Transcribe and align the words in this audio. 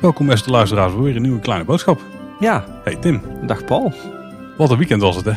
Welkom 0.00 0.26
beste 0.26 0.50
luisteraars 0.50 0.92
voor 0.92 1.02
weer 1.02 1.16
een 1.16 1.22
nieuwe 1.22 1.40
kleine 1.40 1.64
boodschap. 1.64 2.00
Ja, 2.40 2.64
Hey 2.84 2.96
Tim, 2.96 3.22
dag 3.46 3.64
Paul. 3.64 3.92
wat 4.56 4.70
een 4.70 4.76
weekend 4.78 5.02
was 5.02 5.16
het 5.16 5.24
hè? 5.24 5.32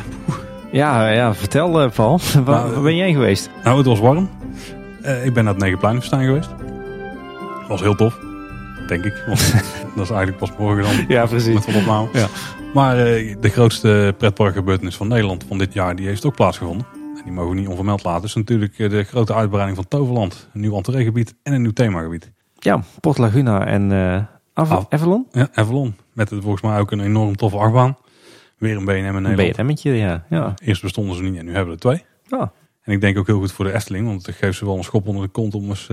Ja, 0.72 1.08
ja 1.08 1.34
vertel 1.34 1.80
eh, 1.80 1.90
Paul, 1.90 2.20
waar, 2.44 2.44
Nou, 2.44 2.72
waar 2.72 2.82
ben 2.82 2.96
jij 2.96 3.12
geweest? 3.12 3.50
Nou, 3.64 3.76
het 3.76 3.86
was 3.86 3.98
warm. 4.00 4.28
Eh, 5.02 5.24
ik 5.26 5.34
ben 5.34 5.44
naar 5.44 5.52
het 5.52 5.62
Negenpleinenfestijn 5.62 6.24
geweest. 6.24 6.50
Was 7.68 7.80
heel 7.80 7.94
tof, 7.94 8.18
denk 8.88 9.04
ik. 9.04 9.22
Want 9.26 9.52
dat 9.96 10.04
is 10.04 10.10
eigenlijk 10.10 10.36
pas 10.38 10.50
morgen 10.58 10.82
dan 10.82 11.04
Ja, 11.08 11.26
precies. 11.26 11.66
met 11.66 11.74
opname. 11.76 12.08
Ja. 12.12 12.26
Maar 12.74 12.98
eh, 13.06 13.36
de 13.40 13.48
grootste 13.48 14.14
pretparkgebeurtenis 14.18 14.96
van 14.96 15.08
Nederland 15.08 15.44
van 15.48 15.58
dit 15.58 15.72
jaar, 15.72 15.96
die 15.96 16.06
heeft 16.06 16.24
ook 16.24 16.34
plaatsgevonden. 16.34 16.86
En 17.16 17.22
die 17.24 17.32
mogen 17.32 17.50
we 17.54 17.60
niet 17.60 17.68
onvermeld 17.68 18.04
laten. 18.04 18.20
Dat 18.20 18.28
is 18.30 18.34
natuurlijk 18.36 18.78
eh, 18.78 18.90
de 18.90 19.02
grote 19.04 19.34
uitbreiding 19.34 19.76
van 19.76 19.88
Toverland. 19.88 20.48
Een 20.54 20.60
nieuw 20.60 20.76
entreegebied 20.76 21.34
en 21.42 21.52
een 21.52 21.62
nieuw 21.62 21.72
themagebied. 21.72 22.30
Ja, 22.58 22.82
Port 23.00 23.18
Laguna 23.18 23.66
en 23.66 23.92
Ave- 24.54 24.74
Av- 24.74 24.86
Avalon. 24.88 25.26
Ja, 25.30 25.48
Avalon. 25.52 25.94
Met 26.12 26.30
het, 26.30 26.40
volgens 26.42 26.62
mij 26.62 26.78
ook 26.78 26.90
een 26.90 27.00
enorm 27.00 27.36
toffe 27.36 27.56
achtbaan. 27.58 27.96
Weer 28.58 28.76
een 28.76 28.84
BNM 28.84 28.94
in 28.96 29.14
Een 29.14 29.22
Nederland. 29.22 29.56
BNM'tje, 29.56 29.92
ja. 29.92 30.24
ja. 30.30 30.54
Eerst 30.64 30.82
bestonden 30.82 31.16
ze 31.16 31.22
niet 31.22 31.38
en 31.38 31.44
nu 31.44 31.54
hebben 31.54 31.68
we 31.68 31.88
er 31.88 31.94
twee. 31.96 32.04
Ja, 32.38 32.52
En 32.82 32.92
ik 32.92 33.00
denk 33.00 33.18
ook 33.18 33.26
heel 33.26 33.38
goed 33.38 33.52
voor 33.52 33.64
de 33.64 33.72
Efteling, 33.72 34.06
want 34.06 34.26
het 34.26 34.34
geeft 34.34 34.58
ze 34.58 34.64
wel 34.64 34.76
een 34.76 34.84
schop 34.84 35.06
onder 35.06 35.22
de 35.22 35.28
kont 35.28 35.54
om 35.54 35.68
eens... 35.68 35.88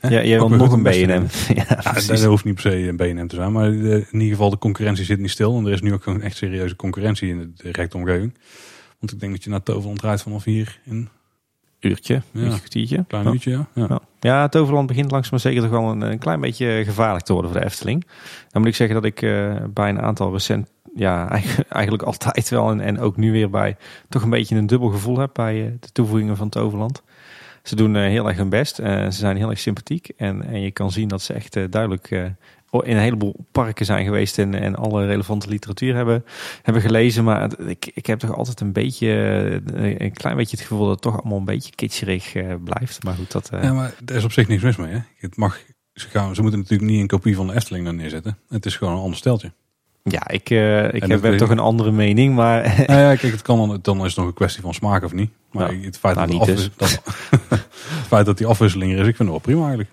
hè, 0.00 0.08
ja 0.08 0.24
jij 0.24 0.38
wil 0.38 0.48
nog 0.48 0.72
een 0.72 0.82
BNM. 0.82 1.26
ja, 1.68 1.82
dat 2.06 2.24
hoeft 2.24 2.44
niet 2.44 2.54
per 2.54 2.62
se 2.62 2.88
een 2.88 2.96
BNM 2.96 3.26
te 3.26 3.34
zijn, 3.34 3.52
maar 3.52 3.68
eh, 3.70 3.74
in 3.94 4.06
ieder 4.12 4.28
geval 4.28 4.50
de 4.50 4.58
concurrentie 4.58 5.04
zit 5.04 5.18
niet 5.18 5.30
stil. 5.30 5.56
En 5.58 5.66
er 5.66 5.72
is 5.72 5.80
nu 5.80 5.92
ook 5.92 6.02
gewoon 6.02 6.22
echt 6.22 6.36
serieuze 6.36 6.76
concurrentie 6.76 7.28
in 7.28 7.38
de 7.38 7.50
directe 7.62 7.96
omgeving. 7.96 8.34
Want 8.98 9.12
ik 9.12 9.20
denk 9.20 9.32
dat 9.32 9.44
je 9.44 9.50
naar 9.50 9.62
Toverland 9.62 10.02
rijdt 10.02 10.22
vanaf 10.22 10.44
hier 10.44 10.80
in 10.84 10.92
een 10.96 11.08
Uurtje, 11.80 12.14
Ja. 12.14 12.40
uurtje, 12.40 12.58
kwartiertje. 12.58 13.04
klein 13.08 13.24
Ja. 13.24 13.32
uurtje. 13.32 13.50
Ja. 13.50 13.66
Ja. 13.74 14.00
Ja. 14.20 14.48
Toverland 14.48 14.86
begint 14.86 15.10
langzaam 15.10 15.30
maar 15.30 15.40
zeker 15.40 15.62
toch 15.62 15.70
wel 15.70 15.90
een, 15.90 16.00
een 16.00 16.18
klein 16.18 16.40
beetje 16.40 16.82
gevaarlijk 16.84 17.24
te 17.24 17.32
worden 17.32 17.50
voor 17.50 17.60
de 17.60 17.66
Efteling. 17.66 18.06
Dan 18.50 18.60
moet 18.62 18.70
ik 18.70 18.76
zeggen 18.76 18.94
dat 18.96 19.04
ik 19.04 19.22
eh, 19.22 19.54
bij 19.74 19.88
een 19.88 20.00
aantal 20.00 20.32
recent, 20.32 20.70
ja, 20.94 21.28
eigenlijk, 21.68 22.02
altijd 22.02 22.48
wel 22.48 22.70
en, 22.70 22.80
en 22.80 22.98
ook 22.98 23.16
nu 23.16 23.32
weer 23.32 23.50
bij, 23.50 23.76
toch 24.08 24.22
een 24.22 24.30
beetje 24.30 24.56
een 24.56 24.66
dubbel 24.66 24.88
gevoel 24.88 25.18
heb 25.18 25.30
bij 25.32 25.64
eh, 25.66 25.72
de 25.80 25.92
toevoegingen 25.92 26.36
van 26.36 26.48
Toverland. 26.48 27.02
Ze 27.62 27.76
doen 27.76 27.96
eh, 27.96 28.02
heel 28.02 28.28
erg 28.28 28.36
hun 28.36 28.48
best. 28.48 28.78
eh, 28.78 29.04
ze 29.04 29.10
zijn 29.18 29.36
heel 29.36 29.50
erg 29.50 29.58
sympathiek. 29.58 30.08
En, 30.16 30.42
en 30.42 30.60
je 30.60 30.70
kan 30.70 30.92
zien 30.92 31.08
dat 31.08 31.22
ze 31.22 31.32
echt 31.32 31.56
eh, 31.56 31.64
duidelijk 31.70 32.10
in 32.10 32.36
een 32.96 32.98
heleboel 32.98 33.46
parken 33.52 33.86
zijn 33.86 34.04
geweest 34.04 34.38
en, 34.38 34.54
en 34.54 34.76
alle 34.76 35.06
relevante 35.06 35.48
literatuur 35.48 35.94
hebben, 35.94 36.24
hebben 36.62 36.82
gelezen. 36.82 37.24
Maar 37.24 37.60
ik, 37.60 37.90
ik 37.94 38.06
heb 38.06 38.18
toch 38.18 38.36
altijd 38.36 38.60
een 38.60 38.72
beetje, 38.72 39.08
een 39.74 40.12
klein 40.12 40.36
beetje 40.36 40.56
het 40.56 40.66
gevoel 40.66 40.84
dat 40.84 40.90
het 40.90 41.00
toch 41.00 41.20
allemaal 41.20 41.38
een 41.38 41.44
beetje 41.44 41.74
kitscherig 41.74 42.32
blijft. 42.64 43.04
Maar 43.04 43.14
goed, 43.14 43.32
dat... 43.32 43.48
Ja, 43.62 43.72
maar 43.72 43.94
er 44.06 44.14
is 44.14 44.24
op 44.24 44.32
zich 44.32 44.48
niks 44.48 44.62
mis 44.62 44.76
mee. 44.76 44.92
Hè. 44.92 44.98
Het 45.16 45.36
mag, 45.36 45.60
ze, 45.92 46.08
gaan, 46.08 46.34
ze 46.34 46.42
moeten 46.42 46.60
natuurlijk 46.60 46.90
niet 46.90 47.00
een 47.00 47.06
kopie 47.06 47.36
van 47.36 47.46
de 47.46 47.54
Efteling 47.54 47.92
neerzetten. 47.92 48.38
Het 48.48 48.66
is 48.66 48.76
gewoon 48.76 48.94
een 48.94 49.02
ander 49.02 49.18
steltje. 49.18 49.52
Ja, 50.02 50.28
ik, 50.28 50.50
eh, 50.50 50.94
ik 50.94 51.04
heb, 51.06 51.38
toch 51.38 51.50
een 51.50 51.58
andere 51.58 51.90
mening, 51.90 52.34
maar 52.34 52.62
Nou 52.86 53.00
ja, 53.08 53.14
kijk, 53.16 53.32
het 53.32 53.42
kan 53.42 53.68
dan, 53.68 53.78
dan 53.82 53.96
is 53.98 54.04
het 54.06 54.16
nog 54.16 54.26
een 54.26 54.34
kwestie 54.34 54.62
van 54.62 54.74
smaak 54.74 55.04
of 55.04 55.12
niet. 55.12 55.30
Maar 55.50 55.74
Ja. 55.74 55.84
het, 55.84 55.98
feit 55.98 56.14
Nou, 56.16 56.26
dat 56.28 56.38
niet 56.38 56.48
afwis- 56.48 56.70
dat, 56.76 57.02
het 57.48 58.06
feit 58.06 58.26
dat 58.26 58.38
die 58.38 58.46
afwisseling 58.46 58.92
er 58.92 58.98
is, 58.98 59.06
ik 59.06 59.16
vind 59.16 59.18
het 59.18 59.28
wel 59.28 59.38
prima 59.38 59.60
eigenlijk. 59.60 59.90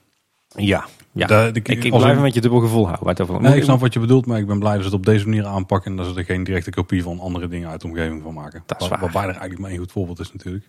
ja, 0.55 0.85
ja. 1.11 1.45
Ik, 1.45 1.67
ik 1.67 1.79
blijf 1.79 2.03
een- 2.03 2.09
een 2.09 2.21
beetje 2.21 2.41
dubbel 2.41 2.59
gevoel 2.59 2.85
houden. 2.87 3.07
het 3.07 3.21
over- 3.21 3.41
Nee, 3.41 3.55
ik 3.55 3.63
snap 3.63 3.79
wat 3.79 3.93
je 3.93 3.99
bedoelt, 3.99 4.25
maar 4.25 4.39
ik 4.39 4.47
ben 4.47 4.59
blij 4.59 4.71
dat 4.73 4.81
ze 4.81 4.87
het 4.87 4.97
op 4.97 5.05
deze 5.05 5.25
manier 5.27 5.45
aanpakken 5.45 5.91
en 5.91 5.97
dat 5.97 6.05
ze 6.05 6.13
er 6.19 6.25
geen 6.25 6.43
directe 6.43 6.69
kopie 6.69 7.03
van 7.03 7.19
andere 7.19 7.47
dingen 7.47 7.69
uit 7.69 7.81
de 7.81 7.87
omgeving 7.87 8.21
van 8.23 8.33
maken. 8.33 8.63
Dat 8.65 8.81
is 8.81 8.87
Waar- 8.87 8.99
waar. 8.99 9.11
Waarbij 9.11 9.21
er 9.21 9.29
eigenlijk 9.29 9.59
maar 9.61 9.69
één 9.69 9.79
goed 9.79 9.91
voorbeeld 9.91 10.19
is 10.19 10.33
natuurlijk. 10.33 10.65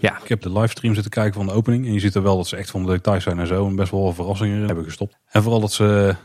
Ja, 0.00 0.18
Ik 0.22 0.28
heb 0.28 0.42
de 0.42 0.52
livestream 0.52 0.94
zitten 0.94 1.12
kijken 1.12 1.34
van 1.34 1.46
de 1.46 1.52
opening 1.52 1.86
en 1.86 1.92
je 1.92 2.00
ziet 2.00 2.14
er 2.14 2.22
wel 2.22 2.36
dat 2.36 2.46
ze 2.46 2.56
echt 2.56 2.70
van 2.70 2.84
de 2.86 2.90
details 2.92 3.22
zijn 3.22 3.38
en 3.38 3.46
zo 3.46 3.66
en 3.66 3.76
best 3.76 3.90
wel 3.90 4.12
verrassingen 4.12 4.66
hebben 4.66 4.84
gestopt. 4.84 5.16
En 5.30 5.42
vooral 5.42 5.60
dat 5.60 5.72
ze, 5.72 6.16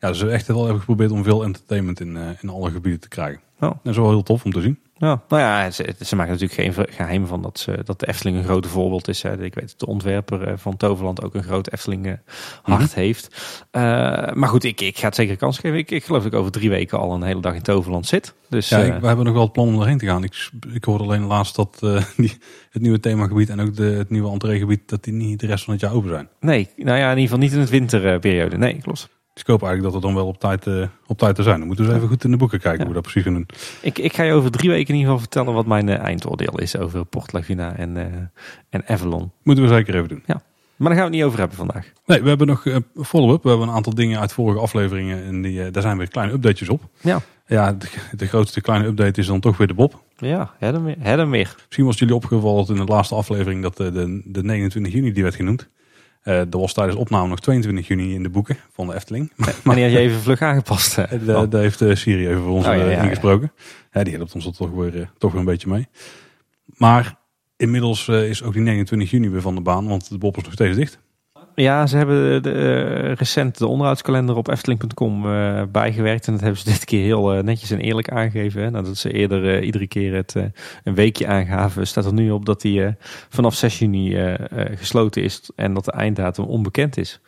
ja, 0.00 0.12
ze 0.12 0.30
echt 0.30 0.46
wel 0.46 0.62
hebben 0.62 0.80
geprobeerd 0.80 1.10
om 1.10 1.24
veel 1.24 1.42
entertainment 1.44 2.00
in, 2.00 2.16
eh, 2.16 2.28
in 2.40 2.48
alle 2.48 2.70
gebieden 2.70 3.00
te 3.00 3.08
krijgen. 3.08 3.40
Oh. 3.60 3.70
Dat 3.82 3.92
is 3.92 3.96
wel 3.96 4.08
heel 4.08 4.22
tof 4.22 4.44
om 4.44 4.52
te 4.52 4.60
zien. 4.60 4.78
ja. 4.96 5.22
Nou 5.28 5.42
ja, 5.42 5.70
ze, 5.70 5.94
ze 6.00 6.16
maken 6.16 6.32
natuurlijk 6.32 6.76
geen 6.76 6.86
geheim 6.90 7.26
van 7.26 7.42
dat, 7.42 7.58
ze, 7.58 7.80
dat 7.84 8.00
de 8.00 8.08
Efteling 8.08 8.36
een 8.36 8.44
groot 8.44 8.66
voorbeeld 8.66 9.08
is. 9.08 9.22
Hè. 9.22 9.42
Ik 9.42 9.54
weet 9.54 9.68
dat 9.68 9.78
de 9.78 9.86
ontwerper 9.86 10.42
eh, 10.42 10.52
van 10.56 10.76
Toverland 10.76 11.22
ook 11.22 11.34
een 11.34 11.42
groot 11.42 11.72
Efteling 11.72 12.06
eh, 12.06 12.12
hart 12.62 12.94
heeft. 12.94 13.28
Eh, 13.70 13.82
maar 14.32 14.48
goed, 14.48 14.64
ik, 14.64 14.80
ik 14.80 14.98
ga 14.98 15.06
het 15.06 15.14
zeker 15.14 15.36
kans 15.36 15.58
geven. 15.58 15.78
Ik, 15.78 15.90
ik 15.90 16.04
geloof 16.04 16.22
dat 16.22 16.32
ik 16.32 16.38
over 16.38 16.52
drie 16.52 16.70
weken 16.70 16.98
al 16.98 17.14
een 17.14 17.22
hele 17.22 17.40
dag 17.40 17.54
in 17.54 17.62
Toverland 17.62 18.06
zit. 18.06 18.34
Dus 18.48 18.68
Ja, 18.68 19.00
we 19.00 19.06
hebben 19.06 19.24
nog 19.24 19.34
wel 19.34 19.42
het 19.42 19.52
plan 19.52 19.68
om 19.68 19.80
erheen 19.80 19.98
te 19.98 20.06
gaan. 20.06 20.24
Ik, 20.24 20.50
ik 20.72 20.84
hoorde 20.84 21.04
alleen 21.04 21.24
laatst 21.24 21.56
dat 21.56 21.78
die, 22.16 22.38
het 22.70 22.82
nieuwe 22.82 23.00
themagebied 23.00 23.48
en 23.48 23.60
ook 23.60 23.76
de, 23.76 23.84
het 23.84 24.10
nieuwe 24.10 24.30
entreegebied, 24.30 24.88
dat 24.88 25.04
die 25.04 25.12
niet 25.12 25.40
de 25.40 25.46
rest 25.46 25.64
van 25.64 25.72
het 25.72 25.82
jaar 25.82 25.92
open 25.92 26.10
zijn. 26.10 26.28
nee, 26.40 26.68
nou 26.76 26.98
ja, 26.98 27.04
in 27.10 27.18
ieder 27.18 27.22
geval 27.22 27.38
niet 27.38 27.52
in 27.52 27.60
het 27.60 27.70
winterperiode. 27.70 28.56
Nee, 28.56 28.78
klopt. 28.82 29.08
Dus 29.32 29.42
ik 29.42 29.48
hoop 29.48 29.62
eigenlijk 29.62 29.92
dat 29.92 30.02
we 30.02 30.06
dan 30.08 30.16
wel 30.16 30.26
op 30.26 30.38
tijd, 30.40 30.66
eh, 30.66 30.82
op 31.06 31.18
tijd 31.18 31.38
er 31.38 31.44
zijn. 31.44 31.58
Dan 31.58 31.66
moeten 31.66 31.84
we 31.84 31.90
eens 31.90 31.98
even 32.00 32.12
goed 32.14 32.24
in 32.24 32.30
de 32.30 32.36
boeken 32.36 32.60
kijken 32.60 32.78
Ja. 32.80 32.84
hoe 32.86 32.94
we 32.94 33.00
dat 33.02 33.12
precies 33.12 33.22
gaan 33.22 33.32
doen. 33.34 33.46
Ik, 33.82 33.98
ik 33.98 34.14
ga 34.14 34.22
je 34.22 34.32
over 34.32 34.50
drie 34.50 34.70
weken 34.70 34.88
in 34.88 34.94
ieder 35.00 35.12
geval 35.12 35.18
vertellen 35.18 35.54
wat 35.54 35.66
mijn 35.66 35.88
eh, 35.88 35.98
eindoordeel 35.98 36.58
is 36.60 36.76
over 36.76 37.04
Port 37.04 37.32
Laguna 37.32 37.76
en, 37.76 37.96
eh, 37.96 38.04
en 38.70 38.86
Avalon. 38.86 39.32
Moeten 39.42 39.64
we 39.64 39.70
zeker 39.70 39.94
even 39.94 40.08
doen. 40.08 40.22
Maar 40.26 40.88
daar 40.88 40.98
gaan 40.98 41.10
we 41.10 41.16
het 41.16 41.24
niet 41.24 41.24
over 41.24 41.38
hebben 41.38 41.56
vandaag. 41.56 41.92
Nee, 42.06 42.22
we 42.22 42.28
hebben 42.28 42.46
nog 42.46 42.66
eh, 42.66 42.76
follow-up. 43.02 43.42
We 43.42 43.48
hebben 43.48 43.68
een 43.68 43.74
aantal 43.74 43.94
dingen 43.94 44.20
uit 44.20 44.32
vorige 44.32 44.60
afleveringen 44.60 45.24
en 45.24 45.42
die, 45.42 45.70
daar 45.70 45.82
zijn 45.82 45.96
weer 45.98 46.08
kleine 46.08 46.32
updates 46.34 46.68
op. 46.68 46.82
Ja. 47.00 47.20
Ja, 47.46 47.72
de, 47.72 47.86
de 48.16 48.26
grootste 48.26 48.60
kleine 48.60 48.86
update 48.86 49.20
is 49.20 49.26
dan 49.26 49.40
toch 49.40 49.56
weer 49.56 49.66
de 49.66 49.74
Bob. 49.74 50.02
Ja, 50.16 50.54
hè 50.58 50.72
dan 50.72 50.82
meer. 50.82 50.96
Hè 50.98 51.16
dan 51.16 51.28
meer. 51.28 51.54
Misschien 51.64 51.84
was 51.84 51.98
jullie 51.98 52.14
opgevallen 52.14 52.66
in 52.68 52.74
de 52.74 52.84
laatste 52.84 53.14
aflevering 53.14 53.62
dat 53.62 53.76
de, 53.76 53.92
de, 53.92 54.22
de 54.24 54.42
29 54.42 54.92
juni 54.92 55.12
die 55.12 55.22
werd 55.22 55.34
genoemd. 55.34 55.68
Eh 56.22 56.36
dat 56.36 56.60
was 56.60 56.72
tijdens 56.72 56.96
opname 56.96 57.28
nog 57.28 57.40
22 57.40 57.88
juni 57.88 58.14
in 58.14 58.22
de 58.22 58.28
boeken 58.28 58.56
van 58.72 58.86
de 58.86 58.94
Efteling. 58.94 59.32
Maar 59.64 59.74
die 59.74 59.84
had 59.84 59.92
je 59.92 59.98
even 59.98 60.20
vlug 60.20 60.42
aangepast. 60.42 60.94
Daar 61.26 61.48
heeft 61.50 61.80
eh, 61.80 61.94
Siri 61.94 62.28
even 62.28 62.42
voor 62.42 62.52
ons 62.52 62.66
Oh, 62.66 62.74
ja, 62.74 62.80
eh, 62.80 62.92
ja, 62.92 63.02
ingesproken. 63.02 63.52
Die 63.90 64.14
helpt 64.14 64.34
ons 64.34 64.46
er 64.46 64.56
toch 64.56 64.70
weer, 64.70 65.10
toch 65.18 65.30
weer 65.30 65.40
een 65.40 65.46
beetje 65.46 65.68
mee. 65.68 65.88
Maar 66.64 67.18
inmiddels 67.56 68.08
is 68.08 68.42
ook 68.42 68.52
die 68.52 68.62
29 68.62 69.10
juni 69.10 69.28
weer 69.28 69.40
van 69.40 69.54
de 69.54 69.60
baan, 69.60 69.88
want 69.88 70.08
de 70.08 70.18
Bob 70.18 70.36
is 70.36 70.42
nog 70.42 70.52
steeds 70.52 70.76
dicht. 70.76 70.98
Ja, 71.60 71.86
ze 71.86 71.96
hebben 71.96 72.42
de, 72.42 72.52
eh, 72.52 73.12
recent 73.12 73.58
de 73.58 73.66
onderhoudskalender 73.66 74.36
op 74.36 74.48
efteling.com 74.48 75.26
eh, 75.26 75.62
bijgewerkt. 75.72 76.26
En 76.26 76.32
dat 76.32 76.40
hebben 76.40 76.60
ze 76.60 76.70
dit 76.70 76.84
keer 76.84 77.04
heel 77.04 77.32
eh, 77.32 77.42
netjes 77.42 77.70
en 77.70 77.78
eerlijk 77.78 78.10
aangegeven. 78.10 78.62
Hè. 78.62 78.70
Nadat 78.70 78.96
ze 78.96 79.12
eerder 79.12 79.62
iedere 79.62 79.86
keer 79.86 80.14
het 80.14 80.34
een 80.84 80.94
weekje 80.94 81.26
aangaven, 81.26 81.86
staat 81.86 82.04
er 82.04 82.12
nu 82.12 82.30
op 82.30 82.46
dat 82.46 82.60
die 82.60 82.94
vanaf 83.28 83.54
6 83.54 83.78
juni 83.78 84.36
gesloten 84.74 85.22
is. 85.22 85.50
En 85.56 85.74
dat 85.74 85.84
de 85.84 85.92
einddatum 85.92 86.44
onbekend 86.44 86.96
is. 86.96 87.20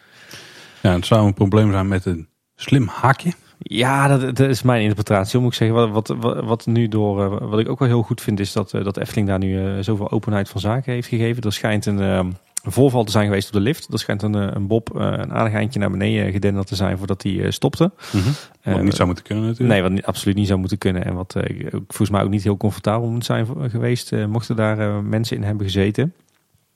Ja, 0.83 0.93
het 0.93 1.07
zou 1.07 1.27
een 1.27 1.35
probleem 1.35 1.73
zijn 1.73 1.89
met 1.89 2.05
een 2.05 2.29
slim 2.57 2.89
haakje. 2.89 3.33
Ja, 3.59 4.09
dat, 4.09 4.37
dat 4.37 4.49
is 4.49 4.63
mijn 4.63 4.83
interpretatie. 4.83 5.41
Moet 5.41 5.53
ik 5.53 5.57
zeggen, 5.57 5.93
wat, 5.93 6.09
wat, 6.09 6.41
wat, 6.45 6.67
nu 6.67 6.89
door, 6.89 7.49
wat 7.49 7.59
ik 7.59 7.69
ook 7.69 7.79
wel 7.79 7.89
heel 7.89 8.03
goed 8.03 8.21
vind, 8.21 8.41
is 8.41 8.53
dat, 8.53 8.71
dat 8.71 8.97
Efteling 8.97 9.29
daar 9.29 9.39
nu 9.39 9.83
zoveel 9.83 10.11
openheid 10.11 10.49
van 10.49 10.61
zaken 10.61 10.93
heeft 10.93 11.09
gegeven. 11.09 11.43
Er 11.43 11.53
schijnt 11.53 11.87
een, 11.87 12.01
eh, 12.01 12.17
een 12.17 12.37
voorval 12.63 13.05
te 13.05 13.11
zijn 13.13 13.25
geweest 13.27 13.47
op 13.47 13.53
de 13.53 13.61
lift. 13.61 13.93
Er 13.93 13.99
schijnt 13.99 14.23
een, 14.23 14.35
eh, 14.35 14.49
een 14.53 14.67
Bob 14.67 14.97
eh, 14.97 15.03
een 15.03 15.33
aardig 15.33 15.53
eindje 15.55 15.79
naar 15.79 15.91
beneden 15.91 16.33
gedenderd 16.33 16.67
te 16.67 16.75
zijn 16.75 16.99
voordat 16.99 17.23
hij 17.23 17.41
eh, 17.45 17.51
stopte. 17.51 17.91
Wat 18.13 18.23
Eh, 18.61 18.81
niet 18.81 18.95
zou 18.95 19.07
moeten 19.07 19.25
kunnen 19.25 19.45
natuurlijk. 19.45 19.73
Nee, 19.73 19.83
wat 19.83 19.91
niet- 19.93 20.05
absoluut 20.07 20.37
niet 20.37 20.47
zou 20.47 20.59
moeten 20.59 20.79
kunnen. 20.79 21.05
En 21.05 21.15
wat 21.15 21.37
volgens 21.73 22.11
mij 22.11 22.23
ook 22.23 22.31
niet 22.31 22.43
heel 22.43 22.57
comfortabel 22.57 23.09
moet 23.11 23.25
zijn 23.25 23.47
geweest, 23.71 24.13
mochten 24.27 24.57
daar 24.57 25.05
mensen 25.05 25.37
in 25.37 25.43
hebben 25.43 25.67
gezeten. 25.67 26.15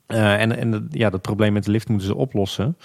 En 0.06 0.56
en 0.58 0.88
ja, 0.90 1.10
dat 1.10 1.22
probleem 1.22 1.52
met 1.52 1.64
de 1.64 1.70
lift 1.70 1.88
moeten 1.88 2.06
ze 2.08 2.14
oplossen. 2.14 2.76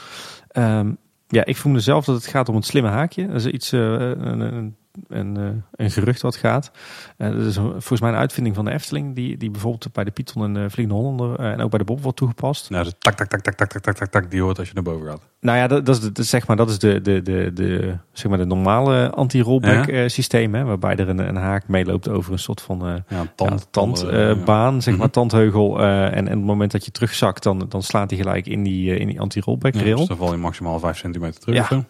Ehm, 0.47 0.91
ja, 1.28 1.45
ik 1.45 1.57
vermoed 1.57 1.84
zelf 1.84 2.06
dat 2.06 2.16
het 2.16 2.25
gaat 2.28 2.50
om 2.50 2.56
een 2.56 2.61
slimme 2.63 2.90
haakje. 2.90 3.28
Dat 3.28 3.35
is 3.35 3.45
iets, 3.45 3.72
een, 3.72 4.40
een, 4.40 4.75
een, 5.07 5.38
eh, 5.38 5.44
een 5.85 5.91
gerucht 5.91 6.22
wat 6.22 6.35
gaat. 6.35 6.72
Eh, 7.18 7.29
dat 7.31 7.46
is 7.46 7.56
volgens 7.56 8.02
mij 8.02 8.09
een 8.09 8.16
uitvinding 8.18 8.56
van 8.56 8.66
de 8.66 8.72
Efteling, 8.72 9.16
die, 9.16 9.38
die 9.38 9.52
bijvoorbeeld 9.52 9.93
bij 9.93 10.03
de 10.03 10.11
Python 10.11 10.43
en 10.43 10.53
de 10.53 10.70
Vliegende 10.70 11.02
Hollander 11.02 11.40
eh, 11.40 11.52
en 11.52 11.61
ook 11.61 11.70
bij 11.70 11.79
de 11.79 11.85
Bob 11.85 12.02
wordt 12.02 12.17
toegepast. 12.17 12.70
Nou, 12.70 12.84
de 12.84 12.93
tak, 12.99 13.14
tak, 13.16 13.28
tak, 13.28 13.41
tak, 13.41 13.55
tak, 13.55 13.67
tak, 13.72 13.82
tak, 13.82 13.96
tak, 13.96 14.08
tak, 14.09 14.32
die 14.32 14.41
hoort 14.41 14.59
als 14.59 14.67
je 14.67 14.73
naar 14.73 14.84
boven 14.84 15.08
gaat. 15.08 15.29
Nou 15.40 15.58
ja, 15.58 15.67
dat, 15.67 15.85
dat 15.85 16.03
is, 16.03 16.14
de, 16.14 16.23
zeg 16.23 16.47
maar, 16.47 16.55
dat 16.55 16.70
is 16.70 16.79
de, 16.79 17.02
de, 17.02 17.22
de, 17.22 17.52
de, 17.53 17.96
zeg 18.11 18.29
maar 18.29 18.38
de 18.40 18.46
normale 18.46 19.09
anti-rollback 19.11 19.85
Ja. 19.85 19.93
eh, 20.03 20.08
systeem. 20.09 20.53
Hè, 20.55 20.64
waarbij 20.64 20.96
er 20.96 21.09
een, 21.09 21.28
een 21.28 21.35
haak 21.35 21.67
meeloopt 21.67 22.08
over 22.09 22.32
een 22.32 22.40
soort 22.40 22.61
van 22.61 22.87
eh 22.87 22.94
Ja, 23.08 23.26
tand, 23.35 23.67
tand, 23.72 24.02
tandbaan, 24.05 24.73
ja. 24.73 24.79
zeg 24.79 24.94
maar, 24.97 25.03
Mhm. 25.05 25.14
tandheugel. 25.14 25.79
eh, 25.82 26.03
en, 26.05 26.14
en 26.14 26.23
op 26.23 26.29
het 26.29 26.40
moment 26.44 26.72
dat 26.72 26.85
je 26.85 26.91
terugzakt, 26.91 27.44
dan, 27.44 27.66
dan 27.70 27.84
slaat 27.84 28.09
hij 28.09 28.20
gelijk 28.20 28.47
in 28.47 28.64
die, 28.64 28.94
eh, 28.94 28.99
in 28.99 29.08
die 29.08 29.20
anti-rollback 29.20 29.76
rail. 29.76 29.97
dus 29.97 30.08
dan 30.08 30.17
val 30.17 30.32
je 30.32 30.37
maximaal 30.37 30.79
5 30.79 30.97
centimeter 30.97 31.40
terug 31.40 31.70
Ja. 31.70 31.84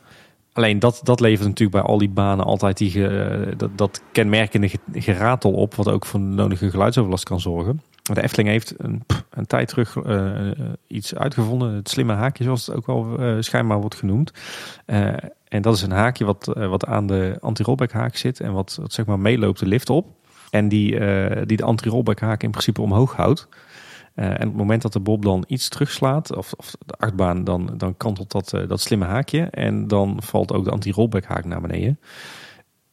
Alleen 0.54 0.80
dat, 0.80 1.00
dat 1.04 1.20
levert 1.20 1.48
natuurlijk 1.48 1.84
bij 1.84 1.92
al 1.92 1.98
die 1.98 2.10
banen 2.10 2.46
altijd 2.46 2.78
die, 2.78 2.90
ge- 2.90 3.54
dat, 3.58 3.70
dat 3.78 4.02
kenmerkende 4.12 4.70
ge- 4.70 4.80
geratel 4.94 5.52
op, 5.54 5.76
wat 5.76 5.90
ook 5.90 6.06
voor 6.06 6.20
nodige 6.20 6.70
geluidsoverlast 6.70 7.24
kan 7.24 7.40
zorgen. 7.40 7.82
De 8.02 8.22
Efteling 8.24 8.50
heeft 8.50 8.74
een, 8.78 9.04
een 9.30 9.46
tijd 9.48 9.68
terug 9.68 9.98
eh, 9.98 10.50
eh, 10.50 10.58
iets 10.88 11.16
uitgevonden, 11.16 11.74
het 11.74 11.90
slimme 11.90 12.14
haakje 12.14 12.44
zoals 12.44 12.66
het 12.66 12.76
ook 12.76 12.86
wel 12.86 13.20
eh, 13.20 13.36
schijnbaar 13.40 13.80
wordt 13.80 13.96
genoemd. 13.96 14.32
Eh, 14.86 15.08
en 15.48 15.62
dat 15.62 15.76
is 15.76 15.82
een 15.82 15.92
haakje 15.92 16.26
wat, 16.26 16.48
eh, 16.56 16.68
wat 16.68 16.86
aan 16.86 17.08
de 17.08 17.38
anti-rollback 17.40 17.92
haak 17.92 18.16
zit 18.16 18.40
en 18.40 18.54
wat, 18.54 18.80
zeg 18.84 19.06
maar 19.06 19.20
meeloopt 19.20 19.60
de 19.60 19.66
lift 19.66 19.90
op. 19.90 20.08
En 20.50 20.68
die, 20.70 21.00
eh, 21.00 21.42
die 21.46 21.58
de 21.58 21.64
anti-rollback 21.64 22.20
haak 22.20 22.44
in 22.44 22.52
principe 22.52 22.82
omhoog 22.82 23.16
houdt. 23.16 23.48
Eh, 24.22 24.28
en 24.28 24.34
op 24.34 24.40
het 24.40 24.56
moment 24.56 24.82
dat 24.82 24.94
de 24.94 25.00
bob 25.00 25.24
dan 25.24 25.44
iets 25.48 25.70
terugslaat, 25.70 26.36
of, 26.36 26.54
of 26.58 26.76
de 26.86 26.94
achtbaan, 26.98 27.44
dan, 27.44 27.74
dan 27.78 27.98
kantelt 27.98 28.32
dat, 28.32 28.54
eh, 28.54 28.68
dat 28.68 28.82
slimme 28.82 29.06
haakje. 29.06 29.42
En 29.42 29.88
dan 29.88 30.18
valt 30.24 30.54
ook 30.54 30.64
de 30.64 30.72
anti-rollback 30.72 31.24
haak 31.24 31.46
naar 31.46 31.62
beneden. 31.62 32.00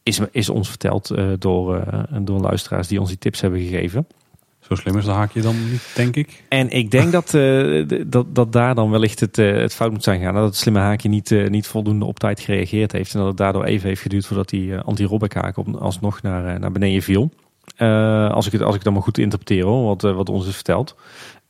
Is, 0.03 0.21
is 0.31 0.49
ons 0.49 0.69
verteld 0.69 1.11
eh, 1.11 1.27
door, 1.39 1.85
door 2.21 2.41
luisteraars 2.41 2.89
die 2.89 3.01
ons 3.01 3.09
die 3.09 3.19
tips 3.19 3.41
hebben 3.41 3.61
gegeven. 3.61 4.07
Zo 4.61 4.75
slim 4.75 4.99
is 4.99 5.05
de 5.05 5.11
haakje 5.11 5.41
dan 5.41 5.71
niet, 5.71 5.93
denk 5.95 6.17
ik. 6.17 6.45
En 6.49 6.71
ik 6.71 6.91
denk 6.91 7.13
dat, 7.13 7.31
dat, 8.07 8.35
dat 8.35 8.53
daar 8.53 8.75
dan 8.75 8.91
wellicht 8.91 9.21
het, 9.21 9.37
het 9.37 9.75
fout 9.75 9.91
moet 9.91 10.03
zijn 10.03 10.19
gegaan. 10.19 10.35
Dat 10.35 10.45
het 10.45 10.57
slimme 10.57 10.81
haakje 10.81 11.09
niet, 11.09 11.49
niet 11.49 11.67
voldoende 11.67 12.05
op 12.05 12.19
tijd 12.19 12.41
gereageerd 12.41 12.93
heeft. 12.93 13.13
En 13.13 13.19
dat 13.19 13.29
het 13.29 13.37
daardoor 13.37 13.65
even 13.65 13.89
heeft 13.89 14.03
geduurd 14.03 14.27
voordat 14.27 14.49
die 14.49 14.77
anti-rollback 14.77 15.35
haak 15.35 15.57
alsnog 15.59 16.23
naar, 16.23 16.61
naar 16.61 16.73
beneden 16.73 17.03
viel. 17.03 17.31
Eh, 17.79 18.31
als, 18.31 18.47
ik 18.47 18.53
het, 18.53 18.63
als 18.63 18.71
ik 18.71 18.79
het 18.79 18.85
allemaal 18.85 19.05
goed 19.05 19.19
interpreteer 19.19 19.65
hoor, 19.65 19.85
wat, 19.85 20.05
eh, 20.05 20.15
wat 20.15 20.29
ons 20.29 20.47
is 20.47 20.55
verteld. 20.55 20.97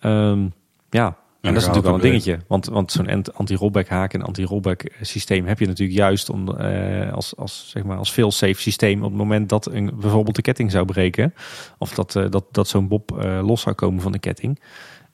Ehm, 0.00 0.46
ja, 0.90 1.16
en 1.40 1.54
dat 1.54 1.62
is 1.62 1.68
natuurlijk 1.68 1.94
wel 1.94 1.94
een 1.94 2.10
dingetje. 2.10 2.38
Want, 2.46 2.66
want 2.66 2.92
zo'n 2.92 3.08
ant- 3.08 3.34
anti-rollback 3.34 3.88
haak 3.88 4.14
en 4.14 4.22
anti-rollback 4.22 4.92
systeem 5.00 5.46
heb 5.46 5.58
je 5.58 5.66
natuurlijk 5.66 5.98
juist 5.98 6.30
om, 6.30 6.48
eh, 6.48 7.12
als, 7.12 7.36
als, 7.36 7.70
zeg 7.70 7.84
maar, 7.84 7.96
als 7.96 8.10
fail-safe 8.10 8.60
systeem 8.60 9.02
op 9.02 9.08
het 9.08 9.18
moment 9.18 9.48
dat 9.48 9.66
een, 9.66 9.92
bijvoorbeeld 10.00 10.36
de 10.36 10.42
ketting 10.42 10.70
zou 10.70 10.84
breken. 10.84 11.34
Of 11.78 11.94
dat, 11.94 12.16
eh, 12.16 12.30
dat, 12.30 12.44
dat 12.50 12.68
zo'n 12.68 12.88
bob 12.88 13.18
eh, 13.18 13.40
los 13.42 13.60
zou 13.60 13.74
komen 13.74 14.02
van 14.02 14.12
de 14.12 14.18
ketting. 14.18 14.60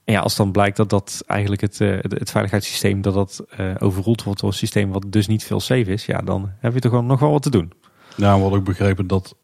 En 0.04 0.12
ja, 0.12 0.20
als 0.20 0.36
dan 0.36 0.52
blijkt 0.52 0.76
dat 0.76 0.90
dat 0.90 1.22
eigenlijk 1.26 1.60
het, 1.60 1.78
het, 1.78 2.30
veiligheidssysteem 2.30 3.02
dat 3.02 3.14
dat 3.14 3.44
overroeld 3.78 4.22
wordt 4.22 4.40
door 4.40 4.48
een 4.48 4.56
systeem 4.56 4.90
wat 4.92 5.04
dus 5.08 5.26
niet 5.26 5.44
veel 5.44 5.60
safe 5.60 5.92
is, 5.92 6.06
ja, 6.06 6.18
dan 6.18 6.52
heb 6.58 6.74
je 6.74 6.80
toch 6.80 6.92
wel 6.92 7.02
nog 7.02 7.20
wel 7.20 7.30
wat 7.30 7.42
te 7.42 7.50
doen. 7.50 7.72
Ja, 8.16 8.34
we 8.34 8.40
hadden 8.40 8.58
ook 8.58 8.64
begrepen 8.64 9.06
dat, 9.06 9.36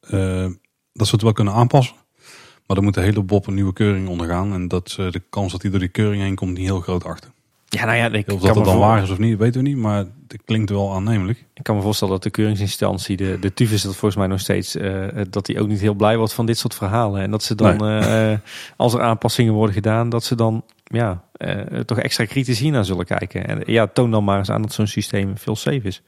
dat 0.92 1.06
ze 1.06 1.14
het 1.14 1.22
wel 1.22 1.32
kunnen 1.32 1.54
aanpassen. 1.54 1.96
Maar 2.66 2.76
dan 2.76 2.84
moet 2.84 2.94
de 2.94 3.00
hele 3.00 3.22
bob 3.22 3.46
een 3.46 3.54
nieuwe 3.54 3.72
keuring 3.72 4.08
ondergaan. 4.08 4.52
En 4.52 4.68
dat 4.68 4.90
ze 4.90 5.10
de 5.10 5.22
kans 5.30 5.52
dat 5.52 5.62
hij 5.62 5.70
door 5.70 5.80
die 5.80 5.88
keuring 5.88 6.22
heen 6.22 6.34
komt 6.34 6.56
niet 6.56 6.66
heel 6.66 6.80
groot 6.80 7.04
achter. 7.04 7.30
Ja, 7.72 7.84
nou 7.84 7.96
ja, 7.96 8.10
ik 8.12 8.32
Of 8.32 8.40
dat 8.40 8.54
het 8.54 8.64
dan 8.64 8.78
waar 8.78 9.02
is 9.02 9.10
of 9.10 9.18
niet, 9.18 9.38
weten 9.38 9.62
we 9.62 9.68
niet. 9.68 9.76
Maar 9.76 9.98
het 10.28 10.42
klinkt 10.44 10.70
wel 10.70 10.94
aannemelijk. 10.94 11.46
ik 11.54 11.62
kan 11.62 11.76
me 11.76 11.82
voorstellen 11.82 12.14
dat 12.14 12.22
de 12.22 12.30
keuringsinstantie, 12.30 13.16
de, 13.16 13.38
de 13.40 13.54
TUV 13.54 13.72
is 13.72 13.82
dat 13.82 13.92
volgens 13.92 14.16
mij 14.16 14.26
nog 14.26 14.40
steeds, 14.40 14.76
eh, 14.76 15.06
dat 15.30 15.46
die 15.46 15.60
ook 15.60 15.68
niet 15.68 15.80
heel 15.80 15.94
blij 15.94 16.16
wordt 16.16 16.32
van 16.32 16.46
dit 16.46 16.58
soort 16.58 16.74
verhalen. 16.74 17.22
En 17.22 17.30
dat 17.30 17.42
ze 17.42 17.54
dan, 17.54 17.86
eh, 17.86 18.38
als 18.76 18.94
er 18.94 19.00
aanpassingen 19.00 19.52
worden 19.52 19.74
gedaan, 19.74 20.08
dat 20.08 20.24
ze 20.24 20.34
dan 20.34 20.64
ja, 20.84 21.22
eh, 21.32 21.80
toch 21.80 21.98
extra 21.98 22.24
kritisch 22.24 22.58
hiernaar 22.58 22.84
zullen 22.84 23.04
kijken. 23.04 23.46
En 23.46 23.62
ja, 23.66 23.86
toon 23.86 24.10
dan 24.10 24.24
maar 24.24 24.38
eens 24.38 24.50
aan 24.50 24.62
dat 24.62 24.72
zo'n 24.72 24.86
systeem 24.86 25.38
veel 25.38 25.56
safe 25.56 25.82
is. 25.82 26.02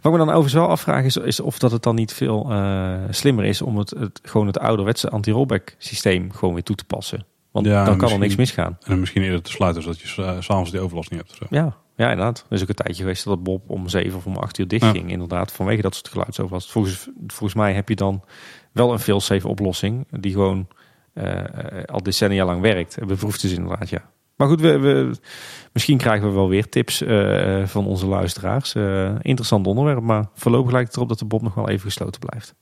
Wat 0.00 0.12
ik 0.14 0.18
me 0.18 0.18
dan 0.18 0.28
overigens 0.28 0.54
wel 0.54 0.68
afvraag 0.68 1.04
is, 1.04 1.16
is 1.16 1.40
of 1.40 1.58
dat 1.58 1.70
het 1.70 1.82
dan 1.82 1.94
niet 1.94 2.12
veel 2.12 2.50
eh, 2.50 2.94
slimmer 3.10 3.44
is 3.44 3.62
om 3.62 3.78
het, 3.78 3.90
het, 3.90 4.20
gewoon 4.22 4.46
het 4.46 4.58
ouderwetse 4.58 5.10
anti-rollback 5.10 5.74
systeem 5.78 6.32
gewoon 6.32 6.54
weer 6.54 6.62
toe 6.62 6.76
te 6.76 6.84
passen. 6.84 7.26
Want 7.62 7.68
Ja, 7.68 7.84
dan 7.84 7.96
kan 7.96 8.10
er 8.12 8.18
niks 8.18 8.36
misgaan. 8.36 8.78
En 8.84 9.00
misschien 9.00 9.22
eerder 9.22 9.42
te 9.42 9.50
sluiten, 9.50 9.82
zodat 9.82 10.00
je 10.00 10.06
s- 10.08 10.44
s'avonds 10.46 10.70
die 10.70 10.80
overlast 10.80 11.10
niet 11.10 11.20
hebt. 11.20 11.34
Zo. 11.34 11.44
Ja, 11.50 11.76
ja, 11.96 12.10
inderdaad. 12.10 12.44
Er 12.48 12.54
is 12.56 12.62
ook 12.62 12.68
een 12.68 12.74
tijdje 12.74 13.02
geweest 13.02 13.24
dat 13.24 13.34
het 13.34 13.42
Bob 13.42 13.70
om 13.70 13.88
zeven 13.88 14.18
of 14.18 14.26
om 14.26 14.36
acht 14.36 14.58
uur 14.58 14.68
dicht 14.68 14.84
Ja. 14.84 14.90
ging. 14.90 15.10
Inderdaad, 15.10 15.52
vanwege 15.52 15.82
dat 15.82 15.94
soort 15.94 16.08
geluidsoverlast. 16.08 16.70
Volgens, 16.70 17.08
volgens 17.26 17.54
mij 17.54 17.72
heb 17.74 17.88
je 17.88 17.94
dan 17.96 18.22
wel 18.72 18.92
een 18.92 18.98
fail-safe 18.98 19.48
oplossing 19.48 20.06
die 20.20 20.32
gewoon 20.32 20.68
eh, 21.12 21.42
al 21.86 22.02
decennia 22.02 22.44
lang 22.44 22.60
werkt. 22.60 23.06
Beproefd 23.06 23.44
is 23.44 23.52
inderdaad, 23.52 23.88
ja. 23.88 24.10
Maar 24.36 24.48
goed, 24.48 24.60
we, 24.60 24.78
we, 24.78 25.10
misschien 25.72 25.98
krijgen 25.98 26.28
we 26.28 26.34
wel 26.34 26.48
weer 26.48 26.68
tips 26.68 27.02
eh, 27.02 27.64
van 27.66 27.86
onze 27.86 28.06
luisteraars. 28.06 28.74
Eh, 28.74 29.10
interessant 29.22 29.66
onderwerp, 29.66 30.00
maar 30.02 30.28
voorlopig 30.34 30.72
lijkt 30.72 30.86
het 30.88 30.96
erop 30.96 31.08
dat 31.08 31.18
de 31.18 31.24
Bob 31.24 31.42
nog 31.42 31.54
wel 31.54 31.68
even 31.68 31.84
gesloten 31.86 32.20
blijft. 32.20 32.54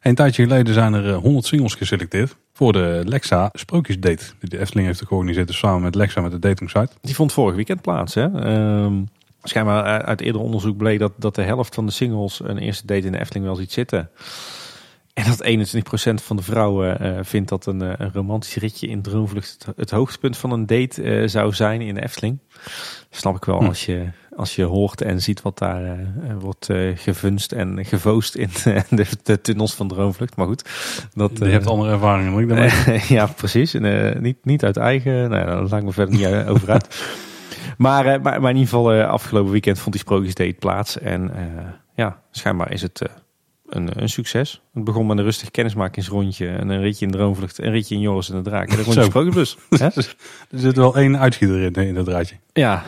Een 0.00 0.14
tijdje 0.14 0.42
geleden 0.42 0.74
zijn 0.74 0.94
er 0.94 1.08
eh, 1.08 1.16
100 1.16 1.46
singles 1.46 1.74
geselecteerd 1.74 2.36
voor 2.60 2.72
de 2.72 3.02
Lexa 3.04 3.50
Sprookjesdate. 3.52 4.24
Die 4.40 4.48
de 4.50 4.58
Efteling 4.58 4.86
heeft 4.86 5.06
georganiseerd 5.06 5.46
dus 5.46 5.58
samen 5.58 5.82
met 5.82 5.94
Lexa 5.94 6.20
met 6.20 6.30
de 6.30 6.38
datingsite. 6.38 6.92
Die 7.00 7.14
vond 7.14 7.32
vorig 7.32 7.54
weekend 7.54 7.80
plaats. 7.80 8.14
Hè? 8.14 8.40
Ehm, 8.40 9.02
schijnbaar 9.42 9.84
uit- 9.84 10.04
uit 10.04 10.20
eerder 10.20 10.40
onderzoek 10.40 10.76
bleek 10.76 10.98
dat, 10.98 11.12
dat 11.16 11.34
de 11.34 11.42
helft 11.42 11.74
van 11.74 11.86
de 11.86 11.92
singles 11.92 12.40
een 12.44 12.58
eerste 12.58 12.86
date 12.86 13.06
in 13.06 13.12
de 13.12 13.20
Efteling 13.20 13.44
wel 13.44 13.56
ziet 13.56 13.72
zitten. 13.72 14.10
En 15.14 15.24
dat 15.24 15.42
21% 15.42 16.22
van 16.22 16.36
de 16.36 16.42
vrouwen 16.42 17.00
eh, 17.00 17.18
vindt 17.22 17.48
dat 17.48 17.66
een, 17.66 17.82
eh, 17.82 17.92
een 17.96 18.12
romantisch 18.12 18.54
ritje 18.56 18.86
in 18.86 19.02
Droomvlucht 19.02 19.64
het, 19.66 19.76
het 19.76 19.90
hoogtepunt 19.90 20.36
van 20.36 20.50
een 20.50 20.66
date 20.66 21.02
eh, 21.02 21.28
zou 21.28 21.52
zijn 21.52 21.80
in 21.80 21.94
de 21.94 22.02
Efteling. 22.02 22.38
Snap 23.10 23.36
ik 23.36 23.44
wel 23.44 23.58
Hm. 23.58 23.64
als, 23.66 23.86
je, 23.86 24.08
als 24.36 24.54
je 24.54 24.64
hoort 24.64 25.02
en 25.02 25.22
ziet 25.22 25.42
wat 25.42 25.58
daar 25.58 25.84
eh, 25.84 25.90
eh, 25.92 26.36
wordt 26.38 26.68
eh, 26.68 26.78
gevunst 26.94 27.52
en 27.52 27.84
gevoost 27.84 28.34
in 28.34 28.48
de, 28.90 29.06
de 29.22 29.40
tunnels 29.40 29.74
van 29.74 29.88
Droomvlucht. 29.88 30.36
Maar 30.36 30.46
goed, 30.46 30.64
dat, 31.14 31.30
Je 31.38 31.44
hebt 31.44 31.66
andere 31.66 31.90
ervaringen 31.90 32.32
dan 32.32 32.40
ik 32.40 32.48
daarmee. 32.48 33.02
ja, 33.18 33.26
precies. 33.26 33.74
En, 33.74 34.22
niet, 34.22 34.44
niet 34.44 34.64
uit 34.64 34.76
eigen. 34.76 35.30
Nou, 35.30 35.48
ja, 35.48 35.60
dat 35.60 35.70
lijkt 35.70 35.86
me 35.86 35.92
verder 35.92 36.14
niet 36.14 36.46
over 36.48 36.70
uit. 36.70 36.88
Maar, 37.76 38.04
maar, 38.04 38.40
maar 38.40 38.50
in 38.50 38.56
ieder 38.56 38.68
geval, 38.68 39.02
afgelopen 39.02 39.52
weekend 39.52 39.78
vond 39.78 39.92
die 39.92 40.00
sprookjesdate 40.04 40.56
plaats. 40.58 40.98
En 40.98 41.30
ja, 41.94 42.22
schijnbaar 42.30 42.72
is 42.72 42.82
het 42.82 43.02
een, 43.66 44.02
een 44.02 44.08
succes. 44.08 44.62
Het 44.72 44.84
begon 44.84 45.06
met 45.06 45.18
een 45.18 45.24
rustig 45.24 45.50
kennismakingsrondje. 45.50 46.48
En 46.48 46.68
een 46.68 46.80
ritje 46.80 47.06
in 47.06 47.12
Droomvlucht. 47.12 47.58
Een 47.58 47.70
ritje 47.70 47.94
in 47.94 48.00
Joris 48.00 48.30
en 48.30 48.36
de 48.36 48.42
Draak. 48.42 48.68
En 48.70 48.92
Zo. 48.92 49.02
sprookjesbus. 49.02 49.56
Er 50.50 50.58
zit 50.58 50.76
wel 50.76 50.96
één 50.96 51.18
uitschieter 51.18 51.60
in, 51.60 51.72
in 51.72 51.94
dat 51.94 52.04
draadje. 52.04 52.36
Ja. 52.52 52.84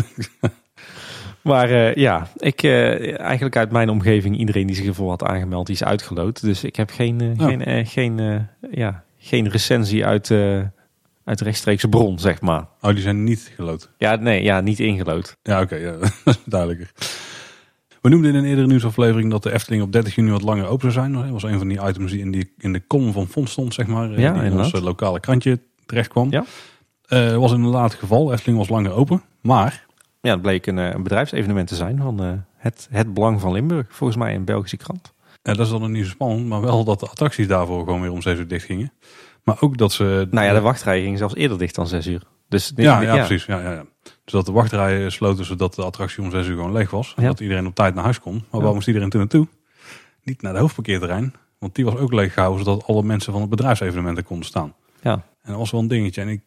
maar 1.42 1.70
eh, 1.70 1.94
ja, 1.94 2.28
ik, 2.36 2.62
eh, 2.62 3.20
eigenlijk 3.20 3.56
uit 3.56 3.70
mijn 3.70 3.88
omgeving, 3.88 4.36
iedereen 4.36 4.66
die 4.66 4.76
zich 4.76 4.86
ervoor 4.86 5.10
had 5.10 5.24
aangemeld, 5.24 5.66
die 5.66 5.74
is 5.74 5.84
uitgeloot. 5.84 6.40
Dus 6.40 6.64
ik 6.64 6.76
heb 6.76 6.90
geen, 6.90 7.20
eh, 7.20 7.46
geen, 7.46 7.86
geen, 7.86 8.46
ja, 8.70 9.04
geen 9.18 9.48
recensie 9.48 10.06
uit, 10.06 10.30
uit 11.24 11.40
rechtstreekse 11.40 11.88
bron, 11.88 12.18
zeg 12.18 12.40
maar. 12.40 12.66
Oh, 12.80 12.90
die 12.90 13.02
zijn 13.02 13.24
niet 13.24 13.52
geloot. 13.56 13.90
Ja, 13.98 14.16
nee, 14.16 14.42
ja, 14.42 14.60
niet 14.60 14.80
ingelood. 14.80 15.36
Ja, 15.42 15.60
oké, 15.60 15.76
ja, 15.76 15.92
dat 15.98 16.10
is 16.24 16.38
duidelijker. 16.44 16.90
We 18.00 18.08
noemden 18.08 18.30
in 18.30 18.36
een 18.36 18.44
eerdere 18.44 18.66
nieuwsaflevering 18.66 19.30
dat 19.30 19.42
de 19.42 19.52
Efteling 19.52 19.82
op 19.82 19.92
30 19.92 20.14
juni 20.14 20.30
wat 20.30 20.42
langer 20.42 20.66
open 20.66 20.92
zou 20.92 20.92
zijn. 20.92 21.12
Dat 21.12 21.30
was 21.30 21.42
een 21.42 21.58
van 21.58 21.68
die 21.68 21.86
items 21.86 22.10
die 22.10 22.20
in, 22.20 22.30
die, 22.30 22.52
in 22.58 22.72
de 22.72 22.82
column 22.86 23.12
van 23.12 23.26
Fond 23.26 23.48
stond, 23.48 23.74
zeg 23.74 23.86
maar. 23.86 24.08
Ja, 24.10 24.16
die 24.16 24.24
in 24.24 24.34
inderdaad. 24.34 24.74
ons 24.74 24.82
lokale 24.82 25.20
krantje 25.20 25.60
terecht 25.86 26.08
kwam. 26.08 26.30
Ja. 26.30 26.44
Eh, 27.08 27.36
was 27.36 27.52
inderdaad 27.52 27.90
het 27.90 28.00
geval. 28.00 28.32
Efteling 28.32 28.58
was 28.58 28.68
langer 28.68 28.92
open. 28.92 29.22
Maar, 29.40 29.86
Ja, 30.28 30.34
het 30.34 30.42
bleek 30.42 30.66
een, 30.66 30.78
eh, 30.78 30.90
een 30.90 31.02
bedrijfsevenement 31.02 31.68
te 31.68 31.74
zijn 31.74 31.98
van 31.98 32.22
eh, 32.22 32.32
het, 32.56 32.88
het 32.90 33.14
Belang 33.14 33.40
van 33.40 33.52
Limburg. 33.52 33.86
Volgens 33.90 34.18
mij 34.18 34.34
een 34.34 34.44
Belgische 34.44 34.76
krant. 34.76 35.12
eh, 35.42 35.54
dat 35.54 35.66
is 35.66 35.72
dan 35.72 35.90
niet 35.92 36.04
zo 36.04 36.10
spannend. 36.10 36.46
Maar 36.46 36.60
wel 36.60 36.84
dat 36.84 37.00
de 37.00 37.06
attracties 37.06 37.46
daarvoor 37.46 37.84
gewoon 37.84 38.00
weer 38.00 38.12
om 38.12 38.22
6 38.22 38.38
uur 38.38 38.48
dicht 38.48 38.64
gingen. 38.64 38.92
Maar 39.44 39.56
ook 39.60 39.76
dat 39.76 39.92
ze... 39.92 40.26
Nou 40.30 40.46
ja, 40.46 40.52
de 40.54 40.60
wachtrij 40.60 41.02
ging 41.02 41.18
zelfs 41.18 41.34
eerder 41.34 41.58
dicht 41.58 41.74
dan 41.74 41.86
zes 41.86 42.06
uur. 42.06 42.22
Dus 42.48 42.72
Ja, 42.76 43.00
ja, 43.00 43.14
precies. 43.26 43.44
Ja, 43.46 43.60
ja, 43.60 43.72
ja. 43.72 43.84
Dus 44.02 44.32
dat 44.32 44.46
de 44.46 44.52
wachtrijen 44.52 45.12
sloten 45.12 45.44
zodat 45.44 45.74
de 45.74 45.82
attractie 45.84 46.22
om 46.22 46.30
6 46.30 46.46
uur 46.46 46.54
gewoon 46.56 46.72
leeg 46.72 46.90
was. 46.90 47.12
En 47.16 47.22
Ja. 47.22 47.28
dat 47.28 47.40
iedereen 47.40 47.66
op 47.66 47.74
tijd 47.74 47.94
naar 47.94 48.04
huis 48.04 48.20
kon. 48.20 48.34
Maar 48.34 48.60
Ja. 48.60 48.66
waar 48.66 48.74
moest 48.74 48.86
iedereen 48.86 49.08
toen 49.10 49.20
naartoe? 49.20 49.46
Niet 50.22 50.42
naar 50.42 50.52
de 50.52 50.58
hoofdparkeerterrein. 50.58 51.34
Want 51.58 51.74
die 51.74 51.84
was 51.84 51.96
ook 51.96 52.12
leeg 52.12 52.32
gehouden 52.32 52.64
zodat 52.64 52.86
alle 52.86 53.02
mensen 53.02 53.32
van 53.32 53.40
het 53.40 53.50
bedrijfsevenementen 53.50 54.24
konden 54.24 54.46
staan. 54.46 54.74
Ja. 55.02 55.12
En 55.12 55.50
dat 55.50 55.56
was 55.56 55.70
wel 55.70 55.80
een 55.80 55.88
dingetje. 55.88 56.20
En 56.20 56.28
ik 56.28 56.40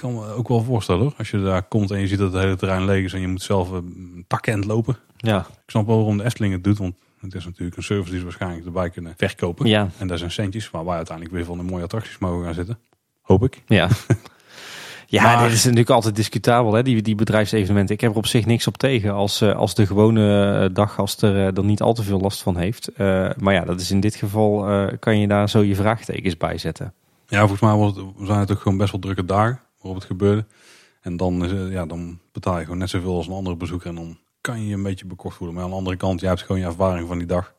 kan 0.00 0.14
me 0.14 0.32
ook 0.32 0.48
wel 0.48 0.62
voorstellen 0.62 1.02
hoor. 1.02 1.14
Als 1.18 1.30
je 1.30 1.42
daar 1.42 1.62
komt 1.62 1.90
en 1.90 2.00
je 2.00 2.06
ziet 2.06 2.18
dat 2.18 2.32
het 2.32 2.42
hele 2.42 2.56
terrein 2.56 2.84
leeg 2.84 3.04
is 3.04 3.12
en 3.12 3.20
je 3.20 3.28
moet 3.28 3.42
zelf 3.42 3.70
een 3.70 4.24
takkend 4.28 4.64
lopen. 4.64 4.96
Ja. 5.16 5.38
Ik 5.38 5.70
snap 5.70 5.86
wel 5.86 5.96
waarom 5.96 6.16
de 6.18 6.24
Efteling 6.24 6.52
het 6.54 6.64
doet. 6.64 6.78
Want 6.78 6.94
het 7.20 7.34
is 7.34 7.44
natuurlijk 7.44 7.76
een 7.76 7.82
service 7.82 8.10
die 8.10 8.18
ze 8.18 8.24
waarschijnlijk 8.24 8.66
erbij 8.66 8.90
kunnen 8.90 9.14
verkopen. 9.16 9.66
Ja. 9.66 9.88
En 9.98 10.06
daar 10.06 10.18
zijn 10.18 10.30
centjes 10.30 10.70
waar 10.70 10.84
wij 10.84 10.96
uiteindelijk 10.96 11.36
weer 11.36 11.44
van 11.44 11.56
de 11.58 11.64
mooie 11.64 11.84
attracties 11.84 12.18
mogen 12.18 12.44
gaan 12.44 12.54
zitten. 12.54 12.78
Hoop 13.20 13.42
ik. 13.42 13.62
Ja. 13.66 13.88
Ja, 15.06 15.22
Maar- 15.22 15.44
dit 15.44 15.52
is 15.52 15.62
natuurlijk 15.62 15.90
altijd 15.90 16.16
discutabel, 16.16 16.72
hè, 16.74 16.82
die, 16.82 17.02
die 17.02 17.14
bedrijfsevenementen. 17.14 17.94
Ik 17.94 18.00
heb 18.00 18.10
er 18.10 18.16
op 18.16 18.26
zich 18.26 18.46
niks 18.46 18.66
op 18.66 18.76
tegen 18.76 19.12
als, 19.12 19.40
eh, 19.40 19.56
als 19.56 19.74
de 19.74 19.86
gewone 19.86 20.54
eh, 20.68 20.74
daggast 20.74 21.22
er, 21.22 21.34
eh, 21.36 21.56
er 21.56 21.64
niet 21.64 21.80
al 21.82 21.94
te 21.94 22.02
veel 22.02 22.20
last 22.20 22.42
van 22.42 22.56
heeft. 22.56 22.88
Eh, 22.88 23.30
maar 23.38 23.54
ja, 23.54 23.64
dat 23.64 23.80
is 23.80 23.90
in 23.90 24.00
dit 24.00 24.14
geval, 24.14 24.68
eh, 24.68 24.86
kan 24.98 25.18
je 25.18 25.26
daar 25.28 25.48
zo 25.48 25.62
je 25.62 25.74
vraagtekens 25.74 26.36
bij 26.36 26.58
zetten. 26.58 26.92
Ja, 27.26 27.38
volgens 27.38 27.60
mij 27.60 27.74
was 27.74 27.96
het, 27.96 28.04
zijn 28.26 28.38
het 28.38 28.50
ook 28.52 28.60
gewoon 28.60 28.78
best 28.78 28.90
wel 28.92 29.00
drukke 29.00 29.24
dagen 29.24 29.60
waarop 29.80 30.00
het 30.00 30.10
gebeurde. 30.10 30.46
En 31.00 31.16
dan, 31.16 31.48
ja, 31.70 31.86
dan 31.86 32.18
betaal 32.32 32.58
je 32.58 32.64
gewoon 32.64 32.78
net 32.78 32.90
zoveel 32.90 33.16
als 33.16 33.26
een 33.26 33.32
andere 33.32 33.56
bezoeker. 33.56 33.88
En 33.88 33.94
dan 33.94 34.18
kan 34.40 34.60
je 34.60 34.68
je 34.68 34.74
een 34.74 34.82
beetje 34.82 35.06
bekocht 35.06 35.36
voelen. 35.36 35.54
Maar 35.54 35.64
aan 35.64 35.70
de 35.70 35.76
andere 35.76 35.96
kant, 35.96 36.20
jij 36.20 36.28
hebt 36.28 36.42
gewoon 36.42 36.60
je 36.60 36.66
ervaring 36.66 37.08
van 37.08 37.18
die 37.18 37.26
dag. 37.26 37.54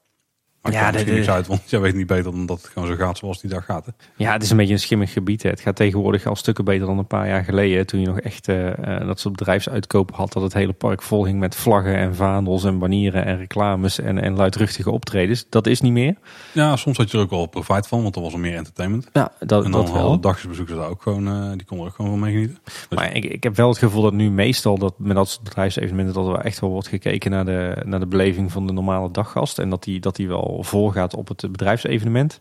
Maar 0.61 0.71
Ja, 0.71 0.91
de- 0.91 1.03
niks 1.11 1.29
uit, 1.29 1.47
want 1.47 1.61
jij 1.69 1.79
weet 1.79 1.95
niet 1.95 2.07
beter 2.07 2.23
dan 2.31 2.45
dat 2.45 2.61
het 2.61 2.71
gewoon 2.71 2.87
zo 2.87 2.95
gaat 2.95 3.17
zoals 3.17 3.41
die 3.41 3.49
dag 3.49 3.65
gaat. 3.65 3.85
Hè? 3.85 3.91
Ja, 4.15 4.31
het 4.33 4.43
is 4.43 4.49
een 4.49 4.57
beetje 4.57 4.73
een 4.73 4.79
schimmig 4.79 5.13
gebied. 5.13 5.43
Hè. 5.43 5.49
Het 5.49 5.59
gaat 5.59 5.75
tegenwoordig 5.75 6.25
al 6.25 6.35
stukken 6.35 6.65
beter 6.65 6.85
dan 6.87 6.97
een 6.97 7.07
paar 7.07 7.27
jaar 7.27 7.43
geleden. 7.43 7.85
Toen 7.87 7.99
je 7.99 8.07
nog 8.07 8.19
echt 8.19 8.47
eh, 8.47 8.99
eh, 8.99 9.07
dat 9.07 9.19
soort 9.19 9.35
bedrijfsuitkopen 9.35 10.15
had. 10.15 10.33
Dat 10.33 10.43
het 10.43 10.53
hele 10.53 10.73
park 10.73 11.01
vol 11.01 11.25
hing 11.25 11.39
met 11.39 11.55
vlaggen 11.55 11.95
en 11.95 12.15
vaandels 12.15 12.63
en 12.63 12.79
banieren 12.79 13.25
en 13.25 13.37
reclames 13.37 13.99
en, 13.99 14.19
en 14.21 14.35
luidruchtige 14.35 14.91
optredens. 14.91 15.45
Dat 15.49 15.67
is 15.67 15.81
niet 15.81 15.91
meer. 15.91 16.15
Ja, 16.53 16.75
soms 16.75 16.97
had 16.97 17.11
je 17.11 17.17
er 17.17 17.23
ook 17.23 17.29
wel 17.29 17.45
profijt 17.45 17.87
van, 17.87 18.03
want 18.03 18.15
er 18.15 18.21
was 18.21 18.33
er 18.33 18.39
meer 18.39 18.55
entertainment. 18.55 19.09
Ja, 19.13 19.31
dat, 19.39 19.65
En 19.65 19.71
dan 19.71 19.81
dat 19.81 19.91
wel. 19.91 20.01
hadden 20.01 20.21
dagjesbezoekers 20.21 20.77
daar 20.77 20.89
ook 20.89 21.01
gewoon, 21.01 21.27
eh, 21.27 21.51
die 21.51 21.65
konden 21.65 21.85
er 21.85 21.91
ook 21.91 21.95
gewoon 21.95 22.11
van 22.11 22.19
meegenieten. 22.19 22.57
Maar 22.89 23.15
ik, 23.15 23.25
ik 23.25 23.43
heb 23.43 23.55
wel 23.55 23.69
het 23.69 23.77
gevoel 23.77 24.01
dat 24.01 24.13
nu 24.13 24.29
meestal 24.31 24.77
dat 24.77 24.93
met 24.97 25.15
dat 25.15 25.29
soort 25.29 25.43
bedrijfsevenementen 25.43 26.13
dat 26.13 26.27
er 26.27 26.39
echt 26.45 26.59
wel 26.59 26.69
wordt 26.69 26.87
gekeken 26.87 27.31
naar 27.31 27.45
de, 27.45 27.81
naar 27.85 27.99
de 27.99 28.07
beleving 28.07 28.51
van 28.51 28.67
de 28.67 28.73
normale 28.73 29.11
daggast. 29.11 29.59
En 29.59 29.69
dat 29.69 29.83
die, 29.83 29.99
dat 29.99 30.15
die 30.15 30.27
wel 30.27 30.49
al 30.51 30.63
voorgaat 30.63 31.15
op 31.15 31.27
het 31.27 31.51
bedrijfsevenement. 31.51 32.39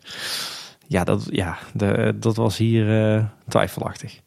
Ja, 0.87 1.03
dat, 1.03 1.27
ja, 1.29 1.57
de, 1.73 2.15
dat 2.19 2.35
was 2.35 2.57
hier 2.57 3.13
uh, 3.15 3.23
twijfelachtig. 3.47 4.21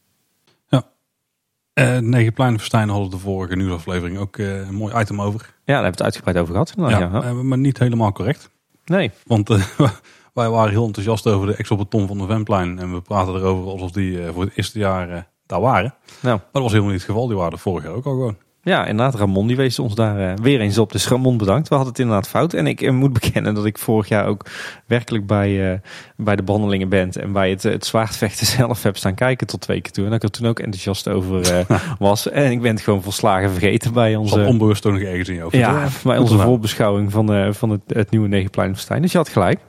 Uh, 1.75 1.99
Negenpleinenfestijn 1.99 2.89
hadden 2.89 3.11
de 3.11 3.19
vorige 3.19 3.57
nieuwsaflevering 3.57 4.19
ook 4.19 4.37
uh, 4.37 4.67
een 4.67 4.75
mooi 4.75 4.99
item 4.99 5.21
over. 5.21 5.41
Ja, 5.41 5.47
daar 5.65 5.75
hebben 5.75 5.83
we 5.83 5.91
het 5.91 6.03
uitgebreid 6.03 6.37
over 6.37 6.53
gehad. 6.53 6.73
Ja, 6.77 6.99
ja. 6.99 7.33
Maar 7.33 7.59
niet 7.59 7.79
helemaal 7.79 8.13
correct. 8.13 8.51
Nee. 8.85 9.11
Want 9.27 9.49
wij 10.35 10.49
waren 10.49 10.71
heel 10.71 10.87
enthousiast 10.87 11.27
over 11.27 11.47
de 11.47 11.57
exobeton 11.57 12.07
van 12.07 12.19
de 12.19 12.27
Vemplein. 12.27 12.79
En 12.79 12.95
we 12.95 13.01
praten 13.01 13.35
erover 13.35 13.71
alsof 13.71 13.91
die 13.91 14.19
voor 14.33 14.43
het 14.43 14.57
eerste 14.57 14.79
jaar 14.79 15.29
daar 15.47 15.61
waren. 15.61 15.95
Nou. 16.21 16.37
Maar 16.37 16.49
dat 16.53 16.63
was 16.63 16.71
helemaal 16.71 16.93
niet 16.93 17.01
het 17.01 17.11
geval. 17.11 17.27
Die 17.27 17.37
waren 17.37 17.59
vorig 17.59 17.85
jaar 17.85 17.93
ook 17.93 18.07
al 18.07 18.13
gewoon. 18.13 18.37
Ja, 18.65 18.87
inderdaad, 18.87 19.15
Ramon 19.15 19.47
die 19.47 19.57
wees 19.57 19.79
ons 19.79 19.95
daar 19.95 20.21
uh, 20.21 20.33
weer 20.43 20.61
eens 20.61 20.79
op. 20.79 20.93
Dus 20.93 21.09
Ramon 21.09 21.37
bedankt. 21.37 21.69
We 21.69 21.75
hadden 21.75 21.93
het 21.93 22.03
inderdaad 22.03 22.29
fout. 22.29 22.53
En 22.53 22.67
ik 22.67 22.81
uh, 22.81 22.91
moet 22.91 23.13
bekennen 23.21 23.55
dat 23.55 23.65
ik 23.65 23.79
vorig 23.79 24.09
jaar 24.09 24.27
ook 24.27 24.47
werkelijk 24.87 25.27
bij, 25.27 25.73
uh, 25.73 25.79
bij 26.17 26.37
de 26.37 26.43
behandelingen 26.43 26.89
ben. 26.89 27.11
En 27.11 27.33
bij 27.33 27.51
het, 27.51 27.63
het 27.63 27.87
zwaardvechten 27.87 28.47
zelf 28.57 28.83
heb 28.83 28.97
staan 28.97 29.15
kijken 29.15 29.47
tot 29.47 29.61
twee 29.61 29.81
keer 29.81 29.93
toe. 29.93 30.05
En 30.05 30.11
dat 30.11 30.23
ik 30.23 30.29
er 30.29 30.35
toen 30.39 30.49
ook 30.49 30.59
enthousiast 30.59 31.09
over 31.09 31.67
was. 31.99 32.31
En 32.31 32.51
ik 32.51 32.61
ben 32.61 32.75
het 32.75 32.83
gewoon 32.83 33.03
volslagen 33.03 33.51
vergeten 33.51 33.93
bij 33.93 34.17
onze... 34.17 34.35
Zal 34.35 34.47
onbewust 34.47 34.85
nog 34.85 34.99
ergens 34.99 35.29
in 35.29 35.35
je 35.35 35.41
hoofd. 35.41 35.57
Ja, 35.57 35.89
bij 36.05 36.19
onze 36.19 36.39
voorbeschouwing 36.39 37.13
van, 37.13 37.55
van 37.55 37.71
het, 37.71 37.83
het 37.87 38.11
nieuwe 38.11 38.29
Negenpleinenfestijn. 38.29 39.03
Dus 39.03 39.13
je 39.13 39.19
had 39.19 39.29
gelijk. 39.29 39.61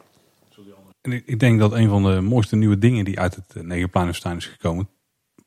En 1.02 1.12
ik, 1.26 1.40
denk 1.40 1.60
dat 1.60 1.74
een 1.74 1.90
van 1.90 2.04
de 2.04 2.22
mooiste 2.22 2.56
nieuwe 2.56 2.78
dingen 2.78 3.06
die 3.06 3.20
uit 3.20 3.36
het 3.36 3.64
Negenpleinenfestijn 3.66 4.38
is 4.38 4.46
gekomen... 4.46 4.88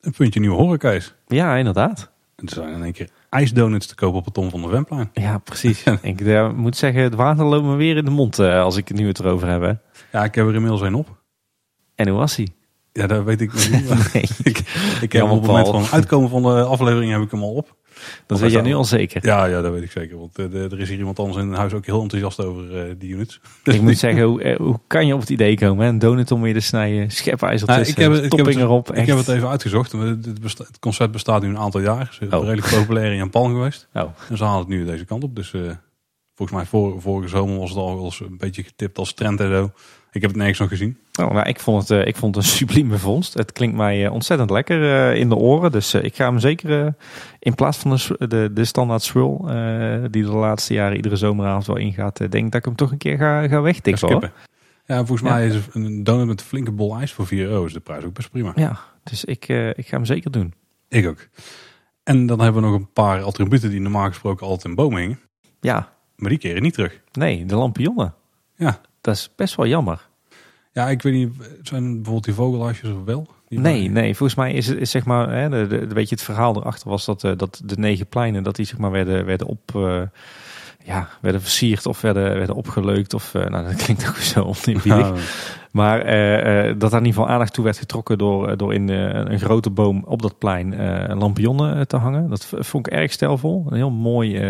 een 0.00 0.12
puntje 0.12 0.40
nieuwe 0.40 0.56
horeca 0.56 0.90
is. 0.90 1.14
Ja, 1.26 1.56
inderdaad. 1.56 2.10
En 2.36 2.46
er 2.46 2.52
zijn 2.52 2.74
in 2.74 2.82
één 2.82 2.92
keer 2.92 3.08
ijsdonuts 3.28 3.86
te 3.86 3.94
kopen 3.94 4.18
op 4.18 4.24
het 4.24 4.34
Tom 4.34 4.50
van 4.50 4.62
de 4.62 4.68
Wemplein. 4.68 5.10
Ja, 5.12 5.38
precies. 5.38 5.82
ik 6.02 6.20
uh, 6.20 6.52
moet 6.52 6.76
zeggen, 6.76 7.02
het 7.02 7.14
water 7.14 7.44
loopt 7.44 7.66
me 7.66 7.76
weer 7.76 7.96
in 7.96 8.04
de 8.04 8.10
mond 8.10 8.38
uh, 8.38 8.62
als 8.62 8.76
ik 8.76 8.88
het 8.88 8.96
nu 8.96 9.06
het 9.06 9.18
erover 9.18 9.48
heb. 9.48 9.60
Hè. 9.60 9.72
Ja, 10.18 10.24
ik 10.24 10.34
heb 10.34 10.46
er 10.46 10.54
inmiddels 10.54 10.80
een 10.80 10.94
op. 10.94 11.22
En 11.94 12.08
hoe 12.08 12.18
was 12.18 12.36
hij? 12.36 12.48
Ja, 12.92 13.06
dat 13.06 13.24
weet 13.24 13.40
ik 13.40 13.52
nog 13.52 13.70
niet. 13.70 13.88
nee. 14.12 14.22
ik, 14.52 14.58
ik 15.00 15.12
heb 15.12 15.22
op 15.22 15.30
het 15.30 15.46
moment 15.46 15.68
van 15.68 15.84
uitkomen 15.84 16.30
van 16.30 16.42
de 16.42 16.62
aflevering 16.62 17.12
heb 17.12 17.20
ik 17.22 17.30
hem 17.30 17.42
al 17.42 17.54
op. 17.54 17.76
Dat 18.26 18.40
weet 18.40 18.52
jij 18.52 18.62
nu 18.62 18.74
al 18.74 18.84
zeker? 18.84 19.26
Ja, 19.26 19.44
ja, 19.44 19.62
dat 19.62 19.72
weet 19.72 19.82
ik 19.82 19.90
zeker. 19.90 20.18
Want 20.18 20.38
uh, 20.38 20.72
er 20.72 20.80
is 20.80 20.88
hier 20.88 20.98
iemand 20.98 21.18
anders 21.18 21.44
in 21.44 21.52
huis 21.52 21.72
ook 21.72 21.86
heel 21.86 22.02
enthousiast 22.02 22.44
over 22.44 22.88
uh, 22.88 22.94
die 22.98 23.10
units. 23.10 23.40
ik 23.64 23.80
moet 23.80 23.98
zeggen, 23.98 24.22
hoe, 24.22 24.54
hoe 24.58 24.80
kan 24.86 25.06
je 25.06 25.14
op 25.14 25.20
het 25.20 25.30
idee 25.30 25.56
komen? 25.56 25.86
Een 25.86 25.98
donut 25.98 26.30
om 26.30 26.42
weer 26.42 26.54
te 26.54 26.60
snijden, 26.60 27.10
schepijzer 27.10 27.68
nou, 27.68 27.80
ik 27.80 27.96
heb, 27.96 28.12
topping 28.12 28.48
ik 28.48 28.54
heb 28.54 28.62
erop. 28.62 28.86
Het, 28.86 28.98
ik 28.98 29.06
heb 29.06 29.16
het 29.16 29.28
even 29.28 29.48
uitgezocht. 29.48 29.92
Het, 29.92 30.40
besta 30.40 30.64
het, 30.64 30.78
concept 30.78 31.12
bestaat 31.12 31.42
nu 31.42 31.48
een 31.48 31.58
aantal 31.58 31.80
jaar. 31.80 32.16
Het 32.20 32.32
is 32.32 32.38
oh. 32.38 32.44
redelijk 32.44 32.70
populair 32.70 33.10
in 33.10 33.16
Japan 33.16 33.50
geweest. 33.50 33.88
Oh. 33.94 34.02
En 34.28 34.36
ze 34.36 34.44
halen 34.44 34.60
het 34.60 34.68
nu 34.68 34.84
deze 34.84 35.04
kant 35.04 35.24
op. 35.24 35.36
Dus 35.36 35.54
volgens 36.34 36.58
mij 36.58 36.80
vorige 37.00 37.28
zomer 37.28 37.58
was 37.58 37.68
het 37.68 37.78
al 37.78 37.94
wel 37.94 38.04
eens 38.04 38.20
een 38.20 38.38
beetje 38.38 38.62
getipt 38.62 38.98
als 38.98 39.14
trend 39.14 39.40
en 39.40 39.50
zo. 39.50 39.70
Ik 40.18 40.24
heb 40.24 40.32
het 40.32 40.42
nergens 40.42 40.58
nog 40.58 40.68
gezien. 40.68 40.98
Oh, 41.20 41.30
nou, 41.30 41.48
ik, 41.48 41.60
vond 41.60 41.88
het, 41.88 42.00
uh, 42.00 42.06
ik 42.06 42.16
vond 42.16 42.34
het 42.34 42.44
een 42.44 42.50
sublieme 42.58 42.98
vondst. 42.98 43.34
Het 43.34 43.52
klinkt 43.52 43.76
mij 43.76 44.04
uh, 44.04 44.12
ontzettend 44.12 44.50
lekker 44.50 44.82
uh, 44.82 45.20
in 45.20 45.28
de 45.28 45.36
oren. 45.36 45.72
Dus 45.72 45.94
ik 45.94 46.16
ga 46.16 46.24
hem 46.24 46.38
zeker 46.38 46.94
in 47.38 47.54
plaats 47.54 47.78
van 47.78 47.90
de, 47.90 48.26
de, 48.28 48.50
de 48.52 48.64
standaard 48.64 49.02
swirl, 49.02 49.36
die 50.10 50.22
de 50.22 50.30
laatste 50.30 50.74
jaren 50.74 50.96
iedere 50.96 51.16
zomeravond 51.16 51.66
wel 51.66 51.76
ingaat, 51.76 52.16
denk 52.30 52.52
dat 52.52 52.54
ik 52.54 52.64
hem 52.64 52.74
toch 52.74 52.90
een 52.90 52.98
keer 52.98 53.16
ga, 53.16 53.48
ga 53.48 53.60
wegtikken. 53.60 54.32
Ja, 54.86 54.96
volgens 54.96 55.22
mij 55.22 55.46
is 55.46 55.56
een 55.72 56.04
donut 56.04 56.26
met 56.26 56.40
een 56.40 56.46
flinke 56.46 56.72
bol 56.72 56.96
ijs 56.96 57.12
voor 57.12 57.26
4 57.26 57.46
euro 57.46 57.64
is 57.64 57.72
de 57.72 57.80
prijs 57.80 58.04
ook 58.04 58.14
best 58.14 58.30
prima. 58.30 58.52
Ja, 58.54 58.78
dus 59.02 59.24
ik, 59.24 59.48
ik 59.48 59.86
ga 59.86 59.96
hem 59.96 60.04
zeker 60.04 60.30
doen. 60.30 60.54
Ik 60.88 61.06
ook. 61.06 61.28
En 62.02 62.26
dan 62.26 62.40
hebben 62.40 62.62
we 62.62 62.68
nog 62.68 62.78
een 62.78 62.92
paar 62.92 63.22
attributen 63.22 63.70
die 63.70 63.80
normaal 63.80 64.06
gesproken 64.06 64.46
altijd 64.46 64.64
in 64.64 64.74
bomen 64.74 65.00
hingen. 65.00 65.20
Ja. 65.60 65.92
Maar 66.16 66.30
die 66.30 66.38
keren 66.38 66.62
niet 66.62 66.74
terug. 66.74 67.00
Nee, 67.12 67.44
de 67.44 67.56
lampionnen. 67.56 68.14
Ja. 68.56 68.80
Dat 69.00 69.14
is 69.14 69.30
best 69.36 69.54
wel 69.54 69.66
jammer. 69.66 70.07
Ja, 70.72 70.88
ik 70.88 71.02
weet 71.02 71.14
niet, 71.14 71.32
zijn 71.62 71.94
bijvoorbeeld 71.94 72.24
die 72.24 72.34
vogelhuisjes 72.34 72.90
of 72.90 73.04
wel? 73.04 73.26
Nee, 73.48 73.90
nee, 73.90 74.16
volgens 74.16 74.38
mij 74.38 74.52
is 74.52 74.66
het 74.66 74.78
is 74.78 74.90
zeg 74.90 75.04
maar, 75.04 75.30
hè, 75.32 75.48
de, 75.48 75.66
de, 75.66 75.94
weet 75.94 76.08
je, 76.08 76.14
het 76.14 76.24
verhaal 76.24 76.56
erachter 76.56 76.88
was 76.88 77.04
dat, 77.04 77.24
uh, 77.24 77.32
dat 77.36 77.62
de 77.64 77.76
negen 77.78 78.06
pleinen, 78.06 78.42
dat 78.42 78.56
die 78.56 78.66
zeg 78.66 78.78
maar 78.78 78.90
werden, 78.90 79.24
werden 79.24 79.46
op, 79.46 79.72
uh, 79.76 80.02
ja, 80.84 81.08
werden 81.20 81.40
versierd 81.40 81.86
of 81.86 82.00
werden, 82.00 82.36
werden 82.36 82.54
opgeleukt 82.54 83.14
of, 83.14 83.34
uh, 83.34 83.46
nou 83.46 83.64
dat 83.64 83.74
klinkt 83.74 84.08
ook 84.08 84.16
zo 84.16 84.40
oneerbiedig. 84.40 85.08
Ja. 85.08 85.14
Maar 85.72 85.98
dat 86.78 86.90
daar 86.90 87.00
in 87.00 87.06
ieder 87.06 87.20
geval 87.20 87.28
aandacht 87.28 87.52
toe 87.52 87.64
werd 87.64 87.78
getrokken 87.78 88.18
door, 88.18 88.56
door 88.56 88.74
in 88.74 88.88
een 88.88 89.38
grote 89.38 89.70
boom 89.70 90.04
op 90.06 90.22
dat 90.22 90.38
plein 90.38 90.76
lampionnen 91.18 91.88
te 91.88 91.96
hangen. 91.96 92.28
Dat 92.28 92.52
vond 92.58 92.86
ik 92.86 92.92
erg 92.92 93.12
stijlvol, 93.12 93.66
een 93.68 93.76
heel 93.76 93.90
mooi 93.90 94.42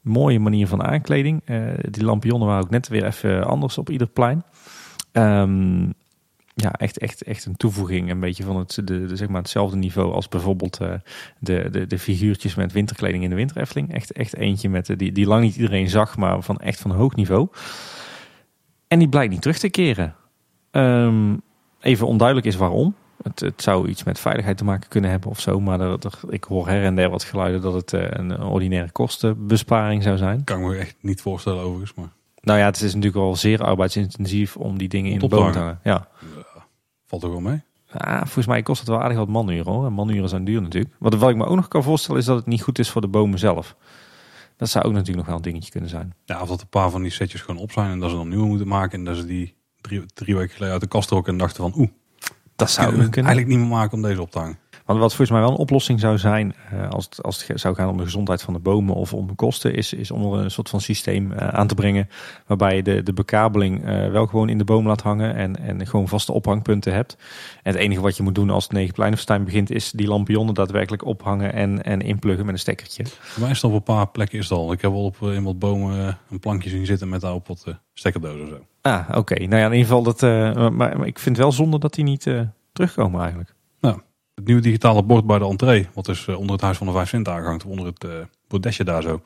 mooie 0.00 0.38
manier 0.38 0.66
van 0.66 0.82
aankleding. 0.82 1.42
Die 1.90 2.04
lampionnen 2.04 2.48
waren 2.48 2.64
ook 2.64 2.70
net 2.70 2.88
weer 2.88 3.04
even 3.04 3.44
anders 3.44 3.78
op 3.78 3.90
ieder 3.90 4.06
plein. 4.06 4.42
Um, 5.12 5.94
ja, 6.60 6.72
echt, 6.72 6.98
echt, 6.98 7.22
echt 7.22 7.44
een 7.44 7.56
toevoeging. 7.56 8.10
Een 8.10 8.20
beetje 8.20 8.44
van 8.44 8.56
het, 8.56 8.80
de, 8.84 9.16
zeg 9.16 9.28
maar 9.28 9.40
hetzelfde 9.40 9.76
niveau 9.76 10.12
als 10.12 10.28
bijvoorbeeld 10.28 10.80
uh, 10.82 10.92
de, 11.38 11.68
de, 11.70 11.86
de 11.86 11.98
figuurtjes 11.98 12.54
met 12.54 12.72
winterkleding 12.72 13.22
in 13.22 13.30
de 13.30 13.36
wintereffeling. 13.36 13.94
Echt, 13.94 14.12
echt 14.12 14.36
eentje 14.36 14.68
met, 14.68 14.94
die, 14.96 15.12
die 15.12 15.26
lang 15.26 15.42
niet 15.42 15.56
iedereen 15.56 15.88
zag, 15.88 16.16
maar 16.16 16.42
van 16.42 16.58
echt 16.58 16.80
van 16.80 16.90
hoog 16.90 17.14
niveau. 17.14 17.48
En 18.88 18.98
die 18.98 19.08
blijkt 19.08 19.32
niet 19.32 19.42
terug 19.42 19.58
te 19.58 19.68
keren. 19.68 20.14
Um, 20.70 21.40
even 21.80 22.06
onduidelijk 22.06 22.46
is 22.46 22.56
waarom. 22.56 22.94
Het, 23.22 23.40
het, 23.40 23.62
zou 23.62 23.88
iets 23.88 24.04
met 24.04 24.18
veiligheid 24.18 24.56
te 24.56 24.64
maken 24.64 24.88
kunnen 24.88 25.10
hebben 25.10 25.30
of 25.30 25.40
zo. 25.40 25.60
Maar 25.60 25.80
er, 25.80 25.98
ik 26.28 26.44
hoor 26.44 26.68
her 26.68 26.84
en 26.84 26.94
der 26.94 27.10
wat 27.10 27.24
geluiden 27.24 27.60
dat 27.60 27.74
het 27.74 27.92
uh, 27.92 28.06
een 28.08 28.40
ordinaire 28.42 28.92
kostenbesparing 28.92 30.02
zou 30.02 30.16
zijn. 30.16 30.44
Kan 30.44 30.60
ik 30.60 30.66
me 30.66 30.76
echt 30.76 30.96
niet 31.00 31.20
voorstellen 31.20 31.62
overigens. 31.62 31.94
Maar... 31.94 32.16
Nou 32.40 32.58
ja, 32.58 32.64
het 32.64 32.82
is 32.82 32.94
natuurlijk 32.94 33.24
al 33.24 33.36
zeer 33.36 33.62
arbeidsintensief 33.62 34.56
om 34.56 34.78
die 34.78 34.88
dingen 34.88 35.12
in 35.12 35.18
de 35.18 35.28
boom 35.28 35.52
te 35.52 35.58
hangen. 35.58 35.80
Ja. 35.82 36.08
ja. 36.54 36.66
Valt 37.06 37.22
er 37.22 37.30
wel 37.30 37.40
mee? 37.40 37.62
Ja, 37.92 38.18
volgens 38.18 38.46
mij 38.46 38.62
kost 38.62 38.80
het 38.80 38.88
wel 38.88 39.02
aardig 39.02 39.18
wat 39.18 39.28
manuren 39.28 39.72
hoor. 39.72 39.86
En 39.86 39.92
manuren 39.92 40.28
zijn 40.28 40.44
duur 40.44 40.62
natuurlijk. 40.62 40.94
Wat, 40.98 41.14
wat 41.14 41.30
ik 41.30 41.36
me 41.36 41.44
ook 41.44 41.56
nog 41.56 41.68
kan 41.68 41.82
voorstellen 41.82 42.20
is 42.20 42.26
dat 42.26 42.36
het 42.36 42.46
niet 42.46 42.62
goed 42.62 42.78
is 42.78 42.90
voor 42.90 43.00
de 43.00 43.08
bomen 43.08 43.38
zelf. 43.38 43.76
Dat 44.56 44.68
zou 44.68 44.84
ook 44.84 44.92
natuurlijk 44.92 45.16
nog 45.18 45.26
wel 45.26 45.36
een 45.36 45.42
dingetje 45.42 45.70
kunnen 45.70 45.90
zijn. 45.90 46.14
Ja, 46.24 46.42
of 46.42 46.48
dat 46.48 46.60
een 46.60 46.68
paar 46.68 46.90
van 46.90 47.02
die 47.02 47.10
setjes 47.10 47.40
gewoon 47.40 47.60
op 47.60 47.72
zijn 47.72 47.90
en 47.90 47.98
dat 47.98 48.10
ze 48.10 48.16
dan 48.16 48.28
nieuwe 48.28 48.46
moeten 48.46 48.68
maken. 48.68 48.98
En 48.98 49.04
dat 49.04 49.16
ze 49.16 49.26
die 49.26 49.54
drie, 49.80 50.04
drie 50.14 50.36
weken 50.36 50.54
geleden 50.54 50.72
uit 50.72 50.82
de 50.82 50.88
kast 50.88 51.08
trokken 51.08 51.32
en 51.32 51.38
dachten 51.38 51.62
van 51.62 51.72
oeh, 51.76 51.88
dat 52.56 52.70
zou 52.70 52.90
kunnen 52.90 53.12
eigenlijk 53.12 53.46
niet 53.46 53.58
meer 53.58 53.66
maken 53.66 53.92
om 53.92 54.02
deze 54.02 54.20
op 54.20 54.30
te 54.30 54.38
hangen. 54.38 54.58
Want 54.88 55.00
wat 55.00 55.14
volgens 55.14 55.30
mij 55.30 55.40
wel 55.40 55.50
een 55.50 55.56
oplossing 55.56 56.00
zou 56.00 56.18
zijn, 56.18 56.54
uh, 56.74 56.88
als, 56.88 57.04
het, 57.04 57.22
als 57.22 57.46
het 57.46 57.60
zou 57.60 57.74
gaan 57.74 57.88
om 57.88 57.96
de 57.96 58.02
gezondheid 58.02 58.42
van 58.42 58.54
de 58.54 58.60
bomen 58.60 58.94
of 58.94 59.14
om 59.14 59.26
de 59.26 59.34
kosten, 59.34 59.74
is, 59.74 59.92
is 59.92 60.10
om 60.10 60.32
er 60.32 60.40
een 60.40 60.50
soort 60.50 60.68
van 60.68 60.80
systeem 60.80 61.32
uh, 61.32 61.48
aan 61.48 61.66
te 61.66 61.74
brengen 61.74 62.08
waarbij 62.46 62.76
je 62.76 62.82
de, 62.82 63.02
de 63.02 63.12
bekabeling 63.12 63.88
uh, 63.88 64.10
wel 64.10 64.26
gewoon 64.26 64.48
in 64.48 64.58
de 64.58 64.64
boom 64.64 64.86
laat 64.86 65.00
hangen 65.00 65.34
en, 65.34 65.56
en 65.56 65.86
gewoon 65.86 66.08
vaste 66.08 66.32
ophangpunten 66.32 66.92
hebt. 66.92 67.16
En 67.62 67.72
het 67.72 67.80
enige 67.80 68.00
wat 68.00 68.16
je 68.16 68.22
moet 68.22 68.34
doen 68.34 68.50
als 68.50 68.64
het 68.64 68.72
negenpleinenfestijn 68.72 69.44
begint, 69.44 69.70
is 69.70 69.90
die 69.90 70.06
lampionnen 70.06 70.54
daadwerkelijk 70.54 71.04
ophangen 71.04 71.52
en, 71.52 71.82
en 71.82 72.00
inpluggen 72.00 72.44
met 72.44 72.54
een 72.54 72.60
stekkertje. 72.60 73.06
Voor 73.06 73.42
mij 73.42 73.50
is 73.50 73.62
het 73.62 73.70
op 73.70 73.76
een 73.76 73.94
paar 73.94 74.08
plekken 74.08 74.38
is 74.38 74.48
het 74.48 74.58
al. 74.58 74.72
Ik 74.72 74.80
heb 74.80 74.90
wel 74.90 75.04
op 75.04 75.22
in 75.22 75.42
wat 75.42 75.58
bomen 75.58 76.18
een 76.30 76.40
plankje 76.40 76.70
zien 76.70 76.86
zitten 76.86 77.08
met 77.08 77.20
daarop 77.20 77.46
wat 77.46 77.64
stekkerdozen 77.94 78.48
zo. 78.48 78.58
Ah, 78.80 79.04
oké. 79.08 79.18
Okay. 79.18 79.46
Nou 79.46 79.60
ja, 79.60 79.66
in 79.66 79.72
ieder 79.72 79.86
geval 79.86 80.02
dat. 80.02 80.20
maar, 80.20 80.72
maar, 80.72 81.06
ik 81.06 81.18
vind 81.18 81.36
wel 81.36 81.52
zonde 81.52 81.78
dat 81.78 81.94
die 81.94 82.04
niet 82.04 82.26
terugkomen 82.72 83.20
eigenlijk. 83.20 83.56
Het 84.38 84.46
nieuwe 84.46 84.62
digitale 84.62 85.02
bord 85.02 85.26
bij 85.26 85.38
de 85.38 85.44
entree, 85.44 85.88
wat 85.94 86.04
dus 86.04 86.28
onder 86.28 86.52
het 86.52 86.60
Huis 86.60 86.76
van 86.76 86.86
de 86.86 86.92
Vijf 86.92 87.08
Centen 87.08 87.32
aangehangt, 87.32 87.64
onder 87.64 87.86
het 87.86 88.04
uh, 88.04 88.12
bordesje 88.48 88.84
daar 88.84 89.02
zo. 89.02 89.20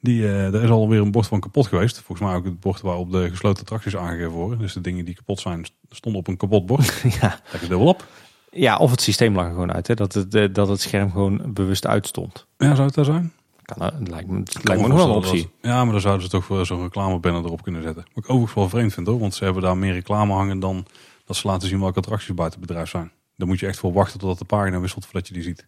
Die, 0.00 0.20
uh, 0.20 0.54
er 0.54 0.62
is 0.62 0.70
alweer 0.70 1.00
een 1.00 1.10
bord 1.10 1.26
van 1.26 1.40
kapot 1.40 1.66
geweest. 1.66 2.00
Volgens 2.00 2.28
mij 2.28 2.36
ook 2.36 2.44
het 2.44 2.60
bord 2.60 2.80
waarop 2.80 3.12
de 3.12 3.28
gesloten 3.30 3.62
attracties 3.62 3.96
aangegeven 3.96 4.30
worden. 4.30 4.58
Dus 4.58 4.72
de 4.72 4.80
dingen 4.80 5.04
die 5.04 5.14
kapot 5.14 5.40
zijn, 5.40 5.66
stonden 5.90 6.20
op 6.20 6.28
een 6.28 6.36
kapot 6.36 6.66
bord. 6.66 7.02
ja. 7.20 7.40
Dubbel 7.60 7.86
op. 7.86 8.06
Ja, 8.50 8.76
of 8.76 8.90
het 8.90 9.00
systeem 9.00 9.34
lag 9.34 9.44
er 9.44 9.50
gewoon 9.50 9.72
uit. 9.72 9.86
Hè? 9.86 9.94
Dat, 9.94 10.12
het, 10.12 10.54
dat 10.54 10.68
het 10.68 10.80
scherm 10.80 11.10
gewoon 11.10 11.40
bewust 11.46 11.86
uitstond. 11.86 12.46
Ja, 12.58 12.74
zou 12.74 12.86
het 12.86 12.94
daar 12.94 13.04
zijn? 13.04 13.32
Kan, 13.62 13.82
het 13.82 14.08
lijkt 14.08 14.28
me, 14.28 14.38
het 14.38 14.64
lijkt 14.64 14.82
me 14.82 14.88
nog 14.88 14.96
wel 14.96 15.08
een 15.08 15.16
optie. 15.16 15.50
ja, 15.62 15.82
maar 15.84 15.92
dan 15.92 16.00
zouden 16.00 16.22
ze 16.22 16.30
toch 16.30 16.66
zo'n 16.66 16.82
reclamebanner 16.82 17.44
erop 17.44 17.62
kunnen 17.62 17.82
zetten. 17.82 18.04
Wat 18.14 18.24
ik 18.24 18.30
overigens 18.30 18.54
wel 18.54 18.68
vreemd 18.68 18.94
vind 18.94 19.06
hoor. 19.06 19.18
Want 19.18 19.34
ze 19.34 19.44
hebben 19.44 19.62
daar 19.62 19.76
meer 19.76 19.92
reclame 19.92 20.32
hangen 20.32 20.58
dan 20.58 20.86
dat 21.24 21.36
ze 21.36 21.46
laten 21.46 21.68
zien 21.68 21.80
welke 21.80 21.98
attracties 21.98 22.34
buiten 22.34 22.58
het 22.58 22.68
bedrijf 22.68 22.90
zijn. 22.90 23.10
Dan 23.36 23.48
moet 23.48 23.60
je 23.60 23.66
echt 23.66 23.78
voor 23.78 23.92
wachten 23.92 24.18
totdat 24.18 24.38
de 24.38 24.44
pagina 24.44 24.80
wisselt 24.80 25.04
voordat 25.04 25.28
je 25.28 25.34
die 25.34 25.42
ziet. 25.42 25.66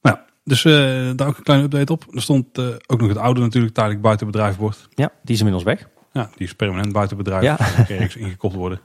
Nou 0.00 0.16
ja, 0.16 0.24
dus 0.44 0.64
uh, 0.64 0.72
daar 1.16 1.28
ook 1.28 1.36
een 1.36 1.42
kleine 1.42 1.66
update 1.66 1.92
op. 1.92 2.04
Er 2.10 2.22
stond 2.22 2.58
uh, 2.58 2.66
ook 2.86 3.00
nog 3.00 3.08
het 3.08 3.18
oude 3.18 3.40
natuurlijk 3.40 3.74
tijdelijk 3.74 4.02
buiten 4.02 4.26
bedrijfbord. 4.26 4.88
Ja, 4.90 5.12
die 5.22 5.34
is 5.34 5.40
inmiddels 5.40 5.64
weg. 5.64 5.88
Ja, 6.12 6.30
die 6.36 6.46
is 6.46 6.54
permanent 6.54 6.92
buiten 6.92 7.16
bedrijf. 7.16 7.42
Ja. 7.42 7.58
ergens 7.88 8.16
ingekocht 8.16 8.54
worden. 8.54 8.80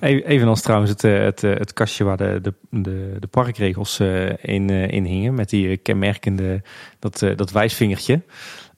Evenals 0.00 0.60
trouwens 0.60 0.90
het, 0.90 1.02
het, 1.02 1.40
het 1.40 1.72
kastje 1.72 2.04
waar 2.04 2.16
de, 2.16 2.38
de, 2.42 2.54
de, 2.70 3.16
de 3.18 3.26
parkregels 3.26 4.00
in, 4.40 4.70
in 4.70 5.04
hingen. 5.04 5.34
Met 5.34 5.48
die 5.48 5.76
kenmerkende, 5.76 6.62
dat, 6.98 7.18
dat 7.36 7.50
wijsvingertje. 7.50 8.22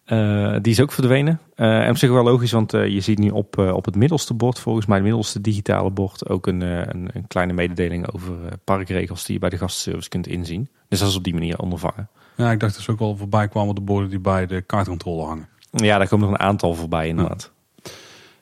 Uh, 0.06 0.56
die 0.62 0.72
is 0.72 0.80
ook 0.80 0.92
verdwenen. 0.92 1.40
Uh, 1.56 1.84
en 1.84 1.90
op 1.90 1.96
zich 1.96 2.10
wel 2.10 2.24
logisch, 2.24 2.52
want 2.52 2.74
uh, 2.74 2.86
je 2.88 3.00
ziet 3.00 3.18
nu 3.18 3.30
op, 3.30 3.58
op 3.58 3.84
het 3.84 3.96
middelste 3.96 4.34
bord, 4.34 4.58
volgens 4.58 4.86
mij 4.86 4.96
het 4.96 5.06
middelste 5.06 5.40
digitale 5.40 5.90
bord, 5.90 6.28
ook 6.28 6.46
een, 6.46 6.60
een, 6.60 7.08
een, 7.12 7.26
kleine 7.26 7.52
mededeling 7.52 8.12
over 8.14 8.34
parkregels 8.64 9.24
die 9.24 9.34
je 9.34 9.40
bij 9.40 9.50
de 9.50 9.58
gastservice 9.58 10.08
kunt 10.08 10.26
inzien. 10.26 10.68
Dus 10.88 10.98
dat 10.98 11.08
is 11.08 11.16
op 11.16 11.24
die 11.24 11.34
manier 11.34 11.58
ondervangen. 11.58 12.08
Ja, 12.36 12.50
ik 12.50 12.60
dacht 12.60 12.74
dat 12.74 12.82
ze 12.82 12.90
ook 12.90 13.00
al 13.00 13.16
voorbij 13.16 13.48
kwamen 13.48 13.74
de 13.74 13.80
borden 13.80 14.10
die 14.10 14.18
bij 14.18 14.46
de 14.46 14.60
kaartcontrole 14.60 15.24
hangen. 15.24 15.48
Ja, 15.70 15.98
daar 15.98 16.08
komen 16.08 16.28
nog 16.28 16.38
een 16.38 16.46
aantal 16.46 16.74
voorbij 16.74 17.08
inderdaad. 17.08 17.52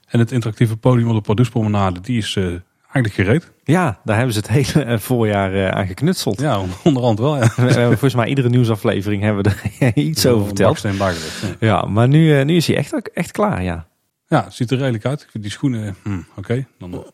En 0.07 0.19
het 0.19 0.33
interactieve 0.33 0.77
podium 0.77 1.09
op 1.09 1.15
de 1.15 1.21
Pardoespromenade, 1.21 2.01
die 2.01 2.19
is 2.19 2.37
eh, 2.37 2.47
eigenlijk 2.95 3.15
gereed. 3.15 3.53
Ja, 3.65 4.01
daar 4.05 4.17
hebben 4.17 4.35
ze 4.35 4.41
het 4.41 4.49
hele 4.75 4.85
eh, 4.85 4.99
voorjaar 4.99 5.55
eh, 5.55 5.69
aan 5.69 5.87
geknutseld. 5.87 6.41
Ja, 6.41 6.63
onderhand 6.85 7.19
wel. 7.19 7.37
Ja. 7.37 7.41
We 7.57 7.63
hebben 7.63 7.89
volgens 7.89 8.15
mij 8.15 8.29
iedere 8.29 8.49
nieuwsaflevering 8.49 9.23
hebben 9.23 9.45
we 9.45 9.51
er 9.79 9.97
iets 10.11 10.27
over 10.27 10.47
verteld. 10.47 10.81
Ja. 10.81 11.13
Ja, 11.61 11.85
maar 11.85 12.09
nu, 12.09 12.39
eh, 12.39 12.45
nu 12.45 12.57
is 12.57 12.67
hij 12.67 12.77
echt, 12.77 13.11
echt 13.13 13.31
klaar, 13.31 13.63
ja. 13.63 13.87
Ja, 14.27 14.45
het 14.45 14.55
ziet 14.55 14.71
er 14.71 14.79
redelijk 14.79 15.05
uit. 15.05 15.23
Ik 15.23 15.29
vind 15.31 15.43
die 15.43 15.53
schoenen, 15.53 15.97
hm, 16.03 16.21
oké. 16.37 16.67
Dan 16.79 17.05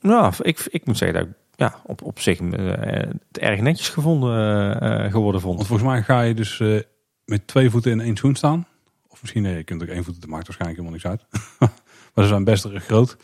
Nou, 0.00 0.32
ik, 0.42 0.66
ik 0.70 0.86
moet 0.86 0.96
zeggen 0.98 1.18
dat 1.18 1.28
ik 1.28 1.34
ja, 1.54 1.80
op, 1.84 2.02
op 2.02 2.20
zich 2.20 2.38
het 2.38 3.38
erg 3.38 3.60
netjes 3.60 3.88
gevonden, 3.88 5.10
geworden 5.10 5.40
vond. 5.40 5.56
Want 5.56 5.68
volgens 5.68 5.88
mij 5.88 6.02
ga 6.02 6.20
je 6.20 6.34
dus 6.34 6.62
met 7.24 7.46
twee 7.46 7.70
voeten 7.70 7.90
in 7.90 8.00
één 8.00 8.16
schoen 8.16 8.34
staan. 8.34 8.66
Of 9.08 9.20
misschien, 9.20 9.42
nee, 9.42 9.56
je 9.56 9.64
kunt 9.64 9.82
ook 9.82 9.88
één 9.88 10.04
voet, 10.04 10.20
dat 10.20 10.30
maakt 10.30 10.46
waarschijnlijk 10.46 10.80
helemaal 10.80 11.00
niks 11.02 11.06
uit. 11.06 11.48
maar 12.14 12.24
ze 12.24 12.30
zijn 12.30 12.44
best 12.44 12.64
erg 12.64 12.84
groot. 12.84 13.16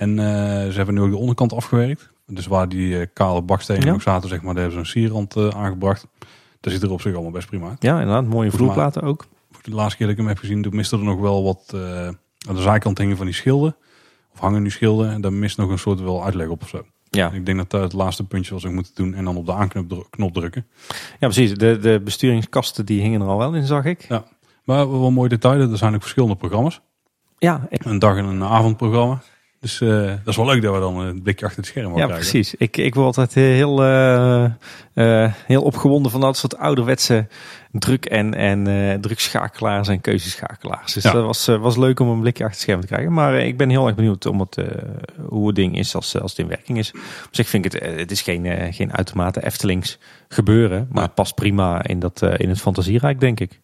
En 0.00 0.18
eh, 0.18 0.24
ze 0.70 0.72
hebben 0.76 0.94
nu 0.94 1.00
ook 1.00 1.10
de 1.10 1.16
onderkant 1.16 1.52
afgewerkt. 1.52 2.10
Dus 2.26 2.46
waar 2.46 2.68
die 2.68 3.00
eh, 3.00 3.06
kale 3.12 3.42
bakstenen 3.42 3.86
Ja. 3.86 3.92
ook 3.92 4.02
zaten, 4.02 4.28
zeg 4.28 4.42
maar, 4.42 4.54
daar 4.54 4.62
hebben 4.62 4.86
ze 4.86 4.96
een 4.98 5.02
sierrand 5.02 5.36
eh, 5.36 5.48
aangebracht. 5.48 6.06
Dat 6.60 6.72
ziet 6.72 6.82
er 6.82 6.90
op 6.90 7.00
zich 7.00 7.12
allemaal 7.12 7.30
best 7.30 7.46
prima 7.48 7.68
uit. 7.68 7.82
Ja, 7.82 8.00
inderdaad, 8.00 8.24
mooie 8.26 8.50
vloerplaten 8.50 9.02
ook. 9.02 9.26
De 9.62 9.70
laatste 9.70 9.96
keer 9.96 10.06
dat 10.06 10.14
ik 10.14 10.20
hem 10.20 10.28
heb 10.30 10.38
gezien, 10.38 10.62
toen 10.62 10.76
miste 10.76 10.96
er 10.96 11.02
nog 11.02 11.20
wel 11.20 11.42
wat... 11.44 11.74
aan 12.48 12.54
de 12.54 12.60
zijkant 12.62 12.98
hingen 12.98 13.16
van 13.16 13.26
die 13.26 13.34
schilden. 13.34 13.76
Of 14.34 14.40
hangen 14.40 14.62
nu 14.62 14.70
schilden. 14.70 15.10
En 15.10 15.20
daar 15.20 15.32
mist 15.32 15.56
nog 15.56 15.70
een 15.70 15.78
soort 15.78 16.00
wel 16.00 16.24
uitleg 16.24 16.48
op 16.48 16.62
of 16.62 16.68
zo. 16.68 16.82
Ja, 17.10 17.30
Ik 17.30 17.46
denk 17.46 17.58
dat 17.58 17.70
dat 17.70 17.82
het 17.82 17.92
laatste 17.92 18.26
puntje 18.26 18.54
was 18.54 18.64
ik 18.64 18.70
moeten 18.72 18.94
doen. 18.94 19.14
En 19.14 19.24
dan 19.24 19.36
op 19.36 19.46
de 19.46 19.52
aanknop 19.52 19.88
dru- 19.88 20.04
knop 20.10 20.32
drukken. 20.34 20.66
ja 20.88 21.28
precies. 21.28 21.54
De, 21.54 21.78
de 21.78 22.00
besturingskasten 22.04 22.86
die 22.86 23.00
hingen 23.00 23.20
er 23.20 23.26
al 23.26 23.38
wel 23.38 23.54
in, 23.54 23.64
zag 23.66 23.84
ik. 23.84 24.04
Ja. 24.08 24.24
Maar 24.64 24.90
wel 24.90 25.06
een 25.06 25.12
mooi 25.12 25.28
detail. 25.28 25.70
Er 25.70 25.76
zijn 25.78 25.94
ook 25.94 26.00
verschillende 26.00 26.36
programma's. 26.36 26.80
Ja, 27.38 27.66
ik- 27.68 27.84
Een 27.84 27.98
dag- 27.98 28.16
en 28.16 28.24
een 28.24 28.42
avondprogramma. 28.44 29.22
Dus 29.60 29.80
eh, 29.80 29.88
dat 30.06 30.18
is 30.24 30.36
wel 30.36 30.46
leuk 30.46 30.62
dat 30.62 30.74
we 30.74 30.80
dan 30.80 30.98
een 30.98 31.22
blikje 31.22 31.44
achter 31.46 31.60
het 31.60 31.70
scherm 31.70 31.88
ja 31.88 31.92
krijgen. 31.94 32.14
precies. 32.16 32.54
Ik, 32.54 32.76
ik 32.76 32.94
word 32.94 33.06
altijd 33.06 33.34
heel, 33.34 33.82
eh, 33.82 34.44
eh, 34.94 35.32
heel 35.46 35.62
opgewonden 35.62 36.10
van 36.12 36.20
dat 36.20 36.36
soort 36.36 36.56
ouderwetse 36.56 37.26
druk- 37.72 38.04
en, 38.06 38.34
en 38.34 38.66
eh 38.66 38.94
drukschakelaars 39.00 39.88
en 39.88 40.00
keuzeschakelaars. 40.00 40.92
Dus 40.92 41.02
Ja. 41.02 41.12
dat 41.12 41.24
was, 41.24 41.48
eh, 41.48 41.56
was 41.60 41.76
leuk 41.76 42.00
om 42.00 42.08
een 42.08 42.20
blikje 42.20 42.44
achter 42.44 42.58
het 42.58 42.68
scherm 42.68 42.80
te 42.80 42.86
krijgen. 42.86 43.12
Maar 43.12 43.34
eh, 43.34 43.46
ik 43.46 43.56
ben 43.56 43.68
heel 43.70 43.86
erg 43.86 43.96
benieuwd 43.96 44.26
om 44.26 44.40
het, 44.40 44.56
eh, 44.56 44.66
hoe 45.28 45.46
het 45.46 45.56
ding 45.56 45.78
is 45.78 45.94
als, 45.94 46.20
als 46.20 46.30
het 46.30 46.40
in 46.40 46.48
werking 46.48 46.78
is. 46.78 46.90
Op 47.26 47.28
zich 47.30 47.48
vind 47.48 47.64
ik 47.64 47.72
het, 47.72 47.82
eh, 47.82 47.96
het 47.96 48.10
is 48.10 48.22
geen, 48.22 48.46
eh, 48.46 48.74
geen 48.74 48.92
uitermate 48.96 49.44
Eftelings 49.44 49.98
gebeuren. 50.28 50.88
Maar 50.92 51.02
het 51.04 51.14
past 51.14 51.34
prima 51.34 51.86
in, 51.86 51.98
dat, 51.98 52.22
eh, 52.22 52.34
in 52.36 52.48
het 52.48 52.60
fantasierijk, 52.60 53.20
denk 53.20 53.40
ik. 53.40 53.60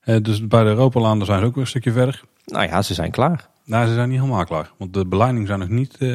Eh, 0.00 0.16
dus 0.22 0.46
bij 0.46 0.62
de 0.62 0.68
Europalaan 0.68 1.24
zijn 1.24 1.40
ze 1.40 1.46
ook 1.46 1.54
weer 1.54 1.62
een 1.62 1.68
stukje 1.68 1.92
verder. 1.92 2.22
Nou 2.44 2.66
ja, 2.66 2.82
ze 2.82 2.94
zijn 2.94 3.10
klaar. 3.10 3.52
Nou, 3.64 3.86
ze 3.86 3.94
zijn 3.94 4.08
niet 4.08 4.20
helemaal 4.20 4.44
klaar. 4.44 4.70
Want 4.78 4.94
de 4.94 5.06
beleidingen 5.06 5.46
zijn 5.46 5.58
nog 5.58 5.68
niet 5.68 5.96
eh, 5.98 6.08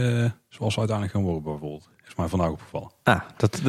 zoals 0.50 0.74
ze 0.74 0.80
uiteindelijk 0.80 1.12
gaan 1.12 1.22
worden 1.24 1.44
bijvoorbeeld. 1.44 1.90
Is 2.08 2.16
mij 2.16 2.28
vandaag 2.28 2.50
opgevallen. 2.50 2.92
Ah, 3.04 3.20
dat, 3.38 3.62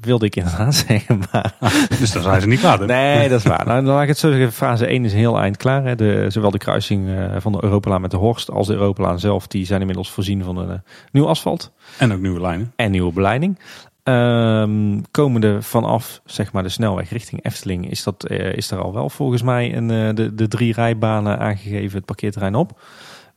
wilde 0.00 0.26
ik 0.26 0.36
inderdaad 0.36 0.74
zeggen. 0.88 1.20
Maar 1.32 1.54
Dus 1.98 2.12
dan 2.12 2.22
zijn 2.22 2.40
ze 2.40 2.46
niet 2.46 2.60
klaar. 2.60 2.78
hè? 2.78 2.86
Nee, 2.86 3.28
dat 3.28 3.38
is 3.38 3.46
waar. 3.46 3.66
Nou, 3.66 3.84
dan 3.84 3.94
laat 3.94 4.02
ik 4.02 4.08
het 4.08 4.18
zo 4.18 4.30
zeggen. 4.30 4.52
Fase 4.52 4.86
1 4.86 5.04
is 5.04 5.12
heel 5.12 5.38
eind 5.38 5.56
klaar. 5.56 5.84
Hè. 5.84 5.94
De, 5.94 6.26
zowel 6.28 6.50
de 6.50 6.58
kruising 6.58 7.08
eh, 7.08 7.36
van 7.38 7.52
de 7.52 7.58
Europalaan 7.60 8.00
met 8.00 8.10
de 8.10 8.16
Horst 8.16 8.50
als 8.50 8.66
de 8.66 8.74
Europalaan 8.74 9.18
zelf... 9.18 9.46
die 9.46 9.66
zijn 9.66 9.80
inmiddels 9.80 10.10
voorzien 10.10 10.44
van 10.44 10.56
een 10.56 10.70
eh, 10.70 10.78
nieuw 11.12 11.26
asfalt 11.28 11.72
En 11.98 12.12
ook 12.12 12.20
nieuwe 12.20 12.40
lijnen. 12.40 12.72
en 12.76 12.90
nieuwe 12.90 13.12
beleiding. 13.12 13.58
Ehm, 14.02 15.00
komende 15.10 15.62
vanaf 15.62 16.20
zeg 16.24 16.52
maar, 16.52 16.62
de 16.62 16.68
snelweg 16.68 17.10
richting 17.10 17.44
Efteling... 17.44 17.90
is, 17.90 18.02
dat, 18.02 18.30
is 18.30 18.70
er 18.70 18.78
al 18.82 18.92
wel 18.92 19.10
volgens 19.10 19.42
mij 19.42 19.76
een, 19.76 20.14
de, 20.14 20.34
de 20.34 20.48
drie 20.48 20.72
rijbanen 20.72 21.38
aangegeven 21.38 21.96
het 21.96 22.04
parkeerterrein 22.04 22.54
op. 22.54 22.80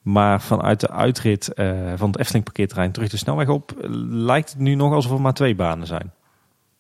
Maar 0.08 0.42
vanuit 0.42 0.80
de 0.80 0.90
uitrit 0.90 1.54
eh, 1.54 1.94
van 1.96 2.10
het 2.10 2.20
Efteling 2.20 2.44
parkeerterrein 2.44 2.92
terug 2.92 3.10
de 3.10 3.18
snelweg 3.18 3.48
op... 3.48 3.72
eh, 3.72 3.90
lijkt 4.10 4.50
het 4.50 4.60
nu 4.60 4.76
nog 4.76 4.94
alsof 4.94 5.12
er 5.12 5.22
maar 5.22 5.34
twee 5.34 5.56
banen 5.56 5.88
zijn. 5.88 6.14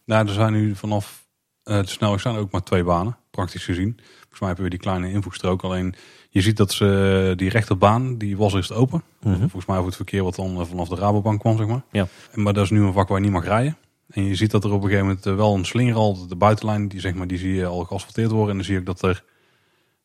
Nou, 0.05 0.27
er 0.27 0.33
zijn 0.33 0.53
nu 0.53 0.75
vanaf 0.75 1.27
eh, 1.63 1.79
de 1.79 1.87
snelweg 1.87 2.21
zijn 2.21 2.35
ook 2.35 2.51
maar 2.51 2.63
twee 2.63 2.83
banen, 2.83 3.17
praktisch 3.31 3.65
gezien. 3.65 3.99
Volgens 4.19 4.39
mij 4.39 4.47
hebben 4.47 4.65
we 4.65 4.71
die 4.71 4.79
kleine 4.79 5.11
invoegstrook. 5.11 5.63
Alleen 5.63 5.95
je 6.29 6.41
ziet 6.41 6.57
dat 6.57 6.71
ze 6.71 7.33
die 7.35 7.49
rechterbaan, 7.49 8.17
die 8.17 8.37
was 8.37 8.53
eerst 8.53 8.71
open. 8.71 9.03
Volgens 9.21 9.65
mij 9.65 9.75
over 9.75 9.87
het 9.87 9.95
verkeer 9.95 10.23
wat 10.23 10.35
dan 10.35 10.67
vanaf 10.67 10.89
de 10.89 10.95
Rabobank 10.95 11.39
kwam, 11.39 11.57
zeg 11.57 11.67
maar. 11.67 11.83
Ja. 11.91 12.07
En, 12.31 12.41
maar 12.41 12.53
dat 12.53 12.63
is 12.63 12.69
nu 12.69 12.81
een 12.81 12.93
vak 12.93 13.07
waar 13.07 13.17
je 13.17 13.23
niet 13.23 13.33
mag 13.33 13.45
rijden. 13.45 13.77
En 14.09 14.23
je 14.23 14.35
ziet 14.35 14.51
dat 14.51 14.63
er 14.63 14.71
op 14.71 14.83
een 14.83 14.89
gegeven 14.89 15.05
moment 15.07 15.25
wel 15.25 15.55
een 15.55 15.65
slingeral, 15.65 16.27
de 16.27 16.35
buitenlijn, 16.35 16.87
die, 16.87 16.99
zeg 16.99 17.13
maar, 17.13 17.27
die 17.27 17.37
zie 17.37 17.53
je 17.53 17.65
al 17.65 17.83
geasfalteerd 17.83 18.31
worden. 18.31 18.49
En 18.49 18.55
dan 18.55 18.65
zie 18.65 18.79
ook 18.79 18.85
dat 18.85 19.01
er 19.01 19.23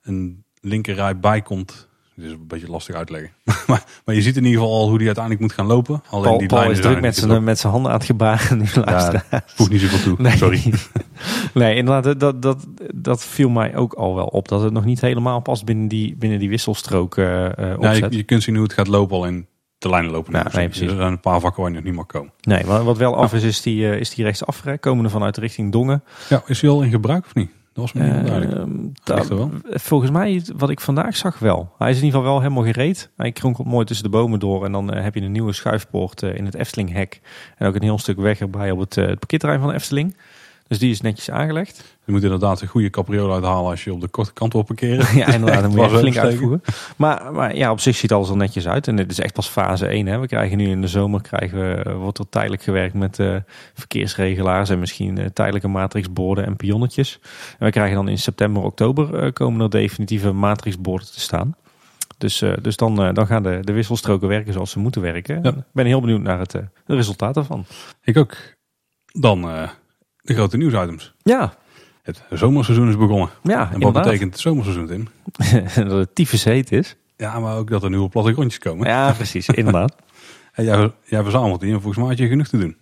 een 0.02 0.44
linkerrij 0.60 1.18
bij 1.18 1.42
komt. 1.42 1.90
Dit 2.16 2.24
is 2.24 2.30
een 2.32 2.46
beetje 2.46 2.68
lastig 2.70 2.94
uitleggen. 2.94 3.30
maar, 3.66 3.84
maar 4.04 4.14
je 4.14 4.22
ziet 4.22 4.36
in 4.36 4.44
ieder 4.44 4.60
geval 4.60 4.76
al 4.76 4.88
hoe 4.88 4.96
die 4.98 5.06
uiteindelijk 5.06 5.44
moet 5.44 5.52
gaan 5.54 5.66
lopen. 5.66 6.02
Alleen 6.10 6.24
Paul, 6.24 6.38
die 6.38 6.48
Paul 6.48 6.70
is 6.70 6.80
druk 6.80 7.00
met 7.00 7.16
zijn, 7.16 7.44
met 7.44 7.58
zijn 7.58 7.72
handen 7.72 7.90
aan 7.92 7.96
het 7.98 8.06
gebaren. 8.06 8.58
Nu 8.58 8.64
ook- 8.78 8.84
luisteren. 8.86 9.22
Ja, 9.30 9.42
voegt 9.46 9.70
niet 9.70 9.80
zoveel 9.80 9.98
toe. 10.02 10.14
Nee. 10.18 10.36
Sorry. 10.36 10.62
Nee, 11.54 11.76
inderdaad, 11.76 12.20
dat, 12.20 12.42
dat, 12.42 12.66
dat 12.94 13.24
viel 13.24 13.48
mij 13.48 13.76
ook 13.76 13.92
al 13.92 14.14
wel 14.14 14.26
op. 14.26 14.48
Dat 14.48 14.62
het 14.62 14.72
nog 14.72 14.84
niet 14.84 15.00
helemaal 15.00 15.40
past 15.40 15.64
binnen 15.64 15.88
die, 15.88 16.16
binnen 16.16 16.38
die 16.38 16.48
wisselstrook 16.48 17.16
opzet. 17.16 17.96
je, 18.10 18.16
je 18.16 18.22
kunt 18.22 18.42
zien 18.42 18.54
hoe 18.54 18.64
het 18.64 18.72
gaat 18.72 18.88
lopen, 18.88 19.16
alleen 19.16 19.46
de 19.82 19.88
lijnen 19.88 20.10
lopen 20.10 20.32
nee, 20.32 20.42
Dus 20.42 20.52
precies. 20.52 20.80
er 20.80 20.96
zijn 20.96 21.12
een 21.12 21.20
paar 21.20 21.40
vakken 21.40 21.62
waar 21.62 21.70
je 21.70 21.76
nog 21.76 21.84
niet 21.86 21.94
mag 21.94 22.06
komen. 22.06 22.32
Nee, 22.40 22.64
maar 22.64 22.84
wat 22.84 22.96
wel 22.96 23.16
af 23.16 23.32
is, 23.34 23.42
is 23.42 23.62
die, 23.62 23.90
eh, 23.90 24.00
is 24.00 24.14
die 24.14 24.24
rechtsaf, 24.24 24.62
hè, 24.62 24.78
komende 24.78 25.10
vanuit 25.10 25.34
de 25.34 25.40
richting 25.40 25.72
Dongen. 25.72 26.04
Ja, 26.28 26.42
is 26.46 26.60
die 26.60 26.70
al 26.70 26.82
in 26.82 26.90
gebruik 26.90 27.24
of 27.24 27.34
niet? 27.34 27.50
Dat 27.72 27.84
was 27.84 27.92
me 27.92 28.02
niet 28.02 28.26
duidelijk. 28.26 28.52
Ehm, 29.04 29.28
wel? 29.28 29.50
Volgens 29.62 30.10
mij, 30.10 30.42
wat 30.56 30.70
ik 30.70 30.80
vandaag 30.80 31.16
zag 31.16 31.38
wel. 31.38 31.74
Hij 31.78 31.90
is 31.90 31.98
in 31.98 32.04
ieder 32.04 32.18
geval 32.18 32.34
wel 32.34 32.42
helemaal 32.42 32.72
gereed. 32.72 33.10
Hij 33.16 33.32
kronkelt 33.32 33.66
mooi 33.66 33.86
tussen 33.86 34.04
de 34.04 34.10
bomen 34.10 34.38
door. 34.38 34.64
En 34.64 34.72
dan 34.72 34.92
eh, 34.92 35.02
heb 35.02 35.14
je 35.14 35.20
een 35.20 35.32
nieuwe 35.32 35.52
schuifpoort 35.52 36.22
eh, 36.22 36.34
in 36.34 36.44
het 36.44 36.54
Eftelinghek. 36.54 37.20
En 37.56 37.66
ook 37.66 37.74
een 37.74 37.82
heel 37.82 37.98
stuk 37.98 38.16
weg 38.16 38.40
erbij 38.40 38.70
op 38.70 38.78
het, 38.78 38.96
eh, 38.96 39.06
het 39.06 39.18
parkeerterrein 39.18 39.60
van 39.60 39.68
de 39.68 39.74
Efteling. 39.74 40.16
Dus 40.72 40.80
die 40.80 40.90
is 40.90 41.00
netjes 41.00 41.30
aangelegd. 41.30 41.96
Je 42.04 42.12
moet 42.12 42.22
inderdaad 42.22 42.60
een 42.60 42.68
goede 42.68 42.90
capriola 42.90 43.34
uithalen 43.34 43.70
als 43.70 43.84
je 43.84 43.92
op 43.92 44.00
de 44.00 44.08
korte 44.08 44.32
kant 44.32 44.52
wil 44.52 44.62
parkeren. 44.62 45.06
Ja, 45.18 45.26
inderdaad, 45.26 45.62
dan 45.62 45.70
moet 45.76 45.90
je 45.90 45.98
flink 45.98 46.16
uitvoeren. 46.16 46.62
Maar, 46.96 47.32
maar 47.32 47.56
ja, 47.56 47.70
op 47.70 47.80
zich 47.80 47.96
ziet 47.96 48.12
alles 48.12 48.28
er 48.28 48.36
netjes 48.36 48.68
uit. 48.68 48.88
En 48.88 48.96
dit 48.96 49.10
is 49.10 49.20
echt 49.20 49.34
pas 49.34 49.48
fase 49.48 49.86
1. 49.86 50.06
Hè. 50.06 50.18
We 50.18 50.26
krijgen 50.26 50.56
nu 50.56 50.68
in 50.68 50.80
de 50.80 50.86
zomer 50.86 51.22
krijgen 51.22 51.58
we, 51.58 51.82
eh, 51.82 51.96
wordt 51.96 52.18
er 52.18 52.28
tijdelijk 52.28 52.62
gewerkt 52.62 52.94
met 52.94 53.18
eh, 53.18 53.36
verkeersregelaars 53.74 54.70
en 54.70 54.78
misschien 54.78 55.18
eh, 55.18 55.26
tijdelijke 55.26 55.68
matrixborden 55.68 56.46
en 56.46 56.56
pionnetjes. 56.56 57.18
En 57.58 57.66
we 57.66 57.70
krijgen 57.70 57.96
dan 57.96 58.08
in 58.08 58.18
september, 58.18 58.62
oktober 58.62 59.32
komen 59.32 59.60
er 59.60 59.70
definitieve 59.70 60.32
matrixborden 60.32 61.06
te 61.12 61.20
staan. 61.20 61.56
Dus, 62.18 62.44
dus 62.62 62.76
dan, 62.76 63.14
dan 63.14 63.26
gaan 63.26 63.42
de, 63.42 63.58
de 63.62 63.72
wisselstroken 63.72 64.28
werken 64.28 64.52
zoals 64.52 64.70
ze 64.70 64.78
moeten 64.78 65.02
werken. 65.02 65.42
Ja. 65.42 65.50
Ik 65.50 65.64
ben 65.72 65.86
heel 65.86 66.00
benieuwd 66.00 66.20
naar 66.20 66.38
het, 66.38 66.56
resultaat 66.86 67.34
daarvan. 67.34 67.64
Ik 68.02 68.16
ook. 68.16 68.36
Dan 69.12 69.68
de 70.22 70.34
grote 70.34 70.56
nieuwsitems. 70.56 71.14
Ja, 71.22 71.54
Het 72.02 72.22
zomerseizoen 72.30 72.88
is 72.88 72.96
begonnen. 72.96 73.28
ja 73.42 73.52
En 73.60 73.64
wat 73.66 73.72
inderdaad. 73.74 74.02
betekent 74.04 74.32
het 74.32 74.40
zomerseizoen, 74.40 74.86
Tim? 74.86 75.08
dat 75.88 75.98
het 75.98 76.14
tyfus 76.14 76.44
heet 76.44 76.72
is. 76.72 76.96
Ja, 77.16 77.40
maar 77.40 77.56
ook 77.56 77.70
dat 77.70 77.82
er 77.82 77.90
nieuwe 77.90 78.08
plattegrondjes 78.08 78.58
komen. 78.58 78.88
Ja, 78.88 79.12
precies, 79.12 79.48
inderdaad. 79.48 79.94
En 80.52 80.64
jij, 80.64 80.92
jij 81.04 81.22
verzamelt 81.22 81.60
die 81.60 81.68
en 81.72 81.80
volgens 81.80 81.96
mij 81.98 82.06
had 82.06 82.18
je 82.18 82.28
genoeg 82.28 82.46
te 82.48 82.58
doen. 82.58 82.76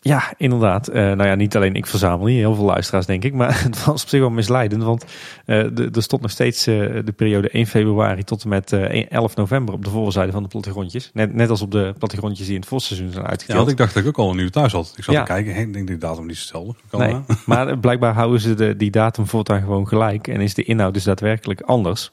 Ja, 0.00 0.32
inderdaad. 0.36 0.88
Eh, 0.88 1.02
nou 1.02 1.24
ja, 1.24 1.34
niet 1.34 1.56
alleen 1.56 1.74
ik 1.74 1.86
verzamel 1.86 2.26
hier, 2.26 2.38
heel 2.38 2.54
veel 2.54 2.64
luisteraars 2.64 3.06
denk 3.06 3.24
ik. 3.24 3.32
Maar 3.34 3.62
het 3.64 3.84
was 3.84 4.02
op 4.02 4.08
zich 4.08 4.20
wel 4.20 4.30
misleidend. 4.30 4.82
Want 4.82 5.04
eh, 5.44 5.64
de- 5.72 5.88
er 5.92 6.02
stond 6.02 6.22
nog 6.22 6.30
steeds 6.30 6.66
eh, 6.66 6.74
de 7.04 7.12
periode 7.16 7.48
1 7.50 7.66
februari 7.66 8.24
tot 8.24 8.42
en 8.42 8.48
met 8.48 8.72
eh, 8.72 9.10
11 9.10 9.36
november 9.36 9.74
op 9.74 9.84
de 9.84 9.90
voorzijde 9.90 10.32
van 10.32 10.42
de 10.42 10.48
plattegrondjes. 10.48 11.10
Net, 11.12 11.34
net 11.34 11.50
als 11.50 11.62
op 11.62 11.70
de 11.70 11.94
plattegrondjes 11.98 12.46
die 12.46 12.54
in 12.54 12.60
het 12.60 12.68
voorseizoen 12.68 13.10
zijn 13.10 13.24
Ja, 13.24 13.30
uitgedeeld. 13.30 13.58
want 13.58 13.70
ik 13.70 13.76
dacht 13.76 13.94
dat 13.94 14.02
ik 14.02 14.08
ook 14.08 14.18
al 14.18 14.30
een 14.30 14.36
nieuwe 14.36 14.50
thuis 14.50 14.72
had. 14.72 14.94
Ik 14.96 15.04
zat 15.04 15.14
Ja. 15.14 15.24
te 15.24 15.32
kijken, 15.32 15.56
ik 15.56 15.72
denk 15.72 15.86
die 15.86 15.98
datum 15.98 16.26
niet 16.26 16.38
hetzelfde. 16.38 16.74
Kan 16.90 17.00
Nee, 17.00 17.16
maar 17.46 17.78
blijkbaar 17.86 18.14
houden 18.14 18.40
ze 18.40 18.54
de, 18.54 18.76
die 18.76 18.90
datum 18.90 19.26
voortaan 19.26 19.60
gewoon 19.60 19.88
gelijk. 19.88 20.28
En 20.28 20.40
is 20.40 20.54
de 20.54 20.62
inhoud 20.64 20.94
dus 20.94 21.04
daadwerkelijk 21.04 21.60
anders. 21.60 22.10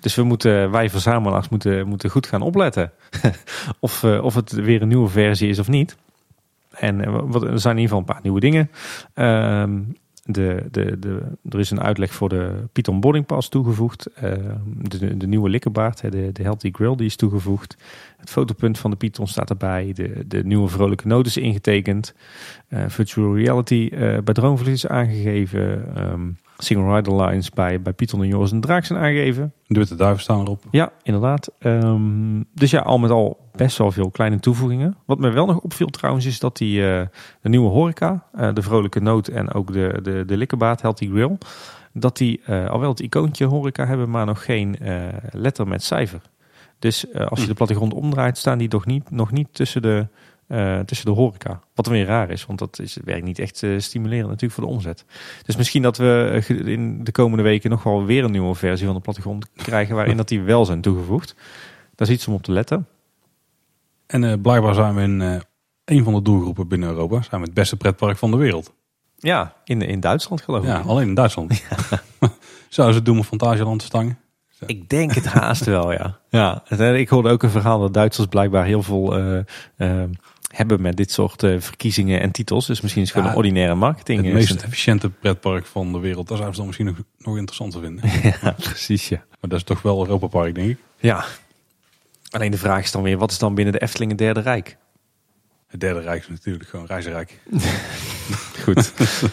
Dus 0.00 0.14
we 0.14 0.22
moeten, 0.22 0.70
wij 0.70 0.90
verzamelaars 0.90 1.48
moeten, 1.48 1.86
moeten 1.88 2.10
goed 2.10 2.26
gaan 2.26 2.42
opletten. 2.42 2.92
of, 3.80 4.04
of 4.04 4.34
het 4.34 4.52
weer 4.52 4.82
een 4.82 4.88
nieuwe 4.88 5.08
versie 5.08 5.48
is 5.48 5.58
of 5.58 5.68
niet. 5.68 5.96
En 6.78 7.00
eh, 7.00 7.20
wat, 7.24 7.42
er 7.42 7.60
zijn 7.60 7.76
in 7.76 7.82
ieder 7.82 7.96
geval 7.96 7.98
een 7.98 8.14
paar 8.14 8.20
nieuwe 8.22 8.40
dingen. 8.40 8.70
Ehm, 9.14 9.80
de, 10.24 10.64
de, 10.70 10.98
de, 10.98 11.22
er 11.48 11.58
is 11.58 11.70
een 11.70 11.80
uitleg 11.80 12.12
voor 12.14 12.28
de 12.28 12.52
Python 12.72 13.00
Boarding 13.00 13.26
Pass 13.26 13.48
toegevoegd. 13.48 14.06
Ehm, 14.06 14.56
de, 14.64 15.16
de 15.16 15.26
nieuwe 15.26 15.48
likkerbaard, 15.48 16.00
hè, 16.00 16.10
de, 16.10 16.32
de 16.32 16.42
Healthy 16.42 16.70
Grill, 16.72 16.96
die 16.96 17.06
is 17.06 17.16
toegevoegd. 17.16 17.76
Het 18.16 18.30
fotopunt 18.30 18.78
van 18.78 18.90
de 18.90 18.96
Python 18.96 19.26
staat 19.26 19.50
erbij. 19.50 19.92
De, 19.92 20.24
de 20.26 20.44
nieuwe 20.44 20.68
vrolijke 20.68 21.06
noot 21.06 21.26
is 21.26 21.36
ingetekend. 21.36 22.14
Eh, 22.68 22.84
virtual 22.88 23.36
reality 23.36 23.88
eh, 23.92 23.98
bij 23.98 24.34
Droomvlucht 24.34 24.72
is 24.72 24.86
aangegeven. 24.86 25.96
Ehm, 25.96 26.28
single 26.58 26.94
rider 26.94 27.22
lines 27.22 27.50
bij, 27.50 27.82
bij 27.82 27.92
Python 27.92 28.22
en 28.22 28.28
Joris 28.28 28.52
en 28.52 28.60
Draak 28.60 28.84
zijn 28.84 28.98
aangegeven. 28.98 29.52
De 29.66 29.78
witte 29.78 29.94
duiven 29.94 30.22
staan 30.22 30.40
erop. 30.40 30.62
Ja, 30.70 30.92
inderdaad. 31.02 31.50
Ehm, 31.58 32.42
dus 32.52 32.70
ja, 32.70 32.80
al 32.80 32.98
met 32.98 33.10
al 33.10 33.50
best 33.52 33.78
wel 33.78 33.92
veel 33.92 34.10
kleine 34.10 34.40
toevoegingen. 34.40 34.96
Wat 35.04 35.18
me 35.18 35.30
wel 35.30 35.46
nog 35.46 35.60
opviel 35.60 35.86
trouwens 35.86 36.26
is 36.26 36.38
dat 36.38 36.56
die 36.56 36.80
eh, 36.80 37.06
de 37.40 37.48
nieuwe 37.48 37.68
horeca, 37.68 38.24
eh, 38.32 38.54
de 38.54 38.62
vrolijke 38.62 39.00
noot 39.00 39.28
en 39.28 39.52
ook 39.52 39.72
de, 39.72 39.98
de, 40.02 40.24
de 40.26 40.36
likkerbaat 40.36 40.80
Healthy 40.80 41.08
Grill, 41.10 41.38
dat 41.92 42.16
die 42.16 42.40
eh, 42.44 42.70
al 42.70 42.80
wel 42.80 42.90
het 42.90 43.00
icoontje 43.00 43.44
horeca 43.44 43.86
hebben, 43.86 44.10
maar 44.10 44.26
nog 44.26 44.44
geen 44.44 44.76
letter 45.30 45.68
met 45.68 45.82
cijfer. 45.82 46.20
Dus 46.78 47.14
als 47.14 47.40
je 47.40 47.46
de 47.46 47.54
plattegrond 47.54 47.94
omdraait, 47.94 48.38
staan 48.38 48.58
die 48.58 48.68
nog 48.70 48.86
niet, 48.86 49.10
nog 49.10 49.30
niet 49.30 49.48
tussen, 49.52 49.82
de, 49.82 50.06
eh, 50.46 50.80
tussen 50.80 51.06
de 51.06 51.12
horeca. 51.12 51.60
Wat 51.74 51.86
weer 51.86 52.06
raar 52.06 52.30
is, 52.30 52.46
want 52.46 52.58
dat 52.58 52.78
is, 52.78 52.98
werkt 53.04 53.24
niet 53.24 53.38
echt 53.38 53.62
uh, 53.62 53.78
stimulerend 53.78 54.28
natuurlijk 54.28 54.52
voor 54.52 54.64
de 54.64 54.70
omzet. 54.70 55.04
Dus 55.42 55.56
misschien 55.56 55.82
dat 55.82 55.96
we 55.96 56.42
in 56.64 57.04
de 57.04 57.12
komende 57.12 57.42
weken 57.42 57.70
nog 57.70 57.82
wel 57.82 58.04
weer 58.04 58.24
een 58.24 58.30
nieuwe 58.30 58.54
versie 58.54 58.86
van 58.86 58.94
de 58.94 59.00
plattegrond 59.00 59.50
krijgen... 59.56 59.94
waarin 59.94 60.16
dat 60.16 60.28
die 60.28 60.42
wel 60.42 60.64
zijn 60.64 60.80
toegevoegd. 60.80 61.34
Dat 61.94 62.08
is 62.08 62.14
iets 62.14 62.28
om 62.28 62.34
op 62.34 62.42
te 62.42 62.52
letten. 62.52 62.86
En 64.06 64.40
blijkbaar 64.40 64.74
zijn 64.74 64.94
we 64.94 65.02
in 65.02 65.20
een 65.84 66.04
van 66.04 66.14
de 66.14 66.22
doelgroepen 66.22 66.68
binnen 66.68 66.88
Europa... 66.88 67.22
zijn 67.22 67.40
we 67.40 67.46
het 67.46 67.54
beste 67.54 67.76
pretpark 67.76 68.16
van 68.16 68.30
de 68.30 68.36
wereld. 68.36 68.72
Ja, 69.16 69.54
in, 69.64 69.82
in 69.82 70.00
Duitsland 70.00 70.42
geloof 70.42 70.62
ik. 70.62 70.68
Ja, 70.68 70.80
alleen 70.80 71.08
in 71.08 71.14
Duitsland. 71.14 71.64
Ja. 71.70 71.98
Zouden 72.68 72.94
ze 72.94 73.00
het 73.00 73.04
doen 73.04 73.18
om 73.18 73.24
Fantasieland 73.24 73.78
te 73.78 73.84
stangen? 73.84 74.18
Ik 74.66 74.88
denk 74.88 75.12
het 75.12 75.26
haast 75.26 75.64
wel, 75.64 75.92
ja. 75.92 76.18
ja. 76.28 76.62
Ik 76.94 77.08
hoorde 77.08 77.30
ook 77.30 77.42
een 77.42 77.50
verhaal 77.50 77.80
dat 77.80 77.94
Duitsers 77.94 78.26
blijkbaar 78.26 78.64
heel 78.64 78.82
veel 78.82 79.18
uh, 79.18 79.38
uh, 79.76 80.02
hebben 80.56 80.80
met 80.80 80.96
dit 80.96 81.10
soort 81.10 81.42
uh, 81.42 81.60
verkiezingen 81.60 82.20
en 82.20 82.30
titels. 82.30 82.66
Dus 82.66 82.80
misschien 82.80 83.02
is 83.02 83.08
het 83.08 83.16
gewoon 83.16 83.32
een 83.32 83.38
ordinaire 83.38 83.74
marketing. 83.74 84.24
Het 84.24 84.32
meest 84.32 84.62
efficiënte 84.62 85.10
pretpark 85.10 85.66
van 85.66 85.92
de 85.92 85.98
wereld, 85.98 86.28
daar 86.28 86.36
zouden 86.36 86.54
ze 86.54 86.56
dan 86.56 86.66
misschien 86.66 86.86
nog, 86.86 86.96
nog 87.18 87.36
interessanter 87.36 87.80
vinden. 87.80 88.10
ja, 88.42 88.52
precies, 88.52 89.08
ja. 89.08 89.24
Maar 89.40 89.50
dat 89.50 89.58
is 89.58 89.64
toch 89.64 89.82
wel 89.82 90.00
Europa 90.00 90.26
Park, 90.26 90.54
denk 90.54 90.68
ik. 90.68 90.78
Ja. 90.96 91.24
Alleen 92.30 92.50
de 92.50 92.58
vraag 92.58 92.82
is 92.82 92.92
dan 92.92 93.02
weer, 93.02 93.18
wat 93.18 93.30
is 93.30 93.38
dan 93.38 93.54
binnen 93.54 93.72
de 93.72 93.82
Efteling 93.82 94.10
het 94.10 94.20
derde 94.20 94.40
rijk? 94.40 94.76
Het 95.66 95.80
derde 95.80 96.00
rijk 96.00 96.22
is 96.22 96.28
natuurlijk 96.28 96.68
gewoon 96.68 96.86
reizenrijk. 96.86 97.40
Goed. 98.64 98.92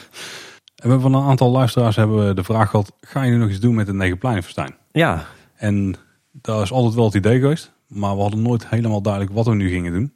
En 0.81 0.87
we 0.87 0.93
hebben 0.93 1.11
van 1.11 1.21
een 1.21 1.29
aantal 1.29 1.51
luisteraars 1.51 1.95
hebben 1.95 2.27
we 2.27 2.33
de 2.33 2.43
vraag 2.43 2.69
gehad: 2.69 2.91
ga 3.01 3.23
je 3.23 3.31
nu 3.31 3.37
nog 3.37 3.49
iets 3.49 3.59
doen 3.59 3.75
met 3.75 3.87
het 3.87 3.95
Negenpleinenfestijn? 3.95 4.75
Ja. 4.91 5.25
En 5.55 5.95
dat 6.31 6.61
is 6.61 6.71
altijd 6.71 6.93
wel 6.93 7.05
het 7.05 7.13
idee 7.13 7.39
geweest, 7.39 7.71
maar 7.87 8.15
we 8.15 8.21
hadden 8.21 8.41
nooit 8.41 8.67
helemaal 8.67 9.01
duidelijk 9.01 9.33
wat 9.33 9.45
we 9.45 9.55
nu 9.55 9.69
gingen 9.69 9.91
doen. 9.91 10.13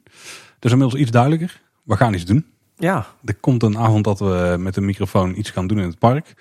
Dus 0.66 0.74
inmiddels 0.74 1.02
iets 1.02 1.10
duidelijker. 1.10 1.60
We 1.82 1.96
gaan 1.96 2.14
iets 2.14 2.24
doen. 2.24 2.46
Ja. 2.76 3.06
Er 3.24 3.34
komt 3.34 3.62
een 3.62 3.78
avond 3.78 4.04
dat 4.04 4.18
we 4.18 4.56
met 4.58 4.76
een 4.76 4.84
microfoon 4.84 5.38
iets 5.38 5.50
gaan 5.50 5.66
doen 5.66 5.78
in 5.78 5.88
het 5.88 5.98
park. 5.98 6.34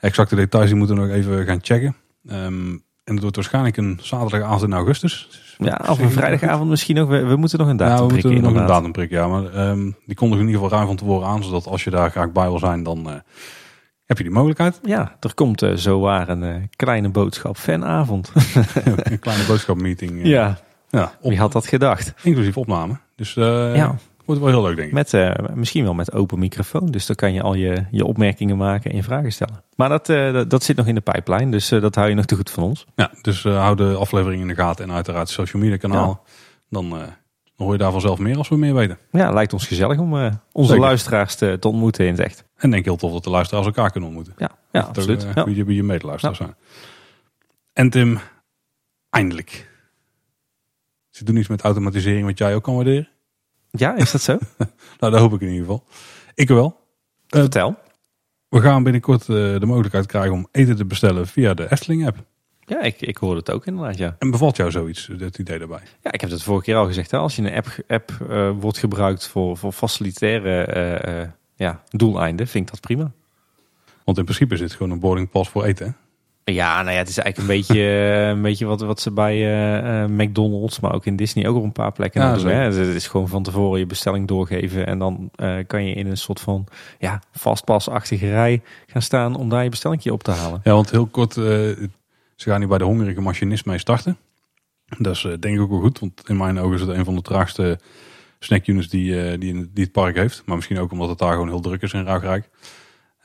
Exacte 0.00 0.36
details 0.36 0.66
die 0.66 0.76
moeten 0.76 0.96
we 0.96 1.02
nog 1.02 1.10
even 1.10 1.44
gaan 1.44 1.58
checken. 1.62 1.96
Um, 2.30 2.82
en 3.04 3.12
het 3.12 3.20
wordt 3.20 3.36
waarschijnlijk 3.36 3.76
een 3.76 3.98
zaterdagavond 4.02 4.62
in 4.62 4.72
augustus. 4.72 5.28
Ja, 5.58 5.80
of 5.88 5.98
een 5.98 6.10
vrijdagavond 6.10 6.70
misschien 6.70 6.98
ook. 6.98 7.08
We, 7.08 7.24
we 7.24 7.36
moeten 7.36 7.58
nog 7.58 7.68
een 7.68 7.76
datum 7.76 7.96
ja, 7.96 8.14
we 8.14 8.20
prikken. 8.20 8.42
nog 8.42 8.54
een 8.54 8.66
datum 8.66 8.92
prikken, 8.92 9.18
ja. 9.18 9.28
Maar 9.28 9.68
um, 9.68 9.96
die 10.06 10.16
kondigen 10.16 10.44
in 10.44 10.50
ieder 10.50 10.62
geval 10.62 10.76
ruim 10.76 10.86
van 10.86 10.96
tevoren 10.96 11.28
aan. 11.28 11.44
Zodat 11.44 11.66
als 11.66 11.84
je 11.84 11.90
daar 11.90 12.10
graag 12.10 12.32
bij 12.32 12.48
wil 12.48 12.58
zijn, 12.58 12.82
dan 12.82 13.08
uh, 13.08 13.14
heb 14.04 14.16
je 14.16 14.24
die 14.24 14.32
mogelijkheid. 14.32 14.80
Ja, 14.82 15.16
er 15.20 15.34
komt 15.34 15.62
uh, 15.62 15.74
zo 15.74 16.00
waar 16.00 16.28
een 16.28 16.42
uh, 16.42 16.54
kleine 16.76 17.08
boodschap 17.08 17.56
fanavond. 17.56 18.32
een 18.84 19.18
kleine 19.18 19.44
boodschapmeeting. 19.46 20.26
ja, 20.26 20.58
ja 20.88 21.12
op, 21.20 21.30
wie 21.30 21.38
had 21.38 21.52
dat 21.52 21.66
gedacht? 21.66 22.14
Inclusief 22.22 22.56
opname. 22.56 22.98
Dus 23.16 23.34
ja. 23.34 23.96
Wordt 24.26 24.40
wel 24.40 24.50
heel 24.50 24.62
leuk, 24.62 24.76
denk 24.76 24.88
ik. 24.88 24.94
Met, 24.94 25.12
uh, 25.12 25.34
misschien 25.54 25.84
wel 25.84 25.94
met 25.94 26.12
open 26.12 26.38
microfoon. 26.38 26.86
Dus 26.86 27.06
dan 27.06 27.16
kan 27.16 27.32
je 27.32 27.42
al 27.42 27.54
je, 27.54 27.84
je 27.90 28.04
opmerkingen 28.04 28.56
maken 28.56 28.90
en 28.90 28.96
je 28.96 29.02
vragen 29.02 29.32
stellen. 29.32 29.64
Maar 29.76 29.88
dat, 29.88 30.08
uh, 30.08 30.32
dat, 30.32 30.50
dat, 30.50 30.62
zit 30.62 30.76
nog 30.76 30.86
in 30.86 30.94
de 30.94 31.00
pijplijn. 31.00 31.50
Dus 31.50 31.72
uh, 31.72 31.80
dat 31.80 31.94
hou 31.94 32.08
je 32.08 32.14
nog 32.14 32.24
te 32.24 32.36
goed 32.36 32.50
van 32.50 32.62
ons. 32.62 32.86
Ja, 32.94 33.10
dus 33.22 33.42
hou 33.42 33.76
de 33.76 33.94
aflevering 33.94 34.42
in 34.42 34.48
de 34.48 34.54
gaten. 34.54 34.84
En 34.84 34.92
uiteraard 34.92 35.22
het 35.22 35.36
social 35.36 35.62
media 35.62 35.76
kanaal. 35.76 36.08
Ja. 36.08 36.30
Dan, 36.68 36.90
dan 36.90 37.08
hoor 37.56 37.72
je 37.72 37.78
daar 37.78 37.92
vanzelf 37.92 38.18
meer 38.18 38.36
als 38.36 38.48
we 38.48 38.56
meer 38.56 38.74
weten. 38.74 38.98
Ja, 39.10 39.32
lijkt 39.32 39.52
ons 39.52 39.66
gezellig 39.66 39.98
om 39.98 40.12
onze 40.52 40.68
Zeker. 40.68 40.84
luisteraars 40.84 41.34
te, 41.34 41.56
te, 41.60 41.68
ontmoeten 41.68 42.06
in 42.06 42.12
het 42.12 42.20
echt. 42.20 42.44
En 42.56 42.70
denk 42.70 42.84
heel 42.84 42.96
tof 42.96 43.12
dat 43.12 43.24
de 43.24 43.30
luisteraars 43.30 43.66
elkaar 43.66 43.90
kunnen 43.90 44.08
ontmoeten. 44.08 44.34
Ja, 44.36 44.50
ja 44.72 44.80
dat 44.80 44.88
absoluut. 44.88 45.26
Wie, 45.44 45.64
wie 45.64 45.76
je 45.76 45.82
medeluisteraars 45.82 46.38
ja. 46.38 46.44
zijn. 46.44 46.56
En 47.72 47.90
Tim, 47.90 48.18
eindelijk. 49.10 49.65
Ze 51.16 51.24
doen 51.24 51.36
iets 51.36 51.48
met 51.48 51.60
automatisering 51.60 52.26
wat 52.26 52.38
jij 52.38 52.54
ook 52.54 52.62
kan 52.62 52.74
waarderen. 52.74 53.08
Ja, 53.70 53.96
is 53.96 54.10
dat 54.10 54.20
zo? 54.20 54.38
nou, 54.98 55.12
dat 55.12 55.20
hoop 55.20 55.32
ik 55.32 55.40
in 55.40 55.48
ieder 55.48 55.60
geval. 55.60 55.84
Ik 56.34 56.48
wel. 56.48 56.80
Uh, 57.34 57.40
Vertel. 57.40 57.76
We 58.48 58.60
gaan 58.60 58.82
binnenkort 58.82 59.20
uh, 59.20 59.60
de 59.60 59.66
mogelijkheid 59.66 60.06
krijgen 60.06 60.32
om 60.32 60.48
eten 60.52 60.76
te 60.76 60.84
bestellen 60.84 61.26
via 61.26 61.54
de 61.54 61.72
Efteling-app. 61.72 62.24
Ja, 62.60 62.82
ik, 62.82 63.00
ik 63.00 63.16
hoor 63.16 63.36
het 63.36 63.50
ook 63.50 63.66
inderdaad, 63.66 63.98
ja. 63.98 64.16
En 64.18 64.30
bevalt 64.30 64.56
jou 64.56 64.70
zoiets, 64.70 65.06
het 65.18 65.38
idee 65.38 65.58
daarbij? 65.58 65.82
Ja, 66.02 66.12
ik 66.12 66.20
heb 66.20 66.30
het 66.30 66.42
vorige 66.42 66.64
keer 66.64 66.76
al 66.76 66.86
gezegd. 66.86 67.10
Hè? 67.10 67.18
Als 67.18 67.36
je 67.36 67.42
een 67.42 67.54
app, 67.54 67.84
app 67.88 68.10
uh, 68.30 68.50
wordt 68.58 68.78
gebruikt 68.78 69.26
voor, 69.26 69.56
voor 69.56 69.72
facilitaire 69.72 71.32
ja, 71.54 71.82
doeleinden, 71.88 72.46
vind 72.46 72.64
ik 72.64 72.70
dat 72.70 72.80
prima. 72.80 73.12
Want 74.04 74.18
in 74.18 74.24
principe 74.24 74.54
is 74.54 74.60
dit 74.60 74.72
gewoon 74.72 74.92
een 74.92 75.00
boardingpas 75.00 75.48
voor 75.48 75.64
eten, 75.64 75.96
ja, 76.52 76.82
nou 76.82 76.92
ja, 76.92 76.98
het 76.98 77.08
is 77.08 77.18
eigenlijk 77.18 77.38
een 77.38 77.56
beetje, 77.56 77.82
een 78.30 78.42
beetje 78.42 78.66
wat, 78.66 78.80
wat 78.80 79.00
ze 79.00 79.10
bij 79.10 79.36
uh, 80.02 80.08
McDonald's, 80.08 80.80
maar 80.80 80.94
ook 80.94 81.06
in 81.06 81.16
Disney 81.16 81.48
ook 81.48 81.56
op 81.56 81.62
een 81.62 81.72
paar 81.72 81.92
plekken 81.92 82.22
ja, 82.22 82.36
doen. 82.36 82.46
Hè? 82.46 82.54
Het 82.54 82.76
is 82.76 83.06
gewoon 83.06 83.28
van 83.28 83.42
tevoren 83.42 83.78
je 83.78 83.86
bestelling 83.86 84.28
doorgeven 84.28 84.86
en 84.86 84.98
dan 84.98 85.30
uh, 85.36 85.56
kan 85.66 85.84
je 85.84 85.94
in 85.94 86.06
een 86.06 86.16
soort 86.16 86.40
van 86.40 86.66
ja, 86.98 87.22
vastpasachtige 87.32 88.28
rij 88.28 88.62
gaan 88.86 89.02
staan 89.02 89.36
om 89.36 89.48
daar 89.48 89.62
je 89.62 89.70
bestelling 89.70 90.10
op 90.10 90.22
te 90.22 90.30
halen. 90.30 90.60
Ja, 90.64 90.72
want 90.72 90.90
heel 90.90 91.06
kort, 91.06 91.32
ze 91.32 91.88
gaan 92.36 92.60
nu 92.60 92.66
bij 92.66 92.78
de 92.78 92.84
hongerige 92.84 93.20
machinist 93.20 93.66
mee 93.66 93.78
starten. 93.78 94.16
Dat 94.98 95.14
is 95.14 95.22
denk 95.22 95.56
ik 95.56 95.60
ook 95.60 95.70
wel 95.70 95.80
goed, 95.80 95.98
want 95.98 96.28
in 96.28 96.36
mijn 96.36 96.58
ogen 96.58 96.74
is 96.74 96.80
het 96.80 96.90
een 96.90 97.04
van 97.04 97.14
de 97.14 97.22
traagste 97.22 97.78
snackunits 98.38 98.88
die, 98.88 99.38
die, 99.38 99.70
die 99.72 99.84
het 99.84 99.92
park 99.92 100.16
heeft. 100.16 100.42
Maar 100.44 100.56
misschien 100.56 100.78
ook 100.78 100.92
omdat 100.92 101.08
het 101.08 101.18
daar 101.18 101.32
gewoon 101.32 101.48
heel 101.48 101.60
druk 101.60 101.82
is 101.82 101.92
in 101.92 102.04
Ruigrijk. 102.04 102.48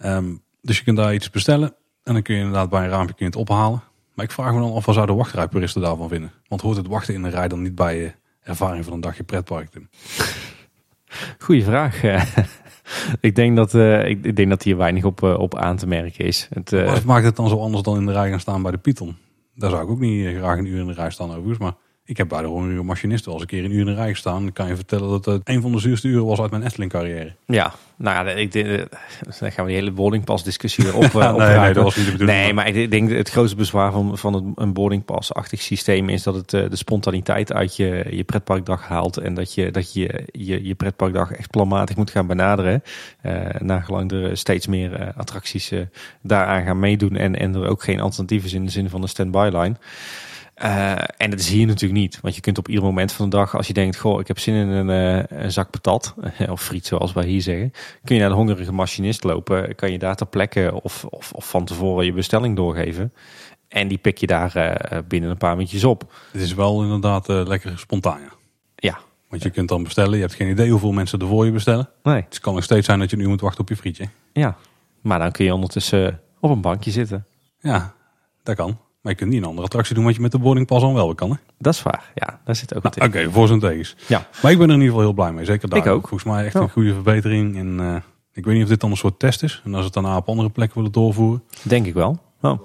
Um, 0.05 0.41
dus 0.61 0.77
je 0.77 0.83
kunt 0.83 0.97
daar 0.97 1.13
iets 1.13 1.29
bestellen. 1.29 1.75
En 2.03 2.13
dan 2.13 2.21
kun 2.21 2.35
je 2.35 2.39
inderdaad 2.39 2.69
bij 2.69 2.83
een 2.83 2.89
raampje 2.89 3.15
kun 3.15 3.25
je 3.25 3.31
het 3.31 3.49
ophalen. 3.49 3.83
Maar 4.13 4.25
ik 4.25 4.31
vraag 4.31 4.53
me 4.53 4.59
dan 4.59 4.73
af 4.73 4.85
wat 4.85 4.95
zouden 4.95 5.15
wachtrijpuristen 5.15 5.81
daarvan 5.81 6.09
vinden. 6.09 6.31
Want 6.47 6.61
hoort 6.61 6.77
het 6.77 6.87
wachten 6.87 7.13
in 7.13 7.23
een 7.23 7.31
rij 7.31 7.47
dan 7.47 7.61
niet 7.61 7.75
bij 7.75 7.97
je 7.97 8.11
ervaring 8.41 8.83
van 8.83 8.93
een 8.93 9.01
dagje 9.01 9.23
pretpark, 9.23 9.69
Tim? 9.69 9.89
Goeie 11.39 11.63
vraag. 11.63 12.01
ik, 13.19 13.35
denk 13.35 13.55
dat, 13.55 13.73
uh, 13.73 14.07
ik, 14.07 14.25
ik, 14.25 14.35
denk 14.35 14.49
dat 14.49 14.63
hier 14.63 14.77
weinig 14.77 15.03
op, 15.03 15.23
uh, 15.23 15.39
op 15.39 15.55
aan 15.55 15.77
te 15.77 15.87
merken 15.87 16.25
is. 16.25 16.47
Het, 16.53 16.71
uh... 16.71 16.85
Wat 16.85 17.03
maakt 17.03 17.25
het 17.25 17.35
dan 17.35 17.49
zo 17.49 17.59
anders 17.59 17.83
dan 17.83 17.97
in 17.97 18.05
de 18.05 18.11
rij 18.11 18.29
gaan 18.29 18.39
staan 18.39 18.61
bij 18.61 18.71
de 18.71 18.77
Python? 18.77 19.15
Daar 19.55 19.69
zou 19.69 19.83
ik 19.83 19.89
ook 19.89 19.99
niet 19.99 20.37
graag 20.37 20.57
een 20.57 20.65
uur 20.65 20.79
in 20.79 20.87
de 20.87 20.93
rij 20.93 21.09
staan 21.09 21.29
overigens. 21.29 21.57
Maar 21.57 21.73
ik 22.11 22.17
heb 22.17 22.27
bij 22.27 22.41
de 22.41 22.47
hongerige 22.47 22.83
machinist 22.83 23.25
wel 23.25 23.33
eens 23.33 23.43
een 23.43 23.49
keer 23.49 23.63
een 23.63 23.71
uur 23.71 23.79
in 23.79 23.85
de 23.85 23.93
rij 23.93 24.09
gestaan. 24.09 24.43
Dan 24.43 24.53
kan 24.53 24.67
je 24.67 24.75
vertellen 24.75 25.09
dat 25.09 25.25
het 25.25 25.41
een 25.43 25.61
van 25.61 25.71
de 25.71 25.79
zuurste 25.79 26.07
uren 26.07 26.25
was 26.25 26.39
uit 26.39 26.51
mijn 26.51 26.63
Efteling 26.63 26.91
carrière. 26.91 27.35
Ja, 27.45 27.73
nou 27.95 28.27
ja, 28.27 28.33
ik 28.33 28.51
denk, 28.51 28.67
dan 29.39 29.51
gaan 29.51 29.65
we 29.65 29.71
die 29.71 29.79
hele 29.79 29.91
boardingpas 29.91 30.43
discussie 30.43 30.83
weer 30.83 30.95
op. 30.95 31.13
nee, 31.37 31.57
nee, 31.57 31.73
dat 31.73 31.83
was 31.83 31.95
niet 31.95 32.05
de 32.05 32.11
bedoeling. 32.11 32.39
Nee, 32.39 32.53
maar 32.53 32.67
ik 32.67 32.91
denk 32.91 33.09
het 33.09 33.29
grootste 33.29 33.55
bezwaar 33.55 33.91
van, 33.91 34.17
van 34.17 34.33
het, 34.33 34.43
een 34.55 34.73
boardingpas-achtig 34.73 35.61
systeem 35.61 36.09
is 36.09 36.23
dat 36.23 36.35
het 36.35 36.49
de 36.49 36.75
spontaniteit 36.75 37.53
uit 37.53 37.75
je, 37.75 38.05
je 38.09 38.23
pretparkdag 38.23 38.87
haalt. 38.87 39.17
En 39.17 39.33
dat 39.33 39.53
je 39.53 39.71
dat 39.71 39.93
je, 39.93 40.23
je, 40.31 40.65
je 40.65 40.75
pretparkdag 40.75 41.31
echt 41.31 41.49
planmatig 41.49 41.95
moet 41.95 42.11
gaan 42.11 42.27
benaderen. 42.27 42.83
Uh, 43.25 43.33
nagelang 43.59 44.11
er 44.11 44.37
steeds 44.37 44.67
meer 44.67 44.99
uh, 44.99 45.07
attracties 45.15 45.71
uh, 45.71 45.81
daaraan 46.21 46.63
gaan 46.63 46.79
meedoen. 46.79 47.15
En, 47.15 47.39
en 47.39 47.55
er 47.55 47.67
ook 47.67 47.83
geen 47.83 47.99
alternatief 47.99 48.45
is 48.45 48.53
in 48.53 48.65
de 48.65 48.71
zin 48.71 48.89
van 48.89 49.01
een 49.01 49.09
standby 49.09 49.49
line. 49.53 49.75
Uh, 50.63 50.91
en 51.17 51.29
dat 51.29 51.39
is 51.39 51.49
hier 51.49 51.67
natuurlijk 51.67 51.99
niet. 51.99 52.19
Want 52.21 52.35
je 52.35 52.41
kunt 52.41 52.57
op 52.57 52.67
ieder 52.67 52.83
moment 52.83 53.11
van 53.11 53.29
de 53.29 53.35
dag, 53.35 53.55
als 53.55 53.67
je 53.67 53.73
denkt, 53.73 53.97
goh, 53.97 54.19
ik 54.19 54.27
heb 54.27 54.39
zin 54.39 54.53
in 54.53 54.67
een, 54.67 54.89
uh, 54.89 55.41
een 55.43 55.51
zak 55.51 55.69
patat, 55.69 56.15
of 56.49 56.61
friet 56.61 56.85
zoals 56.85 57.13
wij 57.13 57.25
hier 57.25 57.41
zeggen, 57.41 57.71
kun 58.03 58.15
je 58.15 58.21
naar 58.21 58.29
de 58.29 58.35
hongerige 58.35 58.71
machinist 58.71 59.23
lopen, 59.23 59.75
kan 59.75 59.91
je 59.91 59.99
daar 59.99 60.15
ter 60.15 60.25
plekke 60.25 60.79
of, 60.83 61.05
of, 61.05 61.31
of 61.31 61.49
van 61.49 61.65
tevoren 61.65 62.05
je 62.05 62.13
bestelling 62.13 62.55
doorgeven. 62.55 63.13
En 63.67 63.87
die 63.87 63.97
pik 63.97 64.17
je 64.17 64.27
daar 64.27 64.57
uh, 64.57 64.99
binnen 65.07 65.29
een 65.29 65.37
paar 65.37 65.55
minuutjes 65.55 65.83
op. 65.83 66.13
Het 66.31 66.41
is 66.41 66.53
wel 66.53 66.83
inderdaad 66.83 67.27
lekker 67.27 67.79
spontaan. 67.79 68.19
Ja. 68.19 68.31
ja. 68.75 68.99
Want 69.29 69.43
je 69.43 69.49
kunt 69.49 69.69
dan 69.69 69.83
bestellen, 69.83 70.13
je 70.13 70.21
hebt 70.21 70.33
geen 70.33 70.49
idee 70.49 70.69
hoeveel 70.69 70.91
mensen 70.91 71.19
er 71.19 71.27
voor 71.27 71.45
je 71.45 71.51
bestellen. 71.51 71.89
Nee. 72.03 72.21
Het 72.29 72.39
kan 72.39 72.53
nog 72.53 72.63
steeds 72.63 72.85
zijn 72.85 72.99
dat 72.99 73.09
je 73.09 73.17
nu 73.17 73.27
moet 73.27 73.41
wachten 73.41 73.61
op 73.61 73.69
je 73.69 73.75
frietje. 73.75 74.09
Ja, 74.33 74.57
maar 75.01 75.19
dan 75.19 75.31
kun 75.31 75.45
je 75.45 75.53
ondertussen 75.53 76.21
op 76.39 76.49
een 76.49 76.61
bankje 76.61 76.91
zitten. 76.91 77.25
Ja, 77.59 77.93
dat 78.43 78.55
kan. 78.55 78.77
Maar 79.01 79.11
je 79.11 79.17
kunt 79.17 79.29
niet 79.29 79.41
een 79.41 79.47
andere 79.47 79.65
attractie 79.65 79.95
doen 79.95 80.03
wat 80.03 80.15
je 80.15 80.21
met 80.21 80.31
de 80.31 80.37
boardingpas 80.37 80.83
al 80.83 80.93
wel 80.93 81.15
kan. 81.15 81.29
Hè? 81.29 81.35
Dat 81.57 81.73
is 81.73 81.83
waar, 81.83 82.11
ja. 82.13 82.39
Daar 82.45 82.55
zit 82.55 82.75
ook 82.75 82.83
nou, 82.83 82.95
Oké, 82.95 83.05
okay, 83.05 83.29
voor 83.29 83.47
zijn 83.47 83.59
tegens. 83.59 83.95
Ja. 84.07 84.27
Maar 84.41 84.51
ik 84.51 84.57
ben 84.57 84.67
er 84.67 84.73
in 84.73 84.81
ieder 84.81 84.95
geval 84.95 85.01
heel 85.01 85.13
blij 85.13 85.31
mee. 85.31 85.45
Zeker 85.45 85.69
daar. 85.69 85.79
Ik 85.79 85.85
ook. 85.85 86.07
Volgens 86.07 86.33
mij 86.33 86.45
echt 86.45 86.55
een 86.55 86.69
goede 86.69 86.93
verbetering. 86.93 87.57
En 87.57 87.77
uh, 87.79 87.95
ik 88.33 88.45
weet 88.45 88.53
niet 88.53 88.63
of 88.63 88.69
dit 88.69 88.79
dan 88.79 88.91
een 88.91 88.97
soort 88.97 89.19
test 89.19 89.43
is. 89.43 89.61
En 89.65 89.75
als 89.75 89.85
het 89.85 89.93
dan 89.93 90.15
op 90.15 90.29
andere 90.29 90.49
plekken 90.49 90.77
willen 90.77 90.91
doorvoeren. 90.91 91.43
Denk 91.61 91.85
ik 91.85 91.93
wel. 91.93 92.19
Oh. 92.41 92.59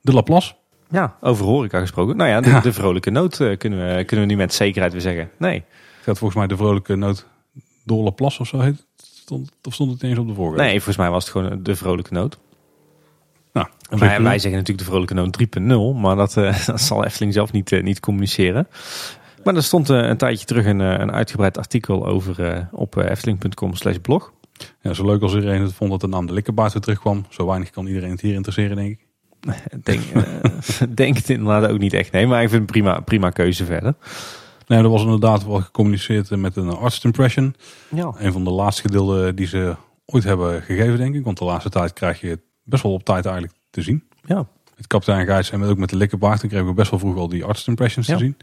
De 0.00 0.12
Laplace. 0.12 0.54
Ja, 0.90 1.16
over 1.20 1.44
horeca 1.44 1.80
gesproken. 1.80 2.16
Nou 2.16 2.30
ja, 2.30 2.40
de, 2.40 2.48
ja. 2.48 2.60
de 2.60 2.72
vrolijke 2.72 3.10
noot 3.10 3.40
uh, 3.40 3.56
kunnen, 3.56 3.96
we, 3.96 4.04
kunnen 4.04 4.26
we 4.26 4.32
nu 4.32 4.38
met 4.38 4.54
zekerheid 4.54 4.92
weer 4.92 5.02
zeggen. 5.02 5.30
Nee. 5.38 5.64
Gaat 6.02 6.18
volgens 6.18 6.38
mij 6.38 6.46
de 6.46 6.56
vrolijke 6.56 6.96
noot 6.96 7.26
door 7.84 8.02
Laplace 8.02 8.40
of 8.40 8.46
zo 8.46 8.60
heet. 8.60 8.86
Stond, 8.96 9.50
of 9.62 9.74
stond 9.74 9.92
het 9.92 10.02
eens 10.02 10.18
op 10.18 10.28
de 10.28 10.34
voorkant? 10.34 10.60
Nee, 10.60 10.74
volgens 10.74 10.96
mij 10.96 11.10
was 11.10 11.24
het 11.24 11.32
gewoon 11.32 11.62
de 11.62 11.76
vrolijke 11.76 12.12
noot. 12.12 12.38
Nou, 13.52 13.66
wij, 13.90 14.22
wij, 14.22 14.38
zeggen 14.38 14.50
natuurlijk 14.50 14.78
de 14.78 14.84
vrolijke 14.84 15.14
noot 15.14 15.94
3.0, 15.94 16.00
maar 16.00 16.16
dat, 16.16 16.36
uh, 16.36 16.66
dat 16.66 16.80
zal 16.80 17.04
Efteling 17.04 17.32
zelf 17.32 17.52
niet, 17.52 17.70
uh, 17.70 17.82
niet 17.82 18.00
communiceren. 18.00 18.68
Maar 19.44 19.54
er 19.54 19.62
stond 19.62 19.90
uh, 19.90 19.96
een 19.96 20.16
tijdje 20.16 20.46
terug 20.46 20.66
een, 20.66 20.80
een 20.80 21.12
uitgebreid 21.12 21.58
artikel 21.58 22.06
over 22.06 22.68
op 22.72 22.96
efteling.com 22.96 23.72
blog. 24.02 24.32
Ja, 24.80 24.92
zo 24.92 25.06
leuk 25.06 25.22
als 25.22 25.34
iedereen 25.34 25.62
het 25.62 25.72
vond 25.72 25.90
dat 25.90 26.00
de 26.00 26.06
naam 26.06 26.26
de 26.26 26.32
Likkerbaard 26.32 26.72
weer 26.72 26.82
terugkwam. 26.82 27.26
Zo 27.28 27.46
weinig 27.46 27.70
kan 27.70 27.86
iedereen 27.86 28.10
het 28.10 28.20
hier 28.20 28.34
interesseren, 28.34 28.76
denk 28.76 28.90
ik. 28.90 29.06
denk, 29.82 30.02
denk 30.96 31.16
het 31.16 31.30
inderdaad 31.30 31.70
ook 31.70 31.78
niet 31.78 31.92
echt. 31.92 32.12
Nee, 32.12 32.26
maar 32.26 32.42
ik 32.42 32.48
vind 32.48 32.62
het 32.62 32.70
prima, 32.70 33.00
prima 33.00 33.30
keuze 33.30 33.64
verder. 33.64 33.94
Nee, 34.66 34.78
er 34.78 34.88
was 34.88 35.02
inderdaad 35.02 35.44
wel 35.44 35.60
gecommuniceerd 35.60 36.30
met 36.30 36.56
een 36.56 36.68
artist 36.68 37.04
impression. 37.04 37.54
Ja. 37.88 38.14
Een 38.18 38.32
van 38.32 38.44
de 38.44 38.50
laatste 38.50 38.82
gedeelden 38.82 39.36
die 39.36 39.46
ze 39.46 39.76
ooit 40.06 40.24
hebben 40.24 40.62
gegeven, 40.62 40.96
denk 40.96 41.14
ik. 41.14 41.24
Want 41.24 41.38
de 41.38 41.44
laatste 41.44 41.70
tijd 41.70 41.92
krijg 41.92 42.20
je 42.20 42.40
best 42.68 42.82
wel 42.82 42.92
op 42.92 43.04
tijd 43.04 43.24
eigenlijk 43.24 43.54
te 43.70 43.82
zien. 43.82 44.02
Ja. 44.24 44.46
Met 44.76 44.86
kapitein 44.86 45.26
Gijs 45.26 45.50
en 45.50 45.60
met, 45.60 45.68
ook 45.68 45.78
met 45.78 45.88
de 45.90 45.96
likkerbaard. 45.96 46.40
Dan 46.40 46.48
kregen 46.50 46.66
we 46.66 46.72
best 46.74 46.90
wel 46.90 46.98
vroeg 47.00 47.16
al 47.16 47.28
die 47.28 47.44
artist 47.44 47.68
impressions 47.68 48.06
Ja. 48.06 48.16
te 48.16 48.18
zien. 48.22 48.36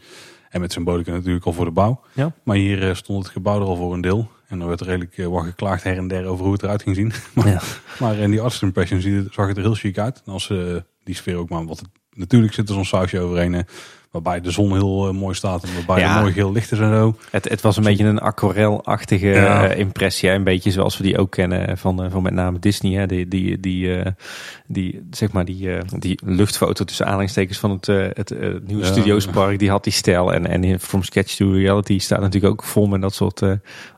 En 0.50 0.62
met 0.62 0.72
symbolica 0.72 1.12
natuurlijk 1.12 1.46
al 1.46 1.54
voor 1.54 1.66
de 1.66 1.72
bouw. 1.72 2.02
Ja. 2.14 2.32
Maar 2.44 2.56
hier 2.56 2.90
eh, 2.90 2.96
stond 2.96 3.24
het 3.24 3.34
gebouw 3.34 3.60
er 3.62 3.66
al 3.68 3.76
voor 3.76 3.94
een 3.94 4.02
deel. 4.02 4.30
En 4.48 4.62
er 4.62 4.68
werd 4.68 4.82
redelijk 4.82 5.18
eh, 5.18 5.26
wat 5.26 5.44
geklaagd 5.44 5.84
her 5.84 5.98
en 5.98 6.08
der 6.08 6.26
over 6.26 6.44
hoe 6.44 6.54
het 6.54 6.64
eruit 6.64 6.82
ging 6.82 6.96
zien. 6.96 7.14
maar, 7.34 7.48
Ja. 7.48 7.62
maar 8.00 8.16
in 8.18 8.32
die 8.32 8.42
artist 8.42 8.62
impressions 8.62 9.04
zag 9.34 9.48
het 9.48 9.58
er 9.58 9.64
heel 9.64 9.74
chic 9.74 9.98
uit. 9.98 10.22
En 10.26 10.32
als 10.32 10.50
eh, 10.50 10.76
die 11.04 11.16
sfeer 11.16 11.36
ook 11.36 11.50
maar 11.50 11.66
wat... 11.66 11.82
Natuurlijk 12.14 12.54
zit 12.54 12.68
er 12.70 12.76
zo'n 12.76 12.86
sausje 12.86 13.20
overheen. 13.20 13.66
Waarbij 14.24 14.42
de 14.42 14.52
zon 14.52 14.72
heel 14.74 15.08
eh, 15.08 15.14
mooi 15.14 15.36
staat. 15.36 15.64
En 15.64 15.70
waarbij 15.74 16.00
Ja. 16.00 16.16
er 16.16 16.22
mooi 16.22 16.34
geel 16.34 16.52
licht 16.52 16.72
is 16.72 16.80
en 16.80 16.94
zo. 16.96 17.16
Het, 17.32 17.50
het 17.50 17.62
was 17.62 17.78
een 17.78 17.84
beetje 17.84 18.06
een 18.06 18.20
aquarelachtige 18.20 19.28
Ja. 19.28 19.68
eh, 19.70 19.80
impressie. 19.80 20.30
Hè? 20.30 20.36
Een 20.36 20.44
beetje 20.44 20.72
zoals 20.72 20.98
we 20.98 21.04
die 21.04 21.18
ook 21.18 21.32
kennen 21.32 21.78
van, 21.78 22.04
eh, 22.04 22.12
van 22.12 22.22
met 22.24 22.34
name 22.34 22.60
Disney. 22.60 23.00
Hè? 23.00 23.06
Die, 23.06 23.28
die, 23.28 23.60
die, 23.60 24.02
die, 24.68 25.08
zeg 25.12 25.32
maar 25.32 25.46
die, 25.46 25.78
die 26.00 26.20
luchtfoto 26.26 26.84
tussen 26.84 27.06
aanhalingstekens 27.06 27.58
van 27.60 27.72
het, 27.72 27.86
het 27.88 28.30
nieuwe 28.68 28.84
Ja. 28.84 28.92
Studiospark. 28.92 29.60
Die 29.60 29.70
had 29.70 29.84
die 29.84 29.94
stijl. 29.94 30.34
En, 30.34 30.48
en 30.48 30.64
in 30.64 30.80
From 30.80 31.04
Sketch 31.04 31.36
to 31.36 31.52
Reality 31.52 32.00
staat 32.00 32.20
natuurlijk 32.22 32.54
ook 32.54 32.64
vol 32.64 32.86
met 32.88 33.02
dat 33.02 33.14
soort 33.14 33.42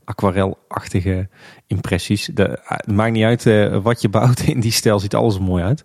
aquarelachtige 0.05 1.29
impressies. 1.67 2.29
De, 2.33 2.59
het 2.63 2.87
maakt 2.87 3.11
niet 3.11 3.23
uit 3.23 3.43
wat 3.83 4.01
je 4.01 4.09
bouwt. 4.09 4.39
In 4.53 4.59
die 4.59 4.71
stijl 4.71 4.99
ziet 4.99 5.15
alles 5.15 5.35
er 5.35 5.41
mooi 5.41 5.63
uit. 5.63 5.83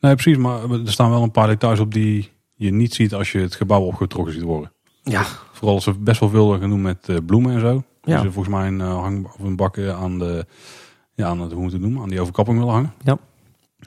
Nee, 0.00 0.14
precies. 0.14 0.36
Maar 0.36 0.70
er 0.70 0.80
staan 0.92 1.10
wel 1.10 1.22
een 1.22 1.30
paar 1.30 1.46
details 1.46 1.80
op 1.80 1.92
die 1.94 2.30
je 2.60 2.72
niet 2.72 2.94
ziet 2.94 3.14
als 3.14 3.32
je 3.32 3.38
het 3.38 3.54
gebouw 3.54 3.80
opgetrokken 3.80 4.32
ziet 4.32 4.42
worden. 4.42 4.72
Ja. 5.02 5.24
Vooral 5.52 5.74
als 5.74 5.84
ze 5.84 5.98
best 5.98 6.20
wel 6.20 6.28
veel 6.28 6.58
doen 6.58 6.82
met 6.82 7.08
eh, 7.08 7.16
bloemen 7.26 7.54
en 7.54 7.60
zo. 7.60 7.82
Ja. 8.02 8.22
Dus 8.22 8.32
volgens 8.32 8.54
mij 8.54 8.66
een, 8.66 8.80
eh, 8.80 9.00
hang, 9.00 9.26
of 9.26 9.38
een 9.38 9.56
bakken 9.56 9.96
aan 9.96 10.18
de, 10.18 10.46
ja, 11.14 11.26
aan 11.26 11.40
het, 11.40 11.52
hoe 11.52 11.62
moet 11.62 11.72
het 11.72 11.80
noemen, 11.80 12.02
aan 12.02 12.08
die 12.08 12.20
overkapping 12.20 12.58
willen 12.58 12.72
hangen. 12.72 12.92
Ja. 13.04 13.12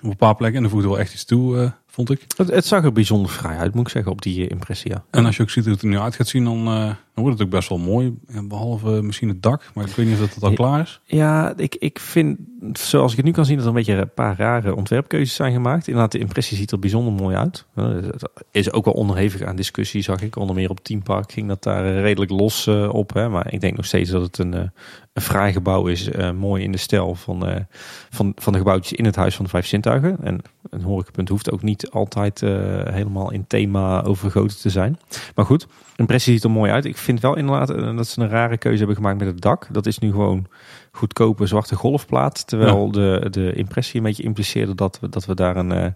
Op 0.02 0.10
een 0.10 0.16
paar 0.16 0.36
plekken. 0.36 0.58
En 0.58 0.64
er 0.64 0.70
voegde 0.70 0.88
wel 0.88 1.00
echt 1.00 1.14
iets 1.14 1.26
toe, 1.26 1.60
eh, 1.60 1.72
vond 1.94 2.10
ik. 2.12 2.26
Het, 2.38 2.48
het 2.52 2.66
zag 2.66 2.84
er 2.84 2.92
bijzonder 2.92 3.32
vrij 3.32 3.58
uit, 3.58 3.74
moet 3.74 3.86
ik 3.86 3.92
zeggen, 3.92 4.12
op 4.12 4.22
die 4.22 4.44
eh, 4.46 4.50
impressie. 4.50 4.92
Ja. 4.92 5.04
En 5.12 5.26
als 5.26 5.36
je 5.38 5.42
ook 5.44 5.50
ziet 5.50 5.64
hoe 5.64 5.74
het 5.74 5.82
er 5.82 5.88
nu 5.88 5.98
uit 6.00 6.16
gaat 6.16 6.28
zien, 6.28 6.44
dan, 6.44 6.68
eh, 6.68 6.76
dan 6.86 6.96
wordt 7.24 7.38
het 7.38 7.42
ook 7.48 7.54
best 7.54 7.70
wel 7.70 7.78
mooi. 7.78 8.14
Behalve 8.44 9.02
misschien 9.02 9.28
het 9.30 9.44
dak. 9.44 9.72
Maar 9.74 9.86
ik 9.88 9.96
weet 9.96 10.06
niet 10.06 10.16
of 10.16 10.20
dat 10.22 10.34
het 10.34 10.44
al 10.44 10.50
Ja. 10.50 10.56
klaar 10.56 10.80
is. 10.82 11.00
Ja, 11.06 11.54
ik, 11.58 11.76
ik 11.76 12.00
vind, 12.00 12.38
zoals 12.74 13.12
ik 13.12 13.18
het 13.18 13.26
nu 13.26 13.32
kan 13.32 13.46
zien, 13.46 13.56
dat 13.56 13.64
er 13.64 13.70
een 13.72 13.78
beetje 13.78 13.94
een 13.94 14.14
paar 14.14 14.38
rare 14.38 14.76
ontwerpkeuzes 14.76 15.36
zijn 15.36 15.54
gemaakt. 15.54 15.88
Inderdaad, 15.88 16.12
de 16.12 16.20
impressie 16.20 16.58
ziet 16.58 16.72
er 16.72 16.80
bijzonder 16.80 17.14
mooi 17.14 17.36
uit. 17.36 17.66
Eh, 17.76 17.86
Het 17.86 18.30
is 18.52 18.72
ook 18.72 18.86
wel 18.86 18.94
onderhevig 18.94 19.42
aan 19.42 19.56
discussie, 19.56 20.02
zag 20.02 20.22
ik. 20.22 20.36
Onder 20.36 20.56
meer 20.56 20.70
op 20.70 20.80
Team 20.84 21.04
Park 21.04 21.32
ging 21.32 21.48
dat 21.48 21.64
daar 21.64 21.86
eh, 21.86 22.02
redelijk 22.02 22.32
los 22.32 22.68
op. 22.68 23.14
Hè. 23.14 23.30
Maar 23.30 23.54
ik 23.54 23.62
denk 23.62 23.76
nog 23.76 23.86
steeds 23.86 24.10
dat 24.10 24.22
het 24.22 24.38
een, 24.38 24.54
een 24.54 25.22
fraai 25.22 25.54
gebouw 25.54 25.88
is. 25.88 26.10
mooi 26.36 26.64
in 26.64 26.72
de 26.72 26.78
stijl 26.78 27.16
van, 27.16 27.66
van, 28.10 28.32
van 28.36 28.54
de 28.54 28.60
gebouwtjes 28.60 28.98
in 28.98 29.06
het 29.06 29.16
Huis 29.16 29.36
van 29.36 29.46
de 29.46 29.52
Vijf 29.52 29.66
Zintuigen. 29.66 30.18
En 30.24 30.42
een 30.74 30.82
horecapunt 30.82 31.30
hoeft 31.30 31.52
ook 31.52 31.62
niet 31.62 31.90
altijd 31.90 32.42
eh, 32.42 32.52
helemaal 32.84 33.32
in 33.32 33.48
thema 33.48 34.04
overgoten 34.04 34.58
te 34.58 34.70
zijn. 34.70 35.00
Maar 35.36 35.46
goed, 35.46 35.68
impressie 35.96 36.34
ziet 36.34 36.44
er 36.44 36.52
mooi 36.52 36.72
uit. 36.72 36.86
Ik 36.86 36.98
vind 36.98 37.20
wel 37.20 37.38
inderdaad 37.38 37.70
eh, 37.70 37.96
dat 37.96 38.08
ze 38.08 38.22
een 38.22 38.30
rare 38.30 38.58
keuze 38.58 38.78
hebben 38.78 38.96
gemaakt 38.96 39.18
met 39.18 39.28
het 39.28 39.42
dak. 39.42 39.68
Dat 39.72 39.86
is 39.86 40.00
nu 40.00 40.12
gewoon 40.12 40.48
goedkope 40.92 41.46
zwarte 41.46 41.76
golfplaat. 41.76 42.48
Terwijl 42.48 42.92
de, 42.92 43.28
de 43.32 43.54
impressie 43.54 43.98
een 43.98 44.06
beetje 44.06 44.24
impliceerde 44.24 44.76
dat 44.76 45.00
we, 45.02 45.10
dat 45.10 45.26
we 45.26 45.36
daar 45.36 45.56
een, 45.56 45.72
eh, 45.72 45.92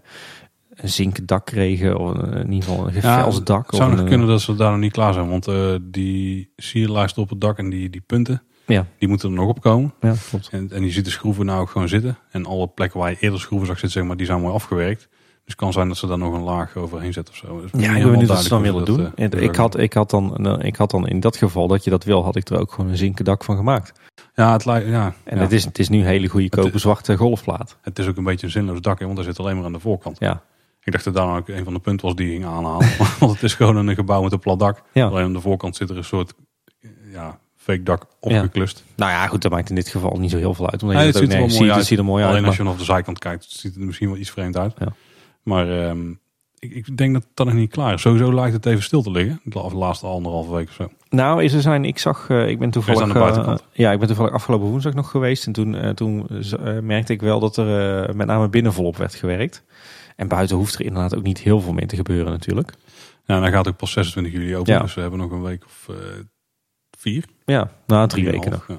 een 0.70 0.88
zinken 0.88 1.26
dak 1.26 1.46
kregen. 1.46 1.98
Of 1.98 2.14
in 2.16 2.52
ieder 2.52 2.68
geval 2.68 2.86
een 2.86 2.92
gevels 2.92 3.44
dak. 3.44 3.66
Het 3.66 3.76
zou 3.76 3.96
nog 3.96 4.04
kunnen 4.04 4.26
dat 4.26 4.40
ze 4.40 4.54
daar 4.54 4.70
nog 4.70 4.80
niet 4.80 4.92
klaar 4.92 5.12
zijn. 5.12 5.28
Want 5.28 5.48
die 5.82 6.52
sierlijst 6.56 7.18
op 7.18 7.30
het 7.30 7.40
dak 7.40 7.58
en 7.58 7.70
die, 7.70 7.90
die 7.90 8.02
punten, 8.06 8.42
Ja, 8.68 8.86
die 8.98 9.08
moeten 9.08 9.28
er 9.30 9.34
nog 9.34 9.48
opkomen. 9.48 9.94
ja, 10.00 10.14
klopt. 10.28 10.48
En, 10.48 10.70
en 10.72 10.82
je 10.84 10.90
ziet 10.90 11.04
de 11.04 11.10
schroeven 11.10 11.46
nou 11.46 11.60
ook 11.60 11.70
gewoon 11.70 11.88
zitten. 11.88 12.18
En 12.30 12.46
alle 12.46 12.66
plekken 12.68 13.00
waar 13.00 13.10
je 13.10 13.16
eerder 13.20 13.40
schroeven 13.40 13.66
zag 13.66 13.78
zitten, 13.78 13.98
zeg 13.98 14.08
maar, 14.08 14.16
die 14.16 14.26
zijn 14.26 14.40
mooi 14.40 14.54
afgewerkt. 14.54 15.00
Dus 15.00 15.56
het 15.56 15.66
kan 15.66 15.72
zijn 15.72 15.88
dat 15.88 15.96
ze 15.96 16.06
daar 16.06 16.18
nog 16.18 16.34
een 16.34 16.42
laag 16.42 16.76
overheen 16.76 17.12
zetten 17.12 17.34
of 17.34 17.40
zo. 17.40 17.60
Dus 17.60 17.60
Ja, 17.60 17.66
ik 17.66 17.70
ben 17.72 17.80
helemaal 17.90 18.10
benieuwd 18.10 18.28
wat 18.28 18.42
ze 18.42 18.48
dan 18.48 18.62
willen 18.62 18.84
doen. 18.84 18.96
dat, 19.14 19.34
eh, 19.34 19.42
ik, 19.42 19.56
had, 19.56 19.78
ik, 19.78 19.92
had 19.92 20.10
dan, 20.10 20.46
eh, 20.46 20.66
ik 20.66 20.76
had 20.76 20.90
dan 20.90 21.08
in 21.08 21.20
dat 21.20 21.36
geval 21.36 21.66
dat 21.68 21.84
je 21.84 21.90
dat 21.90 22.04
wil, 22.04 22.24
had 22.24 22.36
ik 22.36 22.48
er 22.48 22.58
ook 22.60 22.72
gewoon 22.72 22.90
een 22.90 22.96
zinken 22.96 23.24
dak 23.24 23.44
van 23.44 23.56
gemaakt. 23.56 24.00
Ja, 24.34 24.52
het, 24.52 24.64
lijkt, 24.64 24.88
ja, 24.88 25.14
En 25.24 25.36
ja. 25.36 25.42
het, 25.42 25.52
is, 25.52 25.64
het 25.64 25.78
is 25.78 25.88
nu 25.88 25.98
een 25.98 26.04
hele 26.04 26.28
goedkope 26.28 26.68
Het- 26.68 26.80
zwarte 26.80 27.16
golfplaat. 27.16 27.76
het 27.82 27.98
is 27.98 28.06
ook 28.06 28.16
een 28.16 28.24
beetje 28.24 28.46
een 28.46 28.52
zinloos 28.52 28.80
dak, 28.80 28.98
hè, 28.98 29.04
want 29.04 29.16
dat 29.16 29.26
zit 29.26 29.38
alleen 29.38 29.56
maar 29.56 29.64
aan 29.64 29.72
de 29.72 29.80
voorkant. 29.80 30.16
Ja, 30.18 30.42
Ik 30.82 30.92
dacht 30.92 31.04
dat 31.04 31.14
daar 31.14 31.36
ook 31.36 31.48
een 31.48 31.64
van 31.64 31.72
de 31.74 31.80
punten 31.80 32.06
was 32.06 32.16
die 32.16 32.28
ging 32.28 32.44
aanhalen. 32.44 32.88
want 33.20 33.32
het 33.32 33.42
is 33.42 33.54
gewoon 33.54 33.76
een 33.76 33.94
gebouw 33.94 34.22
met 34.22 34.32
een 34.32 34.38
plat 34.38 34.58
dak. 34.58 34.82
Ja. 34.92 35.06
Alleen 35.06 35.24
aan 35.24 35.32
de 35.32 35.40
voorkant 35.40 35.76
zit 35.76 35.90
er 35.90 35.96
een 35.96 36.04
soort 36.04 36.32
ja, 37.12 37.38
fake 37.72 37.82
dak 37.82 38.06
opgeklust. 38.20 38.84
nou 38.96 39.10
ja, 39.10 39.26
goed, 39.26 39.42
dat 39.42 39.50
maakt 39.52 39.68
in 39.68 39.74
dit 39.74 39.88
geval 39.88 40.16
niet 40.18 40.30
zo 40.30 40.36
heel 40.36 40.54
veel 40.54 40.70
uit. 40.70 40.82
Omdat 40.82 40.96
Nee, 40.96 41.06
je 41.06 41.12
het 41.12 41.22
ook 41.22 41.22
ziet 41.28 41.32
er 41.32 41.38
wel 41.38 41.48
mooi 41.48 41.64
ziet, 41.66 41.70
uit. 41.76 41.86
ziet 41.86 41.98
er 41.98 42.04
mooi 42.04 42.22
uit. 42.22 42.30
Alleen 42.32 42.44
als 42.44 42.56
maar- 42.56 42.64
je 42.66 42.70
vanaf 42.72 42.86
de 42.86 42.92
zijkant 42.92 43.18
kijkt, 43.18 43.44
ziet 43.48 43.62
het 43.72 43.80
er 43.80 43.86
misschien 43.86 44.08
wel 44.08 44.18
iets 44.18 44.30
vreemd 44.30 44.56
uit. 44.56 44.74
Ja. 44.78 44.88
Maar 45.42 45.84
ehm, 45.88 46.10
ik, 46.58 46.74
ik 46.74 46.96
denk 46.96 47.12
dat 47.12 47.26
dat 47.34 47.46
nog 47.46 47.54
niet 47.54 47.70
klaar 47.70 47.94
is. 47.94 48.00
Sowieso 48.00 48.34
lijkt 48.34 48.54
het 48.54 48.66
even 48.66 48.82
stil 48.82 49.02
te 49.02 49.10
liggen. 49.10 49.40
De 49.44 49.58
la- 49.58 49.68
de 49.68 49.74
laatste 49.76 50.06
anderhalve 50.06 50.52
week 50.54 50.68
of 50.68 50.74
zo. 50.74 50.88
Nou, 51.10 51.42
is 51.44 51.52
er 51.52 51.60
zijn, 51.62 51.84
ik 51.84 51.98
zag, 51.98 52.26
eh, 52.30 52.48
ik 52.48 52.58
ben 52.58 52.70
toevallig, 52.70 53.02
aan 53.02 53.08
de 53.08 53.14
buitenkant. 53.14 53.60
eh, 53.60 53.66
ja, 53.72 53.92
ik 53.92 53.98
ben 53.98 54.06
toevallig 54.08 54.32
afgelopen 54.32 54.66
woensdag 54.68 54.94
nog 54.94 55.10
geweest 55.10 55.46
en 55.46 55.52
toen, 55.52 55.74
eh, 55.74 55.90
toen 55.90 56.26
merkte 56.82 57.12
ik 57.12 57.20
wel 57.20 57.40
dat 57.40 57.56
er 57.56 58.16
met 58.16 58.26
name 58.26 58.48
binnen 58.48 58.72
volop 58.72 58.96
werd 58.96 59.14
gewerkt. 59.14 59.62
En 60.16 60.28
buiten 60.28 60.56
hoeft 60.56 60.74
er 60.74 60.84
inderdaad 60.84 61.16
ook 61.16 61.22
niet 61.22 61.38
heel 61.38 61.60
veel 61.60 61.72
mee 61.72 61.86
te 61.86 61.96
gebeuren 61.96 62.32
natuurlijk. 62.32 62.72
En 63.26 63.40
dan 63.40 63.50
gaat 63.50 63.68
ook 63.68 63.76
pas 63.76 63.90
26 63.92 64.32
juli 64.32 64.56
open. 64.56 64.72
Ja. 64.72 64.78
Dus 64.80 64.94
we 64.94 65.00
hebben 65.00 65.18
nog 65.18 65.30
een 65.30 65.42
week 65.42 65.64
of 65.64 65.86
vier. 66.98 67.24
Ja, 67.44 67.70
na 67.86 68.06
drie 68.06 68.24
weken 68.24 68.50
nog. 68.50 68.64
Ja. 68.68 68.76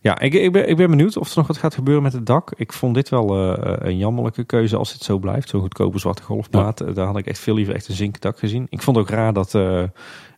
Ja, 0.00 0.18
ik, 0.18 0.34
ik, 0.34 0.52
ben, 0.52 0.68
ik 0.68 0.76
ben 0.76 0.90
benieuwd 0.90 1.16
of 1.16 1.30
er 1.30 1.36
nog 1.36 1.46
wat 1.46 1.56
gaat 1.56 1.74
gebeuren 1.74 2.02
met 2.02 2.12
het 2.12 2.26
dak. 2.26 2.52
Ik 2.56 2.72
vond 2.72 2.94
dit 2.94 3.08
wel 3.08 3.54
eh, 3.56 3.88
een 3.88 3.96
jammerlijke 3.96 4.44
keuze 4.44 4.76
als 4.76 4.92
het 4.92 5.02
zo 5.02 5.18
blijft. 5.18 5.48
Zo'n 5.48 5.60
goedkope 5.60 5.98
zwarte 5.98 6.22
golfplaat. 6.22 6.80
Eh, 6.80 6.94
Daar 6.94 7.06
had 7.06 7.18
ik 7.18 7.26
echt 7.26 7.38
veel 7.38 7.54
liever 7.54 7.74
echt 7.74 7.88
een 7.88 7.94
zinken 7.94 8.20
dak 8.20 8.38
gezien. 8.38 8.66
Ik 8.68 8.82
vond 8.82 8.96
ook 8.96 9.08
raar 9.08 9.32
dat, 9.32 9.54
eh, 9.54 9.82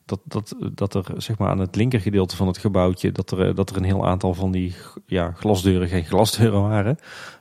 dat, 0.04 0.20
dat, 0.24 0.54
dat 0.72 0.94
er 0.94 1.04
zeg 1.16 1.38
maar 1.38 1.48
aan 1.48 1.58
het 1.58 1.76
linkergedeelte 1.76 2.36
van 2.36 2.46
het 2.46 2.58
gebouwtje... 2.58 3.12
dat 3.12 3.30
er, 3.30 3.48
eh, 3.48 3.54
dat 3.54 3.70
er 3.70 3.76
een 3.76 3.84
heel 3.84 4.06
aantal 4.06 4.34
van 4.34 4.50
die 4.50 4.74
ja, 5.06 5.32
glasdeuren 5.32 5.88
geen 5.88 6.04
glasdeuren 6.04 6.62
waren. 6.62 6.98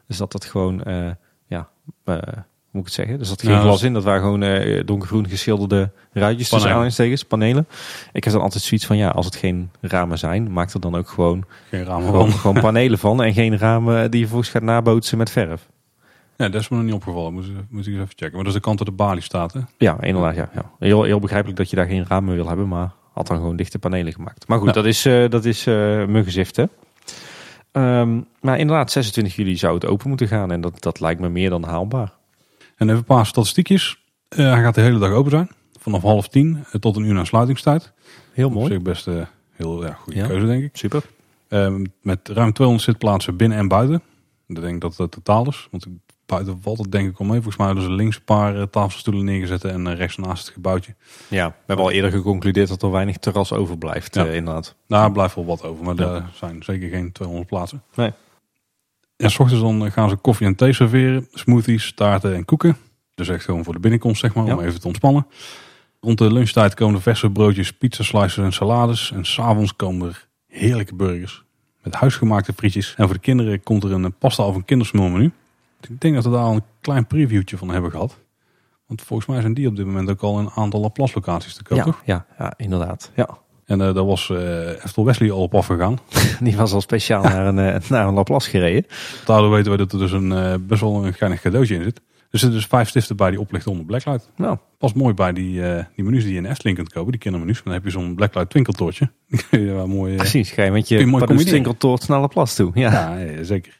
Dus 0.07 0.17
dat 0.17 0.31
dat 0.31 0.45
gewoon, 0.45 0.83
eh, 0.83 1.11
ja... 1.47 1.69
eh, 2.03 2.17
moet 2.73 2.81
ik 2.81 2.87
het 2.87 2.93
zeggen? 2.93 3.17
Dus 3.19 3.29
dat 3.29 3.41
geen 3.41 3.51
Ja, 3.51 3.59
glas 3.59 3.73
dat- 3.79 3.83
in. 3.87 3.93
Dat 3.93 4.03
waren 4.03 4.21
gewoon 4.21 4.43
eh, 4.43 4.81
donkergroen 4.85 5.27
geschilderde 5.27 5.91
ruitjes 6.13 6.49
tussen 6.49 6.69
aanhalingstekens, 6.69 7.23
panelen. 7.23 7.67
Ik 8.13 8.23
heb 8.23 8.33
dan 8.33 8.41
altijd 8.41 8.63
zoiets 8.63 8.85
van, 8.85 8.97
ja, 8.97 9.09
als 9.09 9.25
het 9.25 9.35
geen 9.35 9.69
ramen 9.81 10.17
zijn, 10.19 10.51
maak 10.51 10.69
er 10.73 10.79
dan 10.79 10.95
ook 10.95 11.09
gewoon 11.09 11.43
Geen 11.69 11.83
ramen 11.83 12.05
gewoon, 12.05 12.29
van. 12.29 12.39
gewoon 12.39 12.61
panelen 12.71 12.99
van 12.99 13.23
en 13.23 13.33
geen 13.33 13.57
ramen 13.57 14.01
die 14.11 14.19
je 14.19 14.25
vervolgens 14.25 14.49
gaat 14.51 14.61
nabootsen 14.61 15.17
met 15.17 15.29
verf. 15.29 15.69
Ja, 16.37 16.49
dat 16.49 16.61
is 16.61 16.69
me 16.69 16.75
nog 16.75 16.85
niet 16.85 16.93
opgevallen. 16.93 17.33
Moet, 17.33 17.45
moet 17.69 17.87
ik 17.87 17.93
eens 17.93 18.03
even 18.03 18.07
checken. 18.07 18.33
Maar 18.35 18.43
dat 18.43 18.47
is 18.47 18.53
de 18.53 18.59
kant 18.59 18.79
waar 18.79 18.87
de 18.87 18.93
balie 18.95 19.21
staat. 19.21 19.53
Hè? 19.53 19.59
Ja, 19.77 20.01
inderdaad. 20.01 20.35
Ja, 20.35 20.49
ja. 20.53 20.71
Heel, 20.79 21.03
heel 21.03 21.19
begrijpelijk 21.19 21.57
dat 21.57 21.69
je 21.69 21.75
daar 21.75 21.85
geen 21.87 22.05
ramen 22.07 22.35
wil 22.35 22.47
hebben, 22.47 22.67
maar 22.67 22.91
had 23.13 23.27
dan 23.27 23.37
gewoon 23.37 23.55
dichte 23.55 23.79
panelen 23.79 24.13
gemaakt. 24.13 24.47
Maar 24.47 24.57
goed, 24.57 24.67
Ja. 24.67 24.73
dat 24.73 24.85
is, 24.85 25.05
eh 25.05 25.29
dat 25.29 25.45
is 25.45 25.67
eh 25.67 26.05
muggenzift, 26.05 26.55
hè. 26.55 26.63
Ehm, 27.71 28.19
maar 28.41 28.59
inderdaad, 28.59 28.91
26 28.91 29.35
juli 29.35 29.57
zou 29.57 29.73
het 29.73 29.85
open 29.85 30.07
moeten 30.09 30.27
gaan 30.27 30.51
en 30.51 30.61
dat, 30.61 30.81
dat 30.81 30.99
lijkt 30.99 31.21
me 31.21 31.29
meer 31.29 31.49
dan 31.49 31.63
haalbaar. 31.63 32.11
En 32.75 32.87
even 32.87 32.97
een 32.99 33.03
paar 33.03 33.25
statistiekjes. 33.25 34.03
Eh, 34.29 34.37
hij 34.53 34.61
gaat 34.63 34.75
de 34.75 34.81
hele 34.81 34.99
dag 34.99 35.11
open 35.11 35.31
zijn. 35.31 35.49
Vanaf 35.79 36.01
half 36.01 36.27
tien 36.27 36.63
eh, 36.71 36.79
tot 36.79 36.95
een 36.95 37.03
uur 37.03 37.13
na 37.13 37.23
sluitingstijd. 37.23 37.93
Heel 38.31 38.47
Op 38.47 38.53
mooi. 38.53 38.67
zich 38.71 38.81
best 38.81 39.07
eh, 39.07 39.25
heel 39.51 39.85
ja, 39.85 39.93
goede 39.93 40.19
Ja. 40.19 40.27
keuze, 40.27 40.45
denk 40.45 40.63
ik. 40.63 40.77
Super. 40.77 41.03
Ehm, 41.47 41.85
met 42.01 42.27
ruim 42.29 42.53
200 42.53 42.89
zitplaatsen 42.89 43.35
binnen 43.37 43.57
en 43.57 43.67
buiten. 43.67 44.01
Ik 44.47 44.61
denk 44.61 44.81
dat 44.81 44.95
dat 44.95 45.11
totaal 45.11 45.47
is. 45.47 45.67
Want 45.71 45.85
buiten 46.25 46.59
valt 46.61 46.77
het 46.77 46.91
denk 46.91 47.09
ik 47.09 47.19
al 47.19 47.25
mee. 47.25 47.35
Volgens 47.35 47.57
mij 47.57 47.65
hadden 47.65 47.83
ze 47.83 47.91
links 47.91 48.15
een 48.15 48.23
paar 48.23 48.69
tafelstoelen 48.69 49.25
neergezet 49.25 49.63
en 49.63 49.95
rechts 49.95 50.17
naast 50.17 50.45
het 50.45 50.53
gebouwtje. 50.53 50.95
Ja, 51.27 51.47
we 51.47 51.53
hebben 51.65 51.85
al 51.85 51.91
eerder 51.91 52.11
geconcludeerd 52.11 52.67
dat 52.67 52.81
er 52.81 52.91
weinig 52.91 53.17
terras 53.17 53.51
overblijft, 53.53 54.15
Ja. 54.15 54.25
inderdaad. 54.25 54.75
Daar 54.87 55.11
blijft 55.11 55.35
wel 55.35 55.45
wat 55.45 55.63
over, 55.63 55.83
maar 55.85 55.97
er 55.97 56.23
zijn 56.33 56.63
zeker 56.63 56.89
geen 56.89 57.11
200 57.11 57.49
plaatsen. 57.49 57.83
Nee. 57.95 58.11
En 59.15 59.31
s 59.31 59.39
ochtends 59.39 59.63
dan 59.63 59.91
gaan 59.91 60.09
ze 60.09 60.15
koffie 60.15 60.47
en 60.47 60.55
thee 60.55 60.73
serveren, 60.73 61.27
smoothies, 61.31 61.93
taarten 61.93 62.35
en 62.35 62.45
koeken. 62.45 62.77
Dus 63.15 63.29
echt 63.29 63.45
gewoon 63.45 63.63
voor 63.63 63.73
de 63.73 63.79
binnenkomst, 63.79 64.19
zeg 64.19 64.33
maar, 64.33 64.43
om 64.43 64.59
even 64.59 64.79
te 64.79 64.87
ontspannen. 64.87 65.27
Rond 66.01 66.17
de 66.17 66.33
lunchtijd 66.33 66.73
komen 66.73 66.95
er 66.95 67.01
verse 67.01 67.29
broodjes, 67.29 67.71
pizza 67.73 68.03
slices 68.03 68.37
en 68.37 68.53
salades. 68.53 69.11
En 69.11 69.25
s'avonds 69.25 69.75
komen 69.75 70.07
er 70.07 70.27
heerlijke 70.47 70.95
burgers 70.95 71.43
met 71.83 71.93
huisgemaakte 71.93 72.53
frietjes. 72.53 72.95
En 72.97 73.05
voor 73.05 73.13
de 73.13 73.19
kinderen 73.21 73.63
komt 73.63 73.83
er 73.83 73.91
een 73.91 74.13
pasta 74.17 74.43
of 74.43 74.55
een 74.55 74.65
kindersmulmenu. 74.65 75.31
Ik 75.81 76.01
denk 76.01 76.15
dat 76.15 76.23
we 76.23 76.29
daar 76.29 76.43
al 76.43 76.53
een 76.53 76.63
klein 76.81 77.07
previewtje 77.07 77.57
van 77.57 77.69
hebben 77.69 77.91
gehad. 77.91 78.19
Want 78.87 79.01
volgens 79.01 79.27
mij 79.29 79.41
zijn 79.41 79.53
die 79.53 79.67
op 79.67 79.75
dit 79.75 79.85
moment 79.85 80.09
ook 80.09 80.21
al 80.21 80.39
een 80.39 80.49
aantal 80.49 80.79
Laplace 80.79 81.13
locaties 81.15 81.53
te 81.53 81.63
koop, 81.63 81.77
Ja, 81.77 81.83
toch? 81.83 82.01
ja, 82.05 82.25
ja, 82.37 82.53
inderdaad. 82.57 83.11
Ja. 83.15 83.37
En 83.65 83.81
eh, 83.81 83.93
daar 83.93 84.05
was 84.05 84.29
eh 84.29 84.83
Eftel 84.83 85.05
Wesley 85.05 85.31
al 85.31 85.41
op 85.41 85.55
afgegaan. 85.55 85.99
Die 86.39 86.55
was 86.55 86.73
al 86.73 86.81
speciaal 86.81 87.23
naar 87.23 87.45
een, 87.45 87.59
eh, 87.59 87.89
naar 87.89 88.07
een 88.07 88.13
Laplace 88.13 88.49
gereden. 88.49 88.85
Daardoor 89.25 89.51
weten 89.51 89.71
we 89.71 89.77
dat 89.77 89.91
er 89.91 89.99
dus 89.99 90.11
een, 90.11 90.31
eh, 90.31 90.53
best 90.61 90.81
wel 90.81 91.05
een 91.05 91.13
geinig 91.13 91.41
cadeautje 91.41 91.75
in 91.75 91.83
zit. 91.83 92.01
Er 92.29 92.39
zitten 92.39 92.59
dus 92.59 92.67
vijf 92.67 92.89
stiften 92.89 93.15
bij 93.15 93.29
die 93.29 93.39
oplichten 93.39 93.71
onder 93.71 93.85
Blacklight. 93.85 94.29
Nou, 94.35 94.57
Pas 94.77 94.93
mooi 94.93 95.13
bij 95.13 95.33
die, 95.33 95.61
die 95.95 96.05
menus 96.05 96.23
die 96.23 96.33
je 96.33 96.39
in 96.39 96.45
Efteling 96.45 96.77
kunt 96.77 96.93
kopen, 96.93 97.11
die 97.11 97.19
kindermenus. 97.19 97.63
Dan 97.63 97.73
heb 97.73 97.83
je 97.83 97.89
zo'n 97.89 98.15
Blacklight 98.15 98.49
twinkeltoortje. 98.49 99.11
Wel 99.51 99.87
mooi... 99.87 100.15
precies. 100.15 100.51
Ga 100.51 100.63
je 100.63 100.71
met 100.71 100.87
je. 100.87 100.97
Twinkeltoort 101.45 102.01
snelle 102.01 102.27
plas 102.27 102.55
toe. 102.55 102.71
Ja. 102.73 102.91
Ja, 102.91 103.17
ja, 103.17 103.43
zeker. 103.43 103.79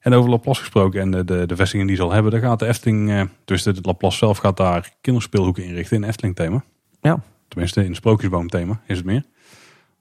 En 0.00 0.12
over 0.12 0.30
Laplace 0.30 0.60
gesproken 0.60 1.00
en 1.00 1.10
de, 1.10 1.24
de, 1.24 1.46
de 1.46 1.56
vestigingen 1.56 1.86
die 1.86 1.96
ze 1.96 2.02
al 2.02 2.12
hebben, 2.12 2.32
daar 2.32 2.40
gaat 2.40 2.58
de 2.58 2.66
Efteling, 2.66 3.28
dus 3.44 3.62
de 3.62 3.74
Laplace 3.82 4.16
zelf 4.16 4.38
gaat 4.38 4.56
daar 4.56 4.90
kinderspeelhoeken 5.00 5.64
inrichten 5.64 5.96
in 5.96 6.04
Efteling 6.04 6.36
thema. 6.36 6.64
Ja. 7.00 7.22
Tenminste, 7.54 7.80
in 7.80 7.86
het 7.86 7.96
sprookjesboom 7.96 8.48
thema 8.48 8.80
is 8.86 8.96
het 8.96 9.06
meer. 9.06 9.24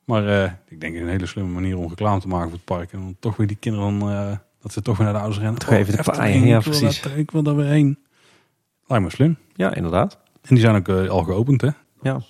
Maar 0.05 0.27
eh, 0.43 0.51
ik 0.67 0.81
denk 0.81 0.95
een 0.95 1.07
hele 1.07 1.25
slimme 1.25 1.51
manier 1.51 1.77
om 1.77 1.89
reclame 1.89 2.19
te 2.21 2.27
maken 2.27 2.47
voor 2.49 2.57
het 2.57 2.65
park. 2.65 2.91
En 2.91 2.99
dan 2.99 3.15
toch 3.19 3.35
weer 3.37 3.47
die 3.47 3.57
kinderen, 3.59 3.99
dan, 3.99 4.09
eh, 4.11 4.37
dat 4.61 4.73
ze 4.73 4.81
toch 4.81 4.95
weer 4.97 5.05
naar 5.05 5.13
de 5.15 5.19
ouders 5.21 5.41
rennen. 5.41 5.59
Toch 5.59 5.69
even 5.69 5.91
de 5.93 5.97
Efteling, 5.99 6.21
paaien, 6.21 6.47
ja, 6.47 6.57
ik 6.57 6.63
wil 6.63 6.79
precies. 6.79 7.01
daar- 7.01 7.17
ik 7.17 7.31
wil 7.31 7.43
daar 7.43 7.55
weer 7.55 7.65
heen. 7.65 7.97
Lijkt 8.87 9.03
me 9.05 9.09
slim. 9.11 9.37
ja, 9.55 9.73
inderdaad. 9.75 10.17
En 10.41 10.55
die 10.55 10.59
zijn 10.59 10.75
ook 10.75 10.87
eh, 10.87 11.09
al 11.09 11.23
geopend, 11.23 11.61
hè? 11.61 11.69
Ja. 12.01 12.21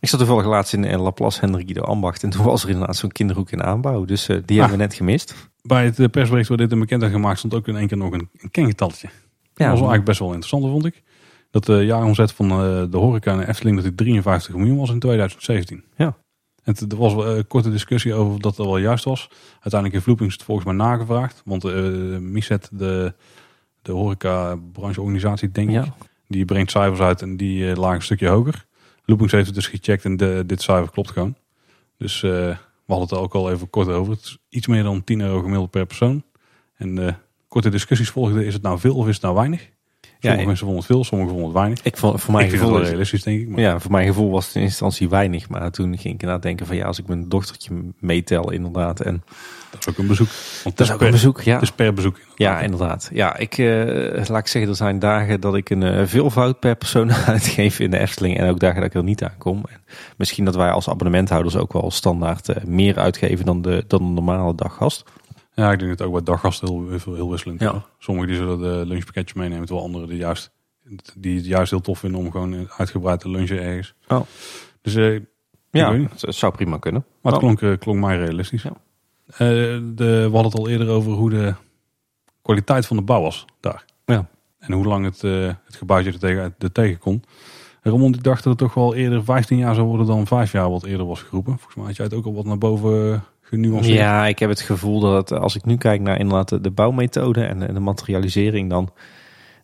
Ik 0.00 0.08
zat 0.08 0.18
toevallig 0.18 0.46
laatst 0.46 0.72
in, 0.72 0.96
Laplace 1.00 1.40
Hendrik 1.40 1.74
de 1.74 1.80
Ambacht. 1.80 2.22
En 2.22 2.30
toen 2.30 2.44
was 2.44 2.62
er 2.62 2.68
inderdaad 2.70 2.96
zo'n 2.96 3.12
kinderhoek 3.12 3.50
in 3.50 3.62
aanbouw. 3.62 4.04
Dus 4.04 4.26
die 4.26 4.36
hebben 4.60 4.70
we 4.70 4.76
net 4.82 4.94
gemist. 4.94 5.34
Bij 5.62 5.84
het 5.84 6.10
persbericht 6.10 6.48
waar 6.48 6.56
dit 6.58 6.72
in 6.72 6.78
bekend 6.78 7.04
gemaakt 7.04 7.38
stond 7.38 7.54
ook 7.54 7.68
in 7.68 7.76
één 7.76 7.86
keer 7.86 7.96
nog 7.96 8.12
een, 8.12 8.28
een 8.38 8.50
kengetalletje. 8.50 9.08
Ja, 9.08 9.12
dat 9.54 9.66
was 9.66 9.68
eigenlijk 9.74 10.04
best 10.04 10.18
wel 10.18 10.28
interessant, 10.28 10.64
vond 10.64 10.84
ik. 10.84 11.02
Dat 11.52 11.64
de 11.64 11.84
jaaromzet 11.84 12.32
van 12.32 12.50
eh, 12.50 12.82
de 12.90 12.96
horeca 12.96 13.32
in 13.32 13.38
de 13.38 13.48
Efteling 13.48 13.76
dat 13.76 13.84
die 13.84 13.94
53 13.94 14.54
miljoen 14.54 14.78
was 14.78 14.90
in 14.90 14.98
2017. 14.98 15.84
Ja. 15.96 16.16
En 16.62 16.74
er 16.88 16.96
was 16.96 17.12
een 17.12 17.46
korte 17.46 17.70
discussie 17.70 18.14
over 18.14 18.32
of 18.32 18.38
dat 18.38 18.56
wel 18.56 18.76
juist 18.76 19.04
was. 19.04 19.28
Uiteindelijk 19.52 19.92
heeft 19.92 20.06
Loopings 20.06 20.34
het 20.34 20.42
volgens 20.42 20.66
mij 20.66 20.76
nagevraagd. 20.76 21.42
Want 21.44 21.64
eh 21.64 21.74
Miset, 22.18 22.68
de, 22.72 23.14
de 23.82 23.92
horeca 23.92 24.56
brancheorganisatie, 24.72 25.50
denk 25.50 25.70
ik, 25.70 25.92
die 26.28 26.44
brengt 26.44 26.70
cijfers 26.70 27.00
uit 27.00 27.22
en 27.22 27.36
die 27.36 27.70
eh, 27.70 27.76
lagen 27.76 27.96
een 27.96 28.02
stukje 28.02 28.28
hoger. 28.28 28.66
Loopings 29.04 29.32
heeft 29.32 29.46
het 29.46 29.54
dus 29.54 29.66
gecheckt 29.66 30.04
en 30.04 30.16
de, 30.16 30.42
dit 30.46 30.62
cijfer 30.62 30.90
klopt 30.90 31.10
gewoon. 31.10 31.34
Dus 31.96 32.22
eh, 32.22 32.30
we 32.30 32.56
hadden 32.86 33.08
het 33.08 33.10
er 33.10 33.22
ook 33.22 33.34
al 33.34 33.50
even 33.50 33.70
kort 33.70 33.88
over. 33.88 34.12
Het 34.12 34.22
is 34.22 34.38
iets 34.48 34.66
meer 34.66 34.82
dan 34.82 35.04
10 35.04 35.20
euro 35.20 35.40
gemiddeld 35.40 35.70
per 35.70 35.86
persoon. 35.86 36.22
En 36.76 37.06
eh, 37.06 37.14
korte 37.48 37.68
discussies 37.68 38.10
volgden. 38.10 38.46
Is 38.46 38.54
het 38.54 38.62
nou 38.62 38.78
veel 38.78 38.96
of 38.96 39.08
is 39.08 39.14
het 39.14 39.22
nou 39.22 39.34
weinig? 39.34 39.70
Sommige 40.22 40.40
ik- 40.42 40.46
mensen 40.46 40.66
vonden 40.66 40.84
het 40.84 40.92
veel, 40.92 41.04
sommigen 41.04 41.32
vonden 41.32 41.50
het 41.50 41.58
weinig. 41.60 41.82
Ik 41.82 41.96
vond, 41.96 42.20
voor 42.20 42.34
mijn 42.34 42.50
gevoel 42.50 42.82
realistisch, 42.82 43.22
denk 43.22 43.40
ik. 43.40 43.48
Maar 43.48 43.60
Ja, 43.60 43.78
voor 43.80 43.90
mijn 43.90 44.06
gevoel 44.06 44.30
was 44.30 44.46
het 44.46 44.54
in 44.54 44.62
instantie 44.62 45.08
weinig. 45.08 45.48
Maar 45.48 45.70
toen 45.70 45.86
ging 45.86 46.14
ik 46.14 46.20
inderdaad 46.20 46.42
denken 46.42 46.66
van 46.66 46.76
ja, 46.76 46.86
als 46.86 46.98
ik 46.98 47.06
mijn 47.06 47.28
dochtertje 47.28 47.72
meetel 47.98 48.50
inderdaad. 48.52 49.00
En 49.00 49.22
dat 49.70 49.80
is 49.80 49.88
ook 49.88 49.98
een 49.98 50.06
bezoek. 50.06 50.28
Dat 50.64 50.80
is 50.80 50.90
ook 50.92 50.98
per, 50.98 51.06
een 51.06 51.12
bezoek, 51.12 51.40
ja. 51.40 51.54
Het 51.54 51.62
is 51.62 51.72
per 51.72 51.94
bezoek. 51.94 52.18
Ja, 52.36 52.60
inderdaad. 52.60 53.10
Ja, 53.12 53.36
ik 53.36 53.58
eh, 53.58 54.26
laat 54.28 54.38
ik 54.38 54.46
zeggen, 54.46 54.70
er 54.70 54.76
zijn 54.76 54.98
dagen 54.98 55.40
dat 55.40 55.54
ik 55.54 55.70
een 55.70 55.82
eh, 55.82 56.02
veelvoud 56.06 56.58
per 56.60 56.76
persoon 56.76 57.12
uitgeef 57.26 57.78
in 57.80 57.90
de 57.90 57.98
Efteling. 57.98 58.38
En 58.38 58.50
ook 58.50 58.60
dagen 58.60 58.76
dat 58.80 58.84
ik 58.90 58.94
er 58.94 59.02
niet 59.04 59.22
aankom. 59.22 59.62
En 59.68 59.80
misschien 60.16 60.44
dat 60.44 60.54
wij 60.56 60.70
als 60.70 60.88
abonnementhouders 60.88 61.56
ook 61.56 61.72
wel 61.72 61.90
standaard 61.90 62.48
eh, 62.48 62.64
meer 62.64 62.98
uitgeven 62.98 63.44
dan 63.44 63.62
de, 63.62 63.84
dan 63.88 64.02
een 64.02 64.14
normale 64.14 64.54
daggast. 64.54 65.04
Ja, 65.54 65.72
ik 65.72 65.78
denk 65.78 65.90
dat 65.90 65.98
het 65.98 66.08
ook 66.08 66.12
bij 66.14 66.22
daggasten 66.22 66.68
heel, 66.68 66.88
heel, 66.88 67.14
heel 67.14 67.30
wisselend 67.30 67.60
is. 67.60 67.66
Ja. 67.66 67.84
Sommigen 67.98 68.28
die 68.30 68.36
zullen 68.38 68.58
de 68.58 68.86
lunchpakketje 68.86 69.34
meenemen, 69.38 69.64
terwijl 69.66 69.86
anderen 69.86 70.08
die, 70.08 70.18
juist, 70.18 70.50
die 71.16 71.36
het 71.36 71.46
juist 71.46 71.70
heel 71.70 71.80
tof 71.80 71.98
vinden 71.98 72.20
om 72.20 72.30
gewoon 72.30 72.68
uitgebreid 72.76 73.20
te 73.20 73.28
lunchen 73.30 73.62
ergens. 73.62 73.94
Oh. 74.08 74.20
Dus, 74.82 74.94
eh, 74.94 75.20
Ja, 75.70 75.92
het 75.92 76.34
zou 76.34 76.52
prima 76.52 76.78
kunnen. 76.78 77.04
maar 77.22 77.32
het 77.32 77.42
Oh. 77.42 77.48
klonk, 77.48 77.62
eh, 77.72 77.78
klonk 77.78 78.00
mij 78.00 78.16
realistisch. 78.16 78.62
Ja. 78.62 78.72
Eh, 79.26 79.38
de, 79.38 80.04
we 80.04 80.20
hadden 80.32 80.44
het 80.44 80.54
al 80.54 80.68
eerder 80.68 80.88
over 80.88 81.12
hoe 81.12 81.30
de 81.30 81.54
kwaliteit 82.42 82.86
van 82.86 82.96
de 82.96 83.02
bouw 83.02 83.20
was 83.22 83.44
daar. 83.60 83.84
Ja. 84.04 84.28
En 84.58 84.72
hoe 84.72 84.84
lang 84.86 85.04
het, 85.04 85.24
eh, 85.24 85.46
het 85.64 85.76
gebouwtje 85.76 86.12
er 86.12 86.18
tegen, 86.18 86.54
er 86.58 86.72
tegen 86.72 86.98
kon. 86.98 87.22
Ramon, 87.82 88.14
ik 88.14 88.22
dacht 88.22 88.42
dat 88.44 88.52
het 88.52 88.58
toch 88.58 88.74
wel 88.74 88.94
eerder 88.94 89.24
15 89.24 89.58
jaar 89.58 89.74
zou 89.74 89.86
worden 89.86 90.06
dan 90.06 90.26
5 90.26 90.52
jaar 90.52 90.70
wat 90.70 90.84
eerder 90.84 91.06
was 91.06 91.22
geroepen. 91.22 91.52
Volgens 91.52 91.74
mij 91.76 91.84
had 91.86 91.96
jij 91.96 92.04
het 92.04 92.14
ook 92.14 92.24
al 92.24 92.34
wat 92.34 92.44
naar 92.44 92.58
boven 92.58 93.24
Ja, 93.94 94.26
ik 94.26 94.38
heb 94.38 94.48
het 94.48 94.60
gevoel 94.60 95.00
dat 95.00 95.32
als 95.32 95.56
ik 95.56 95.64
nu 95.64 95.76
kijk 95.76 96.00
naar 96.00 96.18
inderdaad 96.18 96.48
de, 96.48 96.60
de 96.60 96.70
bouwmethode 96.70 97.44
en 97.44 97.58
de, 97.58 97.72
de 97.72 97.80
materialisering, 97.80 98.70
dan, 98.70 98.90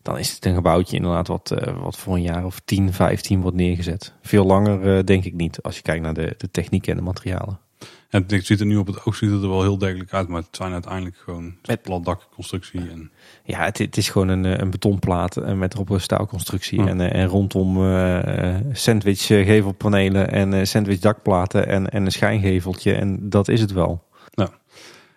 dan 0.01 0.17
is 0.17 0.33
het 0.33 0.45
een 0.45 0.53
gebouwtje 0.53 0.95
inderdaad 0.95 1.27
wat, 1.27 1.51
eh, 1.51 1.81
wat 1.81 1.97
voor 1.97 2.15
een 2.15 2.21
jaar 2.21 2.45
of 2.45 2.59
10, 2.65 2.93
15 2.93 3.41
wordt 3.41 3.57
neergezet. 3.57 4.13
Veel 4.21 4.45
langer 4.45 4.97
eh, 4.97 5.03
denk 5.03 5.25
ik 5.25 5.33
niet, 5.33 5.61
als 5.61 5.75
je 5.75 5.81
kijkt 5.81 6.03
naar 6.03 6.13
de, 6.13 6.33
de 6.37 6.51
techniek 6.51 6.87
en 6.87 6.95
de 6.95 7.01
materialen. 7.01 7.59
En 8.09 8.23
het 8.27 8.45
ziet 8.45 8.59
er 8.59 8.65
nu 8.65 8.77
op 8.77 8.87
het 8.87 9.05
oog 9.05 9.15
ziet 9.15 9.29
het 9.31 9.41
er 9.43 9.49
wel 9.49 9.61
heel 9.61 9.77
degelijk 9.77 10.13
uit, 10.13 10.27
maar 10.27 10.41
het 10.41 10.55
zijn 10.55 10.73
uiteindelijk 10.73 11.17
gewoon 11.17 11.55
Met- 11.65 11.81
platdakconstructie. 11.81 12.79
En, 12.89 13.11
Ja, 13.43 13.63
het, 13.63 13.77
het 13.77 13.97
is 13.97 14.09
gewoon 14.09 14.27
een, 14.27 14.45
eh, 14.45 14.57
een 14.57 14.69
betonplaat 14.69 15.37
eh, 15.37 15.53
met 15.53 15.73
erop 15.73 15.89
een 15.89 16.01
staalconstructie. 16.01 16.79
Ja. 16.81 16.87
En, 16.87 17.01
eh, 17.01 17.21
en 17.21 17.27
rondom 17.27 17.85
eh, 17.85 18.55
sandwich 18.71 19.25
gevelpanelen 19.25 20.31
en 20.31 20.67
sandwich 20.67 20.99
dakplaten 20.99 21.67
en, 21.67 21.89
en 21.89 22.05
een 22.05 22.11
schijngeveltje. 22.11 22.93
En 22.93 23.29
dat 23.29 23.47
is 23.47 23.61
het 23.61 23.71
wel. 23.71 24.03
ja, 24.35 24.49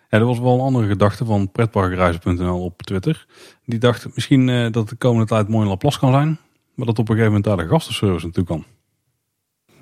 er 0.09 0.25
was 0.25 0.39
wel 0.39 0.53
een 0.53 0.59
andere 0.59 0.87
gedachte 0.87 1.25
van 1.25 1.51
pretparkreizen.nl 1.51 2.63
op 2.63 2.81
Twitter. 2.81 3.25
Die 3.65 3.79
dacht 3.79 4.15
misschien 4.15 4.49
eh, 4.49 4.71
dat 4.71 4.89
de 4.89 4.95
komende 4.95 5.25
tijd 5.27 5.47
mooi 5.47 5.63
in 5.63 5.69
Laplace 5.69 5.99
kan 5.99 6.11
zijn, 6.11 6.39
maar 6.73 6.85
dat 6.85 6.99
op 6.99 7.09
een 7.09 7.15
gegeven 7.15 7.25
moment 7.25 7.43
daar 7.43 7.57
de 7.57 7.67
gastenservice 7.73 8.25
naartoe 8.25 8.43
kan. 8.43 8.65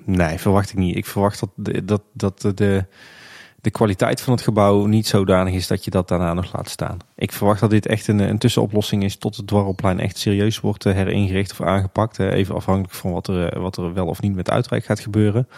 Nee, 0.04 0.38
verwacht 0.38 0.70
ik 0.70 0.76
niet. 0.76 0.96
Ik 0.96 1.06
verwacht 1.06 1.40
dat 1.40 1.50
de, 1.54 1.84
dat, 1.84 2.02
dat 2.12 2.40
de- 2.40 2.84
de, 3.60 3.70
kwaliteit 3.70 4.20
van 4.20 4.32
het 4.32 4.42
gebouw 4.42 4.86
niet 4.86 5.06
zodanig 5.06 5.54
is 5.54 5.66
dat 5.66 5.84
je 5.84 5.90
dat 5.90 6.08
daarna 6.08 6.34
nog 6.34 6.52
laat 6.56 6.68
staan. 6.68 6.96
Ik 7.16 7.32
verwacht 7.32 7.60
dat 7.60 7.70
dit 7.70 7.86
echt 7.86 8.08
een, 8.08 8.18
een 8.18 8.38
tussenoplossing 8.38 9.02
is 9.04 9.16
tot 9.16 9.36
het 9.36 9.46
dwarrelplein 9.46 10.00
echt 10.00 10.18
serieus 10.18 10.60
wordt 10.60 10.86
eh, 10.86 10.92
heringericht 10.92 11.50
of 11.50 11.60
aangepakt. 11.60 12.18
Eh, 12.18 12.32
Even 12.32 12.54
afhankelijk 12.54 12.94
van 12.94 13.12
wat 13.12 13.28
er, 13.28 13.48
eh, 13.52 13.60
wat 13.62 13.76
er 13.76 13.92
wel 13.94 14.06
of 14.06 14.20
niet 14.22 14.34
met 14.34 14.50
uitrijk 14.50 14.84
gaat 14.84 15.00
gebeuren. 15.00 15.48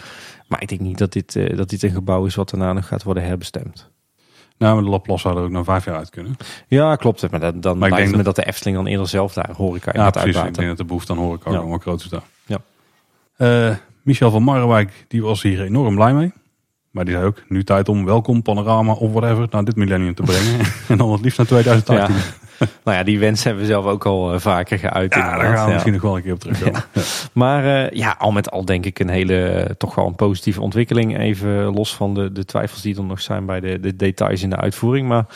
Maar 0.48 0.62
ik 0.62 0.68
denk 0.68 0.80
niet 0.80 0.98
dat 0.98 1.12
dit, 1.12 1.56
dat 1.56 1.68
dit 1.70 1.82
een 1.82 1.90
gebouw 1.90 2.24
is 2.26 2.34
wat 2.34 2.50
daarna 2.50 2.72
nog 2.72 2.86
gaat 2.86 3.02
worden 3.02 3.24
herbestemd. 3.24 3.90
Nou, 4.58 4.74
maar 4.74 4.84
de 4.84 4.90
Laplace 4.90 5.20
zou 5.20 5.36
er 5.36 5.42
ook 5.44 5.50
na 5.50 5.64
vijf 5.64 5.84
jaar 5.84 5.96
uit 5.96 6.10
kunnen. 6.10 6.36
Ja, 6.68 6.96
klopt. 6.96 7.30
Maar 7.30 7.40
dan, 7.40 7.60
dan 7.60 7.78
Maar 7.78 7.88
ik 7.88 7.96
denk 7.96 8.16
me 8.16 8.22
dat 8.22 8.36
de 8.36 8.46
Efteling 8.46 8.76
dan 8.76 8.86
eerder 8.86 9.08
zelf 9.08 9.32
daar 9.32 9.50
horeca 9.56 9.92
in 9.92 9.98
Ja, 10.00 10.04
gaat 10.04 10.22
precies. 10.22 10.42
Ik 10.42 10.54
denk 10.54 10.68
dat 10.68 10.76
de 10.76 10.84
behoefte 10.84 11.12
aan 11.12 11.18
horeca 11.18 11.50
Ja. 11.50 11.66
wel 11.66 11.78
groot 11.78 12.00
is 12.00 12.08
daar. 12.08 12.22
Ja. 12.46 12.60
Michel 14.04 14.30
van 14.30 14.42
Marrewijk, 14.42 15.04
die 15.08 15.22
was 15.22 15.42
hier 15.42 15.62
enorm 15.62 15.94
blij 15.94 16.14
mee. 16.14 16.32
Maar 16.90 17.04
die 17.04 17.14
zei 17.14 17.26
ook, 17.26 17.42
nu 17.48 17.64
tijd 17.64 17.88
om 17.88 18.04
welkom, 18.04 18.42
panorama 18.42 18.92
of 18.92 19.12
whatever 19.12 19.46
naar 19.50 19.64
dit 19.64 19.76
millennium 19.76 20.14
te 20.14 20.22
brengen. 20.22 20.60
en 20.88 20.96
dan 20.96 21.12
het 21.12 21.20
liefst 21.20 21.38
naar 21.38 21.46
2018. 21.46 21.94
Ja. 21.94 22.66
nou 22.84 22.96
ja, 22.96 23.02
die 23.02 23.18
wens 23.18 23.44
hebben 23.44 23.62
we 23.62 23.68
zelf 23.68 23.84
ook 23.84 24.06
al 24.06 24.32
eh, 24.32 24.40
vaker 24.40 24.78
geuit. 24.78 25.14
Ja, 25.14 25.38
daar 25.38 25.56
gaan 25.56 25.66
we 25.66 25.72
misschien 25.72 25.92
nog 25.92 26.02
wel 26.02 26.16
een 26.16 26.22
keer 26.22 26.32
op 26.32 26.40
terugkomen. 26.40 26.84
Ja. 26.92 27.02
Maar 27.32 27.84
eh, 27.84 27.90
ja, 27.98 28.16
al 28.18 28.32
met 28.32 28.50
al 28.50 28.64
denk 28.64 28.84
ik 28.84 28.98
een 28.98 29.08
hele, 29.08 29.46
eh, 29.46 29.70
toch 29.70 29.94
wel 29.94 30.06
een 30.06 30.14
positieve 30.14 30.60
ontwikkeling. 30.60 31.18
Even 31.18 31.64
los 31.64 31.96
van 31.96 32.14
de, 32.14 32.32
de 32.32 32.44
twijfels 32.44 32.82
die 32.82 32.96
er 32.96 33.04
nog 33.04 33.20
zijn 33.20 33.46
bij 33.46 33.60
de, 33.60 33.80
de 33.80 33.96
details 33.96 34.42
in 34.42 34.50
de 34.50 34.56
uitvoering. 34.56 35.08
Maar 35.08 35.26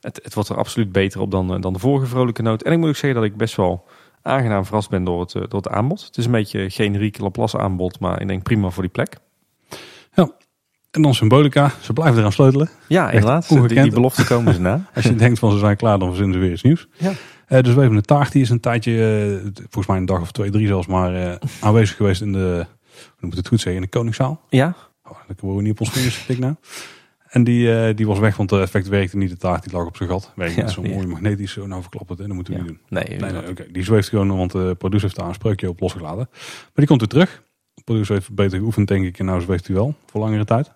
het, 0.00 0.20
het 0.22 0.34
wordt 0.34 0.48
er 0.48 0.56
absoluut 0.56 0.92
beter 0.92 1.20
op 1.20 1.30
dan, 1.30 1.60
dan 1.60 1.72
de 1.72 1.78
vorige 1.78 2.06
vrolijke 2.06 2.42
noot. 2.42 2.62
En 2.62 2.72
ik 2.72 2.78
moet 2.78 2.88
ook 2.88 2.96
zeggen 2.96 3.20
dat 3.20 3.30
ik 3.30 3.36
best 3.36 3.56
wel 3.56 3.84
aangenaam 4.26 4.64
verrast 4.64 4.90
ben 4.90 5.04
door 5.04 5.20
het, 5.20 5.34
eh, 5.34 5.42
door 5.48 5.60
het 5.62 5.68
aanbod. 5.68 6.04
Het 6.04 6.16
is 6.16 6.24
een 6.24 6.30
beetje 6.30 6.70
generiek 6.70 7.18
Laplace 7.18 7.58
aanbod, 7.58 8.00
maar 8.00 8.20
ik 8.20 8.28
denk 8.28 8.42
prima 8.42 8.70
voor 8.70 8.82
die 8.82 8.92
plek. 8.92 9.16
En 10.90 11.02
dan 11.02 11.14
symbolica, 11.14 11.72
ze 11.80 11.92
blijven 11.92 12.18
eraan 12.18 12.32
sleutelen. 12.32 12.68
Ja, 12.88 13.10
inderdaad. 13.10 13.48
Die, 13.48 13.82
die 13.82 13.90
belofte 13.90 14.26
komen 14.26 14.54
ze 14.54 14.60
na. 14.60 14.84
Als 14.94 15.04
je 15.04 15.14
denkt 15.14 15.38
van 15.38 15.52
ze 15.52 15.58
zijn 15.58 15.76
klaar, 15.76 15.98
dan 15.98 16.08
verzinnen 16.08 16.34
ze 16.34 16.40
weer 16.40 16.52
iets 16.52 16.62
nieuws. 16.62 16.88
Ja. 16.98 17.12
Eh, 17.46 17.62
dus 17.62 17.74
we 17.74 17.80
hebben 17.80 17.98
een 17.98 18.04
taart, 18.04 18.32
die 18.32 18.42
is 18.42 18.50
een 18.50 18.60
tijdje, 18.60 18.92
eh, 19.44 19.52
volgens 19.56 19.86
mij 19.86 19.96
een 19.96 20.06
dag 20.06 20.20
of 20.20 20.32
twee, 20.32 20.50
drie 20.50 20.66
zelfs, 20.66 20.86
maar 20.86 21.38
aanwezig 21.60 21.96
geweest 21.96 22.20
in 22.20 22.32
de, 22.32 22.66
hoe 23.18 23.28
moet 23.28 23.36
het 23.36 23.48
goed 23.48 23.60
zeggen, 23.60 23.82
in 23.82 23.88
de 23.90 23.98
Koningszaal. 23.98 24.40
Ja, 24.48 24.74
Oh, 25.08 25.18
dat 25.26 25.40
worden 25.40 25.56
we 25.58 25.62
niet 25.62 25.72
op 25.72 25.80
ons 25.80 25.90
vingers 25.90 26.38
nou. 26.38 26.54
En 27.36 27.44
die, 27.44 27.74
eh, 27.80 27.96
die 27.96 28.06
was 28.06 28.18
weg, 28.18 28.36
want 28.36 28.50
het 28.50 28.60
effect 28.60 28.88
werkte 28.88 29.16
niet. 29.16 29.30
De 29.30 29.36
taart 29.36 29.62
die 29.64 29.72
lag 29.72 29.86
op 29.86 29.96
zijn 29.96 30.08
gat. 30.08 30.32
Werkte 30.34 30.60
Ja, 30.60 30.68
zo'n 30.68 30.84
die- 30.84 30.94
mooi 30.94 31.06
magnetisch. 31.06 31.52
Zo, 31.52 31.66
nou 31.66 31.82
verklap 31.82 32.08
het, 32.08 32.18
hè. 32.18 32.26
dat 32.26 32.34
moeten 32.34 32.52
we 32.54 32.58
ja. 32.58 32.64
niet 32.66 32.74
doen. 32.74 32.82
Nee, 32.88 33.18
Nee, 33.18 33.32
nee, 33.32 33.48
oké. 33.50 33.66
Die 33.72 33.82
zweeft 33.84 34.08
gewoon, 34.08 34.36
want 34.36 34.52
de 34.52 34.74
producer 34.78 35.02
heeft 35.04 35.16
daar 35.20 35.28
een 35.28 35.34
spreukje 35.34 35.68
op 35.68 35.80
losgelaten. 35.80 36.28
Maar 36.30 36.70
die 36.74 36.86
komt 36.86 37.00
weer 37.00 37.08
terug. 37.08 37.42
De 37.74 37.82
producer 37.84 38.14
heeft 38.14 38.34
beter 38.34 38.58
geoefend, 38.58 38.88
denk 38.88 39.04
ik. 39.04 39.18
En 39.18 39.24
nou 39.24 39.40
zweeft 39.40 39.66
hij 39.66 39.76
wel, 39.76 39.94
voor 40.06 40.20
langere 40.20 40.44
tijd. 40.44 40.72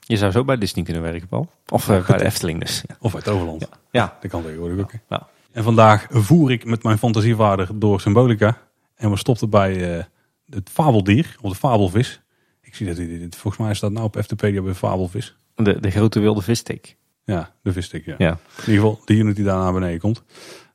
je 0.00 0.16
zou 0.16 0.32
zo 0.32 0.44
bij 0.44 0.58
Disney 0.58 0.84
kunnen 0.84 1.02
werken, 1.02 1.28
Paul. 1.28 1.50
Of 1.68 1.88
eh, 1.88 2.06
bij 2.06 2.18
de 2.18 2.24
Efteling 2.24 2.60
dus. 2.60 2.82
Ja. 2.88 2.96
Of 3.00 3.14
uit 3.14 3.28
Overland. 3.28 3.68
Ja. 3.90 4.16
Dat 4.20 4.30
kan 4.30 4.42
tegenwoordig 4.42 4.78
ook. 4.78 4.92
Ja. 5.08 5.28
En 5.52 5.62
vandaag 5.62 6.06
voer 6.10 6.50
ik 6.50 6.64
met 6.64 6.82
mijn 6.82 6.98
fantasievader 6.98 7.68
door 7.78 8.00
Symbolica. 8.00 8.58
En 8.94 9.10
we 9.10 9.16
stopten 9.16 9.50
bij 9.50 9.96
eh, 9.98 10.04
het 10.48 10.70
fabeldier, 10.72 11.36
of 11.40 11.50
de 11.52 11.58
fabelvis. 11.58 12.20
Ik 12.62 12.74
zie 12.74 12.86
dat 12.86 12.96
hij 12.96 13.06
dit, 13.06 13.36
volgens 13.36 13.62
mij 13.62 13.74
staat 13.74 13.92
nou 13.92 14.04
op 14.06 14.16
Eftepedia 14.16 14.62
bij 14.62 14.74
fabelvis. 14.74 15.36
De, 15.64 15.80
de 15.80 15.90
grote 15.90 16.20
wilde 16.20 16.42
visstick. 16.42 16.96
Ja, 17.24 17.50
de 17.62 17.72
visstick, 17.72 18.04
ja. 18.06 18.14
Ja. 18.18 18.30
In 18.30 18.72
ieder 18.72 18.74
geval 18.74 19.00
de 19.04 19.14
unit 19.14 19.36
die 19.36 19.44
daar 19.44 19.58
naar 19.58 19.72
beneden 19.72 20.00
komt. 20.00 20.22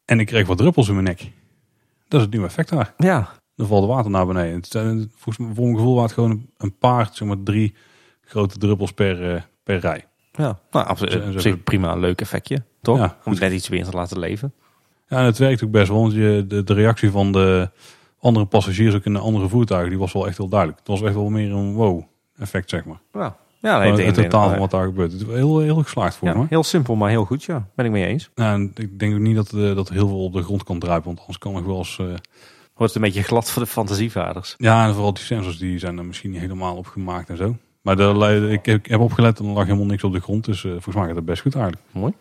En 0.05 0.19
ik 0.19 0.25
kreeg 0.25 0.47
wat 0.47 0.57
druppels 0.57 0.87
in 0.87 0.93
mijn 0.93 1.05
nek. 1.05 1.19
Dat 2.07 2.19
is 2.19 2.21
het 2.21 2.31
nieuwe 2.31 2.47
effect 2.47 2.69
daar. 2.69 2.93
Ja, 2.97 3.29
Er 3.55 3.65
valt 3.67 3.87
water 3.87 4.11
naar 4.11 4.25
beneden. 4.25 4.55
Het 4.55 4.67
zijn, 4.67 5.11
volgens 5.15 5.37
mij, 5.37 5.55
voor 5.55 5.63
mijn 5.65 5.75
gevoel 5.77 5.93
waren 5.95 6.09
het 6.09 6.19
gewoon 6.19 6.45
een 6.57 6.77
paar, 6.77 7.09
zeg 7.11 7.27
maar 7.27 7.43
drie 7.43 7.75
grote 8.21 8.57
druppels 8.57 8.91
per, 8.91 9.33
eh, 9.35 9.41
per 9.63 9.77
rij. 9.79 10.05
Ja, 10.31 10.59
nou, 10.71 10.85
absoluut. 10.85 11.63
Prima 11.63 11.91
een 11.91 11.99
leuk 11.99 12.21
effectje, 12.21 12.63
toch? 12.81 12.97
Ja, 12.97 13.17
Om 13.25 13.31
het 13.31 13.41
net 13.41 13.51
iets 13.51 13.69
meer 13.69 13.85
te 13.85 13.91
laten 13.91 14.19
leven. 14.19 14.53
Ja, 15.07 15.17
en 15.17 15.25
het 15.25 15.37
werkt 15.37 15.63
ook 15.63 15.71
best 15.71 15.87
wel. 15.89 15.99
Want 16.01 16.13
je, 16.13 16.45
de, 16.47 16.63
de 16.63 16.73
reactie 16.73 17.11
van 17.11 17.31
de 17.31 17.69
andere 18.19 18.45
passagiers 18.45 18.95
ook 18.95 19.05
in 19.05 19.13
de 19.13 19.19
andere 19.19 19.47
voertuigen, 19.47 19.89
die 19.89 19.99
was 19.99 20.13
wel 20.13 20.27
echt 20.27 20.37
heel 20.37 20.47
duidelijk. 20.49 20.79
Het 20.79 20.87
was 20.87 21.01
echt 21.01 21.13
wel 21.13 21.29
meer 21.29 21.51
een 21.51 21.73
wow 21.73 22.03
effect, 22.37 22.69
zeg 22.69 22.85
maar. 22.85 22.99
Ja, 23.13 23.37
ja 23.65 23.79
nee, 23.79 23.87
het 23.91 23.97
nee, 23.97 24.11
totaal 24.11 24.49
van 24.49 24.59
wat 24.59 24.71
daar 24.71 24.85
gebeurt. 24.85 25.11
Het 25.11 25.21
is 25.21 25.27
heel, 25.27 25.59
heel 25.59 25.75
geslaagd 25.83 26.15
voor 26.15 26.27
ja, 26.27 26.33
me. 26.37 26.45
heel 26.49 26.63
simpel, 26.63 26.95
maar 26.95 27.09
heel 27.09 27.25
goed. 27.25 27.43
Ja, 27.43 27.67
ben 27.75 27.85
ik 27.85 27.91
mee 27.91 28.05
eens. 28.05 28.29
Nou, 28.35 28.53
en 28.61 28.71
ik 28.75 28.99
denk 28.99 29.13
ook 29.13 29.19
niet 29.19 29.35
dat, 29.35 29.53
eh, 29.53 29.75
dat 29.75 29.89
heel 29.89 30.07
veel 30.07 30.23
op 30.23 30.33
de 30.33 30.41
grond 30.43 30.63
kan 30.63 30.79
druipen. 30.79 31.05
Want 31.05 31.19
anders 31.19 31.37
kan 31.37 31.53
nog 31.53 31.65
wel 31.65 31.77
eens... 31.77 31.97
eh, 31.99 32.05
Wordt 32.05 32.93
het 32.93 32.95
een 32.95 33.01
beetje 33.09 33.23
glad 33.23 33.51
voor 33.51 33.61
de 33.63 33.67
fantasievaders. 33.67 34.53
ja, 34.57 34.87
en 34.87 34.93
vooral 34.93 35.13
die 35.13 35.23
sensors 35.23 35.57
die 35.57 35.79
zijn 35.79 35.97
er 35.97 36.05
misschien 36.05 36.31
niet 36.31 36.39
helemaal 36.39 36.75
op 36.75 36.87
gemaakt 36.87 37.29
en 37.29 37.37
zo. 37.37 37.55
Maar 37.81 37.95
de, 37.95 38.47
ik, 38.51 38.65
heb- 38.65 38.77
ik 38.77 38.85
heb 38.85 38.99
opgelet 38.99 39.39
en 39.39 39.45
er 39.45 39.51
lag 39.51 39.63
helemaal 39.65 39.85
niks 39.85 40.03
op 40.03 40.13
de 40.13 40.19
grond. 40.19 40.45
Dus 40.45 40.63
eh, 40.65 40.71
volgens 40.71 40.95
mij 40.95 41.05
gaat 41.07 41.15
het 41.15 41.25
best 41.25 41.41
goed 41.41 41.55
eigenlijk. 41.55 41.83
Mooi. 41.91 42.13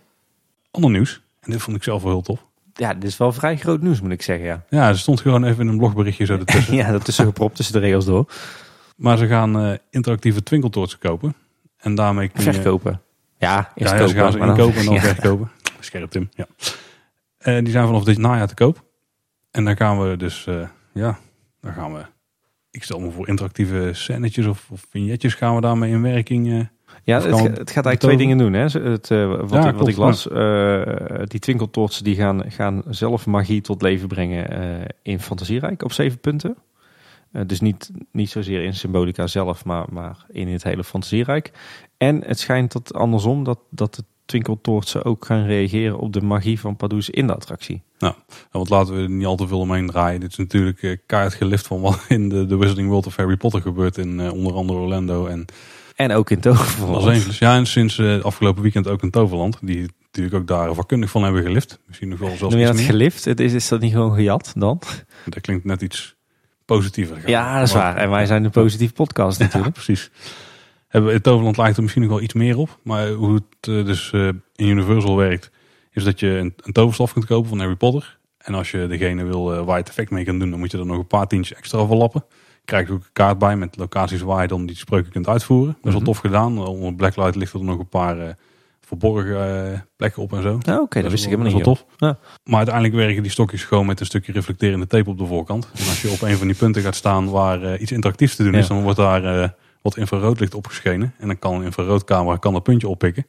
Ander 0.70 0.90
nieuws. 0.90 1.20
En 1.40 1.50
dit 1.50 1.62
vond 1.62 1.76
ik 1.76 1.82
zelf 1.82 2.02
wel 2.02 2.12
heel 2.12 2.20
tof. 2.22 2.44
Ja, 2.74 2.94
dit 2.94 3.04
is 3.04 3.16
wel 3.16 3.32
vrij 3.32 3.56
groot 3.56 3.80
nieuws, 3.82 4.00
moet 4.00 4.10
ik 4.10 4.22
zeggen. 4.22 4.46
Ja, 4.46 4.64
Ja, 4.70 4.88
er 4.88 4.98
stond 4.98 5.20
gewoon 5.20 5.44
even 5.44 5.60
in 5.60 5.68
een 5.68 5.78
blogberichtje 5.78 6.24
zo 6.24 6.38
ertussen. 6.38 6.74
ja 6.74 6.90
dat 6.92 7.04
tussen 7.04 7.24
gepropt 7.26 7.56
tussen 7.56 7.74
de 7.74 7.80
regels 7.80 8.04
door. 8.04 8.26
Maar 8.94 9.16
ze 9.18 9.26
gaan 9.26 9.58
eh, 9.60 9.72
interactieve 9.90 10.42
twinkeltoortsen 10.42 10.98
kopen. 10.98 11.34
En 11.76 11.94
daarmee 11.94 12.28
kun 12.28 12.44
je... 12.44 12.52
Verkopen. 12.52 13.00
Ja, 13.38 13.48
Ja, 13.54 13.70
ja, 13.74 13.88
ze 13.88 13.96
kopen. 13.96 14.14
gaan 14.14 14.32
ze 14.32 14.38
inkopen 14.38 14.76
en 14.78 14.84
dan 14.84 14.94
Ja. 15.00 15.00
verkopen. 15.00 15.50
Scherp 15.80 16.10
Tim, 16.10 16.28
ja. 16.34 16.46
Eh, 17.38 17.58
die 17.58 17.70
zijn 17.70 17.86
vanaf 17.86 18.04
dit 18.04 18.18
najaar 18.18 18.46
te 18.46 18.54
koop. 18.54 18.84
En 19.50 19.64
dan 19.64 19.76
gaan 19.76 20.00
we 20.08 20.16
dus, 20.16 20.46
eh, 20.46 20.68
ja, 20.92 21.18
dan 21.60 21.72
gaan 21.72 21.92
we... 21.92 22.00
Ik 22.70 22.82
stel 22.82 23.00
me 23.00 23.10
voor 23.10 23.28
interactieve 23.28 23.90
scènetjes 23.92 24.46
of, 24.46 24.66
of 24.70 24.86
vignetjes 24.90 25.34
gaan 25.34 25.54
we 25.54 25.60
daarmee 25.60 25.90
in 25.90 26.02
werking. 26.02 26.68
Ja, 27.02 27.14
het, 27.20 27.26
gaat 27.26 27.56
eigenlijk 27.58 27.98
twee 28.00 28.16
dingen 28.16 28.38
doen. 28.38 28.52
Hè. 28.52 28.60
Het, 28.60 29.08
wat, 29.08 29.50
Ja, 29.50 29.72
wat 29.72 29.88
ik 29.88 29.96
las, 29.96 30.22
die 31.28 31.40
twinkeltoortsen 31.40 32.04
die 32.04 32.14
gaan, 32.16 32.50
gaan 32.50 32.82
zelf 32.88 33.26
magie 33.26 33.60
tot 33.60 33.82
leven 33.82 34.08
brengen 34.08 34.86
in 35.02 35.20
Fantasierijk 35.20 35.82
op 35.82 35.92
zeven 35.92 36.18
punten. 36.20 36.56
Eh, 37.34 37.42
dus 37.46 37.60
niet, 37.60 37.90
niet 38.12 38.30
zozeer 38.30 38.64
in 38.64 38.74
Symbolica 38.74 39.26
zelf, 39.26 39.64
maar, 39.64 39.86
maar 39.90 40.26
in 40.28 40.48
het 40.48 40.62
hele 40.62 40.84
Fantasierijk. 40.84 41.52
En 41.96 42.22
het 42.26 42.38
schijnt 42.38 42.72
dat 42.72 42.94
andersom, 42.94 43.44
dat, 43.44 43.58
dat 43.70 43.94
de 43.94 44.04
twinkeltoortsen 44.24 45.04
ook 45.04 45.24
gaan 45.24 45.44
reageren 45.44 45.98
op 45.98 46.12
de 46.12 46.20
magie 46.20 46.60
van 46.60 46.76
Pardoes 46.76 47.10
in 47.10 47.26
de 47.26 47.34
attractie. 47.34 47.82
Ja, 47.98 48.16
want 48.50 48.68
laten 48.68 48.94
we 48.94 49.02
er 49.02 49.10
niet 49.10 49.26
al 49.26 49.36
te 49.36 49.48
veel 49.48 49.58
omheen 49.58 49.86
draaien. 49.86 50.20
Dit 50.20 50.30
is 50.30 50.36
natuurlijk 50.36 50.82
eh 50.82 50.96
kaart 51.06 51.34
gelift 51.34 51.66
van 51.66 51.80
wat 51.80 52.04
in 52.08 52.28
de, 52.28 52.46
de 52.46 52.56
Wizarding 52.56 52.88
World 52.88 53.06
of 53.06 53.16
Harry 53.16 53.36
Potter 53.36 53.60
gebeurt. 53.60 53.98
In 53.98 54.20
eh, 54.20 54.32
onder 54.32 54.54
andere 54.54 54.78
Orlando 54.78 55.26
en 55.26 55.44
En 55.94 56.12
ook 56.12 56.30
in 56.30 56.40
Toverland. 56.40 57.04
Los. 57.04 57.38
Ja, 57.38 57.56
en 57.56 57.66
sinds 57.66 57.98
eh, 57.98 58.22
afgelopen 58.22 58.62
weekend 58.62 58.88
ook 58.88 59.02
in 59.02 59.10
Toverland. 59.10 59.58
Die 59.60 59.88
natuurlijk 60.04 60.36
ook 60.36 60.46
daar 60.46 60.74
vakkundig 60.74 61.10
van 61.10 61.22
hebben 61.22 61.42
gelift. 61.42 61.78
Misschien 61.86 62.08
nog 62.08 62.18
wel 62.18 62.28
zelfs 62.28 62.54
Noem 62.54 62.62
je 62.62 62.66
dat 62.66 62.80
gelift? 62.80 63.24
Het 63.24 63.40
is, 63.40 63.52
is 63.52 63.68
dat 63.68 63.80
niet 63.80 63.92
gewoon 63.92 64.14
gejat 64.14 64.52
dan? 64.56 64.80
Dat 65.24 65.40
klinkt 65.40 65.64
net 65.64 65.82
iets 65.82 66.16
positiever. 66.64 67.28
Ja, 67.28 67.58
dat 67.58 67.68
is 67.68 67.74
waar. 67.74 67.96
En 67.96 68.10
wij 68.10 68.26
zijn 68.26 68.44
een 68.44 68.50
positief 68.50 68.92
podcast 68.92 69.38
Ja, 69.38 69.44
natuurlijk. 69.44 69.72
precies. 69.74 70.10
Hebben 70.88 71.10
we- 71.10 71.16
In 71.16 71.22
Toverland 71.22 71.56
lijkt 71.56 71.76
er 71.76 71.82
misschien 71.82 72.02
nog 72.04 72.12
wel 72.12 72.20
iets 72.20 72.34
meer 72.34 72.56
op. 72.58 72.78
Maar 72.82 73.08
hoe 73.10 73.34
het 73.34 73.68
eh, 73.68 73.84
dus 73.84 74.12
eh, 74.12 74.26
in 74.54 74.68
Universal 74.68 75.16
werkt, 75.16 75.50
is 75.90 76.04
dat 76.04 76.20
je 76.20 76.28
een, 76.28 76.54
toverstaf 76.72 77.12
kunt 77.12 77.24
kopen 77.26 77.48
van 77.48 77.58
Harry 77.58 77.74
Potter. 77.76 78.18
En 78.38 78.54
als 78.54 78.70
je 78.70 78.86
degene 78.86 79.24
wil 79.24 79.52
eh, 79.52 79.58
waar 79.58 79.74
je 79.74 79.80
het 79.80 79.88
effect 79.88 80.10
mee 80.10 80.24
kan 80.24 80.38
doen, 80.38 80.50
dan 80.50 80.58
moet 80.58 80.70
je 80.70 80.78
er 80.78 80.86
nog 80.86 80.98
een 80.98 81.06
paar 81.06 81.26
tientjes 81.26 81.58
extra 81.58 81.84
voor 81.86 81.96
lappen. 81.96 82.24
Je 82.30 82.64
krijgt 82.64 82.90
ook 82.90 83.00
een 83.00 83.08
kaart 83.12 83.38
bij 83.38 83.56
met 83.56 83.76
locaties 83.76 84.20
waar 84.20 84.42
je 84.42 84.48
dan 84.48 84.66
die 84.66 84.76
spreuken 84.76 85.12
kunt 85.12 85.28
uitvoeren. 85.28 85.66
Dat 85.74 85.76
is 85.84 85.90
wel 85.90 85.94
Mhm. 86.00 86.04
tof 86.04 86.18
gedaan. 86.18 86.58
Onder 86.66 86.94
Blacklight 86.94 87.34
ligt 87.34 87.52
er 87.52 87.64
nog 87.64 87.78
een 87.78 87.88
paar 87.88 88.36
verborgen 88.98 89.72
eh, 89.72 89.78
plekken 89.96 90.22
op 90.22 90.32
en 90.32 90.42
zo. 90.42 90.58
Ja, 90.62 90.80
Oké, 90.80 90.94
dat 90.96 91.04
is 91.04 91.10
wist 91.10 91.24
ik 91.24 91.30
helemaal 91.30 91.52
niet. 91.54 91.64
dat 91.64 91.84
wel 91.98 92.08
Ja. 92.08 92.14
tof. 92.14 92.38
Maar 92.44 92.56
uiteindelijk 92.56 92.94
werken 92.94 93.22
die 93.22 93.30
stokjes 93.32 93.64
gewoon 93.64 93.86
met 93.86 94.00
een 94.00 94.06
stukje 94.06 94.32
reflecterende 94.32 94.86
tape 94.86 95.10
op 95.10 95.18
de 95.18 95.26
voorkant. 95.26 95.64
En 95.74 95.86
als 95.88 96.02
je 96.02 96.10
op 96.10 96.22
een 96.22 96.36
van 96.36 96.46
die 96.46 96.56
punten 96.56 96.82
gaat 96.82 96.94
staan 96.94 97.30
waar 97.30 97.62
eh, 97.62 97.80
iets 97.80 97.92
interactiefs 97.92 98.36
te 98.36 98.42
doen 98.44 98.54
is, 98.54 98.66
dan 98.66 98.82
wordt 98.82 98.98
daar 98.98 99.24
eh, 99.42 99.48
wat 99.82 99.96
infraroodlicht 99.96 100.54
opgeschenen. 100.54 101.14
En 101.18 101.26
dan 101.26 101.38
kan 101.38 101.54
een 101.54 101.62
infraroodcamera 101.64 102.36
kan 102.36 102.52
dat 102.52 102.62
puntje 102.62 102.88
oppikken. 102.88 103.26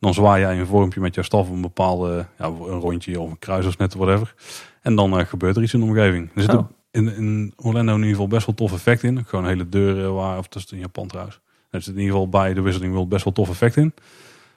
Dan 0.00 0.14
zwaai 0.14 0.40
jij 0.40 0.58
een 0.58 0.66
vormpje 0.66 1.00
met 1.00 1.14
jouw 1.14 1.24
staf 1.24 1.48
een 1.50 1.60
bepaalde, 1.60 2.26
ja, 2.38 2.44
een 2.46 2.54
rondje 2.80 3.20
of 3.20 3.30
een 3.30 3.38
kruisers 3.38 3.76
whatever. 3.76 4.34
En 4.82 4.94
dan 4.94 5.26
gebeurt 5.26 5.56
er 5.56 5.62
iets 5.62 5.74
in 5.74 5.80
de 5.80 5.86
omgeving. 5.86 6.30
Er 6.34 6.42
zit 6.42 6.54
Oh. 6.54 6.68
in, 6.90 7.16
in 7.16 7.52
Orlando 7.56 7.92
in 7.92 7.98
ieder 7.98 8.10
geval 8.12 8.28
best 8.28 8.46
wel 8.46 8.54
tof 8.54 8.72
effect 8.72 9.02
in. 9.02 9.24
Gewoon 9.26 9.46
hele 9.46 9.68
deuren 9.68 10.14
waar, 10.14 10.38
of 10.38 10.48
dat 10.48 10.62
is 10.62 10.72
in 10.72 10.78
Japan 10.78 11.06
trouwens. 11.06 11.40
Er 11.70 11.82
zit 11.82 11.94
in 11.94 12.00
ieder 12.00 12.12
geval 12.14 12.28
bij 12.28 12.54
de 12.54 12.60
Wizarding 12.60 12.92
World 12.92 13.08
best 13.08 13.24
wel 13.24 13.32
tof 13.32 13.48
effect 13.48 13.76
in. 13.76 13.94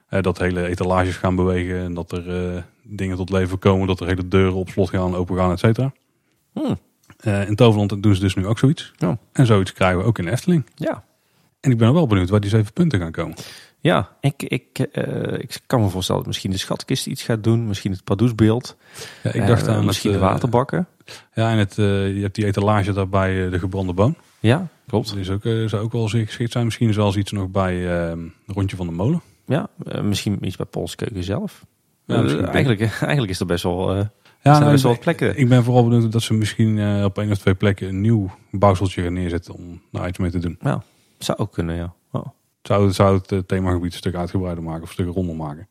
Dat 0.09 0.37
hele 0.37 0.67
etalages 0.67 1.15
gaan 1.15 1.35
bewegen 1.35 1.79
en 1.79 1.93
dat 1.93 2.11
er 2.11 2.55
eh, 2.55 2.61
dingen 2.83 3.17
tot 3.17 3.29
leven 3.29 3.59
komen. 3.59 3.87
Dat 3.87 3.99
er 3.99 4.07
hele 4.07 4.27
deuren 4.27 4.55
op 4.55 4.69
slot 4.69 4.89
gaan, 4.89 5.15
open 5.15 5.37
gaan, 5.37 5.51
et 5.51 5.59
cetera. 5.59 5.93
Hmm. 6.53 6.77
Eh, 7.19 7.47
in 7.47 7.55
Toverland 7.55 8.03
doen 8.03 8.15
ze 8.15 8.21
dus 8.21 8.35
nu 8.35 8.45
ook 8.45 8.59
zoiets. 8.59 8.93
Ja. 8.97 9.17
En 9.31 9.45
zoiets 9.45 9.73
krijgen 9.73 9.99
we 9.99 10.03
ook 10.03 10.17
in 10.17 10.25
de 10.25 10.31
Efteling. 10.31 10.65
Ja. 10.75 11.03
En 11.59 11.71
ik 11.71 11.77
ben 11.77 11.93
wel 11.93 12.07
benieuwd 12.07 12.29
waar 12.29 12.39
die 12.39 12.49
zeven 12.49 12.73
punten 12.73 12.99
gaan 12.99 13.11
komen. 13.11 13.35
Ja, 13.79 14.09
ik, 14.21 14.43
ik, 14.43 14.79
eh, 14.79 15.39
ik 15.39 15.59
kan 15.65 15.81
me 15.81 15.89
voorstellen 15.89 16.21
dat 16.21 16.29
misschien 16.29 16.51
de 16.51 16.57
schatkist 16.57 17.07
iets 17.07 17.23
gaat 17.23 17.43
doen. 17.43 17.67
Misschien 17.67 17.91
het 17.91 18.03
Pardoesbeeld. 18.03 18.77
Ja, 19.23 19.31
ik 19.33 19.47
dacht 19.47 19.67
aan 19.67 19.85
misschien 19.85 20.11
het, 20.11 20.19
de 20.19 20.25
waterbakken. 20.25 20.87
Ja, 21.33 21.51
en 21.51 21.57
het, 21.57 21.75
je 21.75 22.19
hebt 22.21 22.35
die 22.35 22.45
etalage 22.45 22.93
daar 22.93 23.09
bij 23.09 23.49
de 23.49 23.59
gebrande 23.59 23.93
boom. 23.93 24.15
Ja, 24.39 24.67
klopt. 24.87 25.09
Dat 25.09 25.17
is 25.17 25.29
ook, 25.29 25.41
zou 25.43 25.77
ook 25.77 25.91
wel 25.91 26.07
geschikt 26.07 26.51
zijn. 26.51 26.65
Misschien 26.65 26.93
zelfs 26.93 27.17
iets 27.17 27.31
nog 27.31 27.49
bij 27.49 28.07
eh, 28.09 28.17
Rondje 28.45 28.75
van 28.75 28.87
de 28.87 28.93
Molen. 28.93 29.21
Ja, 29.49 29.67
eh, 29.85 30.01
misschien 30.01 30.45
iets 30.45 30.55
bij 30.55 30.65
Pols 30.65 30.95
Keuken 30.95 31.23
zelf. 31.23 31.65
Ja, 32.05 32.23
Eh, 32.23 32.47
eigenlijk, 32.53 32.81
eigenlijk 33.01 33.31
is 33.31 33.39
er 33.39 33.45
best 33.45 33.63
wel, 33.63 33.89
eh 33.89 33.95
Ja, 33.97 34.05
zijn 34.41 34.59
nou, 34.59 34.71
best 34.71 34.83
wel 34.83 34.91
wat 34.91 35.01
plekken. 35.01 35.37
Ik 35.37 35.49
ben 35.49 35.63
vooral 35.63 35.87
benieuwd 35.87 36.11
dat 36.11 36.21
ze 36.21 36.33
misschien 36.33 36.79
eh, 36.79 37.03
op 37.03 37.17
één 37.17 37.31
of 37.31 37.37
twee 37.37 37.55
plekken 37.55 37.87
een 37.87 38.01
nieuw 38.01 38.31
bouwseltje 38.51 39.03
gaan 39.03 39.13
neerzetten 39.13 39.53
om 39.53 39.81
daar 39.91 40.07
iets 40.07 40.17
mee 40.17 40.31
te 40.31 40.39
doen. 40.39 40.57
Zou 41.17 41.37
ook 41.37 41.51
kunnen, 41.51 41.75
ja. 41.75 41.93
Oh. 42.11 42.25
Zou, 42.61 42.91
zou 42.91 43.17
het 43.17 43.31
eh, 43.31 43.39
themagebied 43.39 43.91
een 43.91 43.97
stuk 43.97 44.15
uitgebreider 44.15 44.63
maken 44.63 44.81
of 44.81 44.87
een 44.87 44.93
stuk 44.93 45.13
ronder 45.13 45.35
maken. 45.35 45.67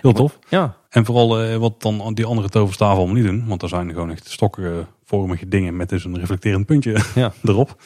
Heel 0.00 0.12
tof. 0.12 0.38
Ja, 0.48 0.76
En 0.88 1.04
vooral 1.04 1.42
eh, 1.42 1.56
wat 1.56 1.82
dan 1.82 2.14
die 2.14 2.24
andere 2.24 2.48
toverstaven 2.48 2.96
allemaal 2.96 3.14
niet 3.14 3.24
doen. 3.26 3.44
Want 3.46 3.62
er 3.62 3.68
zijn 3.68 3.92
gewoon 3.92 4.10
echt 4.10 4.28
stokvormige 4.30 5.48
dingen 5.48 5.76
met 5.76 5.88
dus 5.88 6.04
een 6.04 6.18
reflecterend 6.18 6.66
puntje 6.66 7.00
Ja. 7.14 7.32
erop. 7.42 7.76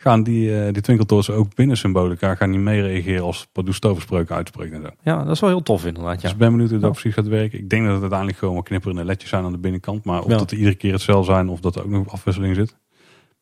Gaan 0.00 0.22
die, 0.22 0.64
eh 0.64 0.72
die 0.72 1.32
ook 1.32 1.54
binnen 1.54 1.76
symbolica 1.76 2.34
gaan 2.34 2.50
die 2.50 2.60
mee 2.60 2.82
reageren 2.82 3.22
als 3.24 3.46
Pardoes 3.52 3.78
toverspreuken 3.78 4.34
uitspreekt 4.36 4.72
en 4.72 4.82
zo. 4.82 4.88
ja, 5.02 5.22
dat 5.24 5.34
is 5.34 5.40
wel 5.40 5.50
heel 5.50 5.62
tof 5.62 5.86
inderdaad. 5.86 6.14
Ja. 6.14 6.20
Dus 6.20 6.30
ik 6.30 6.36
ben 6.36 6.50
benieuwd 6.50 6.70
hoe 6.70 6.78
dat 6.78 6.88
Ja. 6.94 7.00
precies 7.00 7.14
gaat 7.14 7.26
werken. 7.28 7.58
Ik 7.58 7.68
denk 7.70 7.82
dat 7.82 7.92
het 7.92 8.00
uiteindelijk 8.00 8.38
gewoon 8.38 8.54
wat 8.54 8.64
knipperende 8.64 9.04
ledjes 9.04 9.30
zijn 9.30 9.44
aan 9.44 9.52
de 9.52 9.58
binnenkant. 9.58 10.04
Maar 10.04 10.22
of 10.22 10.30
Ja. 10.30 10.36
dat 10.36 10.50
er 10.50 10.56
iedere 10.56 10.74
keer 10.76 10.92
hetzelfde 10.92 11.32
zijn 11.32 11.48
of 11.48 11.60
dat 11.60 11.76
er 11.76 11.82
ook 11.84 11.90
nog 11.90 12.12
afwisseling 12.12 12.54
zit. 12.54 12.76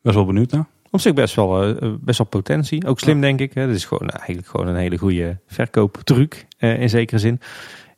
Best 0.02 0.14
wel 0.14 0.24
benieuwd 0.26 0.50
naar. 0.50 0.66
Op 0.90 1.00
zich 1.00 1.14
best 1.14 1.34
wel, 1.34 1.62
eh, 1.76 1.88
best 2.00 2.18
wel 2.18 2.26
potentie. 2.26 2.86
Ook 2.86 2.98
slim, 3.00 3.20
denk 3.20 3.40
ik. 3.40 3.54
Hè. 3.54 3.66
Dit 3.66 3.76
is 3.76 3.84
gewoon 3.84 4.08
eigenlijk 4.08 4.48
gewoon 4.48 4.66
een 4.66 4.76
hele 4.76 4.96
goede 4.98 5.38
verkooptruc 5.46 6.46
eh, 6.58 6.80
in 6.80 6.88
zekere 6.88 7.18
zin. 7.18 7.40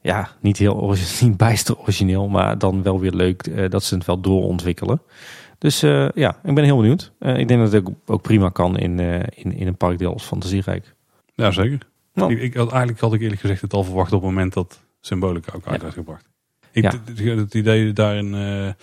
Ja, 0.00 0.28
niet 0.40 0.56
heel 0.58 0.76
origi- 0.76 1.24
niet 1.26 1.36
bijster 1.36 1.78
origineel, 1.78 2.28
maar 2.28 2.58
dan 2.58 2.82
wel 2.82 3.00
weer 3.00 3.12
leuk 3.12 3.42
eh, 3.46 3.70
dat 3.70 3.82
ze 3.84 3.94
het 3.94 4.04
wel 4.04 4.20
doorontwikkelen. 4.20 5.00
Dus 5.58 5.82
eh, 5.82 6.08
ja, 6.14 6.38
ik 6.44 6.54
ben 6.54 6.64
heel 6.64 6.76
benieuwd. 6.76 7.12
Eh, 7.18 7.38
ik 7.38 7.48
denk 7.48 7.60
dat 7.60 7.72
het 7.72 7.86
ook, 7.86 7.94
ook 8.06 8.22
prima 8.22 8.48
kan 8.48 8.78
in, 8.78 8.98
eh, 9.00 9.14
in, 9.14 9.52
in 9.52 9.66
een 9.66 9.76
parkdeel 9.76 10.12
als 10.12 10.24
Fantasierijk. 10.24 10.94
Ja, 11.34 11.50
zeker. 11.50 11.78
Nou. 12.14 12.32
Ik, 12.32 12.40
ik 12.40 12.54
had, 12.54 12.68
eigenlijk 12.70 13.00
had 13.00 13.14
ik 13.14 13.20
eerlijk 13.20 13.40
gezegd 13.40 13.60
het 13.60 13.72
al 13.72 13.84
verwacht 13.84 14.12
op 14.12 14.20
het 14.20 14.30
moment 14.30 14.52
dat 14.52 14.80
Symbolica 15.00 15.52
ook 15.56 15.66
uit 15.66 15.76
Ja. 15.76 15.82
werd 15.82 15.94
gebracht. 15.94 16.28
Ik, 16.70 16.82
Ja. 16.82 17.34
het, 17.36 17.54
idee 17.54 17.92
daarin 17.92 18.74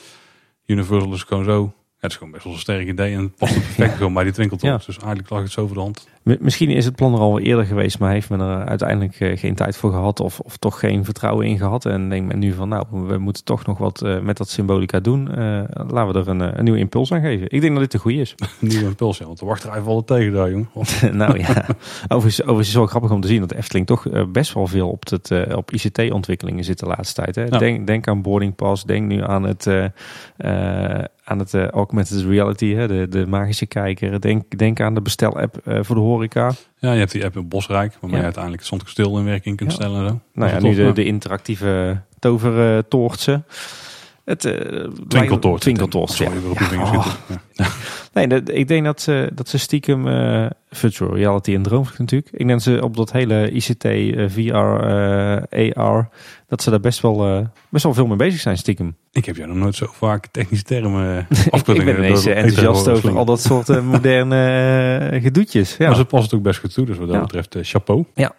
Universal 0.65 1.13
is 1.13 1.23
gewoon 1.23 1.43
zo. 1.43 1.73
Het 2.05 2.13
is 2.13 2.17
gewoon 2.17 2.33
best 2.33 2.43
wel 2.43 2.53
een 2.53 2.59
sterk 2.59 2.87
idee 2.87 3.13
en 3.13 3.21
het 3.21 3.35
past 3.35 3.53
perfect 3.53 3.95
gewoon 3.95 4.13
bij 4.13 4.23
die 4.23 4.33
twinkeltops. 4.33 4.85
Dus 4.85 4.97
eigenlijk 4.97 5.29
lag 5.29 5.41
het 5.41 5.51
zo 5.51 5.65
voor 5.65 5.75
de 5.75 5.81
hand. 5.81 6.07
Misschien 6.39 6.69
is 6.69 6.85
het 6.85 6.95
plan 6.95 7.13
er 7.13 7.19
al 7.19 7.39
eerder 7.39 7.65
geweest, 7.65 7.99
maar 7.99 8.11
heeft 8.11 8.29
men 8.29 8.39
er 8.39 8.65
uiteindelijk 8.65 9.19
eh, 9.19 9.37
geen 9.37 9.55
tijd 9.55 9.77
voor 9.77 9.91
gehad 9.91 10.19
of, 10.19 10.39
of 10.39 10.57
toch 10.57 10.79
geen 10.79 11.05
vertrouwen 11.05 11.45
in 11.45 11.57
gehad. 11.57 11.85
En 11.85 12.09
denkt 12.09 12.27
men 12.27 12.39
nu 12.39 12.53
van, 12.53 12.69
nou, 12.69 12.85
we 12.91 13.17
moeten 13.17 13.43
toch 13.43 13.65
nog 13.65 13.77
wat 13.77 14.01
eh, 14.01 14.19
met 14.19 14.37
dat 14.37 14.49
symbolica 14.49 14.99
doen. 14.99 15.35
Eh, 15.35 15.61
laten 15.87 16.13
we 16.13 16.19
er 16.19 16.27
een, 16.27 16.57
een 16.57 16.63
nieuwe 16.63 16.79
impuls 16.79 17.11
aan 17.11 17.21
geven. 17.21 17.47
Ik 17.49 17.61
denk 17.61 17.73
dat 17.73 17.83
dit 17.83 17.93
een 17.93 17.99
goede 17.99 18.17
is. 18.17 18.35
Een 18.37 18.47
nieuwe 18.69 18.85
impuls, 18.85 19.17
ja, 19.17 19.25
want 19.25 19.39
de 19.39 19.45
wachtrij 19.45 19.81
vallen 19.81 20.05
tegen 20.05 20.33
daar, 20.33 20.49
jong. 20.49 20.67
nou 21.11 21.39
ja, 21.39 21.65
overigens, 22.07 22.41
overigens 22.41 22.59
is 22.59 22.67
het 22.67 22.75
wel 22.75 22.85
grappig 22.85 23.11
om 23.11 23.21
te 23.21 23.27
zien 23.27 23.39
dat 23.39 23.49
de 23.49 23.57
Efteling 23.57 23.87
toch 23.87 24.29
best 24.31 24.53
wel 24.53 24.67
veel 24.67 24.89
op, 24.89 25.09
het, 25.09 25.53
op 25.55 25.71
ICT-ontwikkelingen 25.71 26.63
zit 26.63 26.79
de 26.79 26.85
laatste 26.85 27.21
tijd. 27.21 27.35
Hè? 27.35 27.43
Ja. 27.43 27.57
Denk, 27.57 27.87
denk 27.87 28.07
aan 28.07 28.21
Boarding 28.21 28.55
Pass, 28.55 28.83
denk 28.83 29.07
nu 29.07 29.23
aan 29.23 29.43
het, 29.43 29.67
aan 31.25 31.39
het 31.39 31.53
eh, 31.53 31.67
augmented 31.67 32.21
reality, 32.21 32.73
hè? 32.73 32.87
De, 32.87 33.07
de 33.09 33.27
magische 33.27 33.65
kijker. 33.65 34.21
Denk, 34.21 34.57
denk 34.57 34.79
aan 34.79 34.93
de 34.93 35.01
bestel-app 35.01 35.57
eh, 35.65 35.79
voor 35.81 35.95
de 35.95 36.01
horeca. 36.01 36.51
Ja, 36.79 36.91
je 36.91 36.99
hebt 36.99 37.11
die 37.11 37.25
app 37.25 37.35
in 37.35 37.47
Bosrijk, 37.47 37.91
waarmee 37.91 38.09
Ja. 38.11 38.17
je 38.17 38.23
uiteindelijk 38.23 38.61
het 38.63 38.71
Zandkasteel 38.71 39.17
in 39.17 39.25
werking 39.25 39.57
kunt 39.57 39.69
Ja. 39.71 39.75
stellen 39.75 40.21
Nou 40.33 40.51
ja, 40.51 40.59
nu 40.59 40.93
de 40.93 41.05
interactieve 41.05 42.01
tovertoortsen. 42.19 43.45
Het 44.25 44.45
uh, 44.45 44.53
Twinkeltoort. 45.07 45.61
Twinkeltoort, 45.61 46.09
Sorry, 46.11 46.33
ja. 46.71 46.81
oh. 46.81 47.07
Ja. 47.53 47.67
Nee, 48.13 48.27
dat- 48.27 48.49
ik 48.49 48.67
denk 48.67 48.85
dat 48.85 49.01
ze, 49.01 49.29
dat 49.33 49.49
ze 49.49 49.57
stiekem 49.57 50.07
eh, 50.07 50.45
virtual 50.69 51.15
reality 51.15 51.53
en 51.53 51.61
droomvlucht 51.61 51.99
natuurlijk. 51.99 52.31
Ik 52.31 52.37
denk 52.37 52.49
dat 52.49 52.61
ze 52.61 52.83
op 52.83 52.95
dat 52.95 53.11
hele 53.11 53.51
ICT, 53.51 53.85
eh, 53.85 54.29
VR, 54.29 54.55
eh, 55.49 55.71
AR, 55.77 56.09
dat 56.47 56.61
ze 56.63 56.69
daar 56.69 56.79
best 56.79 57.01
wel, 57.01 57.25
eh, 57.27 57.45
best 57.69 57.83
wel 57.83 57.93
veel 57.93 58.07
mee 58.07 58.17
bezig 58.17 58.39
zijn 58.39 58.57
stiekem. 58.57 58.95
Ik 59.11 59.25
heb 59.25 59.35
jou 59.35 59.47
nog 59.47 59.57
nooit 59.57 59.75
zo 59.75 59.87
vaak 59.91 60.27
technische 60.27 60.65
termen 60.65 61.27
ik, 61.29 61.67
ik 61.67 61.85
ben 61.85 61.95
ineens 61.97 62.25
eh, 62.25 62.37
enthousiast 62.37 62.87
over 62.87 63.17
al 63.17 63.25
dat 63.25 63.41
soort 63.41 63.69
eh, 63.69 63.81
moderne 63.81 65.07
eh, 65.11 65.21
gedoetjes. 65.21 65.77
Ja. 65.77 65.87
Maar 65.87 65.95
ze 65.95 66.05
past 66.05 66.23
het 66.23 66.33
ook 66.33 66.41
best 66.43 66.59
goed 66.59 66.73
toe, 66.73 66.85
dus 66.85 66.97
wat 66.97 67.07
dat 67.07 67.15
Ja. 67.15 67.21
betreft 67.21 67.55
eh, 67.55 67.61
chapeau. 67.63 68.05
Ja. 68.13 68.33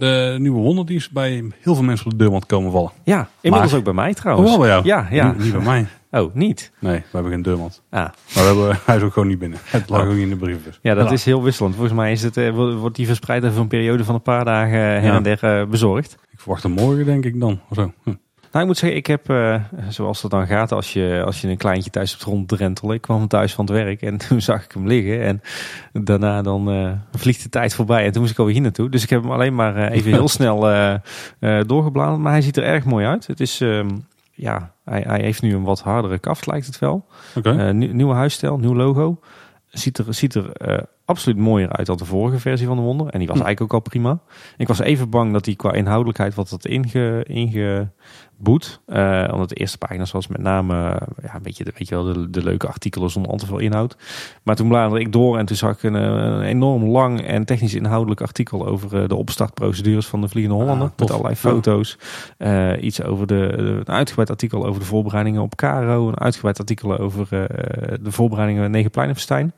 De 0.00 0.36
nieuwe 0.38 0.60
wonder 0.60 0.86
die 0.86 0.96
is 0.96 1.08
bij 1.08 1.44
heel 1.60 1.74
veel 1.74 1.84
mensen 1.84 2.06
op 2.06 2.12
de 2.12 2.18
deurmat 2.18 2.46
komen 2.46 2.72
vallen. 2.72 2.90
ja, 3.04 3.28
inmiddels 3.40 3.70
Maar- 3.70 3.78
ook 3.80 3.84
bij 3.86 3.94
mij 3.94 4.08
Oh, 4.10 4.14
trouwens. 4.16 4.50
wel 4.50 4.58
bij 4.58 4.68
jou? 4.68 4.84
Ja, 4.84 5.06
ja. 5.10 5.26
Niet, 5.32 5.38
niet 5.38 5.52
bij 5.52 5.62
mij. 5.62 5.86
Oh, 6.12 6.34
niet? 6.34 6.72
Nee, 6.78 6.96
we 6.96 7.02
hebben 7.12 7.32
geen 7.32 7.42
deurmat. 7.42 7.82
Ah, 7.90 8.00
Maar 8.00 8.12
we 8.34 8.40
hebben, 8.40 8.78
hij 8.86 8.96
is 8.96 9.02
ook 9.02 9.12
gewoon 9.12 9.28
niet 9.28 9.38
binnen. 9.38 9.58
Het 9.64 9.88
lag 9.88 10.00
Oh. 10.00 10.06
ook 10.08 10.12
niet 10.12 10.22
in 10.22 10.28
de 10.28 10.36
brievenbus. 10.36 10.78
ja, 10.82 10.94
dat 10.94 11.12
is 11.12 11.24
heel 11.24 11.42
wisselend. 11.42 11.74
Volgens 11.74 11.96
mij 11.96 12.12
is 12.12 12.22
het, 12.22 12.36
eh, 12.36 12.50
wo- 12.50 12.74
wordt 12.76 12.96
die 12.96 13.06
verspreid 13.06 13.44
over 13.44 13.60
een 13.60 13.68
periode 13.68 14.04
van 14.04 14.14
een 14.14 14.22
paar 14.22 14.44
dagen 14.44 14.72
eh, 14.78 14.80
her 14.80 15.02
Ja. 15.04 15.16
en 15.16 15.22
der 15.22 15.42
eh, 15.42 15.66
bezorgd. 15.66 16.16
Ik 16.30 16.40
verwacht 16.40 16.62
hem 16.62 16.72
morgen 16.72 17.04
denk 17.04 17.24
ik 17.24 17.40
dan. 17.40 17.60
Of 17.68 17.76
zo. 17.76 17.92
Hm. 18.02 18.10
Nou, 18.52 18.62
ik 18.62 18.66
moet 18.66 18.78
zeggen, 18.78 18.98
ik 18.98 19.06
heb, 19.06 19.28
eh, 19.30 19.54
zoals 19.88 20.20
dat 20.20 20.30
dan 20.30 20.46
gaat 20.46 20.72
als 20.72 20.92
je, 20.92 21.22
als 21.26 21.40
je 21.40 21.48
een 21.48 21.56
kleintje 21.56 21.90
thuis 21.90 22.10
hebt 22.10 22.22
ronddrentelen. 22.22 22.94
Ik 22.94 23.00
kwam 23.00 23.28
thuis 23.28 23.54
van 23.54 23.64
het 23.64 23.74
werk 23.74 24.02
en 24.02 24.16
toen 24.28 24.40
zag 24.40 24.64
ik 24.64 24.72
hem 24.72 24.86
liggen. 24.86 25.22
En 25.22 25.40
daarna 26.04 26.42
dan 26.42 26.70
eh, 26.70 26.92
vliegt 27.12 27.42
de 27.42 27.48
tijd 27.48 27.74
voorbij 27.74 28.04
en 28.04 28.12
toen 28.12 28.20
moest 28.20 28.32
ik 28.32 28.38
alweer 28.38 28.54
hier 28.54 28.62
naartoe. 28.62 28.88
Dus 28.88 29.02
ik 29.02 29.10
heb 29.10 29.22
hem 29.22 29.30
alleen 29.32 29.54
maar 29.54 29.76
eh, 29.76 29.96
even 29.96 30.12
heel 30.12 30.28
snel 30.38 30.60
doorgebladerd. 31.66 32.18
Maar 32.20 32.32
hij 32.32 32.40
ziet 32.42 32.56
er 32.56 32.64
erg 32.64 32.84
mooi 32.84 33.06
uit. 33.06 33.26
Het 33.26 33.40
is, 33.40 33.60
ehm, 33.60 33.88
ja, 34.32 34.72
hij, 34.84 35.04
hij 35.06 35.20
heeft 35.20 35.42
nu 35.42 35.54
een 35.54 35.62
wat 35.64 35.80
hardere 35.80 36.18
kaft 36.18 36.46
lijkt 36.46 36.66
het 36.66 36.78
wel. 36.78 37.06
Nieuw- 37.72 37.92
nieuwe 37.92 38.14
huisstijl, 38.14 38.58
nieuw 38.58 38.74
logo. 38.74 39.20
Ziet 39.68 39.98
er, 39.98 40.14
ziet 40.14 40.34
er 40.34 40.52
absoluut 41.04 41.38
mooier 41.38 41.72
uit 41.72 41.86
dan 41.86 41.96
de 41.96 42.04
vorige 42.04 42.38
versie 42.38 42.66
van 42.66 42.76
de 42.76 42.82
Wonder. 42.82 43.06
En 43.06 43.18
die 43.18 43.28
was 43.28 43.38
Hm. 43.38 43.44
eigenlijk 43.44 43.74
ook 43.74 43.82
al 43.84 43.90
prima. 43.90 44.18
Ik 44.56 44.68
was 44.68 44.78
even 44.80 45.10
bang 45.10 45.32
dat 45.32 45.44
die 45.44 45.56
qua 45.56 45.72
inhoudelijkheid 45.72 46.34
wat 46.34 46.50
had 46.50 46.66
inge, 46.66 47.24
ingeboet. 48.40 48.80
Eh, 48.86 49.28
omdat 49.32 49.48
de 49.48 49.54
eerste 49.54 49.78
pagina's 49.78 50.10
was 50.10 50.26
met 50.26 50.40
name 50.40 50.74
eh, 50.74 51.06
ja, 51.22 51.34
een 51.34 51.42
beetje, 51.42 51.64
de, 51.64 51.72
weet 51.76 51.88
je 51.88 51.94
wel, 51.94 52.04
de, 52.04 52.30
de 52.30 52.42
leuke 52.42 52.66
artikelen 52.66 53.10
zonder 53.10 53.30
al 53.30 53.38
te 53.38 53.46
veel 53.46 53.58
inhoud. 53.58 53.96
Maar 54.42 54.56
toen 54.56 54.68
bladerde 54.68 55.00
ik 55.00 55.12
door 55.12 55.38
en 55.38 55.46
toen 55.46 55.56
zag 55.56 55.74
ik 55.74 55.82
een, 55.82 55.96
eh, 55.96 56.02
een 56.02 56.42
enorm 56.42 56.84
lang 56.84 57.20
en 57.20 57.44
technisch 57.44 57.74
inhoudelijk 57.74 58.20
artikel 58.20 58.66
over 58.66 59.08
de 59.08 59.14
opstartprocedures 59.14 60.06
van 60.06 60.20
de 60.20 60.28
Vliegende 60.28 60.58
Hollander. 60.58 60.88
Ah, 60.88 60.94
tof. 60.94 61.08
met 61.08 61.10
allerlei 61.10 61.36
foto's. 61.36 61.98
Iets 62.80 63.02
over 63.02 63.26
de, 63.26 63.52
een 63.56 63.94
uitgebreid 63.94 64.30
artikel 64.30 64.66
over 64.66 64.80
de 64.80 64.86
voorbereidingen 64.86 65.42
op 65.42 65.54
Caro. 65.54 66.08
Een 66.08 66.20
uitgebreid 66.20 66.58
artikel 66.58 66.98
over 66.98 67.28
de 68.02 68.10
voorbereidingen 68.10 68.70
Negenpleinenfestijn. 68.70 69.52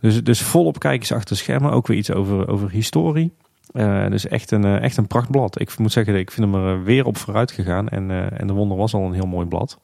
Dus, 0.00 0.22
dus 0.22 0.42
volop 0.42 0.78
kijkers 0.78 1.12
achter 1.12 1.36
schermen. 1.36 1.70
Ook 1.70 1.86
weer 1.86 1.96
iets 1.96 2.12
over, 2.12 2.48
over 2.48 2.70
historie. 2.70 3.32
Eh, 3.72 4.08
dus 4.10 4.26
echt 4.26 4.50
een, 4.50 4.64
eh, 4.64 4.82
echt 4.82 4.96
een 4.96 5.06
prachtblad. 5.06 5.60
Ik 5.60 5.78
moet 5.78 5.92
zeggen, 5.92 6.14
ik 6.14 6.30
vind 6.30 6.52
hem 6.52 6.64
er 6.64 6.74
eh, 6.74 6.82
weer 6.82 7.06
op 7.06 7.16
vooruit 7.16 7.50
gegaan. 7.50 7.88
En, 7.88 8.10
en 8.38 8.46
de 8.46 8.52
Wonder 8.52 8.76
was 8.76 8.94
al 8.94 9.04
een 9.04 9.12
heel 9.12 9.26
mooi 9.26 9.46
blad. 9.46 9.78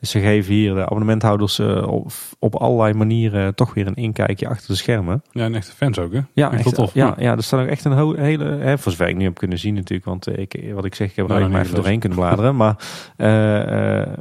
Dus 0.00 0.10
ze 0.10 0.20
geven 0.20 0.54
hier 0.54 0.74
de 0.74 0.84
abonnementhouders 0.84 1.60
op, 1.60 2.12
op 2.38 2.54
allerlei 2.54 2.94
manieren 2.94 3.54
toch 3.54 3.74
weer 3.74 3.86
een 3.86 3.94
inkijkje 3.94 4.48
achter 4.48 4.66
de 4.68 4.74
schermen. 4.74 5.22
Ja, 5.30 5.44
en 5.44 5.54
echte 5.54 5.72
fans 5.72 5.98
ook 5.98 6.12
hè? 6.12 6.20
Ja, 6.32 6.52
echt, 6.52 6.74
tof. 6.74 6.94
ja, 6.94 7.14
ja, 7.18 7.36
er 7.36 7.42
staat 7.42 7.60
ook 7.60 7.68
echt 7.68 7.84
een 7.84 8.16
hele, 8.16 8.44
hè, 8.44 8.78
voor 8.78 8.92
zover 8.92 9.08
ik 9.08 9.16
nu 9.16 9.24
heb 9.24 9.34
kunnen 9.38 9.58
zien 9.58 9.74
natuurlijk, 9.74 10.08
want 10.08 10.38
ik, 10.38 10.70
wat 10.74 10.84
ik 10.84 10.94
zeg, 10.94 11.10
ik 11.10 11.16
heb 11.16 11.30
er 11.30 11.38
Nou, 11.38 11.50
maar 11.50 11.60
even 11.60 11.74
doorheen 11.74 12.00
kunnen 12.00 12.18
bladeren. 12.18 12.56
Maar 12.62 12.76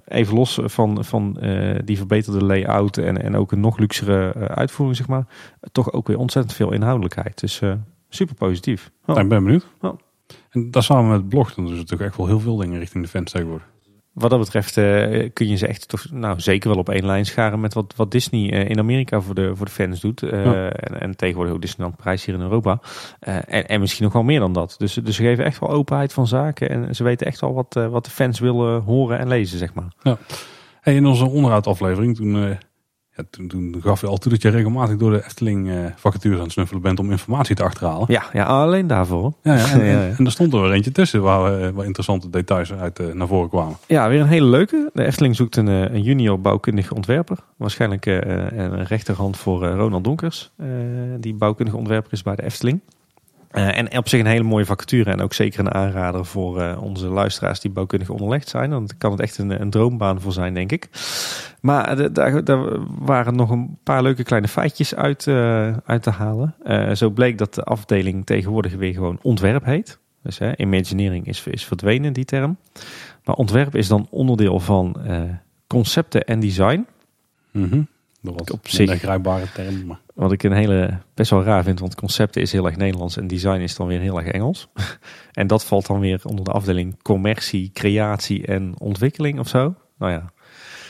even 0.07 0.35
los 0.35 0.59
van, 0.63 1.05
van 1.05 1.39
die 1.85 1.97
verbeterde 1.97 2.45
layout 2.45 2.97
en, 2.97 3.21
en 3.21 3.35
ook 3.35 3.51
een 3.51 3.59
nog 3.59 3.77
luxere 3.77 4.33
uitvoering, 4.33 4.97
zeg 4.97 5.07
maar, 5.07 5.25
toch 5.71 5.91
ook 5.91 6.07
weer 6.07 6.17
ontzettend 6.17 6.55
veel 6.55 6.71
inhoudelijkheid. 6.71 7.39
Dus 7.39 7.61
super 8.15 8.35
positief. 8.35 8.91
Oh. 9.01 9.07
Nou, 9.07 9.21
ik 9.21 9.29
ben 9.29 9.43
benieuwd. 9.43 9.67
Ja. 9.81 9.95
En 10.49 10.71
dat 10.71 10.83
samen 10.83 11.09
met 11.09 11.19
het 11.19 11.29
blog, 11.29 11.53
dan 11.53 11.71
is 11.71 11.77
het 11.77 11.87
toch 11.87 11.99
echt 12.01 12.17
wel 12.17 12.27
heel 12.27 12.39
veel 12.39 12.55
dingen 12.55 12.79
richting 12.79 13.03
de 13.03 13.09
fans 13.09 13.31
tegenwoordig. 13.31 13.67
Wat 14.13 14.29
dat 14.29 14.39
betreft 14.39 14.77
eh, 14.77 15.29
kun 15.33 15.47
je 15.47 15.55
ze 15.55 15.67
echt 15.67 15.87
toch, 15.87 16.05
nou, 16.11 16.39
zeker 16.39 16.69
wel 16.69 16.77
op 16.77 16.89
één 16.89 17.05
lijn 17.05 17.25
scharen 17.25 17.59
met 17.59 17.73
wat, 17.73 17.93
wat 17.95 18.11
Disney 18.11 18.51
eh, 18.51 18.69
in 18.69 18.79
Amerika 18.79 19.21
voor 19.21 19.35
de, 19.35 19.55
voor 19.55 19.65
de 19.65 19.71
fans 19.71 19.99
doet. 20.01 20.23
Eh, 20.23 20.45
Ja. 20.45 20.69
en, 20.69 21.01
en 21.01 21.15
tegenwoordig 21.15 21.53
ook 21.53 21.61
Disneyland 21.61 21.97
Prijs 21.97 22.25
hier 22.25 22.35
in 22.35 22.41
Europa. 22.41 22.79
En, 23.19 23.67
en 23.67 23.79
misschien 23.79 24.03
nog 24.03 24.13
wel 24.13 24.23
meer 24.23 24.39
dan 24.39 24.53
dat. 24.53 24.75
Dus, 24.77 24.93
dus 24.93 25.15
ze 25.15 25.23
geven 25.23 25.45
echt 25.45 25.59
wel 25.59 25.69
openheid 25.69 26.13
van 26.13 26.27
zaken. 26.27 26.69
En 26.69 26.95
ze 26.95 27.03
weten 27.03 27.27
echt 27.27 27.39
wel 27.41 27.53
wat, 27.53 27.73
wat 27.89 28.05
de 28.05 28.11
fans 28.11 28.39
willen 28.39 28.81
horen 28.81 29.19
en 29.19 29.27
lezen, 29.27 29.57
zeg 29.57 29.73
maar. 29.73 30.17
Hey, 30.81 30.95
in 30.95 31.05
onze 31.05 31.25
onderhoudaflevering, 31.25 32.15
toen, 32.15 32.57
ja, 33.15 33.23
toen, 33.29 33.47
toen 33.47 33.75
gaf 33.81 34.01
je 34.01 34.07
al 34.07 34.17
toe 34.17 34.31
dat 34.31 34.41
je 34.41 34.49
regelmatig 34.49 34.97
door 34.97 35.11
de 35.11 35.23
Efteling 35.25 35.69
eh, 35.69 35.85
vacatures 35.95 36.37
aan 36.37 36.43
het 36.43 36.51
snuffelen 36.51 36.81
bent 36.81 36.99
om 36.99 37.11
informatie 37.11 37.55
te 37.55 37.63
achterhalen. 37.63 38.05
Ja, 38.09 38.23
ja 38.33 38.45
alleen 38.45 38.87
daarvoor. 38.87 39.33
Ja, 39.43 39.55
ja, 39.55 40.07
en, 40.17 40.25
er 40.25 40.31
stond 40.31 40.53
er 40.53 40.61
weer 40.61 40.71
eentje 40.71 40.91
tussen 40.91 41.21
waar, 41.21 41.61
eh, 41.61 41.69
waar 41.69 41.85
interessante 41.85 42.29
details 42.29 42.73
uit 42.73 42.99
eh, 42.99 43.13
naar 43.13 43.27
voren 43.27 43.49
kwamen. 43.49 43.77
Ja, 43.87 44.09
weer 44.09 44.21
een 44.21 44.27
hele 44.27 44.45
leuke. 44.45 44.89
De 44.93 45.05
Efteling 45.05 45.35
zoekt 45.35 45.55
een, 45.55 45.67
een 45.67 46.01
junior 46.01 46.41
bouwkundige 46.41 46.95
ontwerper. 46.95 47.37
Waarschijnlijk 47.57 48.05
een 48.05 48.85
rechterhand 48.85 49.37
voor 49.37 49.65
Ronald 49.65 50.03
Donkers. 50.03 50.51
die 51.19 51.33
bouwkundige 51.33 51.77
ontwerper 51.77 52.13
is 52.13 52.21
bij 52.21 52.35
de 52.35 52.43
Efteling. 52.43 52.81
Eh, 53.55 53.77
en 53.77 53.97
op 53.97 54.09
zich 54.09 54.19
een 54.19 54.25
hele 54.25 54.43
mooie 54.43 54.65
vacature. 54.65 55.11
En 55.11 55.21
ook 55.21 55.33
zeker 55.33 55.59
een 55.59 55.73
aanrader 55.73 56.25
voor 56.25 56.61
eh, 56.61 56.81
onze 56.81 57.07
luisteraars 57.07 57.59
die 57.59 57.71
bouwkundig 57.71 58.09
onderlegd 58.09 58.47
zijn. 58.49 58.69
Daar 58.69 58.81
kan 58.97 59.11
het 59.11 59.19
echt 59.19 59.37
een, 59.37 59.61
een 59.61 59.69
droombaan 59.69 60.21
voor 60.21 60.33
zijn, 60.33 60.53
denk 60.53 60.71
ik. 60.71 60.89
Maar 61.61 61.97
eh, 61.97 62.07
daar, 62.11 62.43
daar 62.43 62.63
waren 62.99 63.35
nog 63.35 63.49
een 63.49 63.77
paar 63.83 64.01
leuke 64.03 64.23
kleine 64.23 64.47
feitjes 64.47 64.95
uit, 64.95 65.27
uit 65.85 66.03
te 66.03 66.09
halen. 66.09 66.55
Zo 66.97 67.09
bleek 67.09 67.37
dat 67.37 67.53
de 67.53 67.63
afdeling 67.63 68.25
tegenwoordig 68.25 68.75
weer 68.75 68.93
gewoon 68.93 69.19
ontwerp 69.21 69.65
heet. 69.65 69.99
Dus 70.23 70.37
hè, 70.37 70.57
imagineering 70.57 71.27
is, 71.27 71.43
is 71.47 71.65
verdwenen, 71.65 72.13
die 72.13 72.25
term. 72.25 72.57
Maar 73.23 73.35
ontwerp 73.35 73.75
is 73.75 73.87
dan 73.87 74.07
onderdeel 74.09 74.59
van 74.59 74.95
concepten 75.67 76.23
en 76.23 76.39
design. 76.39 76.85
Mhm. 77.51 77.81
Dat 78.21 78.33
was 78.33 78.49
Op 78.51 78.63
een 78.63 78.71
zich. 78.71 78.99
grijpbare 78.99 79.51
term. 79.53 79.85
Maar 79.85 79.99
Wat 80.15 80.31
ik 80.31 80.43
een 80.43 80.51
hele 80.51 80.99
best 81.13 81.29
wel 81.29 81.43
raar 81.43 81.63
vind, 81.63 81.79
want 81.79 81.95
concepten 81.95 82.41
is 82.41 82.51
heel 82.51 82.65
erg 82.65 82.75
Nederlands 82.75 83.17
en 83.17 83.27
design 83.27 83.59
is 83.59 83.75
dan 83.75 83.87
weer 83.87 83.99
heel 83.99 84.17
erg 84.17 84.27
Engels. 84.27 84.67
en 85.31 85.47
dat 85.47 85.65
valt 85.65 85.87
dan 85.87 85.99
weer 85.99 86.21
onder 86.23 86.45
de 86.45 86.51
afdeling 86.51 87.01
commercie, 87.01 87.71
creatie 87.73 88.45
en 88.45 88.73
ontwikkeling 88.77 89.39
of 89.39 89.47
zo. 89.47 89.75
Nou 89.97 90.11
ja, 90.11 90.31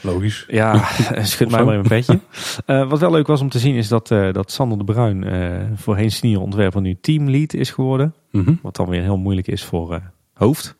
logisch. 0.01 0.45
ja, 0.47 0.85
schud 1.21 1.51
mij 1.51 1.63
maar 1.63 1.73
in 1.73 1.79
mijn 1.79 2.03
petje. 2.03 2.19
Eh, 2.65 2.89
wat 2.89 2.99
wel 2.99 3.11
leuk 3.11 3.27
was 3.27 3.41
om 3.41 3.49
te 3.49 3.59
zien 3.59 3.75
is 3.75 3.87
dat, 3.87 4.11
eh, 4.11 4.33
dat 4.33 4.51
Sander 4.51 4.77
de 4.77 4.83
Bruin, 4.83 5.23
eh, 5.23 5.61
voorheen 5.75 6.11
senior 6.11 6.41
ontwerper, 6.41 6.81
nu 6.81 6.97
teamlead 7.01 7.53
is 7.53 7.71
geworden. 7.71 8.13
Mhm. 8.31 8.53
Wat 8.61 8.75
dan 8.75 8.89
weer 8.89 9.01
heel 9.01 9.17
moeilijk 9.17 9.47
is 9.47 9.63
voor 9.63 10.01
hoofd. 10.33 10.75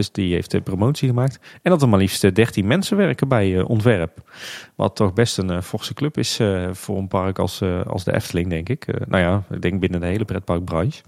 Dus 0.00 0.12
die 0.12 0.34
heeft 0.34 0.50
de 0.50 0.60
promotie 0.60 1.08
gemaakt. 1.08 1.38
En 1.62 1.70
dat 1.70 1.82
er 1.82 1.88
maar 1.88 1.98
liefst 1.98 2.24
eh, 2.24 2.32
13 2.32 2.66
mensen 2.66 2.96
werken 2.96 3.28
bij 3.28 3.58
eh, 3.58 3.68
ontwerp. 3.68 4.30
Wat 4.74 4.96
toch 4.96 5.12
best 5.12 5.38
een 5.38 5.50
eh, 5.50 5.60
forse 5.60 5.94
club 5.94 6.18
is 6.18 6.38
eh, 6.38 6.68
voor 6.72 6.98
een 6.98 7.08
park 7.08 7.38
als, 7.38 7.60
eh, 7.60 7.86
als 7.86 8.04
de 8.04 8.14
Efteling, 8.14 8.48
denk 8.50 8.68
ik. 8.68 8.86
Eh, 8.86 9.06
nou 9.08 9.22
ja, 9.22 9.42
ik 9.56 9.62
denk 9.62 9.80
binnen 9.80 10.00
de 10.00 10.06
hele 10.06 10.24
pretparkbranche. 10.24 11.02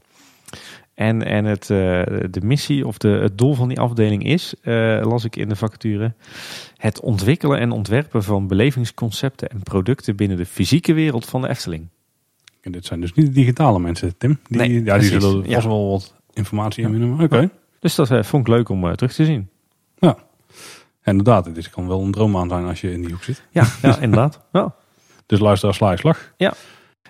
En, 0.94 1.24
en 1.24 1.44
het, 1.44 1.62
eh, 1.62 1.68
de 2.30 2.40
missie 2.42 2.86
of 2.86 2.98
de, 2.98 3.08
het 3.08 3.38
doel 3.38 3.54
van 3.54 3.68
die 3.68 3.80
afdeling 3.80 4.24
is, 4.24 4.54
eh, 4.62 5.00
las 5.02 5.24
ik 5.24 5.36
in 5.36 5.48
de 5.48 5.56
vacature, 5.56 6.14
het 6.76 7.00
ontwikkelen 7.00 7.58
en 7.58 7.70
ontwerpen 7.70 8.22
van 8.22 8.46
belevingsconcepten 8.46 9.48
en 9.48 9.62
producten 9.62 10.16
binnen 10.16 10.36
de 10.36 10.46
fysieke 10.46 10.92
wereld 10.92 11.26
van 11.26 11.40
de 11.42 11.48
Efteling. 11.48 11.88
En 12.60 12.72
dit 12.72 12.84
zijn 12.84 13.00
dus 13.00 13.12
niet 13.14 13.26
de 13.26 13.32
digitale 13.32 13.78
mensen, 13.78 14.16
Tim. 14.18 14.38
Die, 14.48 14.58
Nee, 14.58 14.72
ja, 14.72 14.76
die 14.78 14.84
precies. 15.08 15.22
zullen 15.22 15.48
Ja. 15.48 15.54
vast 15.54 15.66
wel 15.66 15.90
wat 15.90 16.14
informatie 16.32 16.84
inwinnen. 16.84 17.14
maar 17.16 17.24
Oké. 17.24 17.50
Dus 17.82 17.94
dat 17.94 18.10
eh, 18.10 18.22
vond 18.22 18.48
ik 18.48 18.54
leuk 18.54 18.68
om 18.68 18.86
eh, 18.86 18.92
terug 18.92 19.12
te 19.12 19.24
zien. 19.24 19.48
Ja. 19.98 20.16
Inderdaad, 21.04 21.54
dit 21.54 21.70
kan 21.70 21.88
wel 21.88 22.00
een 22.00 22.12
droombaan 22.12 22.48
zijn 22.48 22.64
als 22.64 22.80
je 22.80 22.92
in 22.92 23.00
die 23.00 23.10
hoek 23.10 23.22
zit. 23.22 23.42
Ja, 23.50 23.66
ja 23.82 23.98
inderdaad. 24.06 24.40
Ja. 24.52 24.74
Dus 25.26 25.38
luister, 25.38 25.74
sla 25.74 25.90
je 25.90 25.96
slag. 25.96 26.32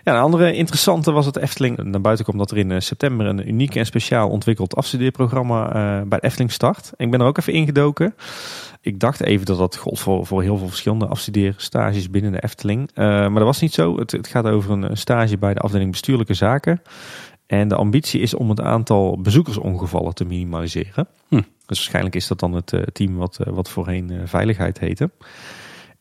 Ja, 0.05 0.15
een 0.15 0.21
andere 0.21 0.55
interessante 0.55 1.13
was 1.13 1.27
het 1.27 1.37
Efteling. 1.37 1.83
Naar 1.83 2.01
buiten 2.01 2.25
komt 2.25 2.39
dat 2.39 2.51
er 2.51 2.57
in 2.57 2.71
eh, 2.71 2.81
september 2.81 3.27
een 3.27 3.49
uniek 3.49 3.75
en 3.75 3.87
speciaal 3.87 4.29
ontwikkeld 4.29 4.77
afstudeerprogramma 4.77 5.67
eh, 5.67 6.09
bij 6.09 6.19
de 6.19 6.27
Efteling 6.27 6.53
start. 6.53 6.93
En 6.97 7.05
ik 7.05 7.11
ben 7.11 7.21
er 7.21 7.27
ook 7.27 7.39
even 7.39 7.53
ingedoken. 7.53 8.15
Ik 8.81 9.01
dacht 9.01 9.23
even 9.23 9.47
dat 9.47 9.59
dat 9.59 9.77
gold 9.77 10.01
voor, 10.01 10.27
voor 10.27 10.43
heel 10.43 10.59
veel 10.59 10.69
verschillende 10.69 11.07
afstudeerstages 11.07 12.11
binnen 12.11 12.33
de 12.33 12.43
Efteling. 12.43 12.91
Maar 12.95 13.35
dat 13.35 13.43
was 13.43 13.61
niet 13.61 13.75
zo. 13.75 13.99
Het, 13.99 14.11
het 14.11 14.27
gaat 14.27 14.47
over 14.47 14.71
een 14.71 14.97
stage 14.97 15.39
bij 15.39 15.55
de 15.55 15.61
afdeling 15.61 15.91
bestuurlijke 15.91 16.35
zaken. 16.35 16.83
En 17.53 17.69
de 17.69 17.75
ambitie 17.75 18.21
is 18.21 18.35
om 18.35 18.49
het 18.49 18.61
aantal 18.61 19.21
bezoekersongevallen 19.21 20.15
te 20.15 20.25
minimaliseren. 20.25 21.09
Hm. 21.29 21.35
Dus 21.37 21.45
waarschijnlijk 21.67 22.15
is 22.15 22.27
dat 22.27 22.41
dan 22.41 22.53
het 22.53 22.73
eh, 22.73 22.83
team 22.83 23.17
wat, 23.17 23.39
eh, 23.39 23.53
wat 23.53 23.71
voorheen 23.71 24.11
eh, 24.11 24.19
veiligheid 24.25 24.79
heette. 24.79 25.11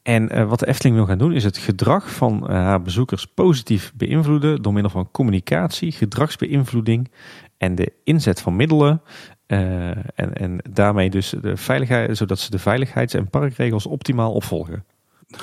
En 0.01 0.47
wat 0.47 0.59
de 0.59 0.67
Efteling 0.67 0.95
wil 0.95 1.05
gaan 1.05 1.17
doen 1.17 1.33
is 1.33 1.43
het 1.43 1.57
gedrag 1.57 2.11
van 2.11 2.51
haar 2.51 2.81
bezoekers 2.81 3.25
positief 3.25 3.93
beïnvloeden 3.95 4.61
door 4.61 4.73
middel 4.73 4.91
van 4.91 5.11
communicatie, 5.11 5.91
gedragsbeïnvloeding 5.91 7.11
en 7.57 7.75
de 7.75 7.93
inzet 8.03 8.41
van 8.41 8.55
middelen. 8.55 9.01
en, 9.47 10.33
en 10.33 10.57
daarmee 10.69 11.09
dus 11.09 11.33
de 11.41 11.57
veiligheid, 11.57 12.17
zodat 12.17 12.39
ze 12.39 12.51
de 12.51 12.59
veiligheids- 12.59 13.13
en 13.13 13.29
parkregels 13.29 13.85
optimaal 13.85 14.33
opvolgen. 14.33 14.85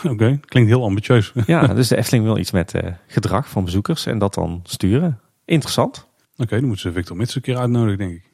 Oké, 0.04 0.40
klinkt 0.44 0.70
heel 0.70 0.84
ambitieus. 0.84 1.32
Ja, 1.46 1.66
dus 1.66 1.88
de 1.88 1.96
Efteling 1.96 2.24
wil 2.24 2.38
iets 2.38 2.50
met 2.50 2.74
gedrag 3.06 3.48
van 3.48 3.64
bezoekers 3.64 4.06
en 4.06 4.18
dat 4.18 4.34
dan 4.34 4.60
sturen. 4.62 5.20
Interessant. 5.48 6.06
Oké, 6.36 6.54
dan 6.56 6.64
moeten 6.64 6.78
ze 6.80 6.92
Victor 6.92 7.16
Mits 7.16 7.34
een 7.34 7.40
keer 7.42 7.56
uitnodigen, 7.56 7.98
denk 7.98 8.12
ik. 8.12 8.30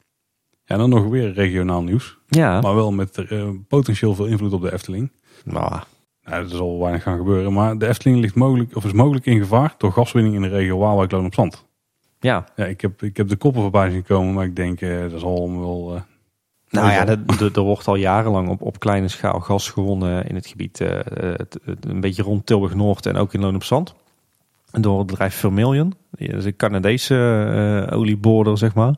Ja, 0.65 0.77
dan 0.77 0.89
nog 0.89 1.07
weer 1.07 1.33
regionaal 1.33 1.83
nieuws. 1.83 2.17
Ja, 2.27 2.61
Maar 2.61 2.75
wel 2.75 2.91
met 2.91 3.17
eh, 3.17 3.49
potentieel 3.67 4.15
veel 4.15 4.25
invloed 4.25 4.53
op 4.53 4.61
de 4.61 4.73
Efteling. 4.73 5.11
nou, 5.45 5.69
Nou, 6.23 6.43
er 6.43 6.49
zal 6.49 6.79
weinig 6.79 7.03
gaan 7.03 7.17
gebeuren. 7.17 7.53
Maar 7.53 7.77
de 7.77 7.87
Efteling 7.87 8.19
ligt 8.21 8.35
mogelijk, 8.35 8.75
of 8.75 8.85
is 8.85 8.91
mogelijk 8.91 9.25
in 9.25 9.39
gevaar 9.39 9.75
door 9.77 9.91
gaswinning 9.91 10.35
in 10.35 10.41
de 10.41 10.47
regio 10.47 10.77
Waalwijk 10.77 11.11
Loon 11.11 11.25
op 11.25 11.33
Zand. 11.33 11.65
ja. 12.19 12.45
Ja, 12.55 12.65
ik 12.65 12.81
heb, 12.81 13.01
ik 13.03 13.17
heb 13.17 13.27
de 13.27 13.35
koppen 13.35 13.61
voorbij 13.61 13.89
zien 13.91 14.03
komen, 14.03 14.33
maar 14.33 14.45
ik 14.45 14.55
denk 14.55 14.81
eh, 14.81 15.09
dat 15.11 15.19
zal 15.19 15.41
hem 15.47 15.59
wel... 15.59 15.95
eh, 15.95 16.01
Nou 16.69 16.91
ja, 16.91 17.07
er 17.53 17.61
wordt 17.61 17.87
al 17.87 17.95
jarenlang 17.95 18.49
op, 18.49 18.61
op 18.61 18.79
kleine 18.79 19.07
schaal 19.07 19.39
gas 19.39 19.69
gewonnen 19.69 20.27
in 20.27 20.35
het 20.35 20.47
gebied. 20.47 20.81
eh, 20.81 20.99
een 21.79 22.01
beetje 22.01 22.23
rond 22.23 22.45
Tilburg-Noord 22.45 23.05
en 23.05 23.15
ook 23.15 23.33
in 23.33 23.39
Loon 23.41 23.55
op 23.55 23.63
Zand. 23.63 23.95
Door 24.79 24.97
het 24.97 25.07
bedrijf 25.07 25.35
Vermilion. 25.35 25.93
Die 26.11 26.27
is 26.27 26.45
een 26.45 26.55
Canadese 26.55 27.87
olieboorder, 27.91 28.57
zeg 28.57 28.73
maar. 28.73 28.95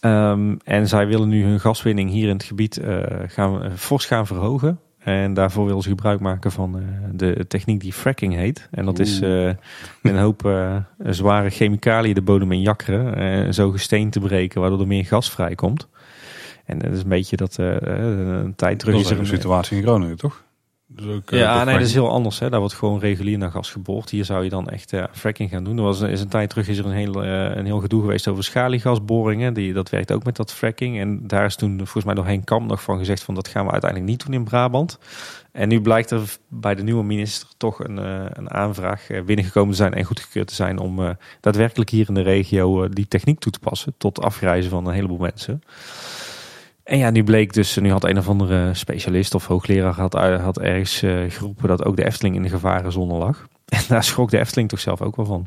Ehm, 0.00 0.54
en 0.64 0.88
zij 0.88 1.06
willen 1.06 1.28
nu 1.28 1.44
hun 1.44 1.60
gaswinning 1.60 2.10
hier 2.10 2.28
in 2.28 2.34
het 2.34 2.44
gebied 2.44 2.76
eh, 2.76 2.96
gaan, 3.26 3.62
eh, 3.62 3.70
fors 3.76 4.06
gaan 4.06 4.26
verhogen. 4.26 4.80
En 4.98 5.34
daarvoor 5.34 5.66
willen 5.66 5.82
ze 5.82 5.88
gebruik 5.88 6.20
maken 6.20 6.52
van 6.52 6.82
de 7.12 7.44
techniek 7.48 7.80
die 7.80 7.92
fracking 7.92 8.34
heet. 8.34 8.68
En 8.70 8.84
dat 8.84 8.98
is 8.98 9.20
eh, 9.20 9.46
een 10.02 10.18
hoop 10.18 10.50
zware 10.98 11.50
chemicaliën 11.50 12.14
de 12.14 12.22
bodem 12.22 12.52
in 12.52 12.60
jakkeren. 12.60 13.14
en 13.14 13.54
zo 13.54 13.70
gesteen 13.70 14.10
te 14.10 14.20
breken, 14.20 14.60
waardoor 14.60 14.80
er 14.80 14.86
meer 14.86 15.04
gas 15.04 15.30
vrijkomt. 15.30 15.88
En 16.64 16.78
dat 16.78 16.92
is 16.92 17.02
een 17.02 17.08
beetje 17.08 17.36
dat 17.36 17.56
een 17.56 18.52
tijd 18.56 18.78
terug 18.78 18.94
dat 18.94 19.04
is 19.04 19.10
er 19.10 19.18
een 19.18 19.26
situatie 19.26 19.76
in 19.76 19.82
Groningen, 19.82 20.16
toch? 20.16 20.44
Dus 20.90 21.06
ook, 21.06 21.30
eh, 21.30 21.38
ja, 21.38 21.64
nee, 21.64 21.78
dat 21.78 21.86
is 21.86 21.94
heel 21.94 22.10
anders. 22.10 22.38
Hè. 22.38 22.50
Daar 22.50 22.60
wordt 22.60 22.74
gewoon 22.74 22.98
regulier 22.98 23.38
naar 23.38 23.50
gas 23.50 23.70
geboord. 23.70 24.10
Hier 24.10 24.24
zou 24.24 24.44
je 24.44 24.50
dan 24.50 24.68
echt 24.68 24.92
eh, 24.92 25.04
fracking 25.12 25.50
gaan 25.50 25.64
doen. 25.64 25.76
Er 25.76 25.82
was 25.82 26.00
is 26.00 26.20
een 26.20 26.28
tijd 26.28 26.50
terug 26.50 26.68
is 26.68 26.78
er 26.78 26.86
een 26.86 26.92
heel, 26.92 27.24
eh, 27.24 27.56
een 27.56 27.64
heel 27.64 27.78
gedoe 27.78 28.00
geweest 28.00 28.28
over 28.28 28.44
schaliegasboringen. 28.44 29.54
Die, 29.54 29.72
dat 29.72 29.90
werkt 29.90 30.12
ook 30.12 30.24
met 30.24 30.36
dat 30.36 30.52
fracking. 30.52 30.98
En 31.00 31.26
daar 31.26 31.44
is 31.44 31.56
toen 31.56 31.76
volgens 31.76 32.04
mij 32.04 32.14
door 32.14 32.26
Henk 32.26 32.44
Kam 32.44 32.66
nog 32.66 32.82
van 32.82 32.98
gezegd 32.98 33.22
van 33.22 33.34
dat 33.34 33.48
gaan 33.48 33.64
we 33.64 33.70
uiteindelijk 33.70 34.10
niet 34.10 34.24
doen 34.24 34.34
in 34.34 34.44
Brabant. 34.44 34.98
En 35.52 35.68
nu 35.68 35.80
blijkt 35.80 36.10
er 36.10 36.36
bij 36.48 36.74
de 36.74 36.82
nieuwe 36.82 37.04
minister 37.04 37.48
toch 37.56 37.84
een, 37.84 37.96
een 38.38 38.50
aanvraag 38.50 39.06
binnengekomen 39.26 39.70
te 39.70 39.76
zijn 39.76 39.94
en 39.94 40.04
goedgekeurd 40.04 40.48
te 40.48 40.54
zijn 40.54 40.78
om 40.78 41.16
daadwerkelijk 41.40 41.90
hier 41.90 42.08
in 42.08 42.14
de 42.14 42.20
regio 42.20 42.88
die 42.88 43.08
techniek 43.08 43.38
toe 43.38 43.52
te 43.52 43.58
passen 43.58 43.94
tot 43.98 44.22
afreizen 44.22 44.70
van 44.70 44.86
een 44.86 44.94
heleboel 44.94 45.18
mensen. 45.18 45.62
En 46.88 46.98
ja, 46.98 47.10
nu 47.10 47.24
bleek 47.24 47.52
dus, 47.52 47.76
nu 47.76 47.90
had 47.90 48.04
een 48.04 48.18
of 48.18 48.28
andere 48.28 48.74
specialist 48.74 49.34
of 49.34 49.46
hoogleraar 49.46 49.94
had, 49.94 50.12
had 50.40 50.58
ergens 50.58 51.02
eh, 51.02 51.16
geroepen 51.28 51.68
dat 51.68 51.84
ook 51.84 51.96
de 51.96 52.04
Efteling 52.06 52.36
in 52.36 52.42
de 52.42 52.48
gevarenzone 52.48 53.14
lag. 53.14 53.46
En 53.68 53.80
daar 53.88 54.04
schrok 54.04 54.30
de 54.30 54.38
Efteling 54.38 54.68
toch 54.68 54.80
zelf 54.80 55.02
ook 55.02 55.16
wel 55.16 55.24
van. 55.24 55.46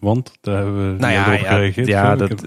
Want 0.00 0.32
daar 0.40 0.56
hebben 0.56 0.92
we 0.92 0.98
Nou 1.00 1.12
ja, 1.12 1.34
op 1.34 1.40
ja, 1.40 1.52
gereageerd. 1.52 1.86
ja, 1.86 2.12
ik, 2.12 2.18
dat- 2.18 2.28
heb, 2.28 2.40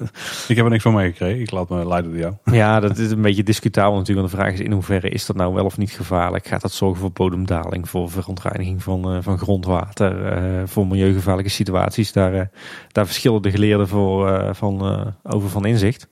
ik 0.48 0.56
heb 0.56 0.66
er 0.66 0.72
niks 0.72 0.84
van 0.84 0.94
meegekregen. 0.94 1.42
Ik 1.42 1.52
laat 1.52 1.70
me 1.70 1.88
leiden 1.88 2.12
door 2.12 2.20
jou. 2.20 2.34
Ja, 2.62 2.80
dat 2.80 2.98
is 2.98 3.12
een 3.12 3.22
beetje 3.22 3.44
discutabel 3.44 3.98
natuurlijk. 3.98 4.28
Want 4.28 4.32
de 4.32 4.38
vraag 4.38 4.54
is 4.54 4.66
in 4.66 4.72
hoeverre 4.72 5.10
is 5.10 5.26
dat 5.26 5.36
nou 5.36 5.54
wel 5.54 5.66
of 5.66 5.78
niet 5.78 5.92
gevaarlijk? 5.92 6.48
Gaat 6.48 6.62
dat 6.62 6.72
zorgen 6.72 7.00
voor 7.00 7.12
bodemdaling, 7.12 7.90
voor 7.90 8.10
verontreiniging 8.12 8.84
van, 8.84 9.12
eh, 9.12 9.18
van 9.22 9.38
grondwater, 9.38 10.26
eh, 10.26 10.62
voor 10.66 10.88
milieugevaarlijke 10.88 11.52
situaties? 11.52 12.12
Daar, 12.12 12.34
eh, 12.34 12.46
daar 12.92 13.06
verschillen 13.06 13.42
de 13.42 13.52
geleerden 13.52 13.88
voor, 13.88 14.30
eh, 14.30 14.54
van, 14.54 14.82
eh, 14.86 15.34
over 15.34 15.50
van 15.50 15.66
inzicht. 15.66 16.08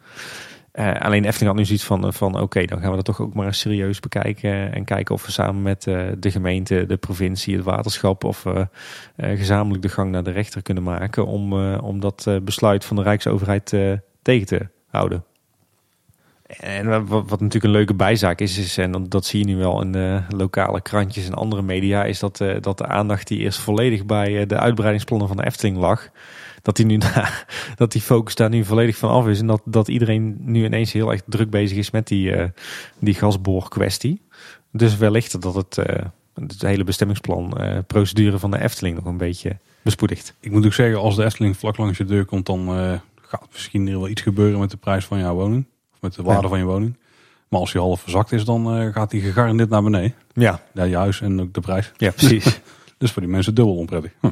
Eh, 0.74 0.96
alleen 1.00 1.26
Efteling 1.26 1.50
had 1.50 1.56
nu 1.56 1.66
zoiets 1.66 1.86
van, 1.86 2.06
eh, 2.06 2.12
van 2.12 2.40
oké, 2.40 2.66
dan 2.66 2.80
gaan 2.80 2.90
we 2.90 2.96
dat 2.96 3.06
toch 3.06 3.22
ook 3.22 3.34
maar 3.34 3.46
eens 3.46 3.60
serieus 3.60 4.00
bekijken. 4.00 4.74
En 4.74 4.86
kijken 4.86 5.16
of 5.16 5.26
we 5.26 5.32
samen 5.32 5.62
met 5.62 5.88
eh, 5.88 6.08
de 6.18 6.32
gemeente, 6.32 6.86
de 6.86 6.98
provincie, 6.98 7.56
het 7.56 7.66
waterschap... 7.66 8.24
of 8.24 8.46
eh, 8.46 8.66
gezamenlijk 9.16 9.82
de 9.82 9.90
gang 9.90 10.12
naar 10.12 10.24
de 10.24 10.32
rechter 10.32 10.62
kunnen 10.62 10.84
maken... 10.84 11.26
om, 11.26 11.54
eh, 11.54 11.84
om 11.84 12.00
dat 12.00 12.28
eh, 12.28 12.38
besluit 12.42 12.86
van 12.86 12.96
de 12.96 13.04
Rijksoverheid 13.04 13.74
eh, 13.74 13.92
tegen 14.22 14.48
te 14.48 14.68
houden. 14.88 15.24
En 16.60 17.06
wat, 17.08 17.30
natuurlijk 17.30 17.64
een 17.64 17.70
leuke 17.70 17.94
bijzaak 17.94 18.40
is, 18.40 18.58
is 18.58 18.78
en 18.78 19.10
dat, 19.10 19.26
zie 19.26 19.40
je 19.40 19.46
nu 19.46 19.58
wel 19.58 19.82
in 19.82 19.92
de 19.92 20.22
lokale 20.30 20.82
krantjes 20.82 21.28
en 21.28 21.34
andere 21.34 21.62
media, 21.62 22.04
is 22.04 22.20
dat, 22.20 22.42
eh, 22.42 22.56
dat 22.62 22.78
de 22.78 22.88
aandacht 22.88 23.28
die 23.28 23.40
eerst 23.40 23.60
volledig 23.60 24.06
bij 24.06 24.40
eh, 24.40 24.48
de 24.48 24.58
uitbreidingsplannen 24.58 25.28
van 25.28 25.38
de 25.38 25.46
Efteling 25.46 25.78
lag, 25.78 26.10
dat 26.64 26.76
die, 26.76 26.86
nu 26.86 27.00
dat 27.76 27.92
die 27.92 28.02
focus 28.02 28.36
daar 28.36 28.50
nu 28.50 28.64
volledig 28.66 28.98
van 28.98 29.10
af 29.10 29.28
is. 29.28 29.40
En 29.40 29.48
dat, 29.48 29.62
dat 29.66 29.88
iedereen 29.88 30.36
nu 30.40 30.64
ineens 30.66 30.92
heel 30.92 31.12
erg 31.12 31.22
druk 31.26 31.50
bezig 31.50 31.78
is 31.78 31.92
met 31.92 32.08
die, 32.08 32.32
eh 32.36 32.50
die 33.00 33.14
gasboorkwestie. 33.14 34.22
Dus 34.72 34.98
wellicht 34.98 35.42
dat 35.42 35.56
het, 35.56 35.78
eh, 35.78 36.06
het 36.36 36.62
hele 36.62 36.84
bestemmingsplan, 36.84 37.58
eh, 37.58 37.78
procedure 37.88 38.40
van 38.40 38.52
de 38.52 38.62
Efteling 38.62 38.96
nog 38.96 39.06
een 39.06 39.18
beetje 39.18 39.58
bespoedigt. 39.82 40.34
Ik 40.40 40.52
moet 40.52 40.66
ook 40.66 40.74
zeggen, 40.74 41.00
als 41.00 41.16
de 41.16 41.24
Efteling 41.24 41.58
vlak 41.58 41.78
langs 41.78 41.98
je 41.98 42.06
deur 42.06 42.26
komt, 42.26 42.46
dan 42.46 42.68
gaat 43.22 43.48
misschien 43.52 43.88
er 43.88 44.00
wel 44.00 44.08
iets 44.10 44.22
gebeuren 44.22 44.60
met 44.60 44.72
de 44.72 44.78
prijs 44.78 45.06
van 45.06 45.20
jouw 45.20 45.34
woning. 45.36 45.66
Of 45.94 46.02
met 46.02 46.14
de 46.14 46.24
waarde 46.24 46.42
Ja. 46.44 46.48
van 46.50 46.58
je 46.58 46.66
woning. 46.66 46.98
Maar 47.48 47.60
als 47.60 47.72
die 47.72 47.82
half 47.82 48.02
verzakt 48.02 48.32
is, 48.32 48.46
dan 48.46 48.92
gaat 48.94 49.10
die 49.12 49.22
gegarandeerd 49.22 49.70
naar 49.70 49.84
beneden. 49.84 50.14
Ja, 50.34 50.62
Ja, 50.74 50.84
je 50.84 50.96
huis 50.98 51.22
en 51.22 51.42
ook 51.42 51.54
de 51.54 51.62
prijs. 51.62 51.92
ja 51.98 52.12
precies. 52.12 52.60
Dus 52.98 53.12
voor 53.12 53.22
die 53.22 53.32
mensen 53.32 53.56
dubbel 53.56 53.76
onprettig. 53.76 54.12
Hm. 54.20 54.28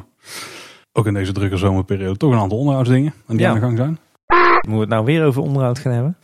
Ook 0.92 1.06
in 1.06 1.14
deze 1.14 1.32
drukke 1.32 1.56
zomerperiode 1.56 2.16
toch 2.18 2.32
een 2.32 2.38
aantal 2.38 2.58
onderhoudsdingen 2.58 3.12
aan 3.26 3.36
die 3.36 3.44
Ja. 3.46 3.48
aan 3.48 3.54
de 3.54 3.60
gang 3.60 3.76
zijn. 3.76 3.98
Moeten 4.52 4.72
we 4.72 4.78
het 4.80 4.88
nou 4.88 5.04
weer 5.04 5.24
over 5.24 5.42
onderhoud 5.42 5.78
gaan 5.78 5.92
hebben? 5.92 6.16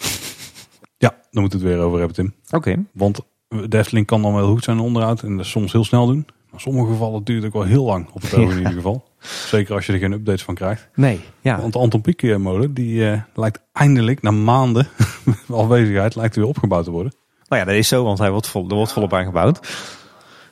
Ja, 0.96 1.08
daar 1.30 1.40
moeten 1.42 1.58
we 1.60 1.64
het 1.66 1.74
weer 1.74 1.84
over 1.84 1.98
hebben, 1.98 2.16
Tim. 2.16 2.34
Oké. 2.50 2.84
Want 2.92 3.20
de 3.48 3.78
Efteling 3.78 4.06
kan 4.06 4.22
dan 4.22 4.34
wel 4.34 4.48
goed 4.48 4.64
zijn 4.64 4.78
onderhoud 4.78 5.22
en 5.22 5.36
dat 5.36 5.46
soms 5.46 5.72
heel 5.72 5.84
snel 5.84 6.06
doen. 6.06 6.26
Maar 6.26 6.52
in 6.52 6.60
sommige 6.60 6.90
gevallen 6.90 7.24
duurt 7.24 7.42
het 7.42 7.46
ook 7.54 7.60
wel 7.62 7.70
heel 7.70 7.84
lang 7.84 8.08
op 8.12 8.22
het 8.22 8.34
oog 8.38 8.50
in 8.50 8.56
ieder 8.58 8.72
geval. 8.72 9.04
Zeker 9.46 9.74
als 9.74 9.86
je 9.86 9.92
er 9.92 9.98
geen 9.98 10.12
updates 10.12 10.42
van 10.44 10.54
krijgt. 10.54 10.88
Nee, 10.94 11.20
ja. 11.40 11.60
Want 11.60 11.72
de 11.72 11.78
Anton 11.78 12.00
Pieck 12.00 12.22
eh, 12.22 12.36
molen, 12.36 12.74
die 12.74 13.10
eh, 13.10 13.20
lijkt 13.34 13.60
eindelijk 13.72 14.22
na 14.22 14.30
maanden 14.30 14.88
afwezigheid 15.52 16.14
lijkt 16.14 16.36
weer 16.36 16.46
opgebouwd 16.46 16.84
te 16.84 16.90
worden. 16.90 17.12
Nou 17.48 17.60
ja, 17.60 17.66
dat 17.68 17.76
is 17.76 17.88
zo, 17.88 18.04
want 18.04 18.18
hij 18.18 18.30
wordt 18.30 18.46
vol, 18.46 18.68
er 18.68 18.74
wordt 18.74 18.92
volop 18.92 19.12
aangebouwd. 19.14 19.60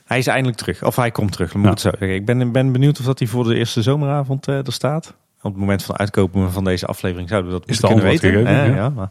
Hij 0.07 0.17
is 0.17 0.27
eindelijk 0.27 0.57
terug, 0.57 0.83
of 0.83 0.95
hij 0.95 1.11
komt 1.11 1.31
terug, 1.31 1.53
moet 1.55 1.81
Ja. 1.81 1.99
ik 1.99 2.25
ben, 2.25 2.51
ben 2.51 2.71
benieuwd 2.71 2.99
of 2.99 3.05
dat 3.05 3.19
hij 3.19 3.27
voor 3.27 3.43
de 3.43 3.55
eerste 3.55 3.81
zomeravond 3.81 4.47
eh, 4.47 4.65
er 4.65 4.73
staat. 4.73 5.13
Op 5.41 5.51
het 5.51 5.59
moment 5.61 5.83
van 5.83 5.97
uitkopen 5.97 6.51
van 6.51 6.63
deze 6.63 6.85
aflevering 6.85 7.29
zouden 7.29 7.51
we 7.51 7.59
dat 7.59 7.69
Is 7.69 7.79
kunnen 7.79 8.03
weten. 8.03 8.29
gegeven, 8.31 8.47
Eh, 8.47 8.67
ja. 8.67 8.75
ja, 8.75 8.89
maar, 8.89 9.09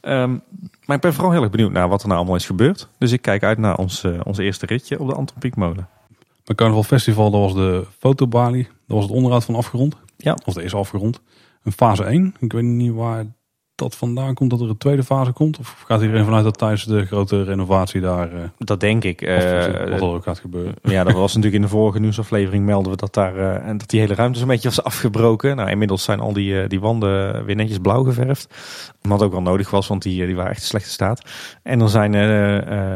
Ehm, 0.00 0.36
maar 0.84 0.96
ik 0.96 1.02
ben 1.02 1.14
vooral 1.14 1.32
heel 1.32 1.42
erg 1.42 1.50
benieuwd 1.50 1.72
naar 1.72 1.88
wat 1.88 2.00
er 2.00 2.06
nou 2.06 2.18
allemaal 2.18 2.36
is 2.36 2.46
gebeurd. 2.46 2.88
Dus 2.98 3.12
ik 3.12 3.22
kijk 3.22 3.42
uit 3.42 3.58
naar 3.58 3.76
ons, 3.76 4.04
eh, 4.04 4.12
ons 4.22 4.38
eerste 4.38 4.66
ritje 4.66 5.00
op 5.00 5.08
de 5.08 5.14
Anton 5.14 5.36
Pieck 5.38 5.56
molen. 5.56 5.88
Bij 6.44 6.54
Carnaval 6.56 6.82
Festival, 6.82 7.30
dat 7.30 7.40
was 7.40 7.54
de 7.54 7.86
fotobalie. 7.98 8.62
Dat 8.64 8.96
was 8.96 9.02
het 9.04 9.12
onderhoud 9.14 9.44
van 9.44 9.54
afgerond. 9.54 9.96
Ja. 10.16 10.36
Of 10.44 10.58
is 10.58 10.74
afgerond. 10.74 11.20
Een 11.62 11.72
fase 11.72 12.04
1. 12.04 12.34
Ik 12.38 12.52
weet 12.52 12.62
niet 12.62 12.92
waar 12.92 13.24
dat 13.78 13.96
vandaan 13.96 14.34
komt, 14.34 14.50
dat 14.50 14.60
er 14.60 14.68
een 14.68 14.76
tweede 14.76 15.04
fase 15.04 15.32
komt. 15.32 15.58
Of 15.58 15.84
gaat 15.86 16.00
iedereen 16.00 16.24
vanuit 16.24 16.44
dat 16.44 16.58
tijdens 16.58 16.84
de 16.84 17.06
grote 17.06 17.42
renovatie 17.42 18.00
daar, 18.00 18.32
eh, 18.32 18.40
Dat 18.58 18.80
denk 18.80 19.04
ik. 19.04 19.22
eh, 19.22 19.90
wat 19.90 20.00
er 20.00 20.06
ook 20.06 20.22
gaat 20.22 20.38
gebeuren. 20.38 20.74
Ja, 20.98 21.04
dat 21.04 21.12
was 21.12 21.34
natuurlijk 21.34 21.54
in 21.62 21.68
de 21.68 21.74
vorige 21.76 22.00
nieuwsaflevering 22.00 22.64
melden 22.64 22.90
we 22.92 22.96
dat 22.96 23.14
daar 23.14 23.36
eh, 23.36 23.68
en 23.68 23.78
dat 23.78 23.90
die 23.90 24.00
hele 24.00 24.14
ruimte 24.14 24.38
zo'n 24.38 24.48
beetje 24.48 24.68
was 24.68 24.82
afgebroken. 24.82 25.56
Nou, 25.56 25.70
inmiddels 25.70 26.02
zijn 26.02 26.20
al 26.20 26.32
die, 26.32 26.66
die 26.66 26.80
wanden 26.80 27.44
weer 27.44 27.56
netjes 27.56 27.78
blauw 27.78 28.02
geverfd. 28.04 28.54
Wat 29.00 29.22
ook 29.22 29.32
wel 29.32 29.42
nodig 29.42 29.70
was, 29.70 29.86
want 29.86 30.02
die, 30.02 30.26
die 30.26 30.36
waren 30.36 30.50
echt 30.50 30.60
in 30.60 30.66
slechte 30.66 30.90
staat. 30.90 31.22
En 31.62 31.80
er 31.80 31.88
zijn 31.88 32.12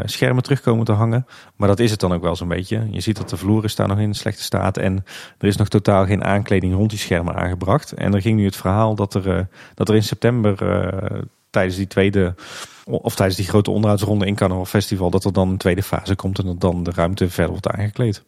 schermen 0.05 0.43
terugkomen 0.43 0.85
te 0.85 0.93
hangen. 0.93 1.26
Maar 1.57 1.68
dat 1.68 1.78
is 1.78 1.91
het 1.91 2.01
dan 2.01 2.12
ook 2.12 2.22
wel 2.22 2.37
zo'n 2.37 2.49
beetje. 2.49 2.87
Je 2.91 3.01
ziet 3.01 3.16
dat 3.16 3.28
de 3.28 3.37
vloer 3.37 3.64
is 3.64 3.76
daar 3.76 3.89
nog 3.89 3.99
in 3.99 4.14
slechte 4.14 4.43
staat. 4.43 4.76
En 4.76 5.05
er 5.39 5.49
is 5.49 5.57
nog 5.57 5.68
totaal 5.68 6.07
geen 6.07 6.24
aankleding 6.24 6.74
rond 6.74 6.91
die 6.91 6.99
schermen 6.99 7.35
aangebracht. 7.35 7.93
En 7.93 8.14
er 8.14 8.20
ging 8.20 8.37
nu 8.39 8.45
het 8.45 8.57
verhaal 8.57 8.95
dat 8.95 9.14
er, 9.14 9.49
dat 9.74 9.89
er 9.89 9.95
in 9.95 10.03
september 10.03 10.72
tijdens 11.51 11.77
die 11.77 11.87
tweede 11.87 12.35
of 12.85 13.14
tijdens 13.14 13.37
die 13.39 13.49
grote 13.49 13.70
onderhoudsronde 13.70 14.27
in 14.27 14.35
Carnaval 14.35 14.64
Festival, 14.64 15.11
dat 15.11 15.25
er 15.25 15.33
dan 15.33 15.49
een 15.49 15.57
tweede 15.57 15.83
fase 15.83 16.14
komt 16.14 16.39
en 16.39 16.45
dat 16.47 16.61
dan 16.61 16.83
de 16.83 16.91
ruimte 16.95 17.29
verder 17.29 17.51
wordt 17.53 17.68
aangekleed. 17.68 18.25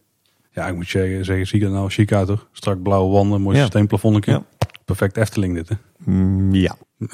Ja, 0.51 0.66
ik 0.66 0.74
moet 0.74 0.88
zeggen, 0.88 1.24
zeggen 1.24 1.47
zie 1.47 1.61
ik 1.61 1.64
er 1.66 1.72
nou 1.72 1.90
chic 1.90 2.12
uit 2.12 2.28
hoor. 2.28 2.47
Strak 2.53 2.82
blauwe 2.82 3.12
wanden, 3.12 3.40
mooi 3.40 3.57
Ja. 3.57 3.62
systeemplafondje. 3.62 4.30
Ja. 4.30 4.45
Perfect 4.84 5.16
Efteling 5.16 5.55
dit 5.55 5.68
hè. 5.68 5.74
Mm, 5.99 6.55
ja. 6.55 6.76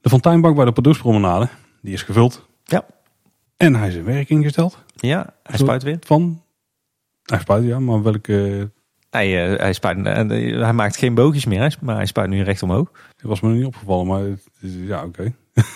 De 0.00 0.08
fonteinbak 0.08 0.54
bij 0.54 0.64
de 0.64 0.72
Pardoespromenade, 0.72 1.48
die 1.82 1.92
is 1.92 2.02
gevuld. 2.02 2.46
Ja. 2.64 2.86
En 3.56 3.74
hij 3.74 3.88
is 3.88 3.94
in 3.94 4.04
werking 4.04 4.44
gesteld. 4.44 4.78
Ja, 4.94 5.34
hij 5.42 5.58
spuit 5.58 5.82
weer. 5.82 5.96
Van, 6.00 6.42
hij 7.22 7.38
spuit 7.38 7.64
ja, 7.64 7.78
maar 7.80 8.02
welke, 8.02 8.70
Hij, 9.10 9.52
eh, 9.52 9.58
hij, 9.58 9.72
spuit, 9.72 10.06
eh, 10.06 10.60
hij 10.62 10.72
maakt 10.72 10.96
geen 10.96 11.14
boogjes 11.14 11.44
meer, 11.44 11.76
maar 11.80 11.96
hij 11.96 12.06
spuit 12.06 12.30
nu 12.30 12.42
recht 12.42 12.62
omhoog. 12.62 12.90
dat 12.92 13.28
was 13.28 13.40
me 13.40 13.48
nog 13.48 13.56
niet 13.56 13.66
opgevallen. 13.66 14.06
Maar 14.06 14.22
ja, 14.60 15.04
oké. 15.04 15.32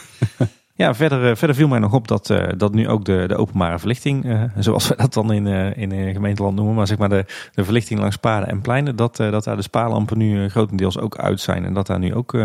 Ja, 0.75 0.95
verder, 0.95 1.31
eh, 1.31 1.37
verder 1.37 1.57
viel 1.57 1.69
mij 1.69 1.79
nog 1.79 1.93
op 1.93 2.09
dat, 2.09 2.35
dat 2.57 2.75
nu 2.75 2.89
ook 2.89 3.05
de, 3.05 3.25
de 3.29 3.37
openbare 3.37 3.79
verlichting, 3.79 4.49
zoals 4.59 4.89
we 4.89 4.97
dat 4.97 5.15
dan 5.15 5.33
in, 5.33 5.47
in 5.77 6.13
gemeenteland 6.13 6.57
noemen, 6.57 6.75
maar 6.75 6.87
zeg 6.87 6.99
maar 6.99 7.09
de, 7.09 7.25
de 7.55 7.65
verlichting 7.65 8.01
langs 8.01 8.17
paden 8.17 8.49
en 8.49 8.61
pleinen, 8.61 8.97
dat, 8.97 9.17
dat 9.17 9.45
daar 9.45 9.57
de 9.57 9.63
spaarlampen 9.63 10.19
nu 10.19 10.49
grotendeels 10.49 10.99
ook 10.99 11.19
uit 11.19 11.41
zijn. 11.41 11.65
En 11.65 11.75
dat 11.75 11.87
daar 11.87 11.99
nu 11.99 12.15
ook 12.15 12.37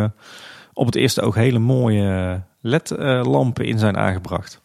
op 0.73 0.85
het 0.85 0.95
eerste 0.95 1.21
oog 1.21 1.35
hele 1.35 1.59
mooie 1.59 2.41
LED-lampen 2.61 3.65
in 3.65 3.79
zijn 3.79 3.97
aangebracht. 3.97 4.61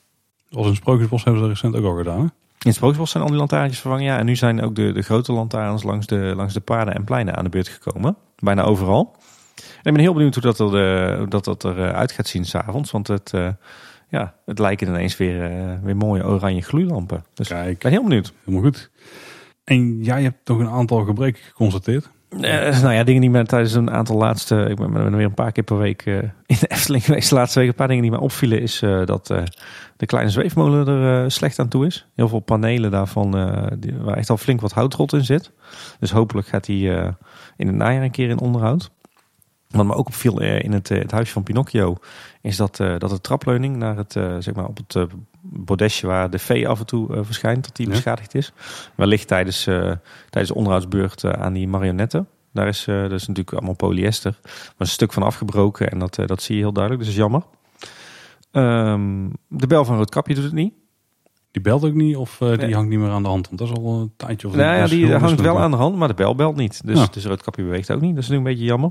Als 0.50 0.66
in 0.66 0.74
Sprookjesbos 0.74 1.24
hebben 1.24 1.42
ze 1.42 1.48
dat 1.48 1.56
recent 1.56 1.76
ook 1.76 1.90
al 1.90 1.96
gedaan. 1.96 2.20
Hè? 2.20 2.26
In 2.62 2.68
het 2.68 2.76
Sprookjesbos 2.76 3.10
zijn 3.10 3.22
al 3.22 3.28
die 3.28 3.38
lantaarntjes 3.38 3.80
vervangen, 3.80 4.04
ja. 4.04 4.18
En 4.18 4.26
nu 4.26 4.36
zijn 4.36 4.62
ook 4.62 4.74
de, 4.74 4.92
de 4.92 5.02
grote 5.02 5.32
lantaarns 5.32 5.82
langs 5.82 6.06
de, 6.06 6.32
langs 6.36 6.54
de 6.54 6.60
paden 6.60 6.94
en 6.94 7.04
pleinen 7.04 7.36
aan 7.36 7.44
de 7.44 7.50
beurt 7.50 7.68
gekomen. 7.68 8.16
Bijna 8.36 8.62
overal. 8.62 9.16
En 9.56 9.88
ik 9.88 9.92
ben 9.92 9.98
heel 9.98 10.12
benieuwd 10.12 10.34
hoe 10.34 10.42
dat, 10.42 10.58
er, 10.58 11.10
eh, 11.20 11.26
dat, 11.28 11.44
dat 11.44 11.64
eruit 11.64 12.12
gaat 12.12 12.26
zien 12.26 12.44
s'avonds. 12.44 12.90
Want 12.90 13.08
het, 13.08 13.32
eh, 13.32 13.48
ja, 14.08 14.34
het 14.44 14.58
lijken 14.58 14.88
ineens 14.88 15.16
weer, 15.16 15.42
eh, 15.44 15.78
weer 15.82 15.96
mooie 15.96 16.26
oranje 16.26 16.62
gloeilampen. 16.62 17.24
Dus 17.34 17.50
ik 17.50 17.78
ben 17.78 17.90
heel 17.90 18.02
benieuwd. 18.02 18.32
helemaal 18.44 18.70
goed. 18.70 18.90
En 19.64 20.02
jij 20.02 20.22
hebt 20.22 20.44
toch 20.44 20.58
een 20.58 20.68
aantal 20.68 21.04
gebreken 21.04 21.42
geconstateerd? 21.42 22.10
Eh, 22.40 22.80
nou 22.82 22.94
ja, 22.94 23.04
dingen 23.04 23.20
die 23.20 23.30
me 23.30 23.44
tijdens 23.44 23.74
een 23.74 23.90
aantal 23.90 24.16
laatste... 24.16 24.66
Ik 24.68 24.76
ben, 24.76 24.92
ben 24.92 25.16
weer 25.16 25.24
een 25.24 25.34
paar 25.34 25.52
keer 25.52 25.64
per 25.64 25.78
week 25.78 26.06
eh, 26.06 26.14
in 26.46 26.56
de 26.60 26.66
Efteling 26.76 27.04
geweest. 27.04 27.28
De 27.28 27.34
laatste 27.34 27.58
week 27.58 27.68
een 27.68 27.74
paar 27.74 27.88
dingen 27.88 28.02
die 28.02 28.10
mij 28.10 28.20
opvielen 28.20 28.60
is 28.60 28.82
eh, 28.82 29.06
dat 29.06 29.26
de 29.96 30.06
kleine 30.06 30.30
zweefmolen 30.30 30.86
er 30.86 31.30
slecht 31.30 31.58
aan 31.58 31.68
toe 31.68 31.86
is. 31.86 32.06
Heel 32.14 32.28
veel 32.28 32.40
panelen 32.40 32.90
daarvan 32.90 33.30
waar 34.02 34.16
echt 34.16 34.30
al 34.30 34.36
flink 34.36 34.60
wat 34.60 34.72
houtrot 34.72 35.12
in 35.12 35.24
zit. 35.24 35.50
Dus 35.98 36.10
hopelijk 36.10 36.46
gaat 36.46 36.64
die 36.64 36.90
in 37.56 37.66
het 37.66 37.76
najaar 37.76 38.02
een 38.02 38.10
keer 38.10 38.28
in 38.28 38.40
onderhoud. 38.40 38.90
Wat 39.68 39.86
me 39.86 39.94
ook 39.94 40.06
opviel 40.06 40.40
in 40.40 40.72
het, 40.72 40.88
het 40.88 41.10
huis 41.10 41.30
van 41.30 41.42
Pinocchio 41.42 41.96
is 42.40 42.56
dat, 42.56 42.76
dat 42.76 43.10
de 43.10 43.20
trapleuning 43.20 43.76
naar 43.76 43.96
het, 43.96 44.12
zeg 44.38 44.54
maar 44.54 44.66
op 44.66 44.76
het 44.76 45.06
bodesje 45.54 46.06
waar 46.06 46.30
de 46.30 46.38
vee 46.38 46.68
af 46.68 46.78
en 46.78 46.86
toe 46.86 47.14
eh, 47.16 47.20
verschijnt, 47.22 47.64
dat 47.64 47.76
die 47.76 47.86
Ja. 47.86 47.92
beschadigd 47.92 48.34
is. 48.34 48.52
Wellicht 48.94 49.28
tijdens, 49.28 49.66
eh, 49.66 49.74
tijdens 50.30 50.48
de 50.48 50.54
onderhoudsbeurt 50.54 51.24
eh, 51.24 51.30
aan 51.30 51.52
die 51.52 51.68
marionetten. 51.68 52.28
Daar 52.52 52.68
is, 52.68 52.84
dat 52.84 53.12
is 53.12 53.26
natuurlijk 53.26 53.52
allemaal 53.56 53.74
polyester. 53.74 54.38
Maar 54.42 54.72
een 54.78 54.86
stuk 54.86 55.12
van 55.12 55.22
afgebroken 55.22 55.90
en 55.90 55.98
dat, 55.98 56.14
dat 56.26 56.42
zie 56.42 56.54
je 56.56 56.60
heel 56.62 56.72
duidelijk. 56.72 57.04
Dus 57.04 57.14
dat 57.14 57.24
is 57.24 57.30
jammer. 57.30 57.48
Ehm, 58.50 59.28
de 59.48 59.66
bel 59.66 59.84
van 59.84 59.96
Roodkapje 59.96 60.34
doet 60.34 60.44
het 60.44 60.52
niet. 60.52 60.74
Die 61.50 61.62
belt 61.62 61.84
ook 61.84 61.94
niet 61.94 62.16
of 62.16 62.36
die 62.38 62.74
hangt 62.74 62.88
niet 62.90 62.98
meer 62.98 63.10
aan 63.10 63.22
de 63.22 63.28
hand? 63.28 63.46
Want 63.46 63.58
dat 63.58 63.68
is 63.68 63.74
al 63.74 64.00
een 64.00 64.12
tijdje. 64.16 64.48
Of 64.48 64.54
Nou 64.54 64.76
ja, 64.76 64.86
die 64.86 65.14
hangt 65.14 65.40
wel 65.40 65.58
aan 65.60 65.70
de 65.70 65.76
hand, 65.76 65.96
maar 65.96 66.08
de 66.08 66.14
bel 66.14 66.34
belt 66.34 66.56
niet. 66.56 66.86
Dus, 66.86 66.98
Ja. 66.98 67.06
dus 67.10 67.24
Roodkapje 67.24 67.62
beweegt 67.62 67.90
ook 67.92 68.00
niet. 68.00 68.14
Dat 68.14 68.22
is 68.22 68.28
natuurlijk 68.28 68.46
een 68.48 68.52
beetje 68.52 68.70
jammer. 68.70 68.90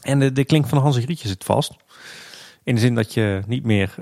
En 0.00 0.18
de, 0.18 0.32
de 0.32 0.44
klink 0.44 0.66
van 0.66 0.78
Hans 0.78 0.96
en 0.96 1.02
Grietje 1.02 1.28
zit 1.28 1.44
vast. 1.44 1.76
In 2.62 2.74
de 2.74 2.80
zin 2.80 2.94
dat 2.94 3.14
je 3.14 3.40
niet 3.46 3.64
meer 3.64 3.94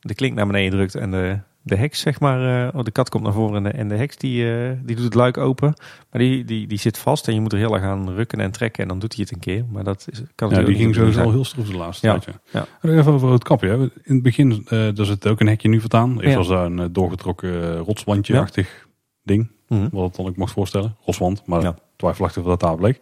de 0.00 0.14
klink 0.14 0.34
naar 0.34 0.46
beneden 0.46 0.70
drukt 0.70 0.94
en 0.94 1.10
de, 1.10 1.38
de 1.62 1.76
heks, 1.76 2.00
zeg 2.00 2.20
maar, 2.20 2.66
eh, 2.68 2.74
oh, 2.78 2.84
de 2.84 2.90
kat 2.90 3.08
komt 3.08 3.24
naar 3.24 3.32
voren 3.32 3.56
en 3.56 3.62
de, 3.62 3.78
en 3.78 3.88
de 3.88 3.94
heks 3.94 4.16
die, 4.16 4.52
eh, 4.52 4.70
die 4.82 4.96
doet 4.96 5.04
het 5.04 5.14
luik 5.14 5.36
open. 5.36 5.74
Maar 6.10 6.20
die, 6.20 6.44
die, 6.44 6.66
die 6.66 6.78
zit 6.78 6.98
vast 6.98 7.28
en 7.28 7.34
je 7.34 7.40
moet 7.40 7.52
er 7.52 7.58
heel 7.58 7.74
erg 7.74 7.82
aan 7.84 8.10
rukken 8.10 8.40
en 8.40 8.50
trekken 8.50 8.82
en 8.82 8.88
dan 8.88 8.98
doet 8.98 9.14
hij 9.14 9.22
het 9.22 9.32
een 9.32 9.40
keer. 9.40 9.64
Maar 9.70 9.84
dat 9.84 10.06
is, 10.10 10.22
kan 10.34 10.50
Ja, 10.50 10.62
die 10.62 10.76
ging 10.76 10.94
sowieso 10.94 11.22
al 11.22 11.30
heel 11.30 11.44
stroef 11.44 11.66
de 11.66 11.76
laatste 11.76 12.06
Ja, 12.06 12.12
tijdje. 12.12 12.40
ja. 12.50 12.66
En 12.80 12.98
Even 12.98 13.12
over 13.12 13.32
het 13.32 13.44
kapje. 13.44 13.68
Hè. 13.68 13.76
In 13.76 14.14
het 14.14 14.22
begin 14.22 14.66
eh 14.68 14.88
daar 14.94 15.06
zit 15.06 15.26
ook 15.26 15.40
een 15.40 15.46
hekje 15.48 15.68
nu 15.68 15.80
vertaan. 15.80 16.20
Eerst 16.20 16.36
was 16.36 16.48
daar 16.48 16.64
een 16.66 16.92
doorgetrokken 16.92 17.76
rotswandje-achtig 17.76 18.86
ding. 19.22 19.50
Mhm. 19.68 19.88
Wat 19.92 20.04
het 20.06 20.16
dan 20.16 20.26
ook 20.26 20.36
mocht 20.36 20.52
voorstellen. 20.52 20.96
Rotswand, 21.04 21.42
maar 21.46 21.74
twijfelachtig 21.96 22.42
of 22.42 22.48
dat 22.48 22.60
daar 22.60 22.76
bleek. 22.76 22.98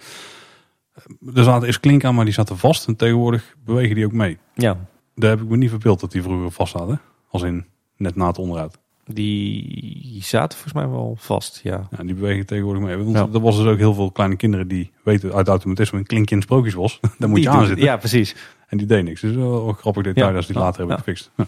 Er 1.35 1.45
zaten 1.45 1.67
eerst 1.67 1.81
klink 1.81 2.05
aan, 2.05 2.15
maar 2.15 2.25
die 2.25 2.35
zaten 2.35 2.59
vast. 2.59 2.87
En 2.87 2.97
tegenwoordig 2.97 3.57
bewegen 3.65 3.95
die 3.95 4.05
ook 4.05 4.13
mee. 4.13 4.39
Ja, 4.55 4.77
Daar 5.19 5.31
heb 5.31 5.41
ik 5.41 5.49
me 5.49 5.57
niet 5.57 5.71
verbeeld 5.71 6.01
dat 6.01 6.13
die 6.13 6.23
vroeger 6.23 6.51
vast 6.51 6.73
zaten. 6.73 7.01
Als 7.31 7.43
in 7.43 7.65
net 7.97 8.17
na 8.17 8.27
het 8.27 8.39
onderhoud. 8.39 8.79
die 9.07 10.19
zaten 10.23 10.59
volgens 10.59 10.75
mij 10.75 10.89
wel 10.89 11.17
vast, 11.19 11.61
ja. 11.63 11.89
Ja, 11.97 12.03
die 12.05 12.15
bewegen 12.15 12.47
tegenwoordig 12.47 12.83
mee. 12.83 12.97
Want 12.97 13.17
Ja. 13.17 13.29
er 13.33 13.41
was 13.41 13.57
dus 13.57 13.67
ook 13.67 13.79
heel 13.79 13.95
veel 13.95 14.11
kleine 14.11 14.37
kinderen 14.37 14.69
die 14.69 14.91
weten 15.03 15.33
uit 15.33 15.49
automatisme 15.49 15.99
een 15.99 16.07
klinkje 16.07 16.35
in 16.35 16.43
sprookjesbos. 16.43 17.01
Daar 17.19 17.29
moet 17.29 17.39
Die 17.39 17.49
je 17.51 17.55
aan 17.57 17.67
zitten. 17.67 17.85
Ja, 17.85 17.97
precies. 17.97 18.37
En 18.67 18.79
die 18.79 18.87
deed 18.87 19.05
niks. 19.05 19.21
Dus 19.21 19.35
wel 19.35 19.69
een 19.69 19.75
grappig 19.75 20.03
detail 20.03 20.31
Ja. 20.31 20.37
als 20.37 20.47
die 20.47 20.57
later 20.57 20.79
hebben 20.79 20.97
Ja. 20.97 21.03
gefixt. 21.03 21.31
Ja. 21.37 21.47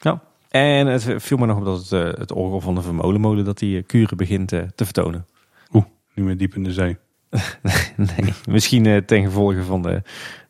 Ja. 0.00 0.20
En 0.48 0.86
het 0.86 1.14
viel 1.16 1.36
me 1.36 1.46
nog 1.46 1.58
op 1.58 1.64
dat 1.64 1.78
het, 1.78 1.92
eh, 1.92 2.20
het 2.20 2.32
orgel 2.32 2.60
van 2.60 2.74
de 2.74 2.82
Vermolenmolen 2.82 3.44
dat 3.44 3.58
die 3.58 3.76
eh, 3.78 3.82
kuren 3.86 4.16
begint 4.16 4.52
eh, 4.52 4.62
te 4.74 4.84
vertonen. 4.84 5.26
Niet 6.14 6.26
meer 6.26 6.36
diep 6.36 6.54
in 6.54 6.64
de 6.64 6.72
zee. 6.72 6.96
nee, 7.96 8.32
misschien 8.48 9.04
ten 9.06 9.22
gevolge 9.24 9.62
van 9.62 9.82
de, 9.82 10.02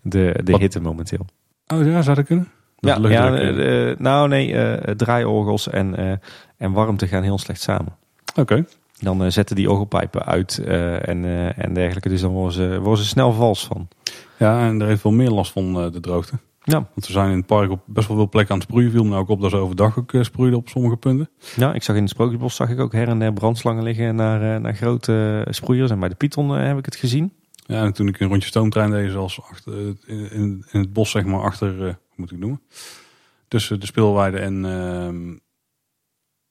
de, 0.03 0.41
de 0.45 0.53
Wat? 0.53 0.61
hitte 0.61 0.81
momenteel. 0.81 1.27
Oh 1.67 1.87
ja, 1.87 2.03
zou 2.03 2.17
dat 2.17 2.25
kunnen? 2.27 2.49
Dat 2.81 3.03
Ja, 3.03 3.09
ja 3.09 3.35
eh. 3.35 3.91
eh, 3.91 3.99
nou 3.99 4.29
nee, 4.29 4.55
eh, 4.55 4.95
draaiorgels 4.95 5.69
en, 5.69 5.97
eh, 5.97 6.13
en 6.57 6.73
warmte 6.73 7.07
gaan 7.07 7.23
heel 7.23 7.39
slecht 7.39 7.61
samen. 7.61 7.97
Oké. 8.39 8.65
Dan 9.01 9.25
eh, 9.25 9.31
zetten 9.31 9.57
die 9.57 9.71
orgelpijpen 9.71 10.25
uit 10.25 10.59
eh, 10.59 11.09
en, 11.09 11.25
eh, 11.25 11.59
en 11.65 11.75
dergelijke. 11.75 12.09
Dus 12.09 12.21
dan 12.21 12.31
worden 12.33 12.53
ze, 12.53 12.81
worden 12.81 13.05
ze 13.05 13.11
snel 13.11 13.33
vals 13.33 13.67
van. 13.67 13.89
Ja, 14.39 14.67
en 14.67 14.79
daar 14.79 14.89
heeft 14.89 15.03
wel 15.03 15.13
meer 15.13 15.31
last 15.31 15.53
van 15.53 15.81
eh, 15.81 15.93
de 15.93 16.01
droogte. 16.01 16.33
Ja. 16.63 16.75
Want 16.95 17.07
we 17.07 17.13
zijn 17.13 17.31
in 17.31 17.37
het 17.37 17.47
park 17.47 17.71
op 17.71 17.81
best 17.87 18.09
wel 18.09 18.17
veel 18.17 18.29
plekken 18.29 18.53
aan 18.55 18.61
het 18.61 18.69
sproeien. 18.69 18.91
Viel 18.91 19.03
me 19.03 19.09
nou 19.09 19.21
ook 19.23 19.29
op 19.29 19.41
dat 19.41 19.51
ze 19.51 19.57
overdag 19.57 19.99
ook 19.99 20.13
sproeiden 20.21 20.59
op 20.59 20.69
sommige 20.69 20.97
punten. 20.97 21.29
ja, 21.57 21.75
ik 21.75 21.83
zag 21.83 21.97
in 21.97 22.03
het 22.03 22.11
Sprookjesbos 22.11 22.57
zag 22.57 22.69
ik 22.69 22.81
ook 22.81 22.93
her 22.93 23.09
en 23.09 23.19
der 23.19 23.33
brandslangen 23.33 23.83
liggen 23.83 24.15
naar, 24.15 24.55
eh, 24.55 24.61
naar 24.61 24.75
grote 24.75 25.47
sproeiers. 25.51 25.91
En 25.91 26.01
bij 26.01 26.09
de 26.09 26.15
Python 26.15 26.51
heb 26.51 26.79
ik 26.79 26.85
het 26.85 26.97
gezien. 26.97 27.33
Ja, 27.67 27.85
en 27.85 27.93
toen 27.93 28.09
ik 28.09 28.21
een 28.21 28.29
rondje 28.29 28.49
stoomtrein 28.49 28.91
deed, 28.91 29.11
zoals 29.11 29.43
achter, 29.43 29.73
eh, 29.73 29.87
in, 30.33 30.65
in, 30.71 30.81
het 30.81 30.93
bos, 30.93 31.11
zeg 31.11 31.25
maar, 31.25 31.41
achter, 31.41 31.69
eh, 31.69 31.79
hoe 31.79 32.15
moet 32.17 32.27
ik 32.27 32.31
het 32.31 32.41
noemen? 32.41 32.63
Tussen 33.49 33.81
de 33.81 33.87
speelweide 33.87 34.39
en 34.39 34.65
ehm 34.65 35.37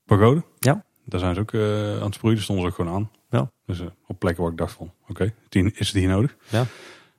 Pagode. 0.06 0.44
Ja. 0.60 0.86
Daar 1.06 1.20
zijn 1.20 1.36
ze 1.36 1.42
ook 1.42 1.54
eh, 1.54 1.96
aan 1.98 2.06
het 2.06 2.14
sproeien, 2.14 2.36
daar 2.36 2.44
stonden 2.44 2.66
ze 2.66 2.70
ook 2.70 2.76
gewoon 2.76 2.94
aan. 2.96 3.12
Ja. 3.30 3.52
Dus 3.66 3.82
op 4.08 4.20
plekken 4.20 4.44
waar 4.44 4.52
ik 4.52 4.58
dacht 4.58 4.74
van, 4.74 4.94
oké, 5.08 5.34
die 5.50 5.72
is 5.72 5.88
het 5.88 5.98
hier 5.98 6.08
nodig? 6.08 6.36
Ja. 6.50 6.66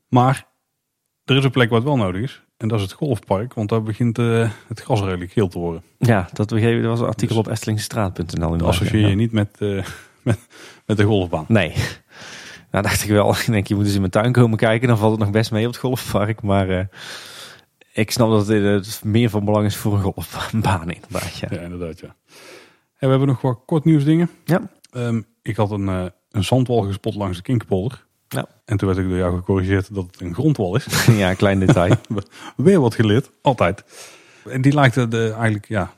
Maar 0.09 0.47
er 1.25 1.37
is 1.37 1.45
een 1.45 1.51
plek 1.51 1.69
waar 1.69 1.79
het 1.79 1.89
wel 1.89 1.97
nodig 1.97 2.23
is. 2.23 2.43
En 2.57 2.69
dat 2.69 2.79
is 2.79 2.85
het 2.85 2.95
golfpark, 2.95 3.55
want 3.55 3.69
daar 3.69 3.83
begint 3.83 4.17
het 4.17 4.81
gras 4.81 5.01
redelijk 5.01 5.33
geel 5.33 5.49
te 5.49 5.59
worden. 5.59 5.83
Ja, 5.99 6.29
dat, 6.33 6.49
begreep, 6.49 6.81
dat 6.81 6.91
was 6.91 7.01
een 7.01 7.07
artikel 7.07 7.37
Dus- 7.37 7.45
op 7.47 7.53
estelingstraat.nl. 7.53 8.51
Dat 8.57 8.63
associeer 8.69 9.01
Ja. 9.01 9.09
je 9.09 9.15
niet 9.15 9.33
met, 9.33 9.59
met, 10.23 10.39
met 10.87 10.97
de 10.97 11.05
golfbaan. 11.05 11.45
Nee. 11.49 11.75
Nou, 12.75 12.87
dacht 12.87 13.05
ik 13.05 13.11
wel. 13.11 13.31
Ik 13.47 13.47
denk, 13.47 13.67
je 13.67 13.75
moet 13.75 13.85
eens 13.85 13.95
in 13.95 14.01
mijn 14.01 14.13
tuin 14.13 14.33
komen 14.33 14.59
kijken. 14.59 14.89
Dan 14.89 14.99
valt 14.99 15.11
het 15.11 15.21
nog 15.21 15.31
best 15.31 15.51
mee 15.51 15.67
op 15.67 15.73
het 15.73 15.81
golfpark. 15.81 16.43
Maar 16.43 16.69
eh, 16.69 16.85
ik 17.93 18.11
snap 18.11 18.31
dat 18.31 18.49
eh, 18.49 18.81
meer 19.03 19.31
van 19.31 19.45
belang 19.45 19.67
is 19.67 19.77
voor 19.77 19.95
een 19.95 20.03
golfbaan 20.03 20.91
inderdaad. 20.91 21.39
Ja. 21.39 21.49
Ja, 21.51 21.61
inderdaad, 21.61 22.01
ja. 22.01 22.15
En 22.99 22.99
we 22.99 23.09
hebben 23.09 23.27
nog 23.27 23.41
wat 23.41 23.59
kort 23.67 23.85
nieuwsdingen. 23.85 24.31
Ja. 24.45 24.71
Ehm, 24.91 25.21
ik 25.43 25.57
had 25.57 25.71
een, 25.71 25.89
eh, 25.89 26.05
een 26.31 26.45
zandwal 26.45 26.81
gespot 26.83 27.15
langs 27.15 27.37
de 27.37 27.43
Kinkerpolder. 27.43 28.05
Ja. 28.29 28.47
En 28.65 28.77
toen 28.77 28.89
werd 28.89 29.01
ik 29.01 29.09
door 29.09 29.19
jou 29.19 29.37
gecorrigeerd 29.37 29.95
dat 29.95 30.07
het 30.07 30.21
een 30.21 30.35
grondwal 30.35 30.77
is. 30.77 31.07
ja, 31.23 31.35
klein 31.35 31.59
detail. 31.59 31.95
Weer 32.57 32.81
wat 32.81 32.95
geleerd, 32.95 33.31
altijd. 33.43 33.85
En 34.49 34.63
die 34.63 34.75
lijkt 34.75 34.97
er 34.97 35.11
de, 35.11 35.31
eigenlijk, 35.33 35.69
ja... 35.69 35.93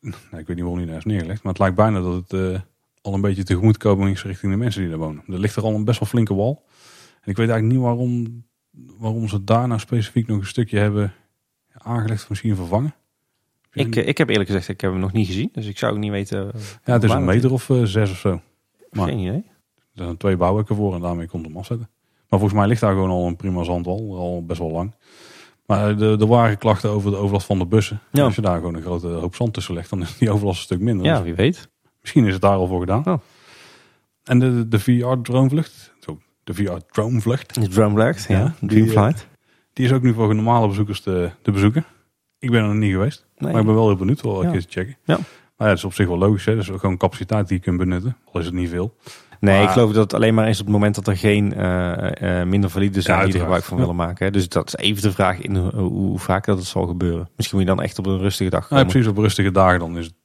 Nou, 0.00 0.16
ik 0.30 0.46
weet 0.46 0.48
niet 0.48 0.58
waarom 0.58 0.78
die 0.78 0.86
daar 0.86 0.96
is 0.96 1.04
neergelegd. 1.04 1.42
Maar 1.42 1.52
het 1.52 1.60
lijkt 1.60 1.76
bijna 1.76 2.00
dat 2.00 2.14
het 2.14 2.32
eh, 2.32 2.60
al 3.02 3.14
een 3.14 3.20
beetje 3.20 3.42
tegemoetkoming 3.44 4.18
richting 4.20 4.52
de 4.52 4.58
mensen 4.58 4.80
die 4.80 4.90
daar 4.90 4.98
wonen. 4.98 5.22
Er 5.26 5.38
ligt 5.38 5.56
er 5.56 5.62
al 5.62 5.74
een 5.74 5.84
best 5.84 5.98
wel 6.00 6.08
flinke 6.08 6.34
wal. 6.34 6.64
En 7.22 7.30
ik 7.30 7.36
weet 7.36 7.48
eigenlijk 7.48 7.72
niet 7.72 7.82
waarom, 7.88 8.44
waarom 8.98 9.28
ze 9.28 9.44
daar 9.44 9.68
nou 9.68 9.80
specifiek 9.80 10.26
nog 10.26 10.38
een 10.38 10.46
stukje 10.46 10.78
hebben 10.78 11.12
aangelegd. 11.72 12.22
Of 12.22 12.28
misschien 12.28 12.56
vervangen. 12.56 12.94
ik, 13.72 13.96
eh, 13.96 14.08
ik 14.08 14.18
heb 14.18 14.28
eerlijk 14.28 14.48
gezegd, 14.48 14.68
ik 14.68 14.80
heb 14.80 14.90
hem 14.90 15.00
nog 15.00 15.12
niet 15.12 15.26
gezien. 15.26 15.48
Dus 15.52 15.66
ik 15.66 15.78
zou 15.78 15.92
ook 15.92 15.98
niet 15.98 16.10
weten. 16.10 16.38
eh, 16.54 16.60
ja, 16.84 16.92
het 16.92 17.02
is 17.04 17.10
een 17.10 17.24
meter 17.24 17.52
of 17.52 17.70
eh, 17.70 17.82
zes 17.82 18.10
of 18.10 18.18
zo. 18.18 18.40
maar- 18.90 19.08
Geen 19.08 19.18
idee. 19.18 19.44
Er 19.94 20.04
zijn 20.04 20.16
twee 20.16 20.36
bouwwerken 20.36 20.76
voor 20.76 20.94
en 20.94 21.00
daarmee 21.00 21.26
komt 21.26 21.46
hem 21.46 21.56
afzetten. 21.56 21.88
Maar 22.28 22.38
volgens 22.38 22.52
mij 22.60 22.68
ligt 22.68 22.80
daar 22.80 22.92
gewoon 22.92 23.10
al 23.10 23.26
een 23.26 23.36
prima 23.36 23.62
zandwal, 23.64 24.16
al 24.16 24.44
best 24.44 24.58
wel 24.58 24.70
lang. 24.70 24.94
Maar 25.66 25.96
de, 25.96 26.16
er 26.20 26.26
waren 26.26 26.58
klachten 26.58 26.90
over 26.90 27.10
de 27.10 27.16
overlast 27.16 27.46
van 27.46 27.58
de 27.58 27.66
bussen. 27.66 28.00
Ja. 28.12 28.24
Als 28.24 28.34
je 28.34 28.40
daar 28.40 28.56
gewoon 28.56 28.74
een 28.74 28.82
grote 28.82 29.06
hoop 29.06 29.34
zand 29.34 29.54
tussen 29.54 29.74
legt, 29.74 29.90
dan 29.90 30.02
is 30.02 30.18
die 30.18 30.30
overlast 30.30 30.58
een 30.58 30.64
stuk 30.64 30.80
minder. 30.80 31.06
Ja, 31.06 31.14
Dus 31.16 31.24
wie 31.24 31.34
weet. 31.34 31.68
Misschien 32.08 32.26
is 32.26 32.32
het 32.32 32.42
daar 32.42 32.56
al 32.56 32.66
voor 32.66 32.80
gedaan. 32.80 33.06
Oh. 33.06 33.18
En 34.24 34.38
de, 34.38 34.68
de 34.68 34.78
VR-dronevlucht, 34.78 35.92
zo, 36.00 36.18
de 36.44 36.54
VR-dronevlucht, 36.54 37.54
De 37.54 37.68
Drumlight, 37.68 38.24
ja. 38.28 38.38
Ja, 38.38 38.54
die, 38.60 38.68
Dreamflight. 38.68 39.26
die 39.72 39.84
is 39.84 39.92
ook 39.92 40.02
nu 40.02 40.12
voor 40.14 40.34
normale 40.34 40.68
bezoekers 40.68 41.00
te, 41.00 41.30
te 41.42 41.50
bezoeken. 41.50 41.84
Ik 42.38 42.50
ben 42.50 42.60
er 42.62 42.66
nog 42.68 42.76
niet 42.76 42.92
geweest, 42.92 43.26
Nee. 43.38 43.50
maar 43.52 43.60
ik 43.60 43.66
ben 43.66 43.74
wel 43.76 43.86
heel 43.86 43.96
benieuwd 43.96 44.20
wel 44.20 44.42
Ja. 44.42 44.50
te 44.50 44.60
checken. 44.68 44.96
Ja. 45.04 45.14
Maar 45.56 45.66
ja, 45.66 45.74
dat 45.74 45.76
is 45.76 45.84
op 45.84 45.94
zich 45.94 46.06
wel 46.06 46.18
logisch. 46.18 46.44
Hè? 46.44 46.54
Dat 46.54 46.62
is 46.62 46.70
ook 46.70 46.80
gewoon 46.80 46.96
capaciteit 46.96 47.48
die 47.48 47.56
je 47.56 47.62
kunt 47.62 47.78
benutten, 47.78 48.16
al 48.32 48.40
is 48.40 48.46
het 48.46 48.54
niet 48.54 48.68
veel. 48.68 48.94
Nee, 49.40 49.62
ik 49.62 49.68
geloof 49.68 49.92
dat 49.92 50.02
het 50.02 50.14
alleen 50.14 50.34
maar 50.34 50.48
is 50.48 50.58
op 50.60 50.64
het 50.64 50.74
moment 50.74 50.94
dat 50.94 51.06
er 51.06 51.16
geen 51.16 51.54
eh, 51.54 52.40
eh, 52.40 52.46
minder 52.48 52.70
valide 52.70 53.00
zijn 53.00 53.18
Ja, 53.18 53.24
die 53.24 53.34
er 53.34 53.40
gebruik 53.40 53.62
van 53.64 53.78
willen 53.78 53.96
maken. 53.96 54.24
hè. 54.26 54.32
Dus 54.32 54.48
dat 54.48 54.66
is 54.66 54.76
even 54.76 55.02
de 55.02 55.12
vraag 55.12 55.40
in 55.40 55.56
hoe, 55.56 55.70
hoe 55.74 56.18
vaak 56.18 56.44
dat 56.44 56.58
het 56.58 56.66
zal 56.66 56.86
gebeuren. 56.86 57.28
Misschien 57.36 57.58
moet 57.58 57.68
je 57.68 57.74
dan 57.74 57.84
echt 57.84 57.98
op 57.98 58.06
een 58.06 58.18
rustige 58.18 58.50
dag 58.50 58.62
Ja, 58.62 58.68
komen. 58.68 58.86
precies 58.86 59.08
op 59.08 59.16
rustige 59.18 59.50
dagen 59.50 59.78
dan 59.78 59.98
is 59.98 60.04
het, 60.04 60.14
nou, 60.14 60.17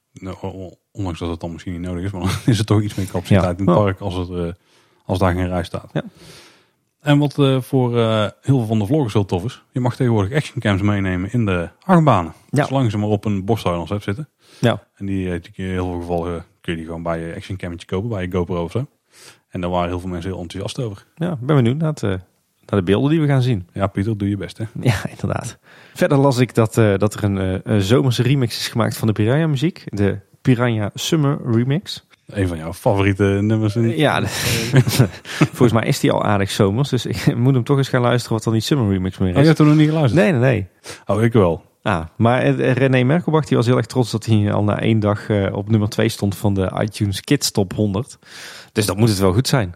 ondanks 0.92 1.18
dat 1.18 1.30
het 1.30 1.40
dan 1.40 1.52
misschien 1.52 1.72
niet 1.72 1.80
nodig 1.82 2.04
is, 2.04 2.10
maar 2.10 2.20
dan 2.28 2.30
is 2.46 2.58
het 2.58 2.66
toch 2.66 2.82
iets 2.82 2.94
meer 2.94 3.06
capaciteit 3.06 3.42
Ja. 3.42 3.50
in 3.50 3.66
het 3.66 3.76
park 3.76 4.00
als, 4.00 4.14
het, 4.14 4.30
eh, 4.30 4.52
als 5.04 5.18
daar 5.18 5.34
geen 5.34 5.48
rij 5.48 5.64
staat. 5.64 5.90
Ja. 5.92 6.04
En 7.00 7.18
wat 7.18 7.38
eh, 7.38 7.60
voor 7.60 7.98
eh, 7.98 8.20
heel 8.20 8.58
veel 8.58 8.66
van 8.66 8.78
de 8.78 8.86
vloggers 8.86 9.12
heel 9.12 9.24
tof 9.24 9.44
is. 9.44 9.62
Je 9.72 9.80
mag 9.80 9.96
tegenwoordig 9.96 10.32
actioncams 10.36 10.82
meenemen 10.82 11.32
in 11.32 11.44
de 11.46 11.68
achtbanen. 11.84 12.32
Ja. 12.50 12.64
Zolang 12.66 12.90
ze 12.90 12.98
maar 12.98 13.08
op 13.08 13.24
een 13.24 13.44
borsthouders 13.44 13.90
hebt 13.90 14.02
zitten. 14.02 14.28
Ja. 14.60 14.86
En 14.94 15.06
die, 15.06 15.28
in 15.28 15.42
heel 15.52 15.90
veel 15.90 16.00
gevallen 16.00 16.44
kun 16.60 16.72
je 16.72 16.78
die 16.78 16.86
gewoon 16.86 17.02
bij 17.02 17.26
je 17.26 17.34
actioncammetje 17.34 17.86
kopen. 17.86 18.08
Bij 18.08 18.22
je 18.22 18.32
GoPro 18.32 18.62
of 18.64 18.70
zo. 18.70 18.86
En 19.48 19.60
daar 19.60 19.70
waren 19.70 19.88
heel 19.88 20.00
veel 20.00 20.08
mensen 20.08 20.30
heel 20.30 20.40
enthousiast 20.40 20.78
over. 20.80 21.06
Ja, 21.14 21.36
ben 21.40 21.56
benieuwd 21.56 21.76
naar, 21.76 21.88
het, 21.88 22.02
eh, 22.02 22.14
naar 22.66 22.80
de 22.80 22.86
beelden 22.86 23.10
die 23.10 23.20
we 23.20 23.26
gaan 23.26 23.42
zien. 23.42 23.68
Ja, 23.72 23.86
Pieter, 23.86 24.18
doe 24.18 24.28
je 24.28 24.36
best 24.36 24.58
hè. 24.58 24.64
Ja, 24.80 24.94
inderdaad. 25.08 25.58
Verder 25.94 26.18
las 26.18 26.38
ik 26.38 26.54
dat, 26.54 26.78
eh, 26.78 26.94
dat 26.96 27.14
er 27.14 27.24
een, 27.24 27.60
een 27.72 27.80
zomerse 27.82 28.22
remix 28.22 28.58
is 28.58 28.68
gemaakt 28.68 28.96
van 28.96 29.06
de 29.06 29.12
Piranha 29.14 29.46
muziek. 29.46 29.84
De 29.86 30.18
Piranha 30.42 30.90
Summer 30.94 31.38
Remix. 31.52 32.06
Een 32.26 32.48
van 32.48 32.56
jouw 32.56 32.72
favoriete 32.72 33.24
nummers. 33.24 33.76
In... 33.76 33.96
Ja, 33.96 34.22
volgens 35.56 35.72
mij 35.72 35.86
is 35.86 36.00
die 36.00 36.12
al 36.12 36.24
aardig 36.24 36.50
zomers. 36.50 36.88
Dus 36.88 37.06
ik 37.06 37.34
moet 37.36 37.54
hem 37.54 37.64
toch 37.64 37.76
eens 37.76 37.88
gaan 37.88 38.00
luisteren 38.00 38.34
wat 38.34 38.44
dan 38.44 38.52
die 38.52 38.62
Summer 38.62 38.92
Remix 38.92 39.18
meer 39.18 39.28
Oh, 39.28 39.34
je 39.34 39.40
is. 39.40 39.46
hebt 39.46 39.58
toen 39.58 39.66
nog 39.68 39.76
niet 39.76 39.88
geluisterd? 39.88 40.22
Nee, 40.22 40.32
nee, 40.32 40.40
nee. 40.40 40.68
Oh, 41.16 41.22
ik 41.22 41.32
wel. 41.32 41.64
Ah, 41.82 42.04
maar 42.16 42.42
eh, 42.42 42.72
René 42.72 43.02
Merkelbach 43.02 43.44
die 43.44 43.56
was 43.56 43.66
heel 43.66 43.76
erg 43.76 43.86
trots 43.86 44.10
dat 44.10 44.26
hij 44.26 44.52
al 44.52 44.64
na 44.64 44.80
één 44.80 45.00
dag 45.00 45.30
op 45.52 45.68
nummer 45.68 45.88
2 45.88 46.08
stond 46.08 46.36
van 46.36 46.54
de 46.54 46.72
iTunes 46.82 47.20
Kids 47.20 47.50
Top 47.50 47.72
100. 47.74 48.18
Dus 48.72 48.86
dan 48.86 48.98
moet 48.98 49.08
het 49.08 49.18
wel 49.18 49.32
goed 49.32 49.48
zijn. 49.48 49.74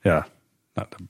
Ja. 0.00 0.26
Nou, 0.74 0.86
dat-. 0.90 1.00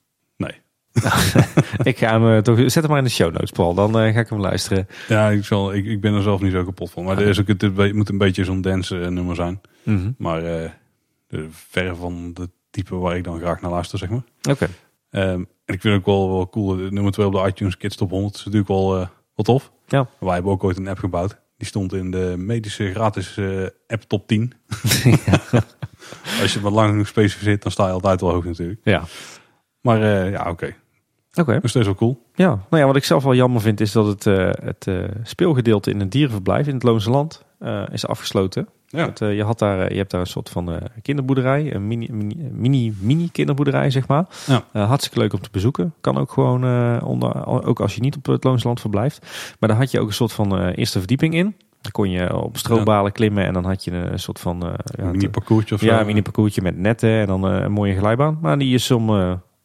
ik 1.82 1.98
ga 1.98 2.10
hem 2.20 2.36
eh, 2.36 2.42
toch... 2.42 2.58
Zet 2.58 2.74
hem 2.74 2.88
maar 2.88 2.98
in 2.98 3.04
de 3.04 3.10
show 3.10 3.32
notes, 3.32 3.50
Paul. 3.50 3.74
Dan 3.74 3.98
eh, 4.00 4.14
ga 4.14 4.20
ik 4.20 4.28
hem 4.28 4.40
luisteren. 4.40 4.86
Ja, 5.08 5.28
ik, 5.28 5.44
zal, 5.44 5.74
ik, 5.74 5.84
ik 5.86 6.00
ben 6.00 6.14
er 6.14 6.22
zelf 6.22 6.40
niet 6.40 6.52
zo 6.52 6.64
kapot 6.64 6.90
van. 6.90 7.04
Maar 7.04 7.16
Ah. 7.16 7.22
er 7.22 7.28
is 7.28 7.40
ook, 7.40 7.48
het, 7.48 7.62
het 7.62 7.92
moet 7.94 8.08
een 8.08 8.18
beetje 8.18 8.44
zo'n 8.44 8.60
dance 8.60 9.00
eh, 9.00 9.08
nummer 9.08 9.34
zijn. 9.34 9.60
Mhm. 9.82 10.10
Maar 10.18 10.40
de, 10.40 11.46
ver 11.50 11.96
van 11.96 12.30
de 12.34 12.48
type 12.70 12.96
waar 12.96 13.16
ik 13.16 13.24
dan 13.24 13.38
graag 13.38 13.60
naar 13.60 13.70
luister, 13.70 13.98
zeg 13.98 14.08
maar. 14.08 14.22
Oké. 14.50 14.68
Ehm, 15.10 15.44
en 15.64 15.74
ik 15.74 15.80
vind 15.80 15.82
het 15.82 15.94
ook 15.94 16.06
wel, 16.06 16.30
wel 16.32 16.48
cool. 16.48 16.74
Nummer 16.74 17.12
2 17.12 17.26
op 17.26 17.32
de 17.32 17.46
iTunes 17.46 17.76
Kids 17.76 17.96
Top 17.96 18.10
100 18.10 18.34
is 18.34 18.44
natuurlijk 18.44 18.70
wel, 18.70 18.94
eh 19.00 19.06
wel 19.34 19.44
tof. 19.44 19.72
Ja. 19.88 20.06
Wij 20.20 20.34
hebben 20.34 20.52
ook 20.52 20.64
ooit 20.64 20.76
een 20.78 20.88
app 20.88 20.98
gebouwd. 20.98 21.38
Die 21.56 21.66
stond 21.68 21.92
in 21.92 22.10
de 22.10 22.34
medische 22.38 22.90
gratis 22.90 23.38
app 23.86 24.02
top 24.02 24.26
10. 24.26 24.52
Als 26.42 26.52
je 26.54 26.60
wat 26.60 26.72
lang 26.72 26.88
genoeg 26.90 27.06
specificeert, 27.06 27.62
dan 27.62 27.72
sta 27.72 27.86
je 27.86 27.92
altijd 27.92 28.20
wel 28.20 28.30
hoog 28.30 28.44
natuurlijk. 28.44 28.80
Ja. 28.84 29.04
Maar 29.80 30.02
eh, 30.02 30.30
ja, 30.30 30.50
oké. 30.50 30.74
Oké. 31.34 31.52
Dat 31.60 31.74
is 31.74 31.84
wel 31.84 31.94
cool. 31.94 32.26
Ja, 32.34 32.48
nou 32.48 32.82
ja, 32.82 32.86
wat 32.86 32.96
ik 32.96 33.04
zelf 33.04 33.22
wel 33.22 33.34
jammer 33.34 33.60
vind 33.60 33.80
is 33.80 33.92
dat 33.92 34.06
het, 34.06 34.26
eh, 34.26 34.50
het 34.64 34.86
eh, 34.86 35.04
speelgedeelte 35.22 35.90
in 35.90 36.00
het 36.00 36.12
dierenverblijf 36.12 36.66
in 36.66 36.74
het 36.74 36.82
Loonse 36.82 37.10
Land 37.10 37.44
is 37.92 38.06
afgesloten. 38.06 38.68
Ja. 38.86 39.10
Eh, 39.14 39.36
je, 39.36 39.44
had 39.44 39.58
daar, 39.58 39.92
je 39.92 39.98
hebt 39.98 40.10
daar 40.10 40.20
een 40.20 40.26
soort 40.26 40.48
van 40.48 40.80
kinderboerderij, 41.02 41.74
een 41.74 41.86
mini, 41.86 42.08
mini, 42.12 42.48
mini, 42.52 42.94
mini 43.00 43.28
kinderboerderij 43.32 43.90
zeg 43.90 44.06
maar. 44.06 44.26
Ja. 44.46 44.86
Hartstikke 44.86 45.18
leuk 45.18 45.32
om 45.32 45.40
te 45.40 45.48
bezoeken. 45.52 45.94
Kan 46.00 46.18
ook 46.18 46.32
gewoon, 46.32 46.64
onder, 47.02 47.46
ook 47.46 47.80
als 47.80 47.94
je 47.94 48.00
niet 48.00 48.16
op 48.16 48.26
het 48.26 48.44
Loonse 48.44 48.66
Land 48.66 48.80
verblijft. 48.80 49.26
Maar 49.58 49.68
daar 49.68 49.78
had 49.78 49.90
je 49.90 50.00
ook 50.00 50.08
een 50.08 50.14
soort 50.14 50.32
van 50.32 50.68
eerste 50.68 50.98
verdieping 50.98 51.34
in. 51.34 51.56
Dan 51.80 51.92
kon 51.92 52.10
je 52.10 52.36
op 52.36 52.56
strobalen 52.56 53.12
klimmen 53.12 53.46
en 53.46 53.52
dan 53.52 53.64
had 53.64 53.84
je 53.84 53.90
een 53.90 54.18
soort 54.18 54.40
van... 54.40 54.66
eh, 54.66 54.72
ja, 54.84 55.04
een 55.04 55.10
mini 55.10 55.28
parcoursje 55.28 55.74
of 55.74 55.80
zo. 55.80 55.86
ja, 55.86 56.00
een 56.00 56.06
mini 56.06 56.22
parcoursje 56.22 56.62
met 56.62 56.78
netten 56.78 57.10
en 57.10 57.26
dan 57.26 57.44
een 57.44 57.72
mooie 57.72 57.96
glijbaan. 57.96 58.38
Maar 58.40 58.58
die 58.58 58.74
is 58.74 58.90
om, 58.90 59.10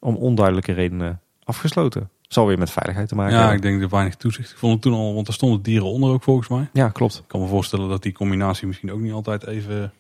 om 0.05 0.15
onduidelijke 0.15 0.71
redenen 0.73 1.19
afgesloten. 1.43 2.09
Zal 2.21 2.47
weer 2.47 2.57
met 2.57 2.71
veiligheid 2.71 3.07
te 3.07 3.15
maken 3.15 3.33
Ja, 3.33 3.37
hebben. 3.39 3.55
ik 3.57 3.61
denk 3.61 3.81
dat 3.81 3.91
weinig 3.91 4.15
toezicht. 4.15 4.51
Ik 4.51 4.57
vond 4.57 4.73
het 4.73 4.81
toen 4.81 4.93
al, 4.93 5.13
want 5.13 5.27
er 5.27 5.33
stonden 5.33 5.61
dieren 5.61 5.87
onder 5.87 6.09
ook 6.09 6.23
volgens 6.23 6.47
mij. 6.47 6.69
Ja, 6.73 6.89
klopt. 6.89 7.15
Ik 7.17 7.27
kan 7.27 7.39
me 7.41 7.47
voorstellen 7.47 7.89
dat 7.89 8.03
die 8.03 8.11
combinatie 8.11 8.67
misschien 8.67 8.91
ook 8.91 8.99
niet 8.99 9.11
altijd 9.11 9.47
even 9.47 9.93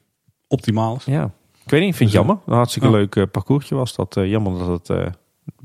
optimaal 0.47 0.95
is. 0.95 1.05
Ja. 1.05 1.23
Ik 1.63 1.71
weet 1.71 1.79
niet, 1.81 1.89
ik 1.89 1.95
vind 1.95 2.11
het 2.11 2.19
Dus, 2.19 2.27
jammer. 2.27 2.37
Een 2.45 2.53
hartstikke 2.53 2.87
ja. 2.87 2.93
leuk 2.93 3.15
eh, 3.15 3.23
parcoursje 3.31 3.75
was 3.75 3.95
dat. 3.95 4.17
eh, 4.17 4.29
jammer 4.29 4.57
dat 4.59 4.67
het 4.67 4.89
eh, 4.89 5.11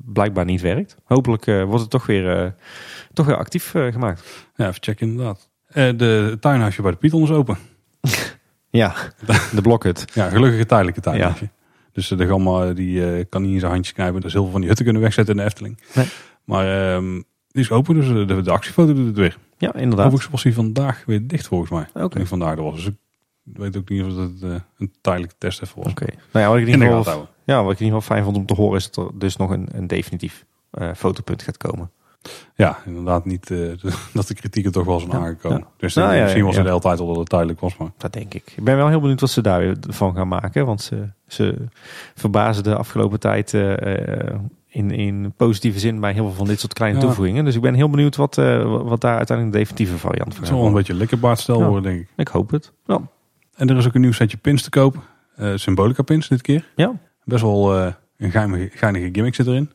blijkbaar 0.05 0.45
niet 0.45 0.61
werkt. 0.61 0.97
Hopelijk 1.05 1.45
wordt 1.45 1.81
het 1.81 1.91
toch 1.91 2.07
weer, 2.07 2.55
toch 3.13 3.27
weer 3.27 3.37
actief 3.37 3.71
gemaakt. 3.71 4.47
Ja, 4.57 4.69
even 4.69 4.83
checken 4.83 5.09
inderdaad. 5.09 5.49
De 5.99 6.37
tuinhuisje 6.41 6.83
bij 6.83 6.91
de 6.91 6.97
Python 6.97 7.23
is 7.23 7.31
open. 7.31 7.59
Ja, 8.73 8.95
de 9.55 9.61
blokhut. 9.63 10.05
Ja, 10.15 10.29
gelukkig 10.29 10.61
een 10.61 10.67
tijdelijke 10.67 11.01
tuinhuisje. 11.01 11.49
Dus 11.93 12.11
eh, 12.11 12.19
de 12.19 12.27
gamma 12.27 12.73
die 12.73 13.13
eh, 13.13 13.25
kan 13.29 13.43
niet 13.43 13.53
in 13.53 13.61
zijn 13.61 13.73
handjes 13.73 13.95
knijpen. 13.95 14.21
Dus 14.21 14.33
heel 14.33 14.43
veel 14.43 14.51
van 14.51 14.61
die 14.61 14.69
hutten 14.69 14.85
kunnen 14.87 15.03
wegzetten 15.03 15.35
in 15.35 15.41
de 15.41 15.47
Efteling. 15.47 15.79
Nee. 15.95 16.07
Maar 16.45 16.95
ehm, 16.95 17.21
die 17.51 17.63
is 17.63 17.71
open, 17.71 17.95
dus 17.95 18.09
eh, 18.09 18.27
de, 18.27 18.43
de 18.43 18.51
actiefoto 18.51 18.95
doet 18.95 19.07
het 19.07 19.17
weer. 19.17 19.39
Ja, 19.59 19.75
inderdaad. 19.75 20.07
Overigens 20.07 20.31
was 20.31 20.43
hij 20.43 20.53
vandaag 20.53 21.03
weer 21.07 21.27
dicht 21.27 21.47
volgens 21.47 21.71
mij. 21.71 22.03
Oké. 22.03 22.27
Vandaag 22.27 22.57
er 22.57 22.63
was. 22.63 22.75
Dus 22.75 22.87
ik 22.87 22.95
weet 23.45 23.77
ook 23.77 23.89
niet 23.89 24.03
of 24.03 24.17
het 24.17 24.43
eh, 24.43 24.55
een 24.79 24.93
tijdelijke 25.01 25.35
test 25.39 25.63
even 25.63 25.83
was. 25.83 25.91
Oké. 25.91 26.07
Nou 26.33 26.45
ja, 26.45 26.49
wat 26.49 26.59
ik 26.59 26.67
in 26.67 26.73
In 26.73 26.79
de 26.79 26.85
ieder 26.85 27.05
geval, 27.05 27.29
ja, 27.45 27.63
wat 27.63 27.73
ik 27.73 27.79
in 27.79 27.85
ieder 27.85 28.01
geval 28.01 28.17
fijn 28.17 28.25
vond 28.25 28.37
om 28.37 28.47
te 28.47 28.55
horen 28.55 28.79
is 28.79 28.91
dat 28.91 29.07
er 29.07 29.19
dus 29.19 29.37
nog 29.37 29.51
een, 29.51 29.69
een 29.73 29.87
definitief 29.87 30.45
fotopunt 30.95 31.43
gaat 31.43 31.57
komen. 31.57 31.91
Ja, 32.55 32.79
inderdaad 32.87 33.25
niet 33.25 33.51
eh, 33.51 33.59
dat 34.13 34.27
de 34.29 34.35
kritiek 34.35 34.65
er 34.65 34.73
toch 34.73 34.85
wel 34.85 34.97
is 34.97 35.03
van 35.03 35.19
Ja, 35.19 35.25
aangekomen. 35.27 35.59
ja. 35.59 35.67
Dus 35.77 35.95
Nou, 35.95 36.15
ja, 36.15 36.23
misschien 36.23 36.45
was 36.45 36.55
het 36.55 36.65
de 36.65 36.71
hele 36.71 36.83
tijd 36.83 37.01
al 37.01 37.07
dat 37.07 37.17
het 37.17 37.29
tijdelijk 37.29 37.61
was. 37.61 37.77
Maar 37.77 37.91
Dat 37.97 38.13
denk 38.13 38.35
ik. 38.35 38.53
Ik 38.57 38.65
ben 38.65 38.77
wel 38.77 38.89
heel 38.89 39.01
benieuwd 39.01 39.21
wat 39.21 39.31
ze 39.31 39.41
daar 39.43 39.75
van 39.89 40.15
gaan 40.15 40.29
maken. 40.29 40.67
Want 40.67 40.83
ze, 40.83 41.09
ze 41.27 41.55
verbazen 42.15 42.63
de 42.63 42.77
afgelopen 42.77 43.21
tijd 43.21 43.55
eh, 43.55 44.27
eh, 44.29 44.35
in, 44.69 44.91
in 44.91 45.33
positieve 45.37 45.79
zin 45.79 46.01
bij 46.01 46.13
heel 46.13 46.27
veel 46.27 46.35
van 46.37 46.47
dit 46.47 46.61
soort 46.61 46.73
kleine 46.73 46.99
toevoegingen. 47.01 47.45
Dus 47.45 47.55
ik 47.55 47.61
ben 47.61 47.75
heel 47.75 47.91
benieuwd 47.91 48.17
wat, 48.17 48.39
eh, 48.39 48.63
wat 48.83 49.01
daar 49.01 49.17
uiteindelijk 49.17 49.57
de 49.57 49.63
definitieve 49.63 49.99
variant 49.99 50.29
van 50.29 50.29
het 50.29 50.39
gaat 50.39 50.47
zal 50.49 50.59
wel 50.59 50.67
een 50.67 50.75
beetje 50.75 50.95
likkerbaardstel 50.95 51.65
worden, 51.65 51.83
denk 51.83 52.01
ik. 52.01 52.09
Ik 52.17 52.29
hoop 52.29 52.51
het. 52.51 52.73
Ja. 52.87 53.01
En 53.57 53.69
er 53.71 53.77
is 53.77 53.87
ook 53.87 53.95
een 53.95 54.01
nieuw 54.01 54.13
setje 54.13 54.37
pins 54.37 54.63
te 54.63 54.71
koop. 54.71 54.97
Eh, 55.37 55.53
Symbolica 55.55 56.03
pins 56.03 56.29
dit 56.29 56.43
keer. 56.43 56.71
ja, 56.77 56.93
Best 57.25 57.43
wel 57.43 57.77
eh, 57.77 57.93
een 58.17 58.31
geinige, 58.31 58.71
geinige 58.77 59.09
gimmick 59.13 59.35
zit 59.35 59.47
erin. 59.47 59.71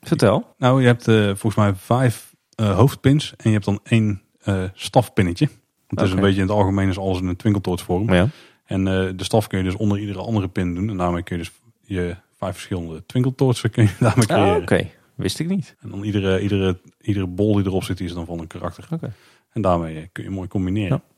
Vertel. 0.00 0.54
Nou, 0.58 0.80
je 0.80 0.86
hebt 0.86 1.08
eh, 1.08 1.24
volgens 1.24 1.54
mij 1.54 1.74
vijf 1.74 2.34
eh, 2.54 2.76
hoofdpins 2.76 3.34
en 3.36 3.44
je 3.44 3.52
hebt 3.52 3.64
dan 3.64 3.80
één 3.82 4.22
eh, 4.40 4.62
stafpinnetje. 4.72 5.48
Het 5.86 6.00
is 6.00 6.10
een 6.10 6.20
beetje 6.20 6.40
in 6.40 6.46
het 6.46 6.56
algemeen 6.56 6.88
is 6.88 6.98
alles 6.98 7.20
in 7.20 7.26
een 7.26 7.36
twinkeltoortsvorm. 7.36 8.12
Ja. 8.12 8.28
En 8.64 8.84
de 8.84 9.24
staf 9.24 9.46
kun 9.46 9.58
je 9.58 9.64
dus 9.64 9.76
onder 9.76 9.98
iedere 9.98 10.18
andere 10.18 10.48
pin 10.48 10.74
doen. 10.74 10.90
En 10.90 10.96
daarmee 10.96 11.22
kun 11.22 11.36
je 11.36 11.42
dus 11.42 11.52
je 11.80 12.16
vijf 12.38 12.52
verschillende 12.52 13.06
twinkeltoortsen 13.06 13.70
kun 13.70 13.82
je 13.82 13.90
daarmee 14.04 14.26
creëren. 14.26 14.54
Ah, 14.54 14.62
Oké, 14.62 14.88
wist 15.14 15.38
ik 15.38 15.48
niet. 15.48 15.76
En 15.80 15.88
dan 15.88 16.02
iedere, 16.02 16.40
iedere, 16.40 16.78
iedere 17.00 17.26
bol 17.26 17.54
die 17.54 17.66
erop 17.66 17.84
zit, 17.84 17.96
die 17.96 18.06
is 18.06 18.12
dan 18.12 18.26
van 18.26 18.38
een 18.38 18.46
karakter. 18.46 18.88
Oké. 18.90 19.12
En 19.52 19.62
daarmee 19.62 20.08
kun 20.12 20.24
je 20.24 20.30
mooi 20.30 20.48
combineren. 20.48 21.02
Ja. 21.06 21.14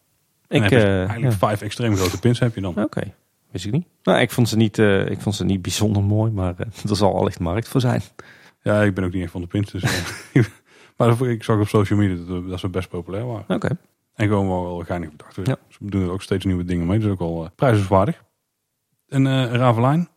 En 0.49 0.63
Ik, 0.63 0.73
eigenlijk 0.73 1.33
ja. 1.33 1.39
vijf 1.39 1.63
extreem 1.63 1.97
grote 1.97 2.19
pins 2.19 2.39
heb 2.39 2.55
je 2.55 2.61
dan. 2.61 2.83
Oké, 2.83 3.15
wist 3.51 3.65
ik 3.65 3.73
niet. 3.73 3.87
Nou, 4.03 4.21
ik 4.21 4.31
vond 4.31 4.49
ze 4.49 4.57
niet, 4.57 4.79
ik 5.09 5.21
vond 5.21 5.35
ze 5.35 5.45
niet 5.45 5.63
bijzonder 5.63 6.03
mooi, 6.03 6.33
maar 6.33 6.55
er 6.89 6.97
zal 6.97 7.17
allicht 7.17 7.39
markt 7.39 7.69
voor 7.69 7.81
zijn. 7.81 8.03
Ja, 8.63 8.83
ik 8.83 8.95
ben 8.95 9.05
ook 9.05 9.13
niet 9.13 9.23
echt 9.23 9.33
van 9.33 9.41
de 9.41 9.47
pins. 9.47 9.71
Dus, 9.71 9.83
eh, 10.33 10.45
maar 10.97 11.23
ik 11.29 11.43
zag 11.45 11.61
op 11.61 11.69
social 11.69 11.99
media 11.99 12.25
dat, 12.27 12.49
dat 12.49 12.61
ze 12.61 12.69
best 12.69 12.89
populair 12.89 13.27
waren. 13.27 13.45
Oké. 13.49 13.69
En 14.15 14.29
gewoon 14.29 14.49
wel, 14.49 14.83
geinig 14.87 15.11
bedacht. 15.11 15.35
Dus 15.35 15.47
Ja. 15.47 15.57
Ze 15.69 15.79
doen 15.81 16.03
er 16.03 16.11
ook 16.11 16.23
steeds 16.23 16.45
nieuwe 16.45 16.65
dingen 16.65 16.87
mee. 16.87 16.99
Dus 16.99 17.11
ook 17.11 17.19
wel 17.19 17.45
eh, 17.45 17.51
prijzenswaardig. 17.57 18.23
En 19.09 19.27
eh 19.27 19.53
Ravelijn, 19.53 20.09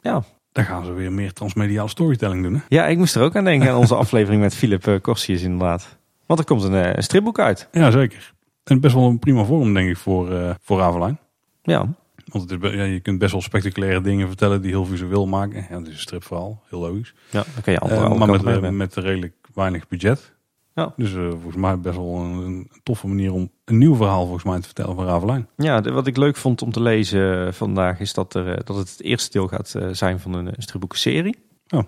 Ja. 0.00 0.22
daar 0.52 0.64
gaan 0.64 0.84
ze 0.84 0.92
weer 0.92 1.12
meer 1.12 1.32
transmediale 1.32 1.88
storytelling 1.88 2.42
doen. 2.42 2.54
Hè? 2.54 2.60
Ja, 2.68 2.86
ik 2.86 2.98
moest 2.98 3.14
er 3.16 3.22
ook 3.22 3.36
aan 3.36 3.44
denken 3.44 3.70
aan 3.70 3.76
onze 3.76 3.94
aflevering 4.04 4.42
met 4.42 4.54
Philip 4.54 4.86
uh, 4.86 5.00
Corsius 5.00 5.42
inderdaad. 5.42 5.96
Want 6.26 6.40
er 6.40 6.46
komt 6.46 6.62
een, 6.62 6.74
eh, 6.74 7.00
stripboek 7.02 7.38
uit. 7.38 7.68
Ja, 7.72 7.90
zeker. 7.90 8.32
En 8.64 8.80
best 8.80 8.94
wel 8.94 9.04
een 9.08 9.18
prima 9.18 9.44
vorm, 9.44 9.74
denk 9.74 9.88
ik, 9.88 9.96
voor, 9.96 10.32
eh 10.32 10.54
voor 10.60 10.78
Ravelijn. 10.78 11.18
Ja, 11.62 11.88
Want 12.34 12.50
het 12.50 12.62
is, 12.62 12.70
be- 12.70 12.76
ja, 12.76 12.82
je 12.84 13.00
kunt 13.00 13.18
best 13.18 13.32
wel 13.32 13.40
spectaculaire 13.42 14.00
dingen 14.00 14.26
vertellen 14.26 14.60
die 14.62 14.70
heel 14.70 14.84
visueel 14.84 15.26
maken. 15.26 15.66
Ja, 15.70 15.76
het 15.78 15.86
is 15.86 15.92
een 15.92 15.98
stripverhaal, 16.00 16.62
heel 16.68 16.80
logisch. 16.80 17.14
ja 17.30 17.44
dan 17.54 17.62
kan 17.62 17.72
je 17.72 17.78
andere, 17.78 18.00
Eh, 18.04 18.14
maar 18.18 18.60
met, 18.60 18.70
met 18.72 18.94
redelijk 18.94 19.34
weinig 19.54 19.88
budget. 19.88 20.32
Ja. 20.74 20.92
Dus 20.96 21.14
eh, 21.14 21.28
volgens 21.30 21.56
mij 21.56 21.78
best 21.78 21.96
wel 21.96 22.16
een, 22.16 22.32
een 22.44 22.70
toffe 22.82 23.06
manier 23.06 23.32
om 23.32 23.50
een 23.64 23.78
nieuw 23.78 23.94
verhaal 23.94 24.22
volgens 24.24 24.44
mij 24.44 24.56
te 24.60 24.64
vertellen 24.66 24.94
van 24.94 25.04
Ravelijn. 25.06 25.48
Ja, 25.56 25.80
de- 25.80 25.90
wat 25.92 26.06
ik 26.06 26.16
leuk 26.16 26.36
vond 26.36 26.62
om 26.62 26.72
te 26.72 26.80
lezen 26.82 27.46
eh, 27.46 27.52
vandaag 27.52 28.00
is 28.00 28.12
dat, 28.12 28.34
er, 28.34 28.64
dat 28.64 28.76
het 28.76 28.90
het 28.90 29.02
eerste 29.02 29.30
deel 29.30 29.48
gaat 29.48 29.74
zijn 29.92 30.20
van 30.20 30.34
een, 30.34 30.46
eh, 30.48 30.52
stripboekenserie. 30.56 31.36
Oh. 31.68 31.82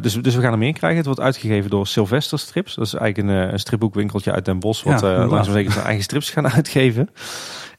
Dus, 0.00 0.14
dus 0.14 0.34
we 0.34 0.40
gaan 0.42 0.52
er 0.52 0.58
meer 0.58 0.72
krijgen. 0.72 0.96
Het 0.98 1.06
wordt 1.06 1.20
uitgegeven 1.20 1.70
door 1.70 1.86
Sylvester 1.86 2.38
Strips. 2.38 2.74
Dat 2.74 2.86
is 2.86 2.94
eigenlijk 2.94 3.28
een, 3.34 3.52
een 3.52 3.58
stripboekwinkeltje 3.58 4.32
uit 4.32 4.44
Den 4.44 4.58
Bosch. 4.58 4.84
Wat 4.84 5.00
Ja, 5.00 5.06
inderdaad. 5.06 5.30
langzaam 5.30 5.54
zeker 5.54 5.72
zijn 5.72 5.84
eigen 5.84 6.04
strips 6.04 6.30
gaan 6.30 6.48
uitgeven. 6.58 7.08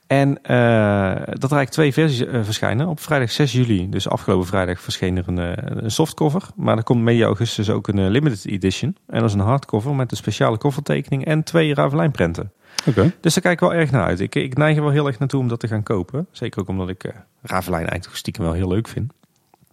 En 0.07 0.41
eh, 0.41 1.09
dat 1.15 1.51
er 1.51 1.57
eigenlijk 1.57 1.69
twee 1.69 1.93
versies 1.93 2.25
eh, 2.25 2.43
verschijnen. 2.43 2.87
Op 2.87 2.99
vrijdag 2.99 3.31
6 3.31 3.51
juli, 3.51 3.89
dus 3.89 4.07
afgelopen 4.07 4.47
vrijdag, 4.47 4.79
verscheen 4.81 5.17
er 5.17 5.27
een, 5.27 5.39
eh, 5.39 5.81
een 5.83 5.91
softcover. 5.91 6.41
Maar 6.55 6.77
er 6.77 6.83
komt 6.83 7.01
medio 7.01 7.25
augustus 7.25 7.69
ook 7.69 7.87
een 7.87 8.09
limited 8.09 8.45
edition. 8.45 8.95
En 9.07 9.19
dat 9.19 9.29
is 9.29 9.33
een 9.33 9.39
hardcover 9.39 9.95
met 9.95 10.11
een 10.11 10.17
speciale 10.17 10.57
koffertekening 10.57 11.25
en 11.25 11.43
twee 11.43 11.73
Ravelijn-prenten. 11.73 12.51
Oké. 12.87 13.13
Dus 13.21 13.33
daar 13.33 13.43
kijk 13.43 13.53
ik 13.53 13.59
wel 13.59 13.73
erg 13.73 13.91
naar 13.91 14.05
uit. 14.05 14.19
Ik, 14.19 14.35
ik 14.35 14.57
neig 14.57 14.75
er 14.75 14.83
wel 14.83 14.91
heel 14.91 15.07
erg 15.07 15.19
naartoe 15.19 15.39
om 15.39 15.47
dat 15.47 15.59
te 15.59 15.67
gaan 15.67 15.83
kopen. 15.83 16.27
Zeker 16.31 16.61
ook 16.61 16.67
omdat 16.67 16.89
ik 16.89 17.03
eh 17.03 17.15
Ravelijn 17.41 17.87
eigenlijk 17.87 18.17
stiekem 18.17 18.43
wel 18.43 18.53
heel 18.53 18.67
leuk 18.67 18.87
vind. 18.87 19.13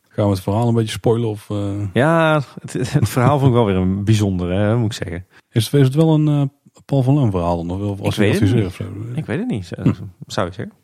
Gaan 0.09 0.25
we 0.25 0.31
het 0.31 0.41
verhaal 0.41 0.69
een 0.69 0.75
beetje 0.75 0.91
spoilen? 0.91 1.29
Of, 1.29 1.49
Ja, 1.93 2.43
het, 2.61 2.73
het 2.93 3.09
verhaal 3.09 3.39
vond 3.39 3.51
ik 3.51 3.57
wel 3.57 3.67
weer 3.67 3.77
een 3.77 4.05
bijzondere, 4.05 4.55
hè, 4.55 4.77
moet 4.77 4.93
ik 4.93 5.07
zeggen. 5.07 5.27
is, 5.53 5.65
het, 5.65 5.75
is 5.75 5.87
het 5.87 5.95
wel 5.95 6.15
een 6.15 6.51
Paul 6.85 7.03
van 7.03 7.15
Loon 7.15 7.31
verhaal 7.31 7.57
dan? 7.57 7.71
Of 7.71 7.79
wel- 7.81 8.07
als 8.07 8.19
Ik 8.19 8.33
adviseur 8.33 8.67
of 8.67 8.75
zo? 8.75 8.85
Ik 9.15 9.27
weet 9.27 9.39
het 9.39 9.49
niet, 9.49 9.67
zou, 9.67 9.95
zou 10.27 10.47
je 10.47 10.53
zeggen. 10.53 10.75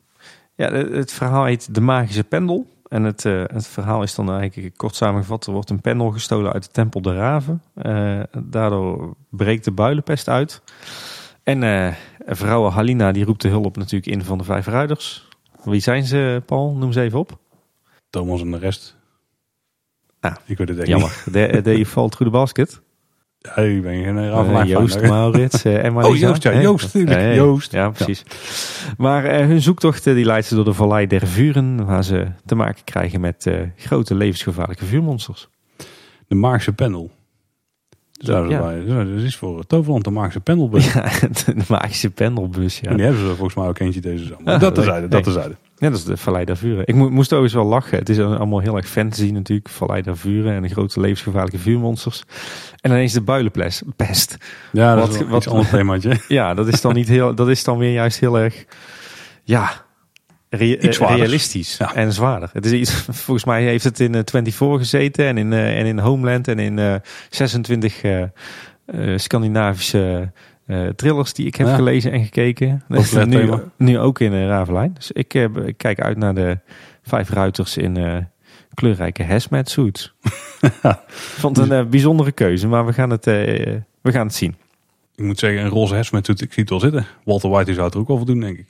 Ja, 0.55 0.72
het, 0.72 1.12
verhaal 1.12 1.45
heet 1.45 1.74
De 1.74 1.80
Magische 1.80 2.24
Pendel. 2.24 2.66
En 2.89 3.03
het, 3.03 3.24
eh, 3.24 3.43
het 3.47 3.66
verhaal 3.66 4.03
is 4.03 4.14
dan 4.14 4.32
eigenlijk 4.32 4.76
kort 4.76 4.95
samengevat. 4.95 5.47
Er 5.47 5.53
wordt 5.53 5.70
een 5.70 5.80
pendel 5.80 6.11
gestolen 6.11 6.53
uit 6.53 6.62
de 6.64 6.70
tempel 6.70 7.03
de 7.03 7.14
Raven. 7.14 7.62
Eh, 7.74 8.20
daardoor 8.39 9.14
breekt 9.30 9.64
de 9.64 9.72
builenpest 9.72 10.28
uit. 10.28 10.62
En 11.43 11.62
eh 11.62 11.95
vrouw 12.26 12.68
Halina 12.70 13.12
die 13.12 13.24
roept 13.24 13.43
de 13.43 13.49
hulp 13.49 13.76
natuurlijk 13.76 14.12
in 14.12 14.24
van 14.24 14.39
de 14.39 14.45
vijf 14.45 14.66
ruiders. 14.66 15.28
Wie 15.64 15.80
zijn 15.80 16.05
ze, 16.05 16.43
Paul? 16.47 16.74
Noem 16.74 16.93
ze 16.93 17.01
even 17.01 17.18
op. 17.18 17.39
Thomas 18.11 18.41
en 18.41 18.51
de 18.51 18.59
rest. 18.59 18.97
Ah, 20.20 20.34
ik 20.45 20.59
weet 20.59 20.68
het 20.68 20.87
Jammer. 20.87 21.22
De, 21.32 21.61
de 21.62 21.87
valt 21.87 22.11
through 22.11 22.32
the 22.32 22.39
basket. 22.39 22.80
Ja, 23.57 23.62
ik 23.62 23.82
ben 23.82 24.03
geen 24.05 24.18
Eh, 24.18 24.28
Ravelijn 24.28 24.66
Joost. 24.66 25.01
Maurits 25.03 25.64
eh, 25.64 25.84
en 25.84 25.97
Oh. 25.97 26.16
Joost, 26.16 26.42
ja. 26.42 26.61
Joost, 26.61 26.84
natuurlijk. 26.84 27.20
Hey, 27.20 27.34
Joost. 27.34 27.72
Ja, 27.72 27.90
precies. 27.90 28.22
Maar 28.99 29.24
eh, 29.24 29.47
hun 29.47 29.62
zoektocht 29.62 30.07
eh, 30.07 30.14
die 30.14 30.24
leidt 30.24 30.47
ze 30.47 30.55
door 30.55 30.64
de 30.64 30.72
Vallei 30.72 31.07
der 31.07 31.26
Vuren, 31.26 31.84
waar 31.84 32.05
ze 32.05 32.26
te 32.47 32.55
maken 32.55 32.84
krijgen 32.84 33.20
met 33.20 33.47
eh, 33.47 33.61
grote 33.76 34.14
levensgevaarlijke 34.14 34.84
vuurmonsters. 34.84 35.49
De 36.28 36.34
Maagse 36.34 36.72
Pendel. 36.72 37.11
Ja. 38.11 38.42
dat 38.86 39.07
is 39.22 39.36
voor 39.36 39.66
Toverland, 39.66 40.05
de 40.05 40.11
Maagse 40.11 40.40
Pendelbus. 40.40 40.92
Ja, 40.92 41.03
de 41.47 41.55
magische 41.68 42.11
pendelbus. 42.11 42.80
Ja. 42.80 42.88
En 42.90 42.97
die 42.97 43.05
hebben 43.05 43.22
ze 43.22 43.28
volgens 43.34 43.55
mij 43.55 43.66
ook 43.66 43.78
eentje 43.78 44.01
deze 44.01 44.24
zomer. 44.24 44.53
Ah, 44.53 44.61
dat 44.61 44.74
tezijde, 44.74 45.09
dat 45.09 45.22
tezijde. 45.24 45.57
Ja, 45.78 45.88
dat 45.90 45.98
is 45.98 46.04
de 46.04 46.16
Vallei 46.16 46.44
der 46.44 46.56
Vuren. 46.56 46.86
Ik 46.86 46.94
mo- 46.94 47.10
moest 47.10 47.32
overigens 47.32 47.62
wel 47.62 47.70
lachen. 47.72 47.98
Het 47.98 48.08
is 48.08 48.18
allemaal 48.18 48.60
heel 48.60 48.76
erg 48.76 48.88
fantasy 48.88 49.30
natuurlijk. 49.30 49.68
Vallei 49.68 50.02
der 50.02 50.16
Vuren 50.16 50.54
en 50.54 50.62
de 50.62 50.68
grote 50.68 51.00
levensgevaarlijke 51.00 51.58
vuurmonsters. 51.58 52.22
En 52.80 52.90
ineens 52.90 53.12
de 53.12 53.20
builenpest. 53.20 54.36
Ja, 54.72 54.94
dat 54.94 55.06
Wat- 55.08 55.20
is 55.20 55.26
wat- 55.28 55.36
iets 55.44 55.48
ander 55.48 55.68
themaatje. 55.68 56.20
Ja, 56.28 56.54
dat 56.54 56.68
is 56.68 56.80
dan 56.80 56.94
niet 56.94 57.08
heel. 57.08 57.34
Dat 57.34 57.48
is 57.48 57.64
dan 57.64 57.78
weer 57.78 57.92
juist 57.92 58.20
heel 58.20 58.38
erg. 58.38 58.64
Ja. 59.44 59.84
zwaarders. 60.50 60.98
realistisch 60.98 61.76
Ja. 61.76 61.94
en 61.94 62.12
zwaarder. 62.12 62.50
Het 62.52 62.66
is 62.66 62.72
iets, 62.72 62.92
volgens 63.10 63.44
mij 63.44 63.62
heeft 63.62 63.84
het 63.84 64.00
in 64.00 64.14
eh, 64.14 64.20
24 64.24 64.78
gezeten 64.78 65.26
en 65.26 65.38
in, 65.38 65.52
eh, 65.52 65.78
en 65.78 65.86
in 65.86 65.98
Homeland 65.98 66.48
en 66.48 66.58
in 66.58 66.78
eh, 66.78 66.94
26 67.30 68.02
eh, 68.02 68.22
eh, 68.22 68.28
Scandinavische 69.18 70.32
eh, 70.66 70.86
thrillers 70.86 71.32
die 71.32 71.46
ik 71.46 71.54
heb 71.54 71.66
Ja. 71.66 71.74
gelezen 71.74 72.12
en 72.12 72.24
gekeken. 72.24 72.82
Dat 72.88 73.00
is 73.00 73.10
Populair 73.10 73.58
nu, 73.76 73.86
nu 73.86 73.98
ook 73.98 74.20
in 74.20 74.32
uh, 74.32 74.46
Ravelijn. 74.46 74.92
Dus 74.94 75.12
ik, 75.12 75.34
eh, 75.34 75.44
ik 75.64 75.76
kijk 75.76 76.00
uit 76.00 76.16
naar 76.16 76.34
de 76.34 76.58
vijf 77.02 77.30
ruiters 77.30 77.76
in 77.76 77.96
eh, 77.96 78.16
kleurrijke 78.74 79.24
hazmat 79.24 79.68
suits. 79.70 80.14
Vond 81.16 81.58
een 81.58 81.72
eh, 81.72 81.84
bijzondere 81.84 82.32
keuze, 82.32 82.68
maar 82.68 82.86
we 82.86 82.92
gaan 82.92 83.10
het, 83.10 83.26
eh, 83.26 83.34
we 84.00 84.12
gaan 84.12 84.26
het 84.26 84.34
zien. 84.34 84.56
Ik 85.14 85.24
moet 85.24 85.38
zeggen, 85.38 85.60
een 85.62 85.68
roze 85.68 85.94
hesmet, 85.94 86.28
ik 86.28 86.36
zie 86.52 86.62
het 86.62 86.70
wel 86.70 86.80
zitten. 86.80 87.06
Walter 87.24 87.50
White 87.50 87.72
zou 87.72 87.84
het 87.84 87.94
er 87.94 88.00
ook 88.00 88.08
wel 88.08 88.16
voor 88.16 88.26
doen, 88.26 88.40
denk 88.40 88.58
ik. 88.58 88.66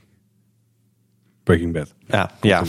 Breaking 1.43 1.73
Bad. 1.73 1.95
Ja, 2.07 2.31
ja. 2.41 2.63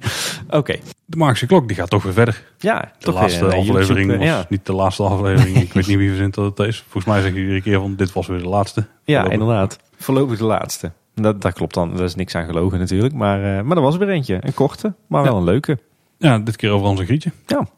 Oké. 0.58 0.76
De 1.12 1.18
Magische 1.18 1.46
Klok, 1.46 1.68
die 1.68 1.76
gaat 1.76 1.90
toch 1.90 2.02
weer 2.02 2.12
verder. 2.12 2.42
Ja, 2.58 2.80
De 2.80 3.04
toch 3.04 3.14
laatste 3.14 3.44
weer 3.46 3.54
aflevering 3.54 4.10
YouTube, 4.10 4.18
was 4.18 4.26
ja. 4.26 4.46
niet 4.48 4.66
de 4.66 4.72
laatste 4.72 5.02
aflevering. 5.02 5.56
ik 5.56 5.72
weet 5.72 5.86
niet 5.86 5.96
wie 5.96 6.08
verzint 6.08 6.34
dat 6.34 6.58
het 6.58 6.68
is. 6.68 6.84
Volgens 6.88 7.04
mij 7.04 7.22
zeg 7.22 7.32
je 7.32 7.40
iedere 7.40 7.62
keer 7.62 7.80
van, 7.80 7.96
dit 7.96 8.12
was 8.12 8.26
weer 8.26 8.38
de 8.38 8.48
laatste. 8.48 8.80
ja, 9.04 9.20
Voorlopig. 9.20 9.40
inderdaad. 9.40 9.78
Voorlopig 9.96 10.38
de 10.38 10.44
laatste. 10.44 10.92
Dat, 11.14 11.40
dat 11.40 11.52
klopt 11.52 11.74
dan. 11.74 11.98
Er 11.98 12.04
is 12.04 12.14
niks 12.14 12.34
aan 12.34 12.44
gelogen 12.44 12.78
natuurlijk. 12.78 13.14
Maar, 13.14 13.58
eh, 13.58 13.64
maar 13.64 13.76
er 13.76 13.82
was 13.82 13.94
er 13.94 14.00
weer 14.00 14.08
eentje. 14.08 14.38
Een 14.40 14.54
korte, 14.54 14.94
maar 15.06 15.22
wel 15.22 15.36
een 15.36 15.44
leuke. 15.44 15.78
Ja, 16.18 16.38
dit 16.38 16.56
keer 16.56 16.70
over 16.70 16.88
onze 16.88 17.04
Grietje. 17.04 17.30
Ja. 17.46 17.68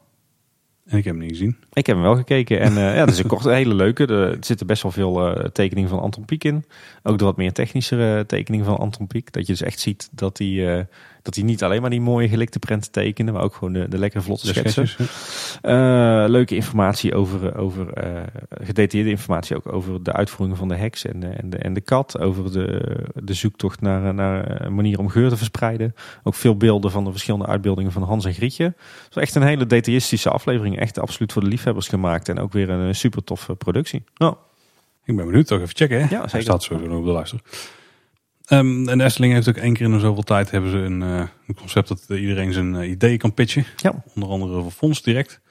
En 0.85 0.97
ik 0.97 1.03
heb 1.03 1.13
hem 1.13 1.23
niet 1.23 1.31
gezien. 1.31 1.57
Ik 1.73 1.85
heb 1.85 1.95
hem 1.95 2.05
wel 2.05 2.15
gekeken. 2.15 2.59
En 2.59 2.77
eh, 2.77 2.95
ja, 2.95 2.99
het 2.99 3.09
is 3.09 3.19
een 3.19 3.27
korte, 3.27 3.49
hele 3.49 3.73
leuke. 3.73 4.05
Er, 4.05 4.37
zitten 4.39 4.67
best 4.67 4.83
wel 4.83 4.91
veel 4.91 5.27
eh, 5.27 5.45
tekeningen 5.45 5.89
van 5.89 5.99
Anton 5.99 6.25
Pieck 6.25 6.43
in. 6.43 6.65
Ook 7.03 7.17
de 7.17 7.25
wat 7.25 7.37
meer 7.37 7.53
technischere 7.53 8.25
tekeningen 8.25 8.65
van 8.65 8.77
Anton 8.77 9.07
Pieck. 9.07 9.31
Dat 9.31 9.45
je 9.45 9.51
dus 9.51 9.61
echt 9.61 9.79
ziet 9.79 10.09
dat 10.11 10.37
hij, 10.37 10.77
eh, 10.77 10.85
dat 11.25 11.35
hij 11.35 11.43
niet 11.43 11.63
alleen 11.63 11.81
maar 11.81 11.89
die 11.89 12.01
mooie 12.01 12.29
gelikte 12.29 12.59
prenten 12.59 12.91
tekende. 12.91 13.31
Maar 13.31 13.41
ook 13.41 13.53
gewoon 13.53 13.73
de, 13.73 13.87
de 13.89 13.97
lekkere 13.97 14.23
vlotte 14.23 14.47
De 14.47 14.53
schetsen. 14.53 15.07
Eh, 15.61 16.25
leuke 16.27 16.55
informatie 16.55 17.15
over, 17.15 17.57
over 17.57 17.93
eh, 17.93 18.21
gedetailleerde 18.61 19.09
informatie 19.09 19.55
ook 19.55 19.73
over 19.73 20.03
de 20.03 20.11
uitvoeringen 20.13 20.57
van 20.57 20.67
de 20.67 20.75
heks 20.75 21.05
en 21.05 21.19
de, 21.19 21.27
en 21.27 21.49
de, 21.49 21.57
en 21.57 21.73
de 21.73 21.81
kat. 21.81 22.19
Over 22.19 22.51
de, 22.51 22.95
de 23.13 23.33
zoektocht 23.33 23.81
naar, 23.81 24.13
naar 24.13 24.61
een 24.61 24.75
manier 24.75 24.99
om 24.99 25.09
geur 25.09 25.29
te 25.29 25.37
verspreiden. 25.37 25.95
Ook 26.23 26.35
veel 26.35 26.57
beelden 26.57 26.91
van 26.91 27.03
de 27.03 27.11
verschillende 27.11 27.45
uitbeeldingen 27.45 27.91
van 27.91 28.03
Hans 28.03 28.25
en 28.25 28.33
Grietje. 28.33 28.73
Was 29.09 29.23
echt 29.23 29.35
een 29.35 29.43
hele 29.43 29.65
detailistische 29.65 30.29
aflevering. 30.29 30.79
Echt 30.79 30.99
absoluut 30.99 31.31
voor 31.33 31.41
de 31.41 31.47
liefhebbers 31.47 31.87
gemaakt. 31.87 32.29
En 32.29 32.39
ook 32.39 32.53
weer 32.53 32.69
een 32.69 32.95
super 32.95 33.23
toffe 33.23 33.55
productie. 33.55 34.03
Ja, 34.13 34.37
Ik 35.03 35.15
ben 35.15 35.25
benieuwd, 35.25 35.47
toch 35.47 35.59
even 35.61 35.75
checken. 35.75 35.97
Hè? 35.97 36.03
Ja, 36.15 36.19
Hij 36.19 36.29
zeker. 36.29 36.41
staat 36.41 36.63
sowieso 36.63 36.89
nog 36.89 36.99
op 36.99 37.05
de 37.05 37.11
luister. 37.11 37.39
Ehm, 38.45 38.89
en 38.89 39.01
Efteling 39.01 39.33
heeft 39.33 39.49
ook 39.49 39.55
één 39.55 39.73
keer 39.73 39.85
in 39.85 39.91
de 39.91 39.99
zoveel 39.99 40.23
tijd 40.23 40.51
hebben 40.51 40.71
ze 40.71 40.77
een, 40.77 41.01
eh, 41.01 41.27
een 41.47 41.55
concept 41.55 41.87
dat 41.87 42.05
iedereen 42.09 42.53
zijn 42.53 42.75
eh, 42.75 42.89
ideeën 42.89 43.17
kan 43.17 43.33
pitchen. 43.33 43.65
ja. 43.77 44.03
Onder 44.15 44.29
andere 44.29 44.61
voor 44.61 44.71
Fonds 44.71 45.01
direct. 45.01 45.41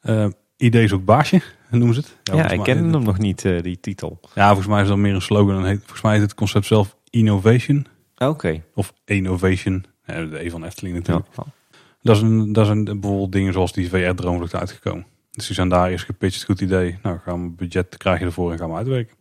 Eh 0.00 0.26
idee 0.56 0.88
zoekt 0.88 1.04
baasje, 1.04 1.40
noemen 1.70 1.94
ze 1.94 2.00
het. 2.00 2.16
ja, 2.36 2.50
ik 2.50 2.62
ken 2.62 2.76
hem 2.76 3.02
nog 3.02 3.18
niet, 3.18 3.42
die 3.62 3.80
titel. 3.80 4.20
Ja, 4.34 4.46
volgens 4.46 4.66
mij 4.66 4.82
is 4.82 4.88
dat 4.88 4.96
meer 4.96 5.14
een 5.14 5.22
slogan. 5.22 5.56
En 5.58 5.64
heet, 5.64 5.78
volgens 5.78 6.02
mij 6.02 6.16
is 6.16 6.22
het 6.22 6.34
concept 6.34 6.66
zelf 6.66 6.96
Innovation. 7.10 7.86
Oké. 8.16 8.62
Of 8.74 8.92
Innovation. 9.04 9.84
Ja, 10.06 10.24
de 10.24 10.44
E 10.44 10.50
van 10.50 10.64
Efteling 10.64 10.94
Ja. 10.94 11.00
natuurlijk. 11.00 11.28
Dat, 12.02 12.16
is 12.16 12.22
een, 12.22 12.52
dat 12.52 12.66
zijn 12.66 12.84
bijvoorbeeld 12.84 13.32
dingen 13.32 13.52
zoals 13.52 13.72
die 13.72 13.88
VR-droomvlucht 13.88 14.54
uitgekomen. 14.54 15.06
Dus 15.30 15.46
die 15.46 15.54
zijn 15.54 15.68
daar 15.68 15.90
eerst 15.90 16.04
gepitcht. 16.04 16.44
Goed 16.44 16.60
idee. 16.60 16.98
Nou, 17.02 17.18
gaan 17.24 17.42
we 17.42 17.50
budget 17.50 17.96
krijg 17.96 18.18
je 18.18 18.24
ervoor 18.24 18.52
en 18.52 18.58
gaan 18.58 18.70
we 18.70 18.76
uitwerken. 18.76 19.16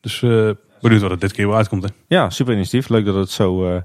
Dus 0.00 0.22
benieuwd 0.82 1.02
wat 1.02 1.10
het 1.10 1.20
dit 1.20 1.32
keer 1.32 1.46
weer 1.46 1.56
uitkomt. 1.56 1.82
Hè. 1.82 1.88
ja, 2.06 2.30
super 2.30 2.54
initiatief. 2.54 2.88
Leuk 2.88 3.04
dat 3.04 3.14
het 3.14 3.30
zo, 3.30 3.66
eh, 3.66 3.82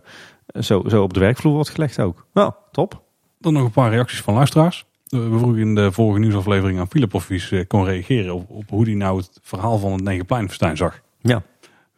zo, 0.62 0.84
zo 0.88 1.04
op 1.04 1.14
de 1.14 1.20
werkvloer 1.20 1.54
wordt 1.54 1.70
gelegd 1.70 2.00
ook. 2.00 2.26
Nou, 2.34 2.54
top. 2.72 3.02
Dan 3.40 3.54
nog 3.54 3.64
een 3.64 3.72
paar 3.72 3.92
reacties 3.92 4.22
van 4.22 4.34
luisteraars. 4.34 4.86
We 5.08 5.38
vroegen 5.38 5.58
in 5.58 5.76
de 5.76 5.92
vorige 5.92 6.20
nieuwsaflevering 6.20 6.80
aan 6.80 6.90
Philip 6.90 7.14
of 7.14 7.28
hij 7.28 7.66
kon 7.66 7.86
reageren 7.86 8.34
op, 8.34 8.50
op 8.50 8.70
hoe 8.70 8.84
hij 8.84 8.94
nou 8.94 9.18
het 9.18 9.40
verhaal 9.42 9.78
van 9.78 9.92
het 9.92 10.04
Negenpleinfestijn 10.04 10.78
zag. 10.78 11.02
Ja. 11.22 11.44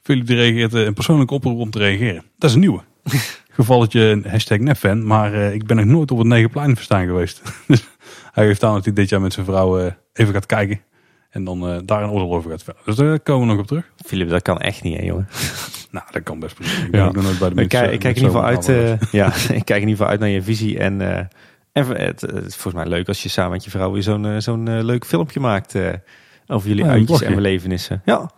Philip 0.02 0.28
die 0.28 0.36
reageert 0.36 0.74
eh, 0.74 0.86
een 0.86 0.93
persoonlijke 0.93 1.34
oproep 1.34 1.60
om 1.60 1.70
te 1.70 1.78
reageren. 1.80 2.24
Dat 2.38 2.50
is 2.50 2.56
een 2.56 2.62
nieuwe. 2.62 2.82
Gevalletje 3.50 4.02
een 4.02 4.26
hashtag 4.28 4.58
nepfan, 4.58 5.06
maar 5.06 5.34
eh, 5.34 5.54
ik 5.54 5.66
ben 5.66 5.78
nog 5.78 5.86
nooit 5.86 6.12
op 6.12 6.18
het 6.18 6.28
Negenpleinfestijn 6.28 7.08
geweest. 7.08 7.41
dus 7.68 7.88
hij 8.32 8.45
heeft 8.45 8.64
aan 8.64 8.74
dat 8.74 8.86
hij 8.86 8.93
dit 8.93 9.10
jaar 9.10 9.22
met 9.22 9.34
zijn 9.34 9.45
vrouw 9.45 9.93
even 10.14 10.34
gaat 10.34 10.45
kijken. 10.45 10.82
En 11.30 11.43
dan 11.43 11.67
eh, 11.69 11.77
daar 11.86 12.03
een 12.03 12.09
oordeel 12.09 12.34
over 12.34 12.51
gaat 12.51 12.63
verder. 12.63 12.82
Dus 12.86 12.95
daar 12.95 13.19
komen 13.19 13.47
we 13.47 13.53
nog 13.53 13.61
op 13.61 13.67
terug. 13.67 13.91
Philip, 14.05 14.30
dat 14.30 14.41
kan 14.41 14.59
echt 14.59 14.84
niet, 14.84 14.97
hè, 14.97 15.03
jongen. 15.03 15.27
Nou, 15.91 16.05
dat 16.11 16.23
kan 16.23 16.39
best 16.39 16.55
prima. 16.55 16.71
Ik 16.86 16.91
ben 16.91 16.99
Ja. 16.99 17.07
ook 17.07 17.15
nog 17.15 17.23
nooit 17.23 17.39
bij 17.39 17.49
de 17.49 17.61
Ik 17.61 17.69
kijk, 17.69 17.91
ik 17.91 17.99
kijk 17.99 18.15
in 18.15 18.21
ieder 18.23 18.39
geval 18.39 18.47
uit, 18.55 18.69
eh, 18.69 19.11
ja, 19.21 19.27
ik 19.36 19.65
kijk 19.65 19.82
in 19.82 19.88
ieder 19.88 19.89
geval 19.89 20.07
uit 20.07 20.19
naar 20.19 20.30
je 20.30 20.41
visie. 20.41 20.80
En, 20.80 21.01
eh, 21.01 21.17
en 21.71 21.88
het, 21.88 22.21
het 22.21 22.45
is 22.45 22.55
volgens 22.55 22.73
mij 22.73 22.86
leuk 22.86 23.07
als 23.07 23.23
je 23.23 23.30
samen 23.30 23.51
met 23.51 23.63
je 23.63 23.69
vrouw 23.69 23.91
weer 23.91 24.03
zo'n 24.03 24.41
zo'n 24.41 24.84
leuk 24.84 25.05
filmpje 25.05 25.39
maakt 25.39 25.75
over 26.47 26.67
jullie 26.67 26.84
Ja, 26.86 26.89
uitjes 26.91 27.21
en 27.21 27.36
belevenissen. 27.36 28.01
Ja, 28.05 28.32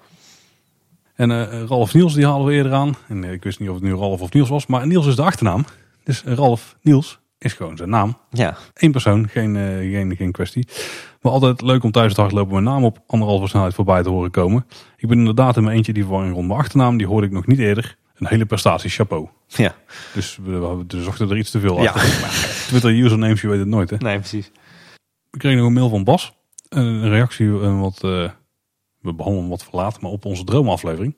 En 1.15 1.67
Ralf 1.67 1.93
Niels 1.93 2.13
die 2.13 2.25
haalden 2.25 2.47
we 2.47 2.53
eerder 2.53 2.73
aan. 2.73 2.95
En 3.07 3.23
ik 3.23 3.43
wist 3.43 3.59
niet 3.59 3.69
of 3.69 3.75
het 3.75 3.83
nu 3.83 3.93
Ralf 3.93 4.21
of 4.21 4.33
Niels 4.33 4.49
was. 4.49 4.65
Maar 4.67 4.87
Niels 4.87 5.07
is 5.07 5.15
de 5.15 5.21
achternaam. 5.23 5.65
Dus 6.03 6.23
Ralf 6.25 6.75
Niels 6.81 7.19
is 7.43 7.53
gewoon 7.53 7.77
zijn 7.77 7.89
naam. 7.89 8.17
ja, 8.29 8.57
Eén 8.73 8.91
persoon, 8.91 9.27
geen, 9.29 9.55
eh, 9.55 9.63
geen, 9.77 10.15
geen 10.15 10.31
kwestie. 10.31 10.67
Maar 11.21 11.31
altijd 11.31 11.61
leuk 11.61 11.83
om 11.83 11.91
tijdens 11.91 12.13
het 12.13 12.21
hardlopen 12.21 12.53
mijn 12.53 12.63
naam 12.65 12.83
op 12.83 12.99
anderhalve 13.07 13.47
snelheid 13.47 13.73
voorbij 13.73 14.03
te 14.03 14.09
horen 14.09 14.31
komen. 14.31 14.65
Ik 14.97 15.07
ben 15.07 15.17
inderdaad 15.17 15.57
in 15.57 15.63
mijn 15.63 15.75
eentje 15.75 15.93
die 15.93 16.03
verwarring 16.03 16.33
rond 16.33 16.47
mijn 16.47 16.59
achternaam. 16.59 16.97
Die 16.97 17.07
hoorde 17.07 17.27
ik 17.27 17.33
nog 17.33 17.45
niet 17.47 17.59
eerder. 17.59 17.97
Een 18.15 18.27
hele 18.27 18.45
prestatie, 18.45 18.89
chapeau. 18.89 19.27
ja. 19.47 19.75
Dus 20.13 20.37
we, 20.43 20.59
we, 20.87 21.01
zochten 21.03 21.29
er 21.29 21.37
iets 21.37 21.51
te 21.51 21.59
veel 21.59 21.81
Ja. 21.81 21.91
achter. 21.91 22.19
Maar 22.21 22.63
Twitter 22.67 22.91
usernames, 22.91 23.41
je 23.41 23.47
weet 23.47 23.59
het 23.59 23.67
nooit 23.67 23.89
hè. 23.89 23.97
Nee, 23.97 24.17
precies. 24.19 24.51
We 25.29 25.37
kregen 25.37 25.57
nog 25.57 25.67
een 25.67 25.73
mail 25.73 25.89
van 25.89 26.03
Bas. 26.03 26.33
Een 26.69 27.09
reactie, 27.09 27.47
eh, 27.61 27.79
wat, 27.79 28.03
eh, 28.03 28.29
we 28.99 29.13
behandelen 29.13 29.49
wat 29.49 29.63
verlaat, 29.63 30.01
maar 30.01 30.11
op 30.11 30.25
onze 30.25 30.43
droomaflevering. 30.43 31.17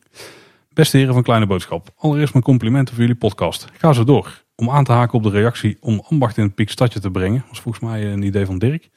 Beste 0.73 0.97
heren 0.97 1.13
van 1.13 1.23
Kleine 1.23 1.45
Boodschap. 1.45 1.89
Allereerst 1.97 2.33
mijn 2.33 2.45
complimenten 2.45 2.93
voor 2.93 3.03
jullie 3.03 3.19
podcast. 3.19 3.67
Ga 3.77 3.93
zo 3.93 4.03
door. 4.03 4.42
Om 4.63 4.69
aan 4.69 4.83
te 4.83 4.91
haken 4.91 5.13
op 5.17 5.23
de 5.23 5.29
reactie 5.29 5.77
om 5.79 6.01
ambacht 6.09 6.37
in 6.37 6.43
het 6.43 6.55
piekstadje 6.55 6.99
te 6.99 7.11
brengen. 7.11 7.45
was 7.49 7.61
volgens 7.61 7.83
mij 7.83 8.11
een 8.11 8.21
idee 8.21 8.45
van 8.45 8.57
Dirk. 8.57 8.89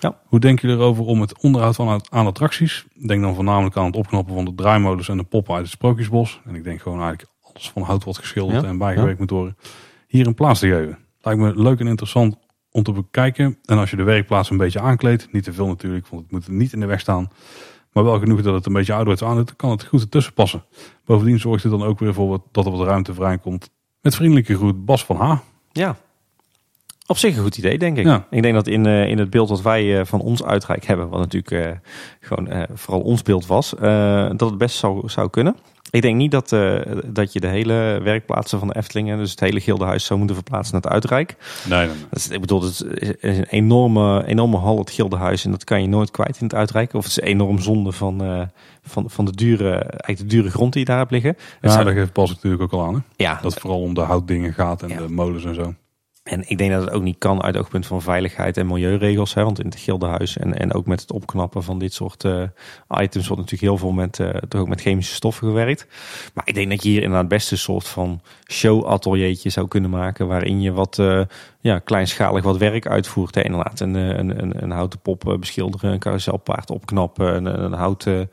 Ja. 0.00 0.18
Hoe 0.26 0.40
denken 0.40 0.68
jullie 0.68 0.82
erover 0.82 1.04
om 1.04 1.20
het 1.20 1.38
onderhoud 1.38 1.74
van 1.74 2.02
aan 2.10 2.26
attracties? 2.26 2.86
Denk 3.06 3.22
dan 3.22 3.34
voornamelijk 3.34 3.76
aan 3.76 3.86
het 3.86 3.96
opknappen 3.96 4.34
van 4.34 4.44
de 4.44 4.54
draaimodus 4.54 5.08
en 5.08 5.16
de 5.16 5.22
poppen 5.22 5.54
uit 5.54 5.62
het 5.62 5.72
Sprookjesbos. 5.72 6.40
En 6.44 6.54
ik 6.54 6.64
denk 6.64 6.80
gewoon 6.82 7.00
eigenlijk 7.00 7.30
alles 7.42 7.70
van 7.70 7.82
hout 7.82 8.04
wat 8.04 8.18
geschilderd 8.18 8.62
Ja. 8.62 8.68
en 8.68 8.78
bijgewerkt 8.78 9.18
moet 9.18 9.30
worden. 9.30 9.56
Hier 10.06 10.26
een 10.26 10.34
plaats 10.34 10.60
te 10.60 10.68
geven. 10.68 10.98
Lijkt 11.20 11.40
me 11.40 11.62
leuk 11.62 11.80
en 11.80 11.86
interessant 11.86 12.36
om 12.70 12.82
te 12.82 12.92
bekijken. 12.92 13.58
En 13.64 13.78
als 13.78 13.90
je 13.90 13.96
de 13.96 14.02
werkplaats 14.02 14.50
een 14.50 14.56
beetje 14.56 14.80
aankleedt, 14.80 15.32
niet 15.32 15.44
te 15.44 15.52
veel 15.52 15.66
natuurlijk, 15.66 16.06
want 16.08 16.22
het 16.22 16.32
moet 16.32 16.48
niet 16.48 16.72
in 16.72 16.80
de 16.80 16.86
weg 16.86 17.00
staan. 17.00 17.28
Maar 17.92 18.04
wel 18.04 18.18
genoeg 18.18 18.42
dat 18.42 18.54
het 18.54 18.66
een 18.66 18.72
beetje 18.72 18.92
ouderwets 18.92 19.22
aan 19.22 19.36
doet, 19.36 19.56
kan 19.56 19.70
het 19.70 19.84
goed 19.84 20.00
ertussen 20.00 20.32
passen. 20.32 20.64
Bovendien 21.04 21.38
zorgt 21.40 21.62
het 21.62 21.72
dan 21.72 21.82
ook 21.82 21.98
weer 21.98 22.14
voor 22.14 22.28
wat, 22.28 22.42
dat 22.50 22.64
er 22.64 22.70
wat 22.72 22.86
ruimte 22.86 23.14
vrijkomt. 23.14 23.70
Met 24.02 24.14
vriendelijke 24.14 24.56
groet 24.56 24.84
Bas 24.84 25.04
van 25.04 25.16
H. 25.16 25.34
Ja. 25.72 25.96
Op 27.06 27.18
zich 27.18 27.36
een 27.36 27.42
goed 27.42 27.58
idee, 27.58 27.78
denk 27.78 27.96
ik. 27.96 28.04
Ja. 28.04 28.26
Ik 28.30 28.42
denk 28.42 28.54
dat 28.54 28.66
in, 28.66 28.86
eh, 28.86 29.08
in 29.08 29.18
het 29.18 29.30
beeld 29.30 29.48
wat 29.48 29.62
wij 29.62 29.98
eh, 29.98 30.06
van 30.06 30.20
ons 30.20 30.44
uitreik 30.44 30.84
hebben, 30.84 31.08
wat 31.08 31.20
natuurlijk 31.20 31.50
eh, 31.50 31.76
gewoon 32.20 32.66
vooral 32.74 33.00
ons 33.00 33.22
beeld 33.22 33.46
was, 33.46 33.70
dat 34.36 34.40
het 34.40 34.58
best 34.58 34.76
zou, 34.76 35.08
zou 35.08 35.30
kunnen. 35.30 35.56
Ik 35.90 36.02
denk 36.02 36.16
niet 36.16 36.30
dat, 36.30 36.52
uh, 36.52 36.80
dat 37.06 37.32
je 37.32 37.40
de 37.40 37.46
hele 37.46 38.00
werkplaatsen 38.02 38.58
van 38.58 38.68
de 38.68 38.76
Eftelingen, 38.76 39.18
dus 39.18 39.30
het 39.30 39.40
hele 39.40 39.60
Gildenhuis, 39.60 40.04
zou 40.04 40.18
moeten 40.18 40.36
verplaatsen 40.36 40.72
naar 40.72 40.82
het 40.82 40.92
Uitrijk. 40.92 41.36
Nee, 41.68 41.78
nee, 41.78 41.86
nee. 41.86 42.04
Dat 42.10 42.18
is, 42.18 42.28
ik 42.28 42.40
bedoel, 42.40 42.62
het 42.62 42.70
is 42.70 42.84
een 43.20 43.44
enorme, 43.44 44.24
enorme 44.26 44.56
hal, 44.56 44.78
het 44.78 44.90
Gildenhuis, 44.90 45.44
en 45.44 45.50
dat 45.50 45.64
kan 45.64 45.82
je 45.82 45.88
nooit 45.88 46.10
kwijt 46.10 46.38
in 46.38 46.44
het 46.44 46.54
Uitrijk. 46.54 46.94
Of 46.94 47.04
het 47.04 47.12
is 47.12 47.20
enorm 47.20 47.58
zonde 47.58 47.92
van, 47.92 48.24
uh, 48.24 48.42
van, 48.82 49.10
van 49.10 49.24
de, 49.24 49.32
dure, 49.32 49.70
eigenlijk 49.72 50.18
de 50.18 50.36
dure 50.36 50.50
grond 50.50 50.72
die 50.72 50.80
je 50.80 50.86
daar 50.86 50.98
hebt 50.98 51.10
liggen. 51.10 51.36
Ja, 51.60 51.70
zou... 51.70 51.84
daar 51.84 51.94
geeft 51.94 52.12
pas 52.12 52.30
natuurlijk 52.30 52.62
ook 52.62 52.72
al 52.72 52.84
aan. 52.86 52.94
Hè? 52.94 53.00
Ja. 53.16 53.38
Dat 53.42 53.52
het 53.52 53.60
vooral 53.60 53.80
om 53.80 53.94
de 53.94 54.00
houtdingen 54.00 54.52
gaat 54.52 54.82
en 54.82 54.88
ja. 54.88 54.96
de 54.96 55.08
molens 55.08 55.44
en 55.44 55.54
zo. 55.54 55.74
En 56.22 56.50
ik 56.50 56.58
denk 56.58 56.72
dat 56.72 56.84
het 56.84 56.90
ook 56.90 57.02
niet 57.02 57.18
kan 57.18 57.42
uit 57.42 57.56
oogpunt 57.56 57.86
van 57.86 58.02
veiligheid 58.02 58.56
en 58.56 58.66
milieuregels. 58.66 59.34
Hè, 59.34 59.44
want 59.44 59.58
in 59.58 59.66
het 59.66 59.80
gildenhuis 59.80 60.36
en, 60.36 60.58
en 60.58 60.74
ook 60.74 60.86
met 60.86 61.00
het 61.00 61.12
opknappen 61.12 61.62
van 61.62 61.78
dit 61.78 61.92
soort 61.92 62.24
uh, 62.24 62.42
items 62.88 63.26
wordt 63.26 63.42
natuurlijk 63.42 63.60
heel 63.60 63.78
veel 63.78 63.92
met, 63.92 64.18
uh, 64.18 64.28
toch 64.28 64.60
ook 64.60 64.68
met 64.68 64.80
chemische 64.80 65.14
stoffen 65.14 65.46
gewerkt. 65.46 65.86
Maar 66.34 66.48
ik 66.48 66.54
denk 66.54 66.70
dat 66.70 66.82
je 66.82 66.88
hier 66.88 67.02
inderdaad 67.02 67.28
best 67.28 67.50
een 67.50 67.58
soort 67.58 67.88
van 67.88 68.20
show-ateliertje 68.52 69.50
zou 69.50 69.68
kunnen 69.68 69.90
maken. 69.90 70.26
Waarin 70.26 70.60
je 70.60 70.72
wat 70.72 70.98
uh, 71.00 71.20
ja, 71.60 71.78
kleinschalig 71.78 72.42
wat 72.42 72.56
werk 72.56 72.86
uitvoert. 72.86 73.34
Hè. 73.34 73.42
Inderdaad, 73.42 73.80
een, 73.80 73.94
een, 73.94 74.42
een, 74.42 74.62
een 74.62 74.70
houten 74.70 75.00
pop 75.00 75.36
beschilderen, 75.40 75.92
een 75.92 75.98
carouselpaard 75.98 76.70
opknappen, 76.70 77.34
een, 77.34 77.64
een 77.64 77.72
houten 77.72 78.30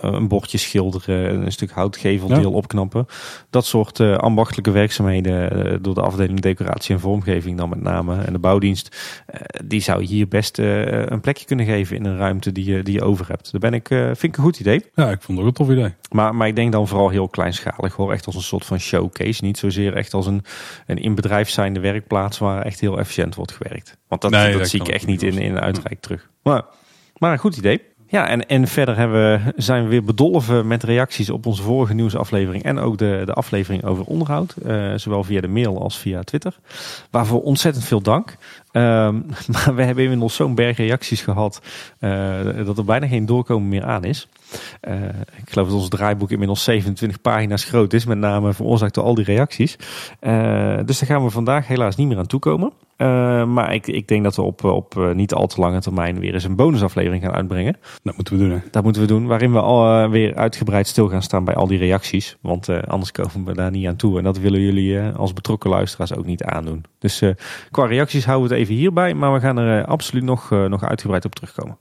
een 0.00 0.28
bordje 0.28 0.58
schilderen, 0.58 1.42
een 1.42 1.52
stuk 1.52 1.70
houtgeveldeel 1.70 2.40
ja. 2.40 2.56
opknappen. 2.56 3.06
Dat 3.50 3.66
soort 3.66 4.00
ambachtelijke 4.00 4.70
werkzaamheden 4.70 5.82
door 5.82 5.94
de 5.94 6.00
afdeling 6.00 6.40
decoratie 6.40 6.94
en 6.94 7.00
vormgeving 7.00 7.58
dan 7.58 7.68
met 7.68 7.82
name 7.82 8.22
en 8.22 8.32
de 8.32 8.38
bouwdienst, 8.38 8.96
die 9.64 9.80
zou 9.80 10.04
hier 10.04 10.28
best 10.28 10.58
een 10.58 11.20
plekje 11.20 11.44
kunnen 11.44 11.66
geven 11.66 11.96
in 11.96 12.04
een 12.04 12.16
ruimte 12.16 12.52
die 12.52 12.64
je, 12.64 12.82
die 12.82 12.94
je 12.94 13.02
over 13.02 13.28
hebt. 13.28 13.52
Daar 13.52 13.60
ben 13.60 13.74
ik, 13.74 13.88
vind 13.88 14.22
ik 14.22 14.36
een 14.36 14.42
goed 14.42 14.60
idee. 14.60 14.84
Ja, 14.94 15.10
ik 15.10 15.22
vond 15.22 15.38
het 15.38 15.46
ook 15.46 15.58
een 15.58 15.66
tof 15.66 15.70
idee. 15.70 15.94
Maar, 16.10 16.34
maar 16.34 16.48
ik 16.48 16.56
denk 16.56 16.72
dan 16.72 16.88
vooral 16.88 17.08
heel 17.08 17.28
kleinschalig 17.28 17.94
hoor, 17.94 18.12
echt 18.12 18.26
als 18.26 18.34
een 18.34 18.42
soort 18.42 18.64
van 18.64 18.78
showcase. 18.78 19.44
Niet 19.44 19.58
zozeer 19.70 19.96
echt 19.96 20.14
als 20.14 20.26
een, 20.26 20.44
een 20.86 20.98
in 20.98 21.14
bedrijf 21.14 21.50
zijnde 21.50 21.80
werkplaats 21.80 22.38
waar 22.38 22.62
echt 22.62 22.80
heel 22.80 22.98
efficiënt 22.98 23.34
wordt 23.34 23.52
gewerkt. 23.52 23.96
Want 24.08 24.20
dat, 24.20 24.30
nee, 24.30 24.50
dat, 24.50 24.58
dat 24.58 24.68
zie 24.68 24.80
ik 24.80 24.88
echt 24.88 25.06
niet 25.06 25.22
in, 25.22 25.38
in 25.38 25.60
Uitrijk 25.60 26.00
terug. 26.00 26.30
Maar, 26.42 26.64
maar 27.16 27.32
een 27.32 27.38
goed 27.38 27.56
idee. 27.56 27.80
Ja, 28.12 28.28
en, 28.28 28.46
en 28.46 28.66
verder 28.68 28.96
hebben 28.96 29.52
zijn 29.56 29.82
we 29.82 29.88
weer 29.88 30.04
bedolven 30.04 30.66
met 30.66 30.82
reacties 30.82 31.30
op 31.30 31.46
onze 31.46 31.62
vorige 31.62 31.94
nieuwsaflevering 31.94 32.64
en 32.64 32.78
ook 32.78 32.98
de, 32.98 33.22
de 33.24 33.32
aflevering 33.32 33.84
over 33.84 34.04
onderhoud. 34.04 34.54
Uh, 34.66 34.92
zowel 34.96 35.24
via 35.24 35.40
de 35.40 35.48
mail 35.48 35.82
als 35.82 35.98
via 35.98 36.22
Twitter. 36.22 36.58
Waarvoor 37.10 37.42
ontzettend 37.42 37.84
veel 37.84 38.00
dank. 38.00 38.36
Um, 38.72 39.26
maar 39.52 39.74
we 39.74 39.82
hebben 39.82 40.02
inmiddels 40.02 40.34
zo'n 40.34 40.54
berg 40.54 40.76
reacties 40.76 41.22
gehad 41.22 41.60
uh, 42.00 42.64
dat 42.64 42.78
er 42.78 42.84
bijna 42.84 43.06
geen 43.06 43.26
doorkomen 43.26 43.68
meer 43.68 43.84
aan 43.84 44.04
is. 44.04 44.28
Uh, 44.88 45.04
ik 45.36 45.50
geloof 45.50 45.68
dat 45.68 45.76
ons 45.76 45.88
draaiboek 45.88 46.30
inmiddels 46.30 46.64
27 46.64 47.20
pagina's 47.20 47.64
groot 47.64 47.92
is, 47.92 48.04
met 48.04 48.18
name 48.18 48.52
veroorzaakt 48.52 48.94
door 48.94 49.04
al 49.04 49.14
die 49.14 49.24
reacties. 49.24 49.76
Dus 50.84 50.98
daar 50.98 51.08
gaan 51.08 51.24
we 51.24 51.30
vandaag 51.30 51.66
helaas 51.66 51.96
niet 51.96 52.08
meer 52.08 52.18
aan 52.18 52.26
toekomen. 52.26 52.72
Uh, 53.02 53.44
maar 53.44 53.74
ik, 53.74 53.86
ik 53.86 54.08
denk 54.08 54.22
dat 54.22 54.36
we 54.36 54.42
op, 54.42 54.64
op 54.64 54.94
uh, 54.98 55.12
niet 55.12 55.34
al 55.34 55.46
te 55.46 55.60
lange 55.60 55.80
termijn 55.80 56.18
weer 56.18 56.34
eens 56.34 56.44
een 56.44 56.56
bonusaflevering 56.56 57.22
gaan 57.22 57.32
uitbrengen. 57.32 57.76
Dat 58.02 58.16
moeten 58.16 58.36
we 58.36 58.40
doen. 58.42 58.50
Hè? 58.50 58.58
Dat 58.70 58.82
moeten 58.82 59.02
we 59.02 59.08
doen, 59.08 59.26
waarin 59.26 59.52
we 59.52 59.60
al 59.60 60.04
uh, 60.04 60.10
weer 60.10 60.34
uitgebreid 60.34 60.86
stil 60.86 61.08
gaan 61.08 61.22
staan 61.22 61.44
bij 61.44 61.54
al 61.54 61.66
die 61.66 61.78
reacties. 61.78 62.36
Want 62.40 62.68
anders 62.68 63.12
komen 63.12 63.44
we 63.44 63.54
daar 63.54 63.70
niet 63.70 63.86
aan 63.86 63.96
toe. 63.96 64.18
En 64.18 64.24
dat 64.24 64.38
willen 64.38 64.60
jullie 64.60 65.00
als 65.00 65.32
betrokken 65.32 65.70
luisteraars 65.70 66.14
ook 66.14 66.24
niet 66.24 66.42
aandoen. 66.42 66.84
Dus 66.98 67.22
qua 67.70 67.86
reacties 67.86 68.24
houden 68.24 68.48
we 68.48 68.54
het 68.54 68.64
even 68.64 68.74
hierbij. 68.74 69.14
Maar 69.14 69.32
we 69.32 69.40
gaan 69.40 69.58
er 69.58 69.84
absoluut 69.84 70.24
nog, 70.24 70.50
nog 70.50 70.84
uitgebreid 70.84 71.24
op 71.24 71.34
terugkomen. 71.34 71.78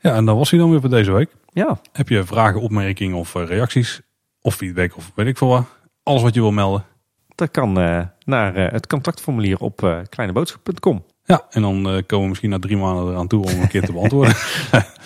Ja, 0.00 0.14
en 0.14 0.24
dan 0.24 0.36
was 0.36 0.50
hij 0.50 0.60
dan 0.60 0.70
weer 0.70 0.80
voor 0.80 0.90
deze 0.90 1.12
week. 1.12 1.30
Ja. 1.52 1.80
Heb 1.92 2.08
je 2.08 2.24
vragen, 2.24 2.60
opmerkingen 2.60 3.16
of 3.16 3.34
reacties? 3.34 4.00
Of 4.40 4.54
feedback 4.54 4.96
of 4.96 5.12
weet 5.14 5.26
ik 5.26 5.38
veel 5.38 5.48
wat. 5.48 5.64
Alles 6.02 6.22
wat 6.22 6.34
je 6.34 6.40
wil 6.40 6.52
melden. 6.52 6.84
Dat 7.36 7.50
kan 7.50 7.80
uh, 7.80 8.00
naar 8.24 8.56
uh, 8.56 8.70
het 8.70 8.86
contactformulier 8.86 9.58
op 9.58 9.82
uh, 9.82 9.98
kleineboodschap.com. 10.08 11.04
Ja, 11.24 11.46
en 11.50 11.62
dan 11.62 11.82
komen 11.82 12.24
we 12.24 12.28
misschien 12.28 12.50
na 12.50 12.58
drie 12.58 12.76
maanden 12.76 13.12
eraan 13.12 13.26
toe 13.26 13.44
om 13.44 13.60
een 13.60 13.68
keer 13.68 13.84
te 13.84 13.92
beantwoorden. 13.98 14.34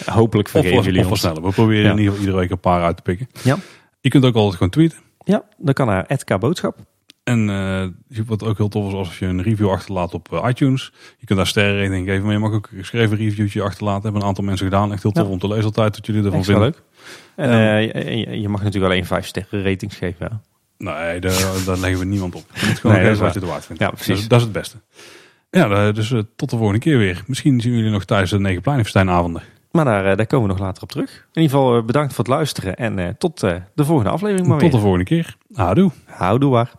Hopelijk 0.05 0.49
vergeven 0.49 0.83
jullie 0.83 1.09
ons. 1.09 1.21
sneller. 1.21 1.43
We 1.43 1.53
proberen 1.53 1.85
ja. 1.85 1.91
in 1.91 1.99
ieder 1.99 2.05
geval 2.05 2.21
iedere 2.21 2.39
week 2.39 2.51
een 2.51 2.61
paar 2.61 2.83
uit 2.83 2.97
te 2.97 3.03
pikken. 3.03 3.29
Ja. 3.43 3.57
Je 4.01 4.09
kunt 4.09 4.25
ook 4.25 4.35
altijd 4.35 4.55
gewoon 4.55 4.71
tweeten. 4.71 4.99
Ja, 5.25 5.43
dat 5.57 5.75
kan 5.75 5.87
naar 5.87 6.07
@kboodschap. 6.25 6.79
En 7.25 7.49
uh, 7.49 8.25
wat 8.27 8.45
ook 8.45 8.57
heel 8.57 8.69
tof 8.69 8.89
is 8.89 8.95
als 8.95 9.19
je 9.19 9.27
een 9.27 9.43
review 9.43 9.71
achterlaat 9.71 10.15
op 10.15 10.43
iTunes. 10.47 10.93
Je 11.19 11.27
kunt 11.27 11.39
daar 11.39 11.49
sterrenrating 11.49 12.07
geven, 12.07 12.25
maar 12.25 12.33
je 12.33 12.39
mag 12.39 12.53
ook 12.53 12.69
een 12.73 12.79
geschreven 12.79 13.17
reviewtje 13.17 13.63
achterlaten. 13.63 14.03
Hebben 14.03 14.21
een 14.21 14.29
aantal 14.29 14.45
mensen 14.45 14.67
gedaan. 14.67 14.93
Echt 14.93 15.03
heel 15.03 15.13
tof 15.13 15.27
ja. 15.27 15.31
om 15.31 15.39
te 15.39 15.49
lezen 15.49 15.65
altijd 15.65 15.97
wat 15.97 16.07
jullie 16.07 16.25
ervan 16.25 16.45
vinden. 16.45 16.63
leuk. 16.63 16.83
En 17.37 17.51
uh, 17.51 18.27
je, 18.27 18.41
je, 18.41 18.49
mag 18.49 18.63
natuurlijk 18.63 18.93
alleen 18.93 19.07
vijf 19.07 19.27
sterren 19.27 19.63
ratings 19.63 19.97
geven. 19.97 20.29
Ja. 20.31 20.41
Nee, 20.85 21.21
daar, 21.21 21.43
daar 21.67 21.79
leggen 21.79 21.99
we 21.99 22.05
niemand 22.05 22.35
op. 22.35 22.45
Je 22.55 22.67
moet 22.67 22.79
gewoon 22.79 22.97
nee, 22.97 23.15
wat 23.15 23.35
je 23.35 23.41
het 23.41 23.49
waard 23.49 23.65
vindt. 23.65 23.83
Ja, 23.83 23.91
precies. 23.91 24.17
Dus, 24.19 24.29
dat 24.29 24.39
is 24.39 24.45
het 24.45 24.53
beste. 24.53 24.77
Ja, 25.51 25.93
dus 25.93 26.15
tot 26.37 26.51
de 26.51 26.57
volgende 26.57 26.81
keer 26.81 26.99
weer. 26.99 27.23
Misschien 27.27 27.61
zien 27.61 27.73
jullie 27.77 27.91
nog 27.91 28.05
tijdens 28.05 28.31
de 28.31 28.39
Negenpleinenfestijnavonden. 28.41 29.43
Maar 29.71 29.85
daar, 29.85 30.17
daar 30.17 30.27
komen 30.27 30.47
we 30.47 30.53
nog 30.53 30.63
later 30.63 30.83
op 30.83 30.91
terug. 30.91 31.27
In 31.33 31.43
ieder 31.43 31.59
geval 31.59 31.83
bedankt 31.85 32.15
voor 32.15 32.25
het 32.25 32.33
luisteren 32.35 32.77
en 32.77 33.17
tot 33.19 33.41
de 33.41 33.85
volgende 33.85 34.11
aflevering 34.11 34.47
maar 34.47 34.59
Tot 34.59 34.67
weer. 34.67 34.77
de 34.77 34.83
volgende 34.85 35.05
keer. 35.05 35.37
Houdoe. 35.55 35.91
Houdoe 36.05 36.51
waar. 36.51 36.73